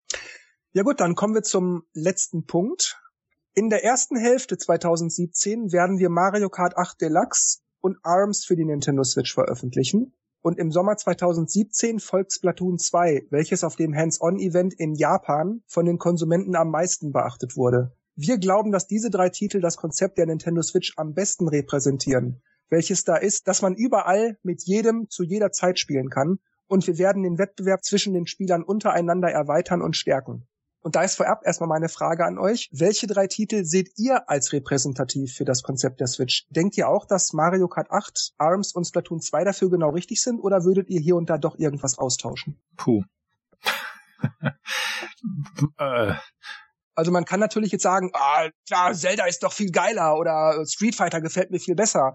Ja 0.74 0.84
gut, 0.84 1.02
dann 1.02 1.16
kommen 1.16 1.34
wir 1.34 1.44
zum 1.44 1.84
letzten 1.94 2.46
Punkt. 2.46 3.02
In 3.54 3.70
der 3.70 3.84
ersten 3.84 4.16
Hälfte 4.16 4.58
2017 4.58 5.74
werden 5.74 6.00
wir 6.00 6.10
Mario 6.10 6.50
Kart 6.50 6.78
8 6.78 7.02
Deluxe 7.02 7.60
und 7.82 7.98
ARMS 8.04 8.46
für 8.46 8.56
die 8.56 8.64
Nintendo 8.64 9.04
Switch 9.04 9.34
veröffentlichen 9.34 10.14
und 10.42 10.58
im 10.58 10.72
Sommer 10.72 10.98
2017 10.98 12.00
folgt 12.00 12.34
Splatoon 12.34 12.78
2, 12.78 13.28
welches 13.30 13.64
auf 13.64 13.76
dem 13.76 13.96
Hands-on-Event 13.96 14.74
in 14.74 14.96
Japan 14.96 15.62
von 15.68 15.86
den 15.86 15.98
Konsumenten 15.98 16.56
am 16.56 16.70
meisten 16.70 17.12
beachtet 17.12 17.56
wurde. 17.56 17.96
Wir 18.16 18.38
glauben, 18.38 18.72
dass 18.72 18.88
diese 18.88 19.10
drei 19.10 19.30
Titel 19.30 19.62
das 19.62 19.78
Konzept 19.78 20.18
der 20.18 20.26
Nintendo 20.26 20.62
Switch 20.62 20.94
am 20.98 21.14
besten 21.14 21.48
repräsentieren, 21.48 22.42
welches 22.70 23.04
da 23.04 23.16
ist, 23.16 23.48
dass 23.48 23.62
man 23.62 23.76
überall 23.76 24.38
mit 24.44 24.64
jedem 24.64 25.10
zu 25.10 25.24
jeder 25.24 25.52
Zeit 25.52 25.80
spielen 25.80 26.10
kann 26.10 26.40
und 26.68 26.88
wir 26.88 26.98
werden 26.98 27.24
den 27.24 27.38
Wettbewerb 27.38 27.84
zwischen 27.84 28.14
den 28.14 28.28
Spielern 28.28 28.64
untereinander 28.64 29.30
erweitern 29.30 29.82
und 29.82 29.96
stärken. 29.96 30.48
Und 30.82 30.96
da 30.96 31.04
ist 31.04 31.16
vorab 31.16 31.46
erstmal 31.46 31.70
meine 31.70 31.90
Frage 31.90 32.26
an 32.26 32.40
euch. 32.40 32.68
Welche 32.72 33.06
drei 33.06 33.28
Titel 33.28 33.64
seht 33.66 33.92
ihr 33.98 34.28
als 34.30 34.52
repräsentativ 34.52 35.36
für 35.36 35.46
das 35.46 35.62
Konzept 35.62 36.00
der 36.00 36.08
Switch? 36.08 36.48
Denkt 36.50 36.76
ihr 36.78 36.90
auch, 36.90 37.06
dass 37.06 37.34
Mario 37.34 37.68
Kart 37.68 37.92
8, 37.92 38.34
ARMS 38.38 38.74
und 38.74 38.86
Splatoon 38.86 39.22
2 39.22 39.44
dafür 39.44 39.70
genau 39.70 39.90
richtig 39.90 40.22
sind 40.22 40.40
oder 40.40 40.64
würdet 40.64 40.90
ihr 40.90 41.00
hier 41.00 41.16
und 41.16 41.30
da 41.30 41.38
doch 41.38 41.58
irgendwas 41.60 42.00
austauschen? 42.00 42.60
Puh. 42.78 43.04
äh. 45.78 46.14
Also 46.96 47.12
man 47.12 47.26
kann 47.26 47.40
natürlich 47.40 47.72
jetzt 47.72 47.84
sagen, 47.84 48.12
ah, 48.14 48.50
klar, 48.68 48.94
Zelda 48.94 49.26
ist 49.26 49.44
doch 49.44 49.54
viel 49.54 49.72
geiler 49.72 50.18
oder 50.18 50.66
Street 50.66 50.96
Fighter 50.96 51.22
gefällt 51.22 51.52
mir 51.52 51.60
viel 51.60 51.76
besser 51.76 52.14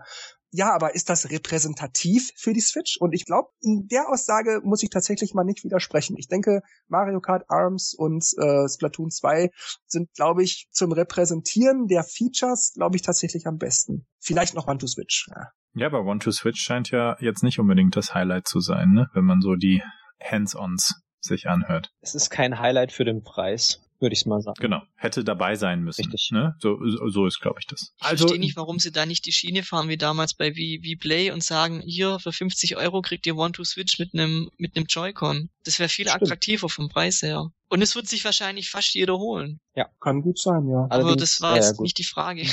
ja, 0.51 0.73
aber 0.75 0.95
ist 0.95 1.11
das 1.11 1.31
repräsentativ 1.31 2.31
für 2.37 2.53
die 2.53 2.61
Switch? 2.61 2.97
Und 2.99 3.13
ich 3.13 3.25
glaube, 3.25 3.51
in 3.61 3.89
der 3.89 4.09
Aussage 4.09 4.61
muss 4.65 4.83
ich 4.83 4.91
tatsächlich 4.91 5.35
mal 5.35 5.45
nicht 5.45 5.65
widersprechen. 5.65 6.17
Ich 6.19 6.29
denke, 6.29 6.63
Mario 6.89 7.21
Kart 7.21 7.45
Arms 7.49 7.95
und 7.95 8.25
äh, 8.39 8.69
Splatoon 8.69 9.11
2 9.11 9.51
sind, 9.87 10.13
glaube 10.15 10.43
ich, 10.43 10.69
zum 10.71 10.93
Repräsentieren 10.93 11.87
der 11.89 12.05
Features, 12.05 12.73
glaube 12.75 12.97
ich, 12.97 13.03
tatsächlich 13.03 13.47
am 13.47 13.59
besten. 13.59 14.07
Vielleicht 14.21 14.55
noch 14.55 14.67
One 14.67 14.79
to 14.79 14.87
Switch. 14.87 15.29
Ja. 15.35 15.51
ja, 15.75 15.87
aber 15.87 16.05
One 16.05 16.21
to 16.21 16.31
Switch 16.31 16.61
scheint 16.61 16.91
ja 16.91 17.17
jetzt 17.21 17.43
nicht 17.43 17.59
unbedingt 17.59 17.97
das 17.97 18.15
Highlight 18.15 18.47
zu 18.47 18.61
sein, 18.61 18.93
ne? 18.93 19.09
wenn 19.15 19.25
man 19.25 19.41
so 19.41 19.57
die 19.57 19.83
Hands-ons 20.23 20.95
sich 21.21 21.49
anhört. 21.49 21.91
Es 22.01 22.15
ist 22.15 22.31
kein 22.31 22.61
Highlight 22.61 22.93
für 22.93 23.05
den 23.05 23.23
Preis 23.23 23.86
würde 24.01 24.15
ich 24.15 24.27
mal 24.27 24.41
sagen. 24.41 24.57
Genau, 24.61 24.83
hätte 24.97 25.25
dabei 25.25 25.55
sein 25.57 25.83
müssen. 25.83 26.03
Richtig. 26.03 26.31
Ne? 26.33 26.55
So, 26.59 26.79
so 27.09 27.27
ist, 27.27 27.41
glaube 27.41 27.59
ich, 27.61 27.67
das. 27.67 27.95
Ich 27.99 28.05
also, 28.05 28.27
verstehe 28.27 28.41
nicht, 28.41 28.57
warum 28.57 28.79
sie 28.79 28.93
da 28.93 29.07
nicht 29.07 29.27
die 29.27 29.33
Schiene 29.33 29.63
fahren 29.63 29.89
wie 29.89 29.97
damals 29.97 30.35
bei 30.35 30.53
v, 30.53 30.99
Play 31.01 31.31
und 31.31 31.43
sagen, 31.43 31.83
hier 31.85 32.19
für 32.19 32.33
50 32.33 32.77
Euro 32.77 33.03
kriegt 33.03 33.27
ihr 33.27 33.37
One-to-Switch 33.37 33.99
mit 33.99 34.15
einem 34.15 34.51
mit 34.59 34.77
einem 34.77 34.87
Joy-Con. 34.87 35.51
Das 35.65 35.79
wäre 35.79 35.89
viel 35.89 36.09
Stimmt. 36.09 36.23
attraktiver 36.23 36.69
vom 36.69 36.89
Preis 36.89 37.23
her. 37.23 37.51
Und 37.69 37.83
es 37.83 37.95
wird 37.97 38.09
sich 38.09 38.25
wahrscheinlich 38.25 38.71
fast 38.71 38.95
jeder 38.95 39.19
holen. 39.19 39.61
Ja, 39.75 39.89
kann 40.01 40.23
gut 40.23 40.39
sein, 40.39 40.69
ja. 40.69 40.85
Aber 40.85 40.95
Allerdings, 40.95 41.21
das 41.21 41.41
war 41.41 41.57
jetzt 41.57 41.77
ja, 41.77 41.83
nicht 41.83 41.99
die 41.99 42.05
Frage. 42.05 42.43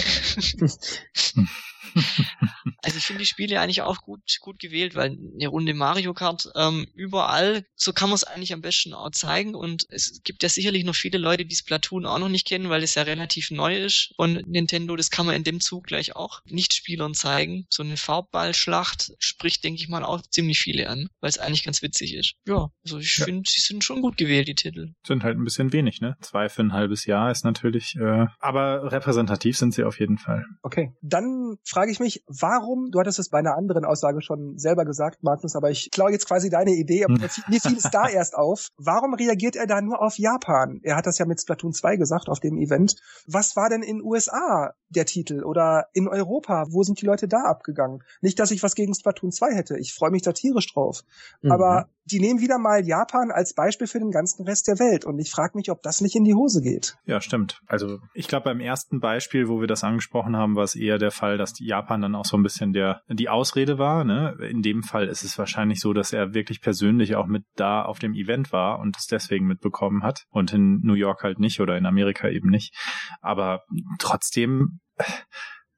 also 2.81 2.97
ich 2.97 3.05
finde 3.05 3.21
die 3.21 3.27
Spiele 3.27 3.59
eigentlich 3.59 3.81
auch 3.81 4.01
gut, 4.01 4.21
gut 4.39 4.59
gewählt, 4.59 4.95
weil 4.95 5.11
eine 5.11 5.47
Runde 5.47 5.73
Mario 5.73 6.13
Kart 6.13 6.49
ähm, 6.55 6.87
überall, 6.93 7.65
so 7.75 7.93
kann 7.93 8.09
man 8.09 8.15
es 8.15 8.23
eigentlich 8.23 8.53
am 8.53 8.61
besten 8.61 8.93
auch 8.93 9.11
zeigen. 9.11 9.55
Und 9.55 9.85
es 9.89 10.21
gibt 10.23 10.43
ja 10.43 10.49
sicherlich 10.49 10.83
noch 10.83 10.95
viele 10.95 11.17
Leute, 11.17 11.45
die 11.45 11.55
Splatoon 11.55 12.05
auch 12.05 12.19
noch 12.19 12.29
nicht 12.29 12.47
kennen, 12.47 12.69
weil 12.69 12.83
es 12.83 12.95
ja 12.95 13.03
relativ 13.03 13.51
neu 13.51 13.77
ist 13.77 14.13
von 14.15 14.33
Nintendo. 14.47 14.95
Das 14.95 15.11
kann 15.11 15.25
man 15.25 15.35
in 15.35 15.43
dem 15.43 15.61
Zug 15.61 15.87
gleich 15.87 16.15
auch 16.15 16.41
Nichtspielern 16.45 17.13
zeigen. 17.13 17.65
So 17.69 17.83
eine 17.83 17.97
Farbballschlacht 17.97 19.13
spricht, 19.19 19.63
denke 19.63 19.81
ich 19.81 19.89
mal, 19.89 20.03
auch 20.03 20.21
ziemlich 20.21 20.59
viele 20.59 20.89
an, 20.89 21.09
weil 21.19 21.29
es 21.29 21.39
eigentlich 21.39 21.63
ganz 21.63 21.81
witzig 21.81 22.13
ist. 22.13 22.35
Ja, 22.47 22.69
also 22.83 22.99
ich 22.99 23.17
ja. 23.17 23.25
finde, 23.25 23.49
sie 23.49 23.61
sind 23.61 23.83
schon 23.83 24.01
gut 24.01 24.17
gewählt, 24.17 24.47
die 24.47 24.55
Titel. 24.55 24.93
Sind 25.05 25.23
halt 25.23 25.37
ein 25.37 25.43
bisschen 25.43 25.73
wenig, 25.73 26.01
ne? 26.01 26.15
Zwei 26.21 26.49
für 26.49 26.61
ein 26.61 26.73
halbes 26.73 27.05
Jahr 27.05 27.31
ist 27.31 27.43
natürlich, 27.43 27.95
äh, 27.95 28.27
aber 28.39 28.91
repräsentativ 28.91 29.57
sind 29.57 29.73
sie 29.73 29.83
auf 29.83 29.99
jeden 29.99 30.17
Fall. 30.17 30.45
Okay, 30.61 30.93
dann 31.01 31.57
frage 31.65 31.91
ich 31.91 31.99
mich, 31.99 32.23
warum, 32.27 32.89
du 32.91 32.99
hattest 32.99 33.19
es 33.19 33.29
bei 33.29 33.39
einer 33.39 33.55
anderen 33.57 33.85
Aussage 33.85 34.21
schon 34.21 34.57
selber 34.57 34.85
gesagt, 34.85 35.23
Magnus, 35.23 35.55
aber 35.55 35.71
ich 35.71 35.91
klaue 35.91 36.11
jetzt 36.11 36.27
quasi 36.27 36.49
deine 36.49 36.71
Idee, 36.71 37.05
aber 37.05 37.13
mir 37.13 37.61
fiel 37.61 37.77
es 37.77 37.89
da 37.91 38.07
erst 38.09 38.35
auf. 38.35 38.67
Warum 38.77 39.13
reagiert 39.13 39.55
er 39.55 39.67
da 39.67 39.81
nur 39.81 40.01
auf 40.01 40.17
Japan? 40.17 40.79
Er 40.83 40.95
hat 40.95 41.05
das 41.05 41.17
ja 41.17 41.25
mit 41.25 41.41
Splatoon 41.41 41.73
2 41.73 41.97
gesagt 41.97 42.29
auf 42.29 42.39
dem 42.39 42.57
Event. 42.57 42.95
Was 43.27 43.55
war 43.55 43.69
denn 43.69 43.83
in 43.83 44.01
USA 44.01 44.73
der 44.89 45.05
Titel 45.05 45.43
oder 45.43 45.87
in 45.93 46.07
Europa? 46.07 46.65
Wo 46.69 46.83
sind 46.83 47.01
die 47.01 47.05
Leute 47.05 47.27
da 47.27 47.43
abgegangen? 47.43 48.03
Nicht, 48.21 48.39
dass 48.39 48.51
ich 48.51 48.63
was 48.63 48.75
gegen 48.75 48.93
Splatoon 48.93 49.31
2 49.31 49.53
hätte. 49.53 49.77
Ich 49.79 49.93
freue 49.93 50.11
mich 50.11 50.21
da 50.21 50.31
tierisch 50.31 50.71
drauf. 50.73 51.03
Mhm. 51.41 51.51
Aber 51.51 51.89
die 52.05 52.19
nehmen 52.19 52.41
wieder 52.41 52.57
mal 52.57 52.85
Japan 52.85 53.31
als 53.31 53.53
Beispiel 53.53 53.87
für 53.87 53.99
den 53.99 54.11
ganzen 54.11 54.43
Rest 54.43 54.67
der 54.67 54.79
Welt. 54.79 54.92
Und 55.05 55.19
ich 55.19 55.31
frage 55.31 55.57
mich, 55.57 55.71
ob 55.71 55.81
das 55.81 56.01
nicht 56.01 56.15
in 56.15 56.23
die 56.23 56.35
Hose 56.35 56.61
geht. 56.61 56.95
Ja, 57.05 57.19
stimmt. 57.21 57.59
Also 57.65 57.99
ich 58.13 58.27
glaube, 58.27 58.45
beim 58.45 58.59
ersten 58.59 58.99
Beispiel, 58.99 59.47
wo 59.47 59.59
wir 59.59 59.67
das 59.67 59.83
angesprochen 59.83 60.37
haben, 60.37 60.55
war 60.55 60.63
es 60.63 60.75
eher 60.75 60.97
der 60.97 61.11
Fall, 61.11 61.37
dass 61.37 61.53
Japan 61.59 62.01
dann 62.01 62.15
auch 62.15 62.25
so 62.25 62.37
ein 62.37 62.43
bisschen 62.43 62.73
der 62.73 63.01
die 63.09 63.29
Ausrede 63.29 63.77
war. 63.77 64.03
Ne? 64.03 64.37
In 64.49 64.61
dem 64.61 64.83
Fall 64.83 65.07
ist 65.07 65.23
es 65.23 65.37
wahrscheinlich 65.37 65.79
so, 65.79 65.93
dass 65.93 66.13
er 66.13 66.33
wirklich 66.33 66.61
persönlich 66.61 67.15
auch 67.15 67.25
mit 67.25 67.43
da 67.55 67.83
auf 67.83 67.99
dem 67.99 68.13
Event 68.13 68.51
war 68.51 68.79
und 68.79 68.95
es 68.97 69.07
deswegen 69.07 69.47
mitbekommen 69.47 70.03
hat. 70.03 70.25
Und 70.29 70.53
in 70.53 70.79
New 70.83 70.93
York 70.93 71.23
halt 71.23 71.39
nicht 71.39 71.59
oder 71.59 71.77
in 71.77 71.85
Amerika 71.85 72.29
eben 72.29 72.49
nicht. 72.49 72.75
Aber 73.21 73.63
trotzdem 73.99 74.79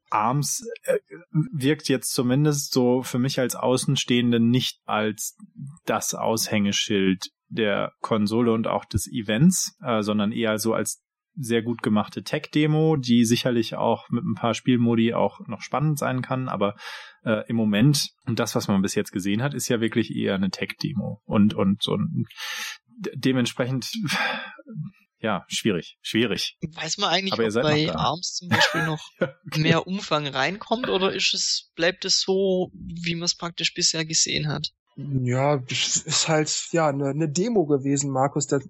Arms 0.10 0.66
äh, 0.84 1.00
wirkt 1.32 1.90
jetzt 1.90 2.14
zumindest 2.14 2.74
so 2.74 3.04
für 3.04 3.20
mich 3.20 3.40
als 3.40 3.56
Außenstehende 3.56 4.40
nicht 4.40 4.80
als 4.86 5.38
das 5.86 6.14
Aushängeschild 6.14 7.30
der 7.48 7.94
Konsole 8.02 8.52
und 8.52 8.68
auch 8.68 8.86
des 8.86 9.08
Events, 9.12 9.78
äh, 9.84 10.02
sondern 10.02 10.32
eher 10.32 10.58
so 10.58 10.74
als 10.74 11.04
sehr 11.38 11.62
gut 11.62 11.82
gemachte 11.82 12.24
Tech-Demo, 12.24 12.96
die 12.96 13.26
sicherlich 13.26 13.76
auch 13.76 14.10
mit 14.10 14.24
ein 14.24 14.36
paar 14.36 14.54
Spielmodi 14.54 15.14
auch 15.14 15.42
noch 15.48 15.62
spannend 15.62 16.00
sein 16.00 16.22
kann, 16.22 16.48
aber 16.48 16.76
äh, 17.24 17.46
im 17.50 17.58
Moment 17.58 18.12
und 18.26 18.40
das, 18.40 18.56
was 18.56 18.68
man 18.68 18.82
bis 18.82 18.96
jetzt 18.96 19.12
gesehen 19.12 19.44
hat, 19.44 19.54
ist 19.54 19.68
ja 19.68 19.82
wirklich 19.82 20.16
eher 20.16 20.36
eine 20.36 20.50
Tech-Demo 20.50 21.22
und 21.26 21.54
und 21.54 21.84
so 21.84 21.96
ein, 21.96 22.26
dementsprechend 23.16 23.92
ja, 25.20 25.44
schwierig, 25.48 25.98
schwierig. 26.02 26.58
Weiß 26.62 26.98
man 26.98 27.10
eigentlich, 27.10 27.34
ob 27.34 27.64
bei 27.64 27.92
ARMS 27.92 28.36
zum 28.36 28.50
Beispiel 28.50 28.84
noch 28.86 29.02
ja, 29.20 29.34
okay. 29.48 29.60
mehr 29.60 29.88
Umfang 29.88 30.28
reinkommt 30.28 30.88
oder 30.88 31.14
ist 31.14 31.34
es, 31.34 31.72
bleibt 31.76 32.06
es 32.06 32.22
so, 32.22 32.72
wie 32.74 33.16
man 33.16 33.24
es 33.24 33.36
praktisch 33.36 33.74
bisher 33.74 34.06
gesehen 34.06 34.48
hat? 34.48 34.70
Ja, 34.98 35.62
ist 35.68 36.28
halt 36.30 36.70
ja 36.72 36.88
eine, 36.88 37.10
eine 37.10 37.28
Demo 37.28 37.66
gewesen, 37.66 38.12
Markus. 38.12 38.48
Das, 38.48 38.64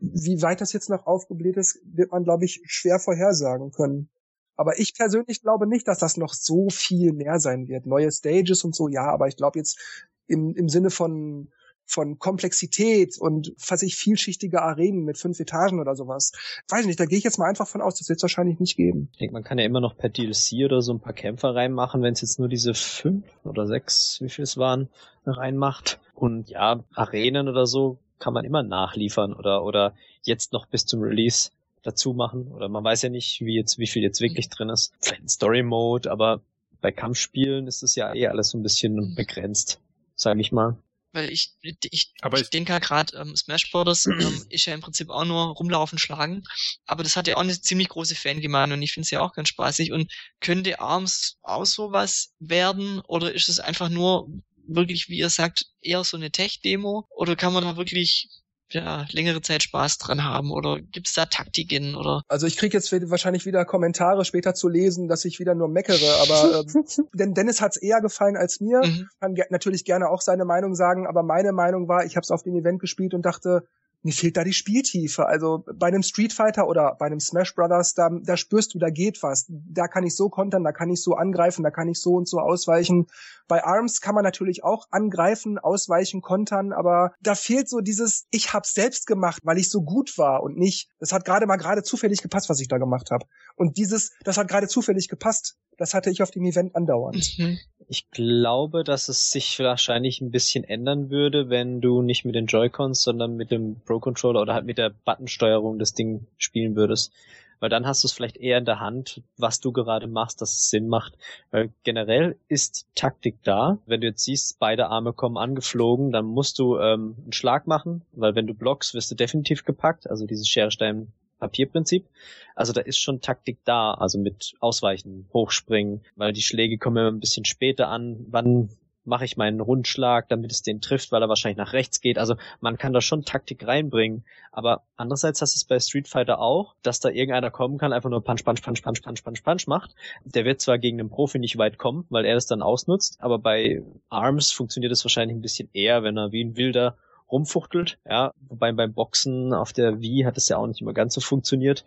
wie 0.00 0.40
weit 0.40 0.62
das 0.62 0.72
jetzt 0.72 0.88
noch 0.88 1.06
aufgebläht 1.06 1.58
ist, 1.58 1.78
wird 1.84 2.10
man, 2.10 2.24
glaube 2.24 2.46
ich, 2.46 2.62
schwer 2.64 2.98
vorhersagen 2.98 3.70
können. 3.70 4.08
Aber 4.56 4.78
ich 4.78 4.94
persönlich 4.94 5.42
glaube 5.42 5.66
nicht, 5.66 5.88
dass 5.88 5.98
das 5.98 6.16
noch 6.16 6.32
so 6.32 6.70
viel 6.70 7.12
mehr 7.12 7.38
sein 7.38 7.68
wird. 7.68 7.84
Neue 7.84 8.10
Stages 8.10 8.64
und 8.64 8.74
so, 8.74 8.88
ja, 8.88 9.04
aber 9.04 9.28
ich 9.28 9.36
glaube 9.36 9.58
jetzt 9.58 9.78
im, 10.26 10.54
im 10.54 10.68
Sinne 10.70 10.90
von 10.90 11.52
von 11.92 12.18
Komplexität 12.18 13.18
und 13.18 13.52
ich 13.82 13.96
vielschichtige 13.96 14.62
Arenen 14.62 15.04
mit 15.04 15.18
fünf 15.18 15.38
Etagen 15.40 15.80
oder 15.80 15.94
sowas. 15.94 16.32
Weiß 16.68 16.80
ich 16.80 16.86
nicht, 16.86 17.00
da 17.00 17.04
gehe 17.04 17.18
ich 17.18 17.24
jetzt 17.24 17.38
mal 17.38 17.48
einfach 17.48 17.68
von 17.68 17.80
aus, 17.80 17.98
das 17.98 18.08
wird 18.08 18.18
es 18.18 18.22
wahrscheinlich 18.22 18.60
nicht 18.60 18.76
geben. 18.76 19.08
Ich 19.12 19.18
denke, 19.18 19.34
man 19.34 19.44
kann 19.44 19.58
ja 19.58 19.64
immer 19.64 19.80
noch 19.80 19.96
per 19.96 20.08
DLC 20.08 20.64
oder 20.64 20.80
so 20.80 20.94
ein 20.94 21.00
paar 21.00 21.12
Kämpfer 21.12 21.54
reinmachen, 21.54 22.02
wenn 22.02 22.14
es 22.14 22.22
jetzt 22.22 22.38
nur 22.38 22.48
diese 22.48 22.74
fünf 22.74 23.24
oder 23.44 23.66
sechs, 23.66 24.18
wie 24.20 24.30
viel 24.30 24.44
es 24.44 24.56
waren, 24.56 24.88
reinmacht. 25.26 26.00
Und 26.14 26.48
ja, 26.48 26.82
Arenen 26.94 27.48
oder 27.48 27.66
so 27.66 27.98
kann 28.18 28.32
man 28.32 28.44
immer 28.44 28.62
nachliefern 28.62 29.34
oder, 29.34 29.64
oder 29.64 29.94
jetzt 30.22 30.52
noch 30.52 30.66
bis 30.66 30.86
zum 30.86 31.02
Release 31.02 31.50
dazu 31.82 32.14
machen. 32.14 32.48
Oder 32.52 32.68
man 32.68 32.84
weiß 32.84 33.02
ja 33.02 33.08
nicht, 33.08 33.40
wie 33.40 33.56
jetzt, 33.56 33.78
wie 33.78 33.88
viel 33.88 34.02
jetzt 34.02 34.20
wirklich 34.20 34.48
drin 34.48 34.70
ist. 34.70 34.94
Vielleicht 35.00 35.24
ein 35.24 35.28
Story 35.28 35.62
Mode, 35.62 36.10
aber 36.10 36.40
bei 36.80 36.92
Kampfspielen 36.92 37.66
ist 37.66 37.82
es 37.82 37.96
ja 37.96 38.14
eh 38.14 38.28
alles 38.28 38.50
so 38.50 38.58
ein 38.58 38.62
bisschen 38.62 39.14
begrenzt, 39.14 39.80
sage 40.14 40.40
ich 40.40 40.52
mal 40.52 40.76
weil 41.12 41.30
ich, 41.30 41.54
ich, 41.62 42.12
aber 42.20 42.40
ich 42.40 42.50
denke 42.50 42.72
ja 42.72 42.78
gerade, 42.78 43.16
ähm, 43.16 43.36
Smash 43.36 43.70
Bros. 43.70 44.06
ähm, 44.06 44.46
ist 44.48 44.66
ja 44.66 44.74
im 44.74 44.80
Prinzip 44.80 45.10
auch 45.10 45.24
nur 45.24 45.54
rumlaufen, 45.54 45.98
schlagen, 45.98 46.42
aber 46.86 47.02
das 47.02 47.16
hat 47.16 47.26
ja 47.26 47.36
auch 47.36 47.40
eine 47.40 47.60
ziemlich 47.60 47.88
große 47.88 48.14
Fangemeinde 48.14 48.74
und 48.74 48.82
ich 48.82 48.92
finde 48.92 49.04
es 49.04 49.10
ja 49.10 49.20
auch 49.20 49.32
ganz 49.32 49.48
spaßig. 49.48 49.92
Und 49.92 50.12
könnte 50.40 50.80
ARMS 50.80 51.38
auch 51.42 51.66
sowas 51.66 52.32
werden? 52.38 53.00
Oder 53.06 53.32
ist 53.32 53.48
es 53.48 53.60
einfach 53.60 53.88
nur 53.88 54.28
wirklich, 54.66 55.08
wie 55.08 55.18
ihr 55.18 55.30
sagt, 55.30 55.66
eher 55.80 56.04
so 56.04 56.16
eine 56.16 56.30
Tech-Demo? 56.30 57.06
Oder 57.10 57.36
kann 57.36 57.52
man 57.52 57.64
da 57.64 57.76
wirklich 57.76 58.28
ja, 58.72 59.06
längere 59.10 59.40
Zeit 59.42 59.62
Spaß 59.62 59.98
dran 59.98 60.24
haben? 60.24 60.50
Oder 60.50 60.80
gibt's 60.80 61.14
da 61.14 61.26
Taktiken? 61.26 61.94
Oder? 61.94 62.22
Also 62.28 62.46
ich 62.46 62.56
krieg 62.56 62.72
jetzt 62.72 62.92
wahrscheinlich 63.10 63.46
wieder 63.46 63.64
Kommentare 63.64 64.24
später 64.24 64.54
zu 64.54 64.68
lesen, 64.68 65.08
dass 65.08 65.24
ich 65.24 65.38
wieder 65.38 65.54
nur 65.54 65.68
meckere, 65.68 66.20
aber 66.22 66.60
äh, 66.60 66.82
denn 67.14 67.34
Dennis 67.34 67.60
hat's 67.60 67.76
eher 67.76 68.00
gefallen 68.00 68.36
als 68.36 68.60
mir. 68.60 68.82
Mhm. 68.84 69.08
Kann 69.20 69.34
ge 69.34 69.44
natürlich 69.50 69.84
gerne 69.84 70.08
auch 70.08 70.20
seine 70.20 70.44
Meinung 70.44 70.74
sagen, 70.74 71.06
aber 71.06 71.22
meine 71.22 71.52
Meinung 71.52 71.88
war, 71.88 72.04
ich 72.04 72.16
habe 72.16 72.22
es 72.22 72.30
auf 72.30 72.42
dem 72.42 72.56
Event 72.56 72.80
gespielt 72.80 73.14
und 73.14 73.22
dachte, 73.24 73.66
mir 74.02 74.12
fehlt 74.12 74.36
da 74.36 74.44
die 74.44 74.52
Spieltiefe. 74.52 75.26
Also 75.26 75.64
bei 75.74 75.86
einem 75.86 76.02
Street 76.02 76.32
Fighter 76.32 76.66
oder 76.66 76.96
bei 76.98 77.06
einem 77.06 77.20
Smash 77.20 77.54
Brothers, 77.54 77.94
da, 77.94 78.10
da 78.10 78.36
spürst 78.36 78.74
du, 78.74 78.78
da 78.78 78.90
geht 78.90 79.22
was. 79.22 79.46
Da 79.48 79.88
kann 79.88 80.04
ich 80.04 80.16
so 80.16 80.28
kontern, 80.28 80.64
da 80.64 80.72
kann 80.72 80.90
ich 80.90 81.02
so 81.02 81.14
angreifen, 81.14 81.62
da 81.62 81.70
kann 81.70 81.88
ich 81.88 82.00
so 82.00 82.14
und 82.14 82.28
so 82.28 82.40
ausweichen. 82.40 83.06
Bei 83.48 83.64
ARMS 83.64 84.00
kann 84.00 84.14
man 84.14 84.24
natürlich 84.24 84.64
auch 84.64 84.88
angreifen, 84.90 85.58
ausweichen, 85.58 86.20
kontern, 86.20 86.72
aber 86.72 87.12
da 87.20 87.34
fehlt 87.34 87.68
so 87.68 87.80
dieses, 87.80 88.26
ich 88.30 88.52
hab's 88.52 88.74
selbst 88.74 89.06
gemacht, 89.06 89.42
weil 89.44 89.58
ich 89.58 89.68
so 89.68 89.82
gut 89.82 90.16
war 90.18 90.42
und 90.42 90.56
nicht, 90.56 90.88
das 90.98 91.12
hat 91.12 91.24
gerade 91.24 91.46
mal 91.46 91.56
gerade 91.56 91.82
zufällig 91.82 92.22
gepasst, 92.22 92.48
was 92.48 92.60
ich 92.60 92.68
da 92.68 92.78
gemacht 92.78 93.10
habe. 93.10 93.26
Und 93.56 93.76
dieses, 93.76 94.12
das 94.24 94.36
hat 94.36 94.48
gerade 94.48 94.68
zufällig 94.68 95.08
gepasst, 95.08 95.56
das 95.82 95.94
hatte 95.94 96.10
ich 96.10 96.22
auf 96.22 96.30
dem 96.30 96.44
Event 96.44 96.76
andauernd. 96.76 97.38
Mhm. 97.38 97.58
Ich 97.88 98.08
glaube, 98.12 98.84
dass 98.84 99.08
es 99.08 99.32
sich 99.32 99.58
wahrscheinlich 99.58 100.20
ein 100.20 100.30
bisschen 100.30 100.62
ändern 100.62 101.10
würde, 101.10 101.50
wenn 101.50 101.80
du 101.80 102.02
nicht 102.02 102.24
mit 102.24 102.36
den 102.36 102.46
Joy-Cons, 102.46 103.02
sondern 103.02 103.34
mit 103.34 103.50
dem 103.50 103.80
Pro-Controller 103.84 104.40
oder 104.40 104.54
halt 104.54 104.64
mit 104.64 104.78
der 104.78 104.90
Buttonsteuerung 104.90 105.80
das 105.80 105.92
Ding 105.92 106.28
spielen 106.38 106.76
würdest. 106.76 107.12
Weil 107.58 107.68
dann 107.68 107.84
hast 107.84 108.04
du 108.04 108.06
es 108.06 108.12
vielleicht 108.12 108.36
eher 108.36 108.58
in 108.58 108.64
der 108.64 108.78
Hand, 108.78 109.22
was 109.36 109.58
du 109.58 109.72
gerade 109.72 110.06
machst, 110.06 110.40
dass 110.40 110.52
es 110.52 110.70
Sinn 110.70 110.86
macht. 110.86 111.18
Weil 111.50 111.70
generell 111.82 112.36
ist 112.46 112.86
Taktik 112.94 113.42
da. 113.42 113.78
Wenn 113.86 114.00
du 114.00 114.06
jetzt 114.06 114.24
siehst, 114.24 114.60
beide 114.60 114.86
Arme 114.86 115.12
kommen 115.12 115.36
angeflogen, 115.36 116.12
dann 116.12 116.26
musst 116.26 116.60
du 116.60 116.78
ähm, 116.78 117.16
einen 117.22 117.32
Schlag 117.32 117.66
machen, 117.66 118.02
weil 118.12 118.36
wenn 118.36 118.46
du 118.46 118.54
blockst, 118.54 118.94
wirst 118.94 119.10
du 119.10 119.16
definitiv 119.16 119.64
gepackt. 119.64 120.08
Also 120.08 120.26
dieses 120.26 120.48
Schere, 120.48 120.70
Stein, 120.70 121.12
Papierprinzip. 121.42 122.06
Also 122.54 122.72
da 122.72 122.80
ist 122.80 122.98
schon 122.98 123.20
Taktik 123.20 123.58
da, 123.64 123.94
also 123.94 124.18
mit 124.18 124.54
Ausweichen, 124.60 125.28
Hochspringen, 125.32 126.02
weil 126.16 126.32
die 126.32 126.42
Schläge 126.42 126.78
kommen 126.78 126.98
immer 126.98 127.10
ein 127.10 127.20
bisschen 127.20 127.44
später 127.44 127.88
an. 127.88 128.24
Wann 128.28 128.70
mache 129.04 129.24
ich 129.24 129.36
meinen 129.36 129.60
Rundschlag, 129.60 130.28
damit 130.28 130.52
es 130.52 130.62
den 130.62 130.80
trifft, 130.80 131.10
weil 131.10 131.22
er 131.22 131.28
wahrscheinlich 131.28 131.58
nach 131.58 131.72
rechts 131.72 132.00
geht. 132.00 132.18
Also 132.18 132.36
man 132.60 132.78
kann 132.78 132.92
da 132.92 133.00
schon 133.00 133.24
Taktik 133.24 133.66
reinbringen. 133.66 134.24
Aber 134.52 134.82
andererseits 134.96 135.42
hast 135.42 135.56
du 135.56 135.58
es 135.58 135.64
bei 135.64 135.80
Street 135.80 136.06
Fighter 136.06 136.38
auch, 136.38 136.76
dass 136.82 137.00
da 137.00 137.08
irgendeiner 137.08 137.50
kommen 137.50 137.78
kann, 137.78 137.92
einfach 137.92 138.10
nur 138.10 138.22
Punch, 138.22 138.44
Punch, 138.44 138.62
Punch, 138.62 138.82
Punch, 138.82 139.02
Punch, 139.02 139.24
Punch, 139.24 139.42
Punch 139.42 139.66
macht. 139.66 139.96
Der 140.24 140.44
wird 140.44 140.60
zwar 140.60 140.78
gegen 140.78 141.00
einen 141.00 141.10
Profi 141.10 141.40
nicht 141.40 141.58
weit 141.58 141.78
kommen, 141.78 142.06
weil 142.10 142.24
er 142.24 142.34
das 142.34 142.46
dann 142.46 142.62
ausnutzt, 142.62 143.16
aber 143.18 143.40
bei 143.40 143.82
Arms 144.08 144.52
funktioniert 144.52 144.92
es 144.92 145.04
wahrscheinlich 145.04 145.36
ein 145.36 145.42
bisschen 145.42 145.68
eher, 145.72 146.04
wenn 146.04 146.16
er 146.16 146.30
wie 146.30 146.44
ein 146.44 146.56
Wilder 146.56 146.96
rumfuchtelt. 147.32 147.98
Ja, 148.08 148.32
wobei 148.48 148.72
beim 148.72 148.92
Boxen 148.92 149.52
auf 149.52 149.72
der 149.72 150.00
Wii 150.00 150.22
hat 150.24 150.36
es 150.36 150.48
ja 150.48 150.58
auch 150.58 150.66
nicht 150.66 150.80
immer 150.80 150.92
ganz 150.92 151.14
so 151.14 151.20
funktioniert. 151.20 151.84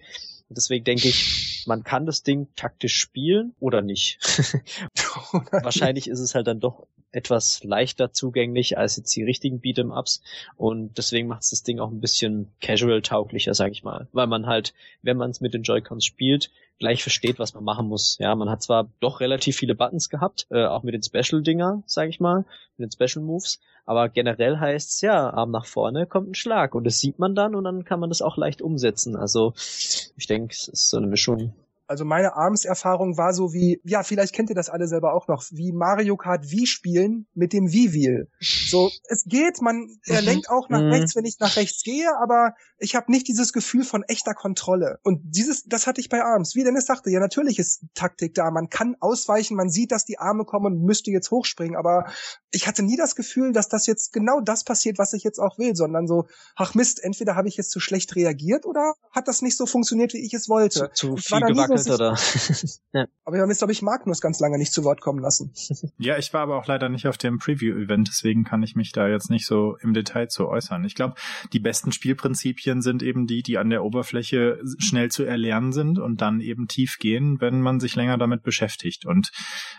Und 0.49 0.57
deswegen 0.57 0.83
denke 0.83 1.07
ich, 1.07 1.63
man 1.65 1.83
kann 1.83 2.05
das 2.05 2.23
Ding 2.23 2.47
taktisch 2.55 2.97
spielen 2.97 3.55
oder 3.59 3.81
nicht. 3.81 4.19
Wahrscheinlich 5.51 6.07
ist 6.07 6.19
es 6.19 6.35
halt 6.35 6.47
dann 6.47 6.59
doch 6.59 6.87
etwas 7.15 7.63
leichter 7.63 8.11
zugänglich 8.11 8.77
als 8.77 8.97
jetzt 8.97 9.15
die 9.15 9.23
richtigen 9.23 9.59
Beat'em-Ups 9.59 10.21
und 10.57 10.97
deswegen 10.97 11.27
macht 11.27 11.43
es 11.43 11.51
das 11.51 11.63
Ding 11.63 11.79
auch 11.79 11.89
ein 11.89 12.01
bisschen 12.01 12.51
casual-tauglicher, 12.61 13.53
sag 13.53 13.71
ich 13.71 13.83
mal. 13.83 14.07
Weil 14.11 14.27
man 14.27 14.45
halt, 14.45 14.73
wenn 15.01 15.17
man 15.17 15.31
es 15.31 15.41
mit 15.41 15.53
den 15.53 15.63
Joy-Cons 15.63 16.05
spielt, 16.05 16.51
gleich 16.77 17.01
versteht, 17.01 17.39
was 17.39 17.53
man 17.53 17.63
machen 17.63 17.87
muss. 17.87 18.17
Ja, 18.19 18.35
man 18.35 18.49
hat 18.49 18.61
zwar 18.61 18.89
doch 18.99 19.21
relativ 19.21 19.55
viele 19.55 19.75
Buttons 19.75 20.09
gehabt, 20.09 20.45
äh, 20.49 20.65
auch 20.65 20.83
mit 20.83 20.93
den 20.93 21.03
Special-Dinger, 21.03 21.83
sag 21.85 22.09
ich 22.09 22.19
mal, 22.19 22.45
mit 22.77 22.91
den 22.91 22.91
Special-Moves, 22.91 23.61
aber 23.85 24.09
generell 24.09 24.57
heißt's 24.57 25.01
ja, 25.01 25.29
Arm 25.29 25.51
nach 25.51 25.65
vorne 25.65 26.05
kommt 26.05 26.31
ein 26.31 26.35
Schlag 26.35 26.75
und 26.75 26.83
das 26.83 26.99
sieht 26.99 27.19
man 27.19 27.35
dann 27.35 27.55
und 27.55 27.63
dann 27.63 27.85
kann 27.85 27.99
man 27.99 28.09
das 28.09 28.21
auch 28.21 28.35
leicht 28.35 28.61
umsetzen. 28.61 29.15
Also 29.15 29.53
ich 29.55 30.27
denke, 30.27 30.53
es 30.53 30.67
ist 30.67 30.89
so 30.89 30.97
eine 30.97 31.07
Mischung 31.07 31.53
Also 31.87 32.05
meine 32.05 32.35
Arms-Erfahrung 32.35 33.17
war 33.17 33.33
so 33.33 33.53
wie, 33.53 33.79
ja, 33.83 34.03
vielleicht 34.03 34.33
kennt 34.33 34.49
ihr 34.49 34.55
das 34.55 34.69
alle 34.69 34.87
selber 34.87 35.13
auch 35.13 35.27
noch, 35.27 35.43
wie 35.51 35.71
Mario 35.71 36.17
Kart 36.17 36.49
Wii 36.49 36.65
spielen 36.65 37.27
mit 37.33 37.53
dem 37.53 37.71
Wii-Wheel. 37.71 38.27
So, 38.39 38.89
es 39.07 39.23
geht, 39.25 39.61
man, 39.61 39.87
er 40.05 40.21
Mhm. 40.21 40.25
lenkt 40.25 40.49
auch 40.49 40.69
nach 40.69 40.81
Mhm. 40.81 40.91
rechts, 40.91 41.15
wenn 41.15 41.25
ich 41.25 41.39
nach 41.39 41.55
rechts 41.55 41.83
gehe, 41.83 42.09
aber 42.21 42.53
ich 42.77 42.95
habe 42.95 43.11
nicht 43.11 43.27
dieses 43.27 43.53
Gefühl 43.53 43.83
von 43.83 44.03
echter 44.03 44.33
Kontrolle. 44.33 44.99
Und 45.03 45.21
dieses, 45.23 45.63
das 45.65 45.87
hatte 45.87 46.01
ich 46.01 46.09
bei 46.09 46.23
Arms. 46.23 46.55
Wie 46.55 46.63
Dennis 46.63 46.85
sagte, 46.87 47.09
ja, 47.11 47.19
natürlich 47.19 47.59
ist 47.59 47.83
Taktik 47.93 48.33
da. 48.33 48.51
Man 48.51 48.69
kann 48.69 48.95
ausweichen, 48.99 49.55
man 49.55 49.69
sieht, 49.69 49.91
dass 49.91 50.05
die 50.05 50.17
Arme 50.17 50.43
kommen 50.45 50.65
und 50.65 50.83
müsste 50.83 51.11
jetzt 51.11 51.31
hochspringen, 51.31 51.75
aber 51.77 52.05
ich 52.51 52.67
hatte 52.67 52.83
nie 52.83 52.97
das 52.97 53.15
Gefühl, 53.15 53.51
dass 53.53 53.67
das 53.69 53.85
jetzt 53.85 54.11
genau 54.13 54.39
das 54.41 54.63
passiert, 54.63 54.97
was 54.97 55.13
ich 55.13 55.23
jetzt 55.23 55.39
auch 55.39 55.57
will, 55.57 55.75
sondern 55.75 56.07
so, 56.07 56.27
ach 56.55 56.73
Mist, 56.73 57.03
entweder 57.03 57.35
habe 57.35 57.47
ich 57.47 57.57
jetzt 57.57 57.71
zu 57.71 57.79
schlecht 57.79 58.15
reagiert 58.15 58.65
oder 58.65 58.93
hat 59.11 59.27
das 59.27 59.41
nicht 59.41 59.57
so 59.57 59.65
funktioniert, 59.65 60.13
wie 60.13 60.25
ich 60.25 60.33
es 60.33 60.49
wollte. 60.49 60.89
Zu, 60.93 61.07
zu 61.09 61.17
viel 61.17 61.39
da 61.39 61.47
sicher. 61.83 61.95
oder? 61.95 62.15
ja. 62.93 63.05
Aber 63.23 63.35
wir 63.35 63.41
haben 63.41 63.49
jetzt, 63.49 63.59
glaube 63.59 63.71
ich, 63.71 63.81
Magnus 63.81 64.21
ganz 64.21 64.39
lange 64.39 64.57
nicht 64.57 64.71
zu 64.71 64.83
Wort 64.83 65.01
kommen 65.01 65.19
lassen. 65.19 65.51
Ja, 65.97 66.17
ich 66.17 66.33
war 66.33 66.41
aber 66.41 66.57
auch 66.57 66.67
leider 66.67 66.89
nicht 66.89 67.07
auf 67.07 67.17
dem 67.17 67.37
Preview-Event, 67.37 68.07
deswegen 68.09 68.43
kann 68.43 68.63
ich 68.63 68.75
mich 68.75 68.91
da 68.91 69.07
jetzt 69.07 69.29
nicht 69.29 69.45
so 69.45 69.77
im 69.81 69.93
Detail 69.93 70.27
zu 70.27 70.47
äußern. 70.47 70.83
Ich 70.83 70.93
glaube, 70.93 71.15
die 71.53 71.59
besten 71.59 71.91
Spielprinzipien 71.91 72.81
sind 72.81 73.01
eben 73.01 73.27
die, 73.27 73.43
die 73.43 73.57
an 73.57 73.69
der 73.69 73.83
Oberfläche 73.83 74.59
schnell 74.77 75.09
zu 75.09 75.23
erlernen 75.23 75.71
sind 75.71 75.99
und 75.99 76.21
dann 76.21 76.41
eben 76.41 76.67
tief 76.67 76.97
gehen, 76.99 77.39
wenn 77.39 77.61
man 77.61 77.79
sich 77.79 77.95
länger 77.95 78.17
damit 78.17 78.43
beschäftigt. 78.43 79.05
Und 79.05 79.31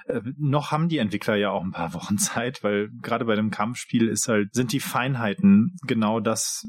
äh, 0.07 0.21
noch 0.39 0.71
haben 0.71 0.89
die 0.89 0.99
Entwickler 0.99 1.37
ja 1.37 1.51
auch 1.51 1.63
ein 1.63 1.73
paar 1.73 1.95
Wochen 1.95 2.19
Zeit, 2.19 2.63
weil 2.63 2.89
gerade 3.03 3.25
bei 3.25 3.35
dem 3.35 3.51
Kampfspiel 3.51 4.09
ist 4.09 4.29
halt, 4.29 4.55
sind 4.55 4.73
die 4.73 4.81
Feinheiten 4.81 5.77
genau 5.87 6.21
das, 6.21 6.65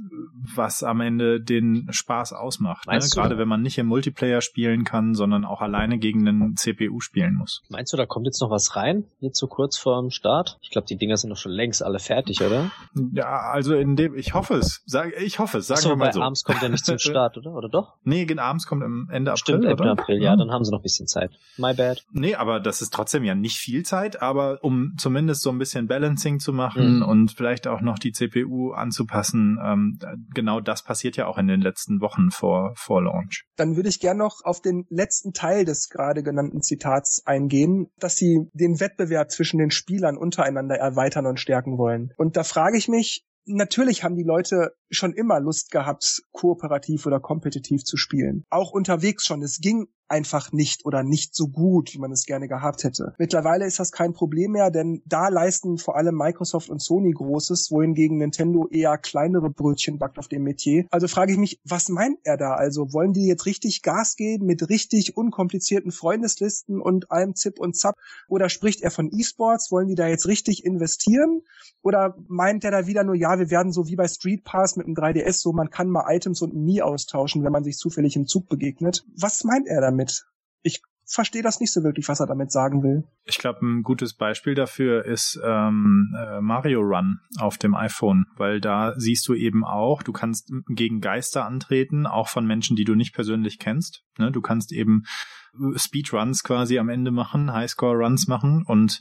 was 0.56 0.84
am 0.84 1.02
Ende 1.02 1.42
den 1.42 1.88
Spaß 1.90 2.34
ausmacht. 2.34 2.88
Ne? 2.88 3.00
Gerade 3.14 3.38
wenn 3.38 3.48
man 3.48 3.62
nicht 3.62 3.78
im 3.78 3.88
Multiplayer 3.88 4.42
spielen 4.42 4.84
kann, 4.84 5.16
sondern 5.18 5.44
auch 5.44 5.60
alleine 5.62 5.98
gegen 5.98 6.26
einen 6.26 6.56
CPU 6.56 7.02
spielen 7.02 7.36
muss. 7.36 7.64
Meinst 7.70 7.92
du, 7.92 7.98
da 7.98 8.06
kommt 8.06 8.26
jetzt 8.28 8.40
noch 8.40 8.50
was 8.50 8.78
rein? 8.78 9.04
Jetzt 9.20 9.38
so 9.40 9.48
kurz 9.48 9.78
vorm 9.78 10.10
Start? 10.12 10.58
Ich 10.62 10.70
glaube, 10.70 10.88
die 10.88 10.96
Dinger 10.96 11.18
sind 11.18 11.30
doch 11.32 11.38
schon 11.38 11.52
längst 11.52 11.84
alle 11.84 12.00
fertig, 12.00 12.42
oder? 12.42 12.72
Ja, 13.14 13.40
also 13.52 13.76
in 13.76 13.96
dem, 13.98 14.16
ich 14.16 14.34
hoffe 14.34 14.54
es. 14.56 14.82
Sag, 14.86 15.12
ich 15.20 15.40
hoffe 15.40 15.58
es, 15.58 15.68
sagen 15.68 15.80
Achso, 15.80 15.90
wir 15.90 15.96
mal 15.98 16.06
bei 16.06 16.12
so. 16.14 16.22
Arms 16.22 16.44
kommt 16.44 16.62
ja 16.62 16.70
nicht 16.70 16.86
zum 16.86 16.98
Start, 17.00 17.38
oder? 17.38 17.52
Oder 17.54 17.68
doch? 17.68 17.96
Nee, 18.04 18.26
abends 18.38 18.68
kommt 18.68 18.84
im 18.84 19.10
Ende 19.12 19.32
April, 19.32 19.40
Stimmt, 19.40 19.66
Ende 19.66 19.82
oder? 19.84 19.92
April, 19.94 20.22
ja, 20.22 20.36
dann 20.36 20.52
haben 20.52 20.64
sie 20.64 20.72
noch 20.72 20.80
ein 20.80 20.84
bisschen 20.84 21.08
Zeit. 21.08 21.32
My 21.58 21.74
bad. 21.74 22.04
Nee, 22.12 22.36
aber 22.36 22.60
das 22.60 22.82
ist 22.82 22.94
trotzdem 22.94 23.24
ja 23.24 23.36
nicht 23.36 23.58
viel 23.58 23.84
Zeit, 23.84 24.22
aber 24.22 24.60
um 24.64 24.94
zumindest 24.98 25.42
so 25.42 25.50
ein 25.50 25.58
bisschen 25.58 25.88
Balancing 25.88 26.40
zu 26.40 26.54
machen 26.54 26.98
Mhm. 26.98 27.02
und 27.04 27.32
vielleicht 27.32 27.68
auch 27.68 27.82
noch 27.82 27.98
die 27.98 28.12
CPU 28.12 28.72
anzupassen, 28.72 29.58
ähm, 29.64 30.00
genau 30.34 30.60
das 30.60 30.84
passiert 30.84 31.18
ja 31.18 31.26
auch 31.28 31.38
in 31.38 31.48
den 31.48 31.62
letzten 31.62 32.02
Wochen 32.02 32.30
vor, 32.32 32.74
vor 32.76 33.02
Launch. 33.02 33.46
Dann 33.56 33.76
würde 33.76 33.90
ich 33.90 34.00
gern 34.00 34.18
noch 34.18 34.42
auf 34.44 34.62
den 34.62 34.86
letzten 34.90 35.07
Teil 35.34 35.66
des 35.66 35.90
gerade 35.90 36.24
genannten 36.24 36.62
Zitats 36.62 37.24
eingehen, 37.26 37.90
dass 38.00 38.16
sie 38.16 38.50
den 38.54 38.80
Wettbewerb 38.80 39.32
zwischen 39.32 39.58
den 39.58 39.72
Spielern 39.72 40.18
untereinander 40.18 40.76
erweitern 40.76 41.26
und 41.26 41.40
stärken 41.40 41.78
wollen. 41.78 42.14
Und 42.18 42.38
da 42.38 42.44
frage 42.44 42.78
ich 42.78 42.88
mich, 42.88 43.27
natürlich 43.48 44.04
haben 44.04 44.16
die 44.16 44.24
Leute 44.24 44.76
schon 44.90 45.14
immer 45.14 45.40
Lust 45.40 45.72
gehabt, 45.72 46.24
kooperativ 46.32 47.06
oder 47.06 47.20
kompetitiv 47.20 47.84
zu 47.84 47.98
spielen. 47.98 48.46
Auch 48.50 48.72
unterwegs 48.72 49.26
schon. 49.26 49.42
Es 49.42 49.60
ging 49.60 49.88
einfach 50.10 50.52
nicht 50.52 50.86
oder 50.86 51.04
nicht 51.04 51.36
so 51.36 51.48
gut, 51.48 51.94
wie 51.94 52.00
man 52.00 52.12
es 52.12 52.26
gerne 52.26 52.48
gehabt 52.48 52.84
hätte. 52.84 53.14
Mittlerweile 53.18 53.66
ist 53.66 53.80
das 53.80 53.92
kein 53.92 54.14
Problem 54.14 54.52
mehr, 54.52 54.72
denn 54.72 55.02
da 55.06 55.28
leisten 55.28 55.78
vor 55.78 55.98
allem 55.98 56.16
Microsoft 56.16 56.70
und 56.70 56.82
Sony 56.82 57.12
Großes, 57.12 57.72
wohingegen 57.72 58.18
Nintendo 58.18 58.68
eher 58.70 58.98
kleinere 58.98 59.50
Brötchen 59.50 59.98
backt 59.98 60.18
auf 60.18 60.28
dem 60.28 60.44
Metier. 60.44 60.86
Also 60.92 61.08
frage 61.08 61.34
ich 61.34 61.38
mich, 61.38 61.60
was 61.64 61.90
meint 61.90 62.20
er 62.24 62.38
da? 62.38 62.54
Also 62.54 62.94
wollen 62.94 63.14
die 63.14 63.28
jetzt 63.28 63.46
richtig 63.46 63.82
Gas 63.82 64.16
geben 64.16 64.46
mit 64.46 64.70
richtig 64.70 65.18
unkomplizierten 65.18 65.92
Freundeslisten 65.92 66.80
und 66.80 67.12
allem 67.12 67.36
Zip 67.36 67.60
und 67.60 67.76
Zap? 67.76 67.96
Oder 68.30 68.50
spricht 68.50 68.82
er 68.82 68.92
von 68.92 69.12
E-Sports? 69.12 69.72
Wollen 69.72 69.88
die 69.88 69.96
da 69.96 70.08
jetzt 70.08 70.28
richtig 70.28 70.64
investieren? 70.64 71.42
Oder 71.82 72.16
meint 72.28 72.64
er 72.64 72.72
da 72.72 72.88
wieder 72.88 73.04
nur, 73.04 73.16
ja, 73.16 73.37
wir 73.40 73.50
werden 73.50 73.72
so 73.72 73.88
wie 73.88 73.96
bei 73.96 74.08
Street 74.08 74.44
Pass 74.44 74.76
mit 74.76 74.88
dem 74.88 74.96
3DS, 74.96 75.42
so 75.42 75.54
man 75.54 75.70
kann 75.70 75.90
mal 75.90 76.06
Items 76.14 76.42
und 76.42 76.56
nie 76.56 76.82
austauschen, 76.82 77.44
wenn 77.44 77.52
man 77.52 77.64
sich 77.64 77.78
zufällig 77.78 78.16
im 78.16 78.28
Zug 78.28 78.48
begegnet? 78.50 79.04
Was 79.16 79.44
meint 79.44 79.68
er 79.68 79.82
damit? 79.82 80.26
Ich 80.62 80.82
verstehe 81.08 81.42
das 81.42 81.60
nicht 81.60 81.72
so 81.72 81.84
wirklich, 81.84 82.08
was 82.10 82.20
er 82.20 82.28
damit 82.28 82.52
sagen 82.52 82.84
will. 82.84 83.04
Ich 83.24 83.38
glaube, 83.38 83.66
ein 83.66 83.84
gutes 83.84 84.14
Beispiel 84.14 84.56
dafür 84.56 85.06
ist 85.06 85.40
ähm, 85.44 86.14
äh, 86.18 86.42
Mario 86.42 86.82
Run 86.82 87.20
auf 87.40 87.58
dem 87.58 87.76
iPhone, 87.76 88.26
weil 88.36 88.60
da 88.60 88.94
siehst 88.98 89.28
du 89.28 89.34
eben 89.34 89.64
auch, 89.64 90.04
du 90.04 90.12
kannst 90.12 90.52
gegen 90.68 91.00
Geister 91.00 91.46
antreten, 91.46 92.06
auch 92.06 92.28
von 92.28 92.46
Menschen, 92.46 92.76
die 92.76 92.84
du 92.84 92.96
nicht 92.96 93.14
persönlich 93.14 93.58
kennst. 93.58 94.04
Ne? 94.18 94.32
Du 94.32 94.42
kannst 94.42 94.74
eben 94.74 95.04
äh, 95.54 95.78
Speedruns 95.80 96.44
quasi 96.44 96.78
am 96.78 96.90
Ende 96.90 97.12
machen, 97.12 97.54
Highscore-Runs 97.54 98.28
machen 98.28 98.64
und 98.66 99.00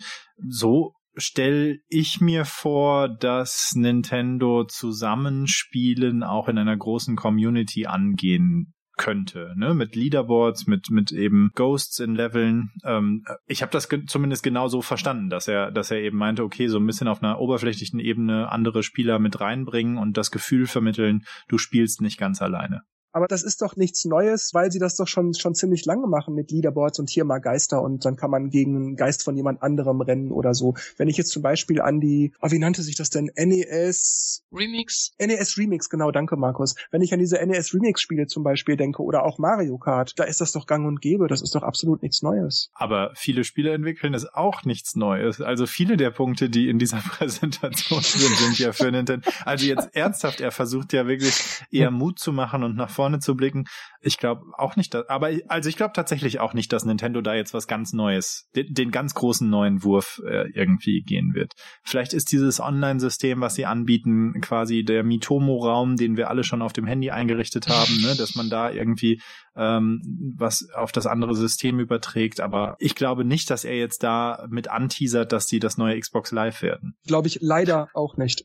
so 0.49 0.95
stell 1.17 1.81
ich 1.89 2.21
mir 2.21 2.45
vor, 2.45 3.09
dass 3.09 3.73
Nintendo 3.75 4.65
Zusammenspielen 4.65 6.23
auch 6.23 6.49
in 6.49 6.59
einer 6.59 6.77
großen 6.77 7.17
Community 7.17 7.87
angehen 7.87 8.75
könnte, 8.97 9.53
ne? 9.57 9.75
Mit 9.75 9.95
Leaderboards, 9.95 10.67
mit 10.67 10.91
mit 10.91 11.13
eben 11.13 11.51
Ghosts 11.55 11.99
in 11.99 12.15
Leveln. 12.15 12.71
Ähm, 12.85 13.25
ich 13.47 13.63
habe 13.63 13.73
das 13.73 13.89
ge 13.89 14.05
zumindest 14.07 14.43
genau 14.43 14.69
so 14.69 14.81
verstanden, 14.81 15.29
dass 15.29 15.49
er, 15.49 15.71
dass 15.71 15.91
er 15.91 15.99
eben 15.99 16.17
meinte, 16.17 16.43
okay, 16.43 16.69
so 16.69 16.79
ein 16.79 16.87
bisschen 16.87 17.09
auf 17.09 17.23
einer 17.23 17.39
oberflächlichen 17.39 18.01
Ebene 18.01 18.51
andere 18.51 18.83
Spieler 18.83 19.19
mit 19.19 19.41
reinbringen 19.41 19.99
und 19.99 20.17
das 20.17 20.31
Gefühl 20.31 20.67
vermitteln, 20.67 21.25
du 21.49 21.59
spielst 21.59 22.01
nicht 22.01 22.19
ganz 22.19 22.41
alleine. 22.41 22.83
Aber 23.17 23.29
das 23.29 23.43
ist 23.43 23.63
doch 23.63 23.77
nichts 23.77 24.05
Neues, 24.05 24.53
weil 24.53 24.71
sie 24.71 24.79
das 24.79 24.95
doch 24.95 25.09
schon, 25.09 25.33
schon 25.33 25.55
ziemlich 25.55 25.87
lange 25.87 26.07
machen 26.07 26.35
mit 26.35 26.51
Leaderboards 26.51 26.99
und 26.99 27.09
hier 27.09 27.25
mal 27.25 27.39
Geister 27.39 27.81
und 27.81 28.05
dann 28.05 28.17
kann 28.17 28.31
man 28.31 28.51
gegen 28.51 28.77
einen 28.77 28.97
Geist 28.97 29.23
von 29.23 29.35
jemand 29.39 29.63
anderem 29.63 30.03
rennen 30.03 30.31
oder 30.31 30.53
so. 30.53 30.75
Wenn 30.99 31.09
ich 31.09 31.17
jetzt 31.17 31.31
zum 31.31 31.41
Beispiel 31.41 31.81
an 31.81 31.99
die, 31.99 32.35
oh, 32.43 32.51
wie 32.51 32.59
nannte 32.59 32.83
sich 32.83 32.95
das 32.95 33.09
denn? 33.09 33.31
NES, 33.35 34.45
Remix? 34.53 35.13
NES 35.19 35.57
Remix, 35.57 35.89
genau, 35.89 36.11
danke 36.11 36.37
Markus. 36.37 36.75
Wenn 36.91 37.01
ich 37.01 37.15
an 37.15 37.19
diese 37.19 37.37
NES 37.37 37.73
Remix 37.73 38.03
Spiele 38.03 38.27
zum 38.27 38.43
Beispiel 38.43 38.77
denke 38.77 39.03
oder 39.03 39.25
auch 39.25 39.39
Mario 39.39 39.79
Kart, 39.79 40.13
da 40.19 40.25
ist 40.25 40.43
das 40.43 40.53
doch 40.53 40.67
gang 40.67 40.87
und 40.87 41.01
gäbe, 41.01 41.27
das 41.27 41.41
ist 41.41 41.55
doch 41.55 41.63
absolut 41.63 42.03
nichts 42.03 42.21
Neues. 42.21 42.69
Aber 42.75 43.13
viele 43.15 43.45
Spiele 43.45 43.73
entwickeln 43.73 44.13
ist 44.13 44.35
auch 44.35 44.65
nichts 44.65 44.95
Neues. 44.95 45.41
Also 45.41 45.65
viele 45.65 45.97
der 45.97 46.11
Punkte, 46.11 46.51
die 46.51 46.69
in 46.69 46.79
dieser 46.79 46.99
Präsentation 47.09 48.03
sind, 48.03 48.37
sind 48.37 48.59
ja 48.59 48.73
für 48.73 48.93
Nintendo. 48.93 49.27
Also 49.47 49.65
jetzt 49.65 49.97
ernsthaft, 49.97 50.43
er 50.43 50.51
versucht 50.51 50.93
ja 50.93 51.07
wirklich 51.07 51.33
eher 51.71 51.91
Mut 51.91 52.19
zu 52.19 52.35
machen 52.35 52.63
und 52.63 52.77
nach 52.77 52.91
vorne 52.91 53.06
zu 53.21 53.35
blicken. 53.35 53.65
Ich 54.01 54.19
glaube 54.19 54.43
auch 54.57 54.77
nicht, 54.77 54.95
dass, 54.95 55.09
aber 55.09 55.31
also 55.49 55.69
ich 55.69 55.77
glaube 55.77 55.93
tatsächlich 55.95 56.41
auch 56.41 56.55
nicht, 56.55 56.73
dass 56.73 56.85
Nintendo 56.85 57.21
da 57.21 57.35
jetzt 57.35 57.55
was 57.55 57.67
ganz 57.67 57.93
Neues, 57.93 58.49
den, 58.55 58.73
den 58.73 58.91
ganz 58.91 59.15
großen 59.15 59.49
neuen 59.49 59.83
Wurf 59.83 60.21
äh, 60.27 60.51
irgendwie 60.53 61.03
gehen 61.03 61.35
wird. 61.35 61.53
Vielleicht 61.83 62.13
ist 62.13 62.33
dieses 62.33 62.61
Online-System, 62.61 63.41
was 63.41 63.55
sie 63.55 63.67
anbieten, 63.67 64.41
quasi 64.41 64.85
der 64.85 65.03
Mitomo-Raum, 65.03 65.97
den 65.97 66.17
wir 66.17 66.31
alle 66.31 66.45
schon 66.45 66.63
auf 66.63 66.73
dem 66.73 66.87
Handy 66.87 67.11
eingerichtet 67.11 67.69
haben, 67.69 68.01
ne, 68.03 68.15
dass 68.17 68.35
man 68.35 68.51
da 68.51 68.71
irgendwie 68.71 69.21
ähm, 69.57 70.03
was 70.37 70.69
auf 70.75 70.93
das 70.93 71.07
andere 71.07 71.35
System 71.35 71.81
überträgt. 71.81 72.41
Aber 72.41 72.77
ich 72.79 72.95
glaube 72.95 73.25
nicht, 73.25 73.51
dass 73.51 73.65
er 73.65 73.77
jetzt 73.77 74.03
da 74.03 74.47
mit 74.51 74.69
anteasert, 74.69 75.33
dass 75.33 75.47
die 75.47 75.59
das 75.59 75.79
neue 75.79 75.99
Xbox 75.99 76.31
Live 76.31 76.63
werden. 76.63 76.97
Glaube 77.07 77.29
ich 77.29 77.39
leider 77.41 77.89
auch 77.95 78.17
nicht. 78.17 78.45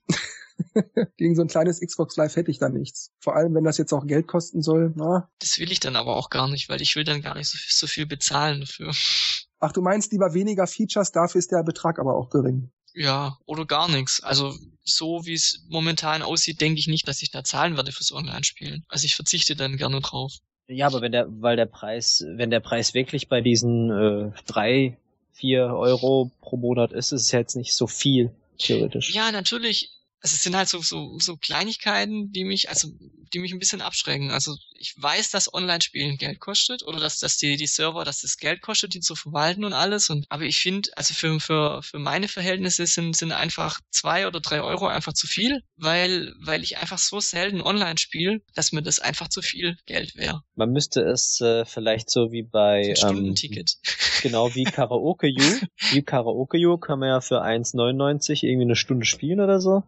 Gegen 1.18 1.36
so 1.36 1.42
ein 1.42 1.48
kleines 1.48 1.80
Xbox 1.80 2.16
Live 2.18 2.36
hätte 2.36 2.52
ich 2.52 2.60
da 2.60 2.70
nichts. 2.70 3.12
Vor 3.20 3.36
allem, 3.36 3.54
wenn 3.56 3.64
das 3.64 3.78
jetzt 3.78 3.94
auch 3.94 4.06
Geld 4.06 4.28
kosten 4.28 4.62
soll. 4.62 4.94
Na. 4.96 5.30
Das 5.40 5.60
will 5.60 5.72
ich 5.72 5.80
dann 5.80 5.96
aber 5.96 6.16
auch 6.16 6.30
gar 6.30 6.50
nicht, 6.50 6.70
weil 6.70 6.82
ich 6.82 6.96
will 6.96 7.04
dann 7.04 7.22
gar 7.22 7.36
nicht 7.36 7.50
so, 7.50 7.58
so 7.68 7.88
viel 7.88 8.06
bezahlen 8.06 8.62
dafür. 8.62 8.92
Ach, 9.60 9.72
du 9.72 9.82
meinst 9.82 10.12
lieber 10.12 10.34
weniger 10.34 10.66
Features, 10.66 11.12
dafür 11.12 11.40
ist 11.40 11.52
der 11.52 11.64
Betrag 11.64 12.00
aber 12.00 12.16
auch 12.16 12.30
gering. 12.30 12.72
Ja, 12.94 13.38
oder 13.46 13.66
gar 13.66 13.90
nichts. 13.90 14.22
Also 14.24 14.56
so 14.84 15.26
wie 15.26 15.34
es 15.34 15.64
momentan 15.70 16.24
aussieht, 16.24 16.62
denke 16.62 16.80
ich 16.80 16.88
nicht, 16.88 17.08
dass 17.08 17.22
ich 17.22 17.32
da 17.32 17.44
zahlen 17.44 17.78
werde 17.78 17.92
fürs 17.92 18.12
Online-Spielen. 18.12 18.84
Also 18.88 19.06
ich 19.06 19.16
verzichte 19.16 19.56
dann 19.56 19.78
gerne 19.78 20.02
drauf. 20.02 20.34
Ja, 20.68 20.88
aber 20.88 21.02
wenn 21.02 21.12
der, 21.12 21.28
weil 21.30 21.58
der 21.58 21.66
Preis, 21.66 22.24
wenn 22.28 22.50
der 22.50 22.60
Preis 22.60 22.94
wirklich 22.94 23.28
bei 23.28 23.42
diesen 23.42 23.92
äh, 23.92 24.32
drei, 24.46 24.98
vier 25.34 25.66
Euro 25.66 26.32
pro 26.42 26.58
Monat 26.58 26.92
ist, 26.92 27.12
ist 27.12 27.24
es 27.24 27.32
jetzt 27.32 27.56
nicht 27.56 27.74
so 27.74 27.88
viel, 27.88 28.32
theoretisch. 28.58 29.14
Ja, 29.14 29.32
natürlich. 29.32 29.90
Also 30.22 30.36
es 30.36 30.44
sind 30.44 30.56
halt 30.56 30.70
so, 30.70 30.82
so, 30.82 31.18
so 31.20 31.36
Kleinigkeiten, 31.36 32.32
die 32.32 32.44
mich, 32.44 32.70
also, 32.70 32.90
die 33.34 33.40
mich 33.40 33.54
ein 33.54 33.60
bisschen 33.60 33.82
abschrecken. 33.82 34.30
Also 34.30 34.56
ich 34.78 34.94
weiß, 34.98 35.32
dass 35.32 35.52
Online-Spielen 35.52 36.18
Geld 36.18 36.40
kostet 36.40 36.84
oder 36.84 37.00
dass, 37.00 37.18
dass 37.20 37.38
die, 37.38 37.58
die 37.58 37.66
Server, 37.66 38.04
dass 38.04 38.22
das 38.22 38.38
Geld 38.38 38.62
kostet, 38.62 38.94
die 38.94 39.00
zu 39.00 39.16
verwalten 39.16 39.64
und 39.64 39.74
alles. 39.74 40.12
Und 40.12 40.28
aber 40.30 40.44
ich 40.44 40.60
finde, 40.60 40.90
also 40.96 41.16
für, 41.16 41.40
für, 41.40 41.82
für 41.82 41.98
meine 41.98 42.28
Verhältnisse 42.28 42.86
sind, 42.86 43.16
sind 43.16 43.32
einfach 43.32 43.80
zwei 43.90 44.28
oder 44.28 44.42
drei 44.42 44.62
Euro 44.62 44.88
einfach 44.88 45.14
zu 45.14 45.26
viel, 45.26 45.64
weil, 45.76 46.36
weil 46.40 46.62
ich 46.62 46.78
einfach 46.78 47.00
so 47.00 47.20
selten 47.20 47.62
online 47.62 47.98
spiele, 47.98 48.42
dass 48.54 48.72
mir 48.72 48.84
das 48.84 49.00
einfach 49.00 49.28
zu 49.28 49.42
viel 49.42 49.76
Geld 49.88 50.16
wäre. 50.16 50.44
Man 50.54 50.72
müsste 50.72 51.02
es 51.02 51.42
äh, 51.42 51.66
vielleicht 51.66 52.12
so 52.12 52.32
wie 52.32 52.44
bei 52.44 52.84
ähm, 52.90 52.96
Stundenticket. 52.96 53.78
genau 54.22 54.54
wie 54.54 54.66
Karaoke 54.66 55.28
U. 55.28 55.68
wie 55.92 56.04
Karaoke 56.04 56.58
U 56.68 56.78
kann 56.78 57.00
man 57.00 57.10
ja 57.10 57.22
für 57.22 57.44
1,99 57.44 58.44
irgendwie 58.44 58.66
eine 58.66 58.76
Stunde 58.76 59.06
spielen 59.06 59.40
oder 59.40 59.60
so. 59.60 59.84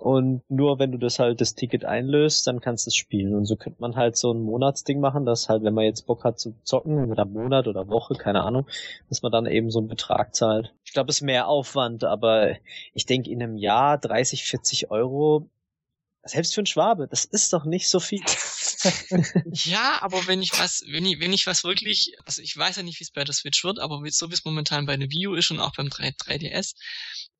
Und 0.00 0.42
nur 0.48 0.78
wenn 0.78 0.92
du 0.92 0.98
das 0.98 1.18
halt 1.18 1.40
das 1.40 1.54
Ticket 1.54 1.84
einlöst, 1.84 2.46
dann 2.46 2.60
kannst 2.60 2.86
du 2.86 2.88
es 2.90 2.96
spielen. 2.96 3.34
Und 3.34 3.46
so 3.46 3.56
könnte 3.56 3.80
man 3.80 3.94
halt 3.94 4.16
so 4.16 4.32
ein 4.32 4.40
Monatsding 4.40 5.00
machen, 5.00 5.24
dass 5.24 5.48
halt, 5.48 5.62
wenn 5.62 5.74
man 5.74 5.84
jetzt 5.84 6.06
Bock 6.06 6.24
hat 6.24 6.40
zu 6.40 6.54
zocken, 6.64 7.10
oder 7.10 7.24
Monat 7.24 7.68
oder 7.68 7.88
Woche, 7.88 8.14
keine 8.14 8.42
Ahnung, 8.42 8.66
dass 9.08 9.22
man 9.22 9.32
dann 9.32 9.46
eben 9.46 9.70
so 9.70 9.78
einen 9.78 9.88
Betrag 9.88 10.34
zahlt. 10.34 10.74
Ich 10.84 10.92
glaube, 10.92 11.10
es 11.10 11.18
ist 11.18 11.22
mehr 11.22 11.46
Aufwand, 11.48 12.04
aber 12.04 12.56
ich 12.94 13.06
denke, 13.06 13.30
in 13.30 13.42
einem 13.42 13.56
Jahr 13.56 13.98
30, 13.98 14.44
40 14.44 14.90
Euro 14.90 15.48
selbst 16.28 16.54
für 16.54 16.60
einen 16.60 16.66
Schwabe, 16.66 17.06
das 17.06 17.24
ist 17.24 17.52
doch 17.52 17.64
nicht 17.64 17.88
so 17.88 18.00
viel. 18.00 18.22
ja, 19.52 19.98
aber 20.00 20.26
wenn 20.26 20.42
ich 20.42 20.52
was, 20.58 20.84
wenn 20.88 21.04
ich, 21.04 21.20
wenn 21.20 21.32
ich 21.32 21.46
was 21.46 21.64
wirklich, 21.64 22.16
also 22.24 22.42
ich 22.42 22.56
weiß 22.56 22.76
ja 22.76 22.82
nicht, 22.82 23.00
wie 23.00 23.04
es 23.04 23.10
bei 23.10 23.24
der 23.24 23.34
Switch 23.34 23.64
wird, 23.64 23.78
aber 23.78 24.00
so 24.10 24.30
wie 24.30 24.34
es 24.34 24.44
momentan 24.44 24.86
bei 24.86 24.96
der 24.96 25.10
Wii 25.10 25.28
U 25.28 25.34
ist 25.34 25.50
und 25.50 25.60
auch 25.60 25.72
beim 25.76 25.88
3, 25.88 26.08
3DS. 26.10 26.74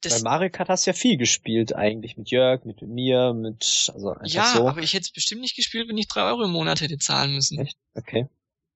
Das, 0.00 0.22
bei 0.22 0.30
Mario 0.30 0.50
Kart 0.50 0.68
hast 0.68 0.86
du 0.86 0.90
ja 0.90 0.94
viel 0.94 1.16
gespielt 1.16 1.74
eigentlich, 1.74 2.16
mit 2.16 2.30
Jörg, 2.30 2.64
mit 2.64 2.82
mir, 2.82 3.32
mit, 3.34 3.90
also 3.94 4.10
einfach 4.10 4.26
Ja, 4.26 4.54
so. 4.54 4.68
aber 4.68 4.82
ich 4.82 4.92
hätte 4.92 5.04
es 5.04 5.12
bestimmt 5.12 5.40
nicht 5.40 5.56
gespielt, 5.56 5.88
wenn 5.88 5.98
ich 5.98 6.08
drei 6.08 6.22
Euro 6.22 6.44
im 6.44 6.52
Monat 6.52 6.80
hätte 6.80 6.98
zahlen 6.98 7.34
müssen. 7.34 7.58
Echt? 7.58 7.76
Okay. 7.94 8.28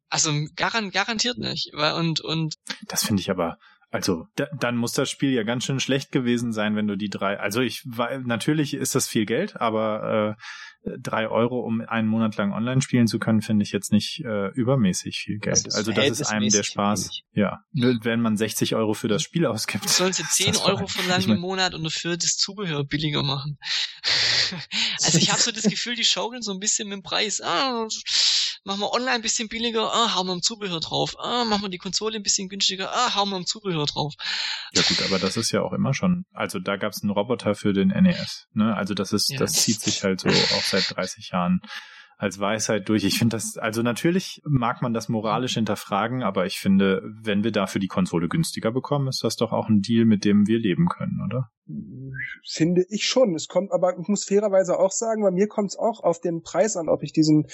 Also 0.08 0.32
garan 0.56 0.90
garantiert 0.90 1.38
nicht. 1.38 1.72
Und, 1.74 2.20
und 2.20 2.54
das 2.86 3.04
finde 3.04 3.20
ich 3.20 3.30
aber 3.30 3.58
also 3.90 4.26
da, 4.36 4.46
dann 4.58 4.76
muss 4.76 4.92
das 4.92 5.10
Spiel 5.10 5.30
ja 5.30 5.42
ganz 5.42 5.64
schön 5.64 5.80
schlecht 5.80 6.12
gewesen 6.12 6.52
sein, 6.52 6.76
wenn 6.76 6.86
du 6.86 6.96
die 6.96 7.08
drei. 7.08 7.38
Also 7.38 7.60
ich 7.60 7.82
war 7.84 8.18
natürlich 8.18 8.74
ist 8.74 8.94
das 8.94 9.08
viel 9.08 9.26
Geld, 9.26 9.60
aber 9.60 10.36
äh, 10.38 10.96
drei 11.02 11.28
Euro, 11.28 11.60
um 11.60 11.80
einen 11.80 12.08
Monat 12.08 12.36
lang 12.36 12.52
online 12.52 12.80
spielen 12.80 13.06
zu 13.06 13.18
können, 13.18 13.42
finde 13.42 13.64
ich 13.64 13.72
jetzt 13.72 13.92
nicht 13.92 14.24
äh, 14.24 14.48
übermäßig 14.54 15.18
viel 15.18 15.38
Geld. 15.38 15.66
Das 15.66 15.74
also 15.74 15.92
das 15.92 16.08
ist 16.08 16.30
einem 16.30 16.48
der 16.48 16.62
Spaß. 16.62 17.06
Wenig. 17.06 17.24
Ja, 17.32 17.60
wenn 17.72 18.20
man 18.20 18.36
60 18.36 18.76
Euro 18.76 18.94
für 18.94 19.08
das 19.08 19.22
Spiel 19.22 19.44
ausgibt. 19.44 19.88
Sollen 19.88 20.12
sie 20.12 20.24
10 20.24 20.56
Euro 20.58 20.86
verlangen 20.86 21.20
ich 21.20 21.26
mein, 21.26 21.36
im 21.36 21.42
Monat 21.42 21.74
und 21.74 21.82
dafür 21.82 22.16
das 22.16 22.36
Zubehör 22.36 22.84
billiger 22.84 23.22
machen? 23.22 23.58
also 25.02 25.18
ich 25.18 25.30
habe 25.30 25.40
so 25.40 25.50
das 25.50 25.64
Gefühl, 25.70 25.96
die 25.96 26.04
schaukeln 26.04 26.42
so 26.42 26.52
ein 26.52 26.60
bisschen 26.60 26.88
mit 26.88 26.98
dem 26.98 27.02
Preis. 27.02 27.40
Ah, 27.40 27.86
machen 28.64 28.80
wir 28.80 28.92
online 28.92 29.12
ein 29.12 29.22
bisschen 29.22 29.48
billiger, 29.48 29.92
ah, 29.92 30.14
hauen 30.14 30.26
wir 30.26 30.34
ein 30.34 30.42
Zubehör 30.42 30.80
drauf, 30.80 31.16
ah, 31.18 31.44
machen 31.44 31.62
wir 31.62 31.68
die 31.68 31.78
Konsole 31.78 32.16
ein 32.16 32.22
bisschen 32.22 32.48
günstiger, 32.48 32.90
ah, 32.92 33.14
hauen 33.14 33.30
wir 33.30 33.36
ein 33.36 33.46
Zubehör 33.46 33.86
drauf. 33.86 34.14
Ja 34.72 34.82
gut, 34.82 35.02
aber 35.02 35.18
das 35.18 35.36
ist 35.36 35.50
ja 35.52 35.62
auch 35.62 35.72
immer 35.72 35.94
schon, 35.94 36.24
also 36.32 36.58
da 36.58 36.76
gab 36.76 36.92
es 36.92 37.02
einen 37.02 37.10
Roboter 37.10 37.54
für 37.54 37.72
den 37.72 37.88
NES, 37.88 38.48
ne? 38.52 38.76
Also 38.76 38.94
das 38.94 39.12
ist, 39.12 39.30
ja. 39.30 39.38
das 39.38 39.52
zieht 39.52 39.80
sich 39.80 40.04
halt 40.04 40.20
so 40.20 40.28
auch 40.28 40.64
seit 40.64 40.96
30 40.96 41.30
Jahren 41.32 41.60
als 42.20 42.38
Weisheit 42.38 42.86
durch. 42.90 43.04
Ich 43.04 43.18
finde 43.18 43.36
das, 43.36 43.56
also 43.56 43.80
natürlich 43.82 44.42
mag 44.44 44.82
man 44.82 44.92
das 44.92 45.08
moralisch 45.08 45.54
hinterfragen, 45.54 46.22
aber 46.22 46.44
ich 46.44 46.58
finde, 46.58 47.02
wenn 47.22 47.44
wir 47.44 47.50
dafür 47.50 47.80
die 47.80 47.88
Konsole 47.88 48.28
günstiger 48.28 48.70
bekommen, 48.72 49.08
ist 49.08 49.24
das 49.24 49.36
doch 49.36 49.52
auch 49.52 49.70
ein 49.70 49.80
Deal, 49.80 50.04
mit 50.04 50.26
dem 50.26 50.46
wir 50.46 50.58
leben 50.58 50.86
können, 50.88 51.22
oder? 51.24 51.50
Finde 52.48 52.84
ich 52.88 53.04
schon. 53.04 53.34
Es 53.34 53.48
kommt 53.48 53.72
aber, 53.72 53.98
ich 53.98 54.08
muss 54.08 54.24
fairerweise 54.24 54.78
auch 54.78 54.90
sagen, 54.90 55.22
bei 55.22 55.30
mir 55.30 55.46
kommt 55.46 55.70
es 55.70 55.78
auch 55.78 56.02
auf 56.02 56.20
den 56.20 56.42
Preis 56.42 56.76
an, 56.76 56.88
ob 56.88 57.02
ich 57.02 57.12
diesen 57.12 57.46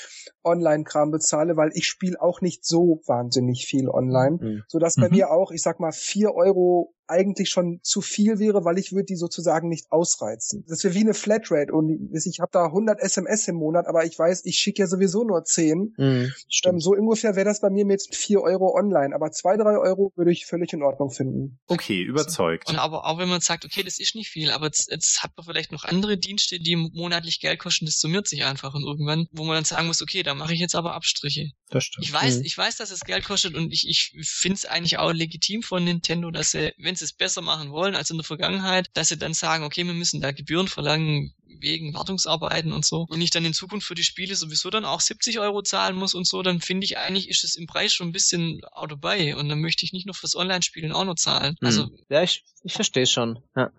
Online-Kram 0.44 1.10
bezahle, 1.10 1.56
weil 1.56 1.70
ich 1.74 1.86
spiele 1.86 2.20
auch 2.20 2.40
nicht 2.40 2.64
so 2.64 3.02
wahnsinnig 3.06 3.66
viel 3.66 3.88
online, 3.88 4.38
mhm. 4.40 4.62
sodass 4.68 4.96
bei 4.96 5.08
mhm. 5.08 5.16
mir 5.16 5.30
auch, 5.30 5.50
ich 5.50 5.62
sag 5.62 5.80
mal, 5.80 5.92
vier 5.92 6.34
Euro 6.34 6.94
eigentlich 7.08 7.50
schon 7.50 7.80
zu 7.82 8.00
viel 8.00 8.38
wäre, 8.38 8.64
weil 8.64 8.78
ich 8.78 8.92
würde 8.92 9.04
die 9.04 9.16
sozusagen 9.16 9.68
nicht 9.68 9.90
ausreizen. 9.90 10.64
Das 10.68 10.82
wäre 10.84 10.94
wie 10.94 11.00
eine 11.00 11.14
Flatrate 11.14 11.72
und 11.72 12.10
ich 12.12 12.40
habe 12.40 12.50
da 12.52 12.66
100 12.66 13.00
SMS 13.00 13.46
im 13.48 13.56
Monat, 13.56 13.86
aber 13.86 14.04
ich 14.04 14.18
weiß, 14.18 14.44
ich 14.44 14.56
schicke 14.56 14.82
ja 14.82 14.86
sowieso 14.86 15.24
nur 15.24 15.44
10. 15.44 15.94
Mhm, 15.96 16.32
ähm, 16.64 16.80
so 16.80 16.90
ungefähr 16.90 17.36
wäre 17.36 17.44
das 17.44 17.60
bei 17.60 17.70
mir 17.70 17.84
mit 17.84 18.02
4 18.10 18.40
Euro 18.40 18.74
online, 18.74 19.14
aber 19.14 19.30
2, 19.30 19.56
3 19.56 19.78
Euro 19.78 20.12
würde 20.16 20.32
ich 20.32 20.46
völlig 20.46 20.72
in 20.72 20.82
Ordnung 20.82 21.10
finden. 21.10 21.58
Okay, 21.68 22.02
überzeugt. 22.02 22.68
Und 22.68 22.76
aber 22.76 23.06
auch 23.06 23.18
wenn 23.18 23.28
man 23.28 23.40
sagt, 23.40 23.64
okay, 23.64 23.82
das 23.82 23.95
ist 23.98 24.14
nicht 24.14 24.30
viel, 24.30 24.50
aber 24.50 24.66
jetzt, 24.66 24.90
jetzt 24.90 25.22
hat 25.22 25.32
man 25.36 25.46
vielleicht 25.46 25.72
noch 25.72 25.84
andere 25.84 26.16
Dienste, 26.16 26.58
die 26.58 26.76
monatlich 26.76 27.40
Geld 27.40 27.58
kosten, 27.58 27.86
das 27.86 28.00
summiert 28.00 28.28
sich 28.28 28.44
einfach 28.44 28.74
und 28.74 28.84
irgendwann, 28.84 29.28
wo 29.32 29.44
man 29.44 29.56
dann 29.56 29.64
sagen 29.64 29.86
muss, 29.86 30.02
okay, 30.02 30.22
da 30.22 30.34
mache 30.34 30.54
ich 30.54 30.60
jetzt 30.60 30.74
aber 30.74 30.94
Abstriche. 30.94 31.50
Das 31.68 31.84
stimmt. 31.84 32.06
Ich 32.06 32.12
weiß, 32.12 32.38
mhm. 32.38 32.44
ich 32.44 32.56
weiß, 32.56 32.76
dass 32.76 32.90
es 32.90 33.00
Geld 33.00 33.24
kostet 33.24 33.54
und 33.54 33.72
ich, 33.72 33.88
ich 33.88 34.12
finde 34.22 34.56
es 34.56 34.66
eigentlich 34.66 34.98
auch 34.98 35.12
legitim 35.12 35.62
von 35.62 35.84
Nintendo, 35.84 36.30
dass 36.30 36.52
sie, 36.52 36.72
wenn 36.78 36.96
sie 36.96 37.04
es 37.04 37.12
besser 37.12 37.42
machen 37.42 37.70
wollen 37.70 37.94
als 37.94 38.10
in 38.10 38.16
der 38.16 38.24
Vergangenheit, 38.24 38.90
dass 38.94 39.08
sie 39.08 39.18
dann 39.18 39.34
sagen, 39.34 39.64
okay, 39.64 39.84
wir 39.84 39.94
müssen 39.94 40.20
da 40.20 40.32
Gebühren 40.32 40.68
verlangen 40.68 41.34
wegen 41.60 41.94
Wartungsarbeiten 41.94 42.72
und 42.72 42.84
so. 42.84 43.06
Wenn 43.10 43.20
ich 43.20 43.30
dann 43.30 43.44
in 43.44 43.54
Zukunft 43.54 43.86
für 43.86 43.94
die 43.94 44.04
Spiele 44.04 44.34
sowieso 44.34 44.70
dann 44.70 44.84
auch 44.84 45.00
70 45.00 45.38
Euro 45.40 45.62
zahlen 45.62 45.96
muss 45.96 46.14
und 46.14 46.26
so, 46.26 46.42
dann 46.42 46.60
finde 46.60 46.84
ich 46.84 46.98
eigentlich, 46.98 47.28
ist 47.28 47.44
es 47.44 47.56
im 47.56 47.66
Preis 47.66 47.92
schon 47.92 48.08
ein 48.08 48.12
bisschen 48.12 48.60
out 48.72 48.90
dabei 48.90 49.36
und 49.36 49.48
dann 49.48 49.60
möchte 49.60 49.84
ich 49.84 49.92
nicht 49.92 50.06
nur 50.06 50.14
fürs 50.14 50.36
Online-Spielen 50.36 50.92
auch 50.92 51.04
noch 51.04 51.14
zahlen. 51.14 51.56
Mhm. 51.60 51.66
Also 51.66 51.88
Ja, 52.08 52.22
ich, 52.22 52.44
ich 52.62 52.74
verstehe 52.74 53.06
schon. 53.06 53.42
Ja. 53.56 53.70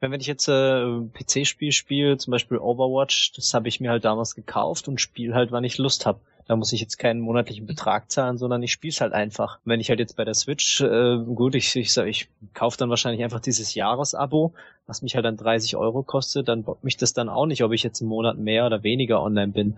Wenn 0.00 0.12
ich 0.20 0.26
jetzt 0.26 0.48
äh, 0.48 1.00
PC-Spiel 1.14 1.72
spiele, 1.72 2.18
zum 2.18 2.30
Beispiel 2.30 2.58
Overwatch, 2.58 3.32
das 3.32 3.54
habe 3.54 3.68
ich 3.68 3.80
mir 3.80 3.90
halt 3.90 4.04
damals 4.04 4.34
gekauft 4.34 4.88
und 4.88 5.00
spiele 5.00 5.34
halt, 5.34 5.52
wann 5.52 5.64
ich 5.64 5.78
Lust 5.78 6.04
habe. 6.06 6.20
Da 6.48 6.54
muss 6.54 6.72
ich 6.72 6.80
jetzt 6.80 6.98
keinen 6.98 7.20
monatlichen 7.20 7.66
Betrag 7.66 8.10
zahlen, 8.10 8.38
sondern 8.38 8.62
ich 8.62 8.70
spiele 8.70 8.94
halt 9.00 9.12
einfach. 9.12 9.58
Wenn 9.64 9.80
ich 9.80 9.88
halt 9.88 9.98
jetzt 9.98 10.16
bei 10.16 10.24
der 10.24 10.34
Switch, 10.34 10.80
äh, 10.80 11.18
gut, 11.18 11.56
ich, 11.56 11.74
ich, 11.74 11.96
ich 11.96 12.28
kaufe 12.54 12.76
dann 12.76 12.90
wahrscheinlich 12.90 13.24
einfach 13.24 13.40
dieses 13.40 13.74
Jahresabo, 13.74 14.52
was 14.86 15.02
mich 15.02 15.16
halt 15.16 15.24
dann 15.24 15.36
30 15.36 15.74
Euro 15.76 16.04
kostet, 16.04 16.46
dann 16.46 16.62
bockt 16.62 16.84
mich 16.84 16.96
das 16.96 17.14
dann 17.14 17.28
auch 17.28 17.46
nicht, 17.46 17.64
ob 17.64 17.72
ich 17.72 17.82
jetzt 17.82 18.00
einen 18.00 18.10
Monat 18.10 18.38
mehr 18.38 18.66
oder 18.66 18.84
weniger 18.84 19.20
online 19.22 19.52
bin 19.52 19.76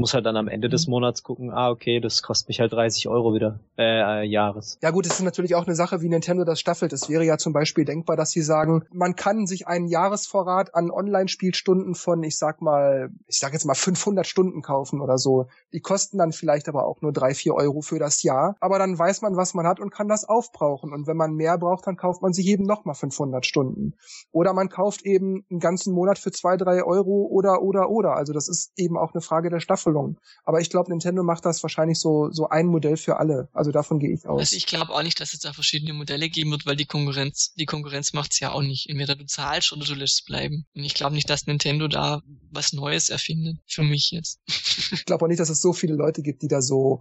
muss 0.00 0.14
halt 0.14 0.26
dann 0.26 0.36
am 0.36 0.48
Ende 0.48 0.68
des 0.68 0.86
mhm. 0.86 0.92
Monats 0.92 1.22
gucken, 1.22 1.50
ah, 1.52 1.70
okay, 1.70 2.00
das 2.00 2.22
kostet 2.22 2.48
mich 2.48 2.60
halt 2.60 2.72
30 2.72 3.06
Euro 3.08 3.34
wieder, 3.34 3.60
äh, 3.78 4.22
äh, 4.22 4.24
Jahres. 4.24 4.78
Ja 4.82 4.90
gut, 4.90 5.06
es 5.06 5.12
ist 5.12 5.22
natürlich 5.22 5.54
auch 5.54 5.66
eine 5.66 5.76
Sache, 5.76 6.00
wie 6.00 6.08
Nintendo 6.08 6.44
das 6.44 6.58
staffelt. 6.58 6.92
Es 6.92 7.08
wäre 7.08 7.24
ja 7.24 7.38
zum 7.38 7.52
Beispiel 7.52 7.84
denkbar, 7.84 8.16
dass 8.16 8.30
sie 8.30 8.40
sagen, 8.40 8.84
man 8.92 9.14
kann 9.14 9.46
sich 9.46 9.66
einen 9.68 9.86
Jahresvorrat 9.86 10.74
an 10.74 10.90
Online-Spielstunden 10.90 11.94
von, 11.94 12.22
ich 12.22 12.38
sag 12.38 12.62
mal, 12.62 13.10
ich 13.26 13.38
sag 13.38 13.52
jetzt 13.52 13.66
mal 13.66 13.74
500 13.74 14.26
Stunden 14.26 14.62
kaufen 14.62 15.00
oder 15.00 15.18
so. 15.18 15.46
Die 15.72 15.80
kosten 15.80 16.18
dann 16.18 16.32
vielleicht 16.32 16.68
aber 16.68 16.86
auch 16.86 17.02
nur 17.02 17.12
drei, 17.12 17.34
vier 17.34 17.54
Euro 17.54 17.82
für 17.82 17.98
das 17.98 18.22
Jahr. 18.22 18.56
Aber 18.60 18.78
dann 18.78 18.98
weiß 18.98 19.20
man, 19.20 19.36
was 19.36 19.54
man 19.54 19.66
hat 19.66 19.80
und 19.80 19.90
kann 19.90 20.08
das 20.08 20.24
aufbrauchen. 20.24 20.92
Und 20.92 21.06
wenn 21.06 21.16
man 21.16 21.34
mehr 21.34 21.58
braucht, 21.58 21.86
dann 21.86 21.96
kauft 21.96 22.22
man 22.22 22.32
sich 22.32 22.46
eben 22.46 22.64
nochmal 22.64 22.94
500 22.94 23.44
Stunden. 23.44 23.94
Oder 24.32 24.54
man 24.54 24.70
kauft 24.70 25.04
eben 25.04 25.44
einen 25.50 25.60
ganzen 25.60 25.92
Monat 25.92 26.18
für 26.18 26.32
zwei, 26.32 26.56
drei 26.56 26.82
Euro 26.82 27.26
oder, 27.30 27.60
oder, 27.62 27.90
oder. 27.90 28.16
Also 28.16 28.32
das 28.32 28.48
ist 28.48 28.72
eben 28.76 28.96
auch 28.96 29.12
eine 29.12 29.20
Frage 29.20 29.50
der 29.50 29.60
Staffel. 29.60 29.89
Staffelung. 29.90 30.18
Aber 30.44 30.60
ich 30.60 30.70
glaube, 30.70 30.90
Nintendo 30.90 31.22
macht 31.22 31.44
das 31.44 31.62
wahrscheinlich 31.62 31.98
so, 31.98 32.30
so 32.30 32.48
ein 32.48 32.66
Modell 32.66 32.96
für 32.96 33.18
alle. 33.18 33.48
Also 33.52 33.70
davon 33.70 33.98
gehe 33.98 34.12
ich 34.12 34.26
aus. 34.26 34.40
Also 34.40 34.56
ich 34.56 34.66
glaube 34.66 34.92
auch 34.92 35.02
nicht, 35.02 35.20
dass 35.20 35.32
es 35.32 35.40
da 35.40 35.52
verschiedene 35.52 35.92
Modelle 35.92 36.28
geben 36.28 36.50
wird, 36.50 36.66
weil 36.66 36.76
die 36.76 36.86
Konkurrenz, 36.86 37.52
die 37.54 37.66
Konkurrenz 37.66 38.12
macht's 38.12 38.40
ja 38.40 38.52
auch 38.52 38.62
nicht. 38.62 38.88
Entweder 38.88 39.16
du 39.16 39.26
zahlst 39.26 39.72
oder 39.72 39.84
du 39.84 39.94
lässt 39.94 40.20
es 40.20 40.24
bleiben. 40.24 40.66
Und 40.74 40.84
ich 40.84 40.94
glaube 40.94 41.14
nicht, 41.14 41.28
dass 41.28 41.46
Nintendo 41.46 41.88
da 41.88 42.22
was 42.50 42.72
Neues 42.72 43.10
erfindet. 43.10 43.58
Für 43.66 43.82
mich 43.82 44.10
jetzt. 44.10 44.40
ich 44.92 45.04
glaube 45.04 45.24
auch 45.24 45.28
nicht, 45.28 45.40
dass 45.40 45.50
es 45.50 45.60
so 45.60 45.72
viele 45.72 45.94
Leute 45.94 46.22
gibt, 46.22 46.42
die 46.42 46.48
da 46.48 46.62
so 46.62 47.00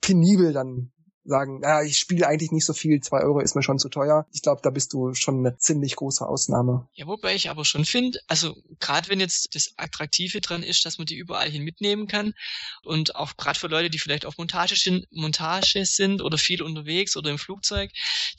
penibel 0.00 0.52
dann 0.52 0.92
sagen, 1.24 1.60
ja, 1.62 1.82
ich 1.82 1.98
spiele 1.98 2.26
eigentlich 2.26 2.52
nicht 2.52 2.64
so 2.64 2.72
viel, 2.72 3.00
zwei 3.00 3.20
Euro 3.20 3.40
ist 3.40 3.54
mir 3.54 3.62
schon 3.62 3.78
zu 3.78 3.88
teuer. 3.88 4.26
Ich 4.32 4.42
glaube, 4.42 4.60
da 4.62 4.70
bist 4.70 4.92
du 4.92 5.14
schon 5.14 5.38
eine 5.38 5.56
ziemlich 5.58 5.96
große 5.96 6.26
Ausnahme. 6.26 6.88
Ja, 6.94 7.06
wobei 7.06 7.34
ich 7.34 7.50
aber 7.50 7.64
schon 7.64 7.84
finde, 7.84 8.18
also 8.26 8.56
gerade 8.78 9.08
wenn 9.08 9.20
jetzt 9.20 9.54
das 9.54 9.72
Attraktive 9.76 10.40
dran 10.40 10.62
ist, 10.62 10.84
dass 10.86 10.98
man 10.98 11.06
die 11.06 11.16
überall 11.16 11.50
hin 11.50 11.62
mitnehmen 11.62 12.06
kann 12.06 12.34
und 12.82 13.16
auch 13.16 13.36
gerade 13.36 13.58
für 13.58 13.68
Leute, 13.68 13.90
die 13.90 13.98
vielleicht 13.98 14.26
auf 14.26 14.38
Montage 14.38 14.76
sind, 14.76 15.06
Montage 15.10 15.84
sind 15.84 16.22
oder 16.22 16.38
viel 16.38 16.62
unterwegs 16.62 17.16
oder 17.16 17.30
im 17.30 17.38
Flugzeug, 17.38 17.90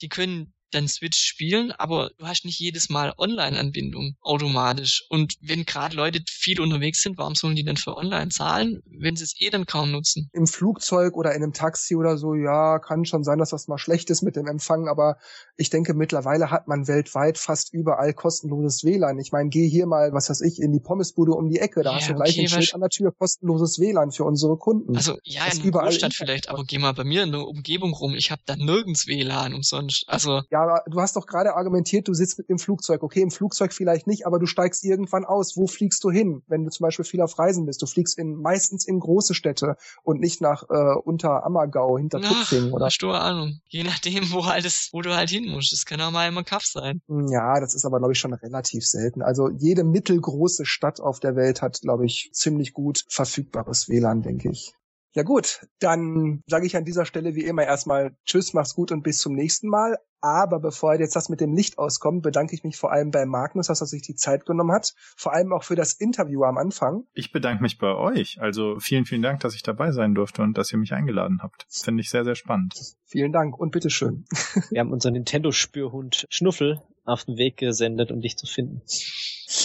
die 0.01 0.09
können 0.09 0.53
dann 0.71 0.87
Switch 0.87 1.19
spielen, 1.19 1.71
aber 1.71 2.11
du 2.17 2.27
hast 2.27 2.45
nicht 2.45 2.59
jedes 2.59 2.89
Mal 2.89 3.13
Online-Anbindung 3.17 4.15
automatisch. 4.21 5.05
Und 5.09 5.35
wenn 5.41 5.65
gerade 5.65 5.95
Leute 5.95 6.21
viel 6.27 6.59
unterwegs 6.59 7.01
sind, 7.01 7.17
warum 7.17 7.35
sollen 7.35 7.55
die 7.55 7.63
denn 7.63 7.77
für 7.77 7.97
Online 7.97 8.29
zahlen, 8.29 8.81
wenn 8.85 9.15
sie 9.15 9.23
es 9.23 9.39
eh 9.39 9.49
dann 9.49 9.65
kaum 9.65 9.91
nutzen? 9.91 10.29
Im 10.33 10.47
Flugzeug 10.47 11.15
oder 11.15 11.33
in 11.35 11.43
einem 11.43 11.53
Taxi 11.53 11.95
oder 11.95 12.17
so, 12.17 12.33
ja, 12.35 12.79
kann 12.79 13.05
schon 13.05 13.23
sein, 13.23 13.39
dass 13.39 13.49
das 13.49 13.67
mal 13.67 13.77
schlecht 13.77 14.09
ist 14.09 14.21
mit 14.21 14.35
dem 14.35 14.47
Empfang, 14.47 14.87
aber 14.87 15.17
ich 15.57 15.69
denke, 15.69 15.93
mittlerweile 15.93 16.51
hat 16.51 16.67
man 16.67 16.87
weltweit 16.87 17.37
fast 17.37 17.73
überall 17.73 18.13
kostenloses 18.13 18.83
WLAN. 18.83 19.19
Ich 19.19 19.31
meine, 19.31 19.49
geh 19.49 19.67
hier 19.67 19.85
mal, 19.85 20.13
was 20.13 20.29
weiß 20.29 20.41
ich, 20.41 20.61
in 20.61 20.71
die 20.71 20.79
Pommesbude 20.79 21.33
um 21.33 21.49
die 21.49 21.59
Ecke, 21.59 21.83
da 21.83 21.91
ja, 21.91 21.97
hast 21.97 22.09
du 22.09 22.15
gleich 22.15 22.31
okay, 22.31 22.41
ein 22.41 22.47
Schild 22.47 22.73
an 22.73 22.81
der 22.81 22.89
Tür, 22.89 23.11
kostenloses 23.11 23.79
WLAN 23.79 24.11
für 24.11 24.23
unsere 24.23 24.57
Kunden. 24.57 24.95
Also 24.95 25.17
ja, 25.23 25.45
in 25.45 25.61
der 25.61 25.71
Großstadt 25.71 26.13
vielleicht, 26.13 26.49
aber 26.49 26.63
geh 26.63 26.79
mal 26.79 26.93
bei 26.93 27.03
mir 27.03 27.23
in 27.23 27.31
der 27.31 27.47
Umgebung 27.47 27.93
rum, 27.93 28.15
ich 28.15 28.31
habe 28.31 28.41
da 28.45 28.55
nirgends 28.55 29.07
WLAN 29.07 29.53
umsonst. 29.53 30.05
Also 30.07 30.41
ja, 30.49 30.60
aber 30.61 30.83
du 30.87 30.99
hast 31.01 31.15
doch 31.15 31.25
gerade 31.25 31.55
argumentiert, 31.55 32.07
du 32.07 32.13
sitzt 32.13 32.37
mit 32.37 32.49
dem 32.49 32.59
Flugzeug. 32.59 33.03
Okay, 33.03 33.21
im 33.21 33.31
Flugzeug 33.31 33.73
vielleicht 33.73 34.07
nicht, 34.07 34.25
aber 34.27 34.39
du 34.39 34.45
steigst 34.45 34.83
irgendwann 34.83 35.25
aus. 35.25 35.57
Wo 35.57 35.67
fliegst 35.67 36.03
du 36.03 36.11
hin, 36.11 36.43
wenn 36.47 36.63
du 36.63 36.69
zum 36.69 36.85
Beispiel 36.85 37.05
viel 37.05 37.21
auf 37.21 37.37
Reisen 37.39 37.65
bist? 37.65 37.81
Du 37.81 37.87
fliegst 37.87 38.17
in 38.17 38.35
meistens 38.35 38.85
in 38.85 38.99
große 38.99 39.33
Städte 39.33 39.75
und 40.03 40.19
nicht 40.19 40.41
nach 40.41 40.63
äh, 40.69 40.95
unter 41.03 41.45
Ammergau, 41.45 41.97
hinter 41.97 42.21
Tutzing 42.21 42.71
oder. 42.71 42.85
Hast 42.85 43.01
du 43.01 43.11
Ahnung. 43.11 43.59
Je 43.67 43.83
nachdem, 43.83 44.31
wo 44.31 44.45
halt 44.45 44.65
ist, 44.65 44.93
wo 44.93 45.01
du 45.01 45.15
halt 45.15 45.29
hin 45.29 45.49
musst. 45.49 45.71
Das 45.71 45.85
kann 45.85 46.01
auch 46.01 46.11
mal 46.11 46.27
immer 46.27 46.43
Kaff 46.43 46.65
sein. 46.65 47.01
Hm, 47.07 47.27
ja, 47.27 47.59
das 47.59 47.73
ist 47.73 47.85
aber, 47.85 47.99
glaube 47.99 48.13
ich, 48.13 48.19
schon 48.19 48.33
relativ 48.33 48.85
selten. 48.85 49.21
Also 49.21 49.49
jede 49.49 49.83
mittelgroße 49.83 50.65
Stadt 50.65 50.99
auf 50.99 51.19
der 51.19 51.35
Welt 51.35 51.61
hat, 51.61 51.81
glaube 51.81 52.05
ich, 52.05 52.29
ziemlich 52.33 52.73
gut 52.73 53.05
verfügbares 53.09 53.89
WLAN, 53.89 54.21
denke 54.21 54.49
ich. 54.51 54.73
Ja 55.13 55.23
gut, 55.23 55.67
dann 55.79 56.41
sage 56.47 56.65
ich 56.65 56.77
an 56.77 56.85
dieser 56.85 57.05
Stelle 57.05 57.35
wie 57.35 57.43
immer 57.43 57.63
erstmal 57.63 58.15
Tschüss, 58.25 58.53
mach's 58.53 58.75
gut 58.75 58.91
und 58.91 59.03
bis 59.03 59.17
zum 59.17 59.33
nächsten 59.33 59.67
Mal. 59.67 59.97
Aber 60.21 60.59
bevor 60.59 60.93
jetzt 60.99 61.15
das 61.15 61.29
mit 61.29 61.41
dem 61.41 61.53
Licht 61.53 61.79
auskommt, 61.79 62.21
bedanke 62.21 62.53
ich 62.53 62.63
mich 62.63 62.77
vor 62.77 62.91
allem 62.91 63.09
bei 63.09 63.25
Magnus, 63.25 63.67
dass 63.67 63.81
er 63.81 63.87
sich 63.87 64.03
die 64.03 64.13
Zeit 64.13 64.45
genommen 64.45 64.71
hat. 64.71 64.93
Vor 65.17 65.33
allem 65.33 65.51
auch 65.51 65.63
für 65.63 65.75
das 65.75 65.93
Interview 65.93 66.43
am 66.43 66.57
Anfang. 66.57 67.05
Ich 67.13 67.31
bedanke 67.31 67.63
mich 67.63 67.79
bei 67.79 67.93
euch. 67.95 68.39
Also 68.39 68.79
vielen, 68.79 69.05
vielen 69.05 69.23
Dank, 69.23 69.39
dass 69.39 69.55
ich 69.55 69.63
dabei 69.63 69.91
sein 69.91 70.13
durfte 70.13 70.43
und 70.43 70.57
dass 70.57 70.71
ihr 70.71 70.77
mich 70.77 70.93
eingeladen 70.93 71.39
habt. 71.41 71.65
Finde 71.69 72.01
ich 72.01 72.11
sehr, 72.11 72.23
sehr 72.23 72.35
spannend. 72.35 72.75
Vielen 73.03 73.33
Dank 73.33 73.57
und 73.57 73.71
bitteschön. 73.71 74.25
Wir 74.69 74.79
haben 74.79 74.93
unseren 74.93 75.13
Nintendo-Spürhund 75.13 76.27
Schnuffel 76.29 76.81
auf 77.03 77.25
den 77.25 77.37
Weg 77.37 77.57
gesendet, 77.57 78.11
um 78.11 78.21
dich 78.21 78.37
zu 78.37 78.45
finden. 78.45 78.83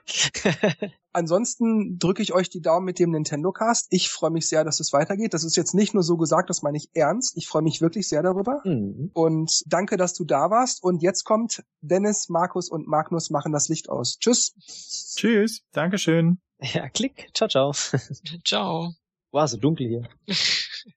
Ansonsten 1.16 1.98
drücke 1.98 2.22
ich 2.22 2.34
euch 2.34 2.50
die 2.50 2.62
Daumen 2.62 2.86
mit 2.86 3.00
dem 3.00 3.12
Nintendo 3.12 3.54
Cast. 3.54 3.88
Ich 3.90 4.10
freue 4.10 4.32
mich 4.32 4.50
sehr, 4.50 4.66
dass 4.66 4.82
es 4.82 4.92
weitergeht. 4.92 5.34
Das 5.34 5.46
ist 5.46 5.56
jetzt 5.56 5.74
nicht 5.74 5.94
nur 5.94 6.04
so 6.04 6.18
gesagt, 6.18 6.50
das 6.50 6.62
meine 6.62 6.78
ich 6.78 6.90
ernst. 6.94 7.38
Ich 7.38 7.48
freue 7.48 7.62
mich 7.62 7.80
wirklich 7.80 8.10
sehr 8.10 8.22
darüber. 8.22 8.62
Mhm. 8.66 9.12
Und 9.14 9.64
danke, 9.66 9.96
dass 9.96 10.14
du 10.14 10.26
da 10.26 10.50
warst. 10.50 10.84
Und 10.84 11.02
jetzt 11.02 11.24
kommt 11.24 11.64
Dennis, 11.80 12.28
Markus 12.28 12.70
und 12.70 12.86
Magnus 12.86 13.30
machen 13.30 13.54
das 13.54 13.70
Licht 13.70 13.88
aus. 13.88 14.18
Tschüss. 14.20 14.54
Tschüss. 15.16 15.62
Dankeschön. 15.72 16.40
Ja, 16.60 16.90
klick. 16.90 17.30
Ciao, 17.34 17.48
ciao. 17.48 17.72
ciao. 18.44 18.94
War 19.32 19.48
so 19.48 19.56
dunkel 19.58 19.88
hier. 19.88 20.10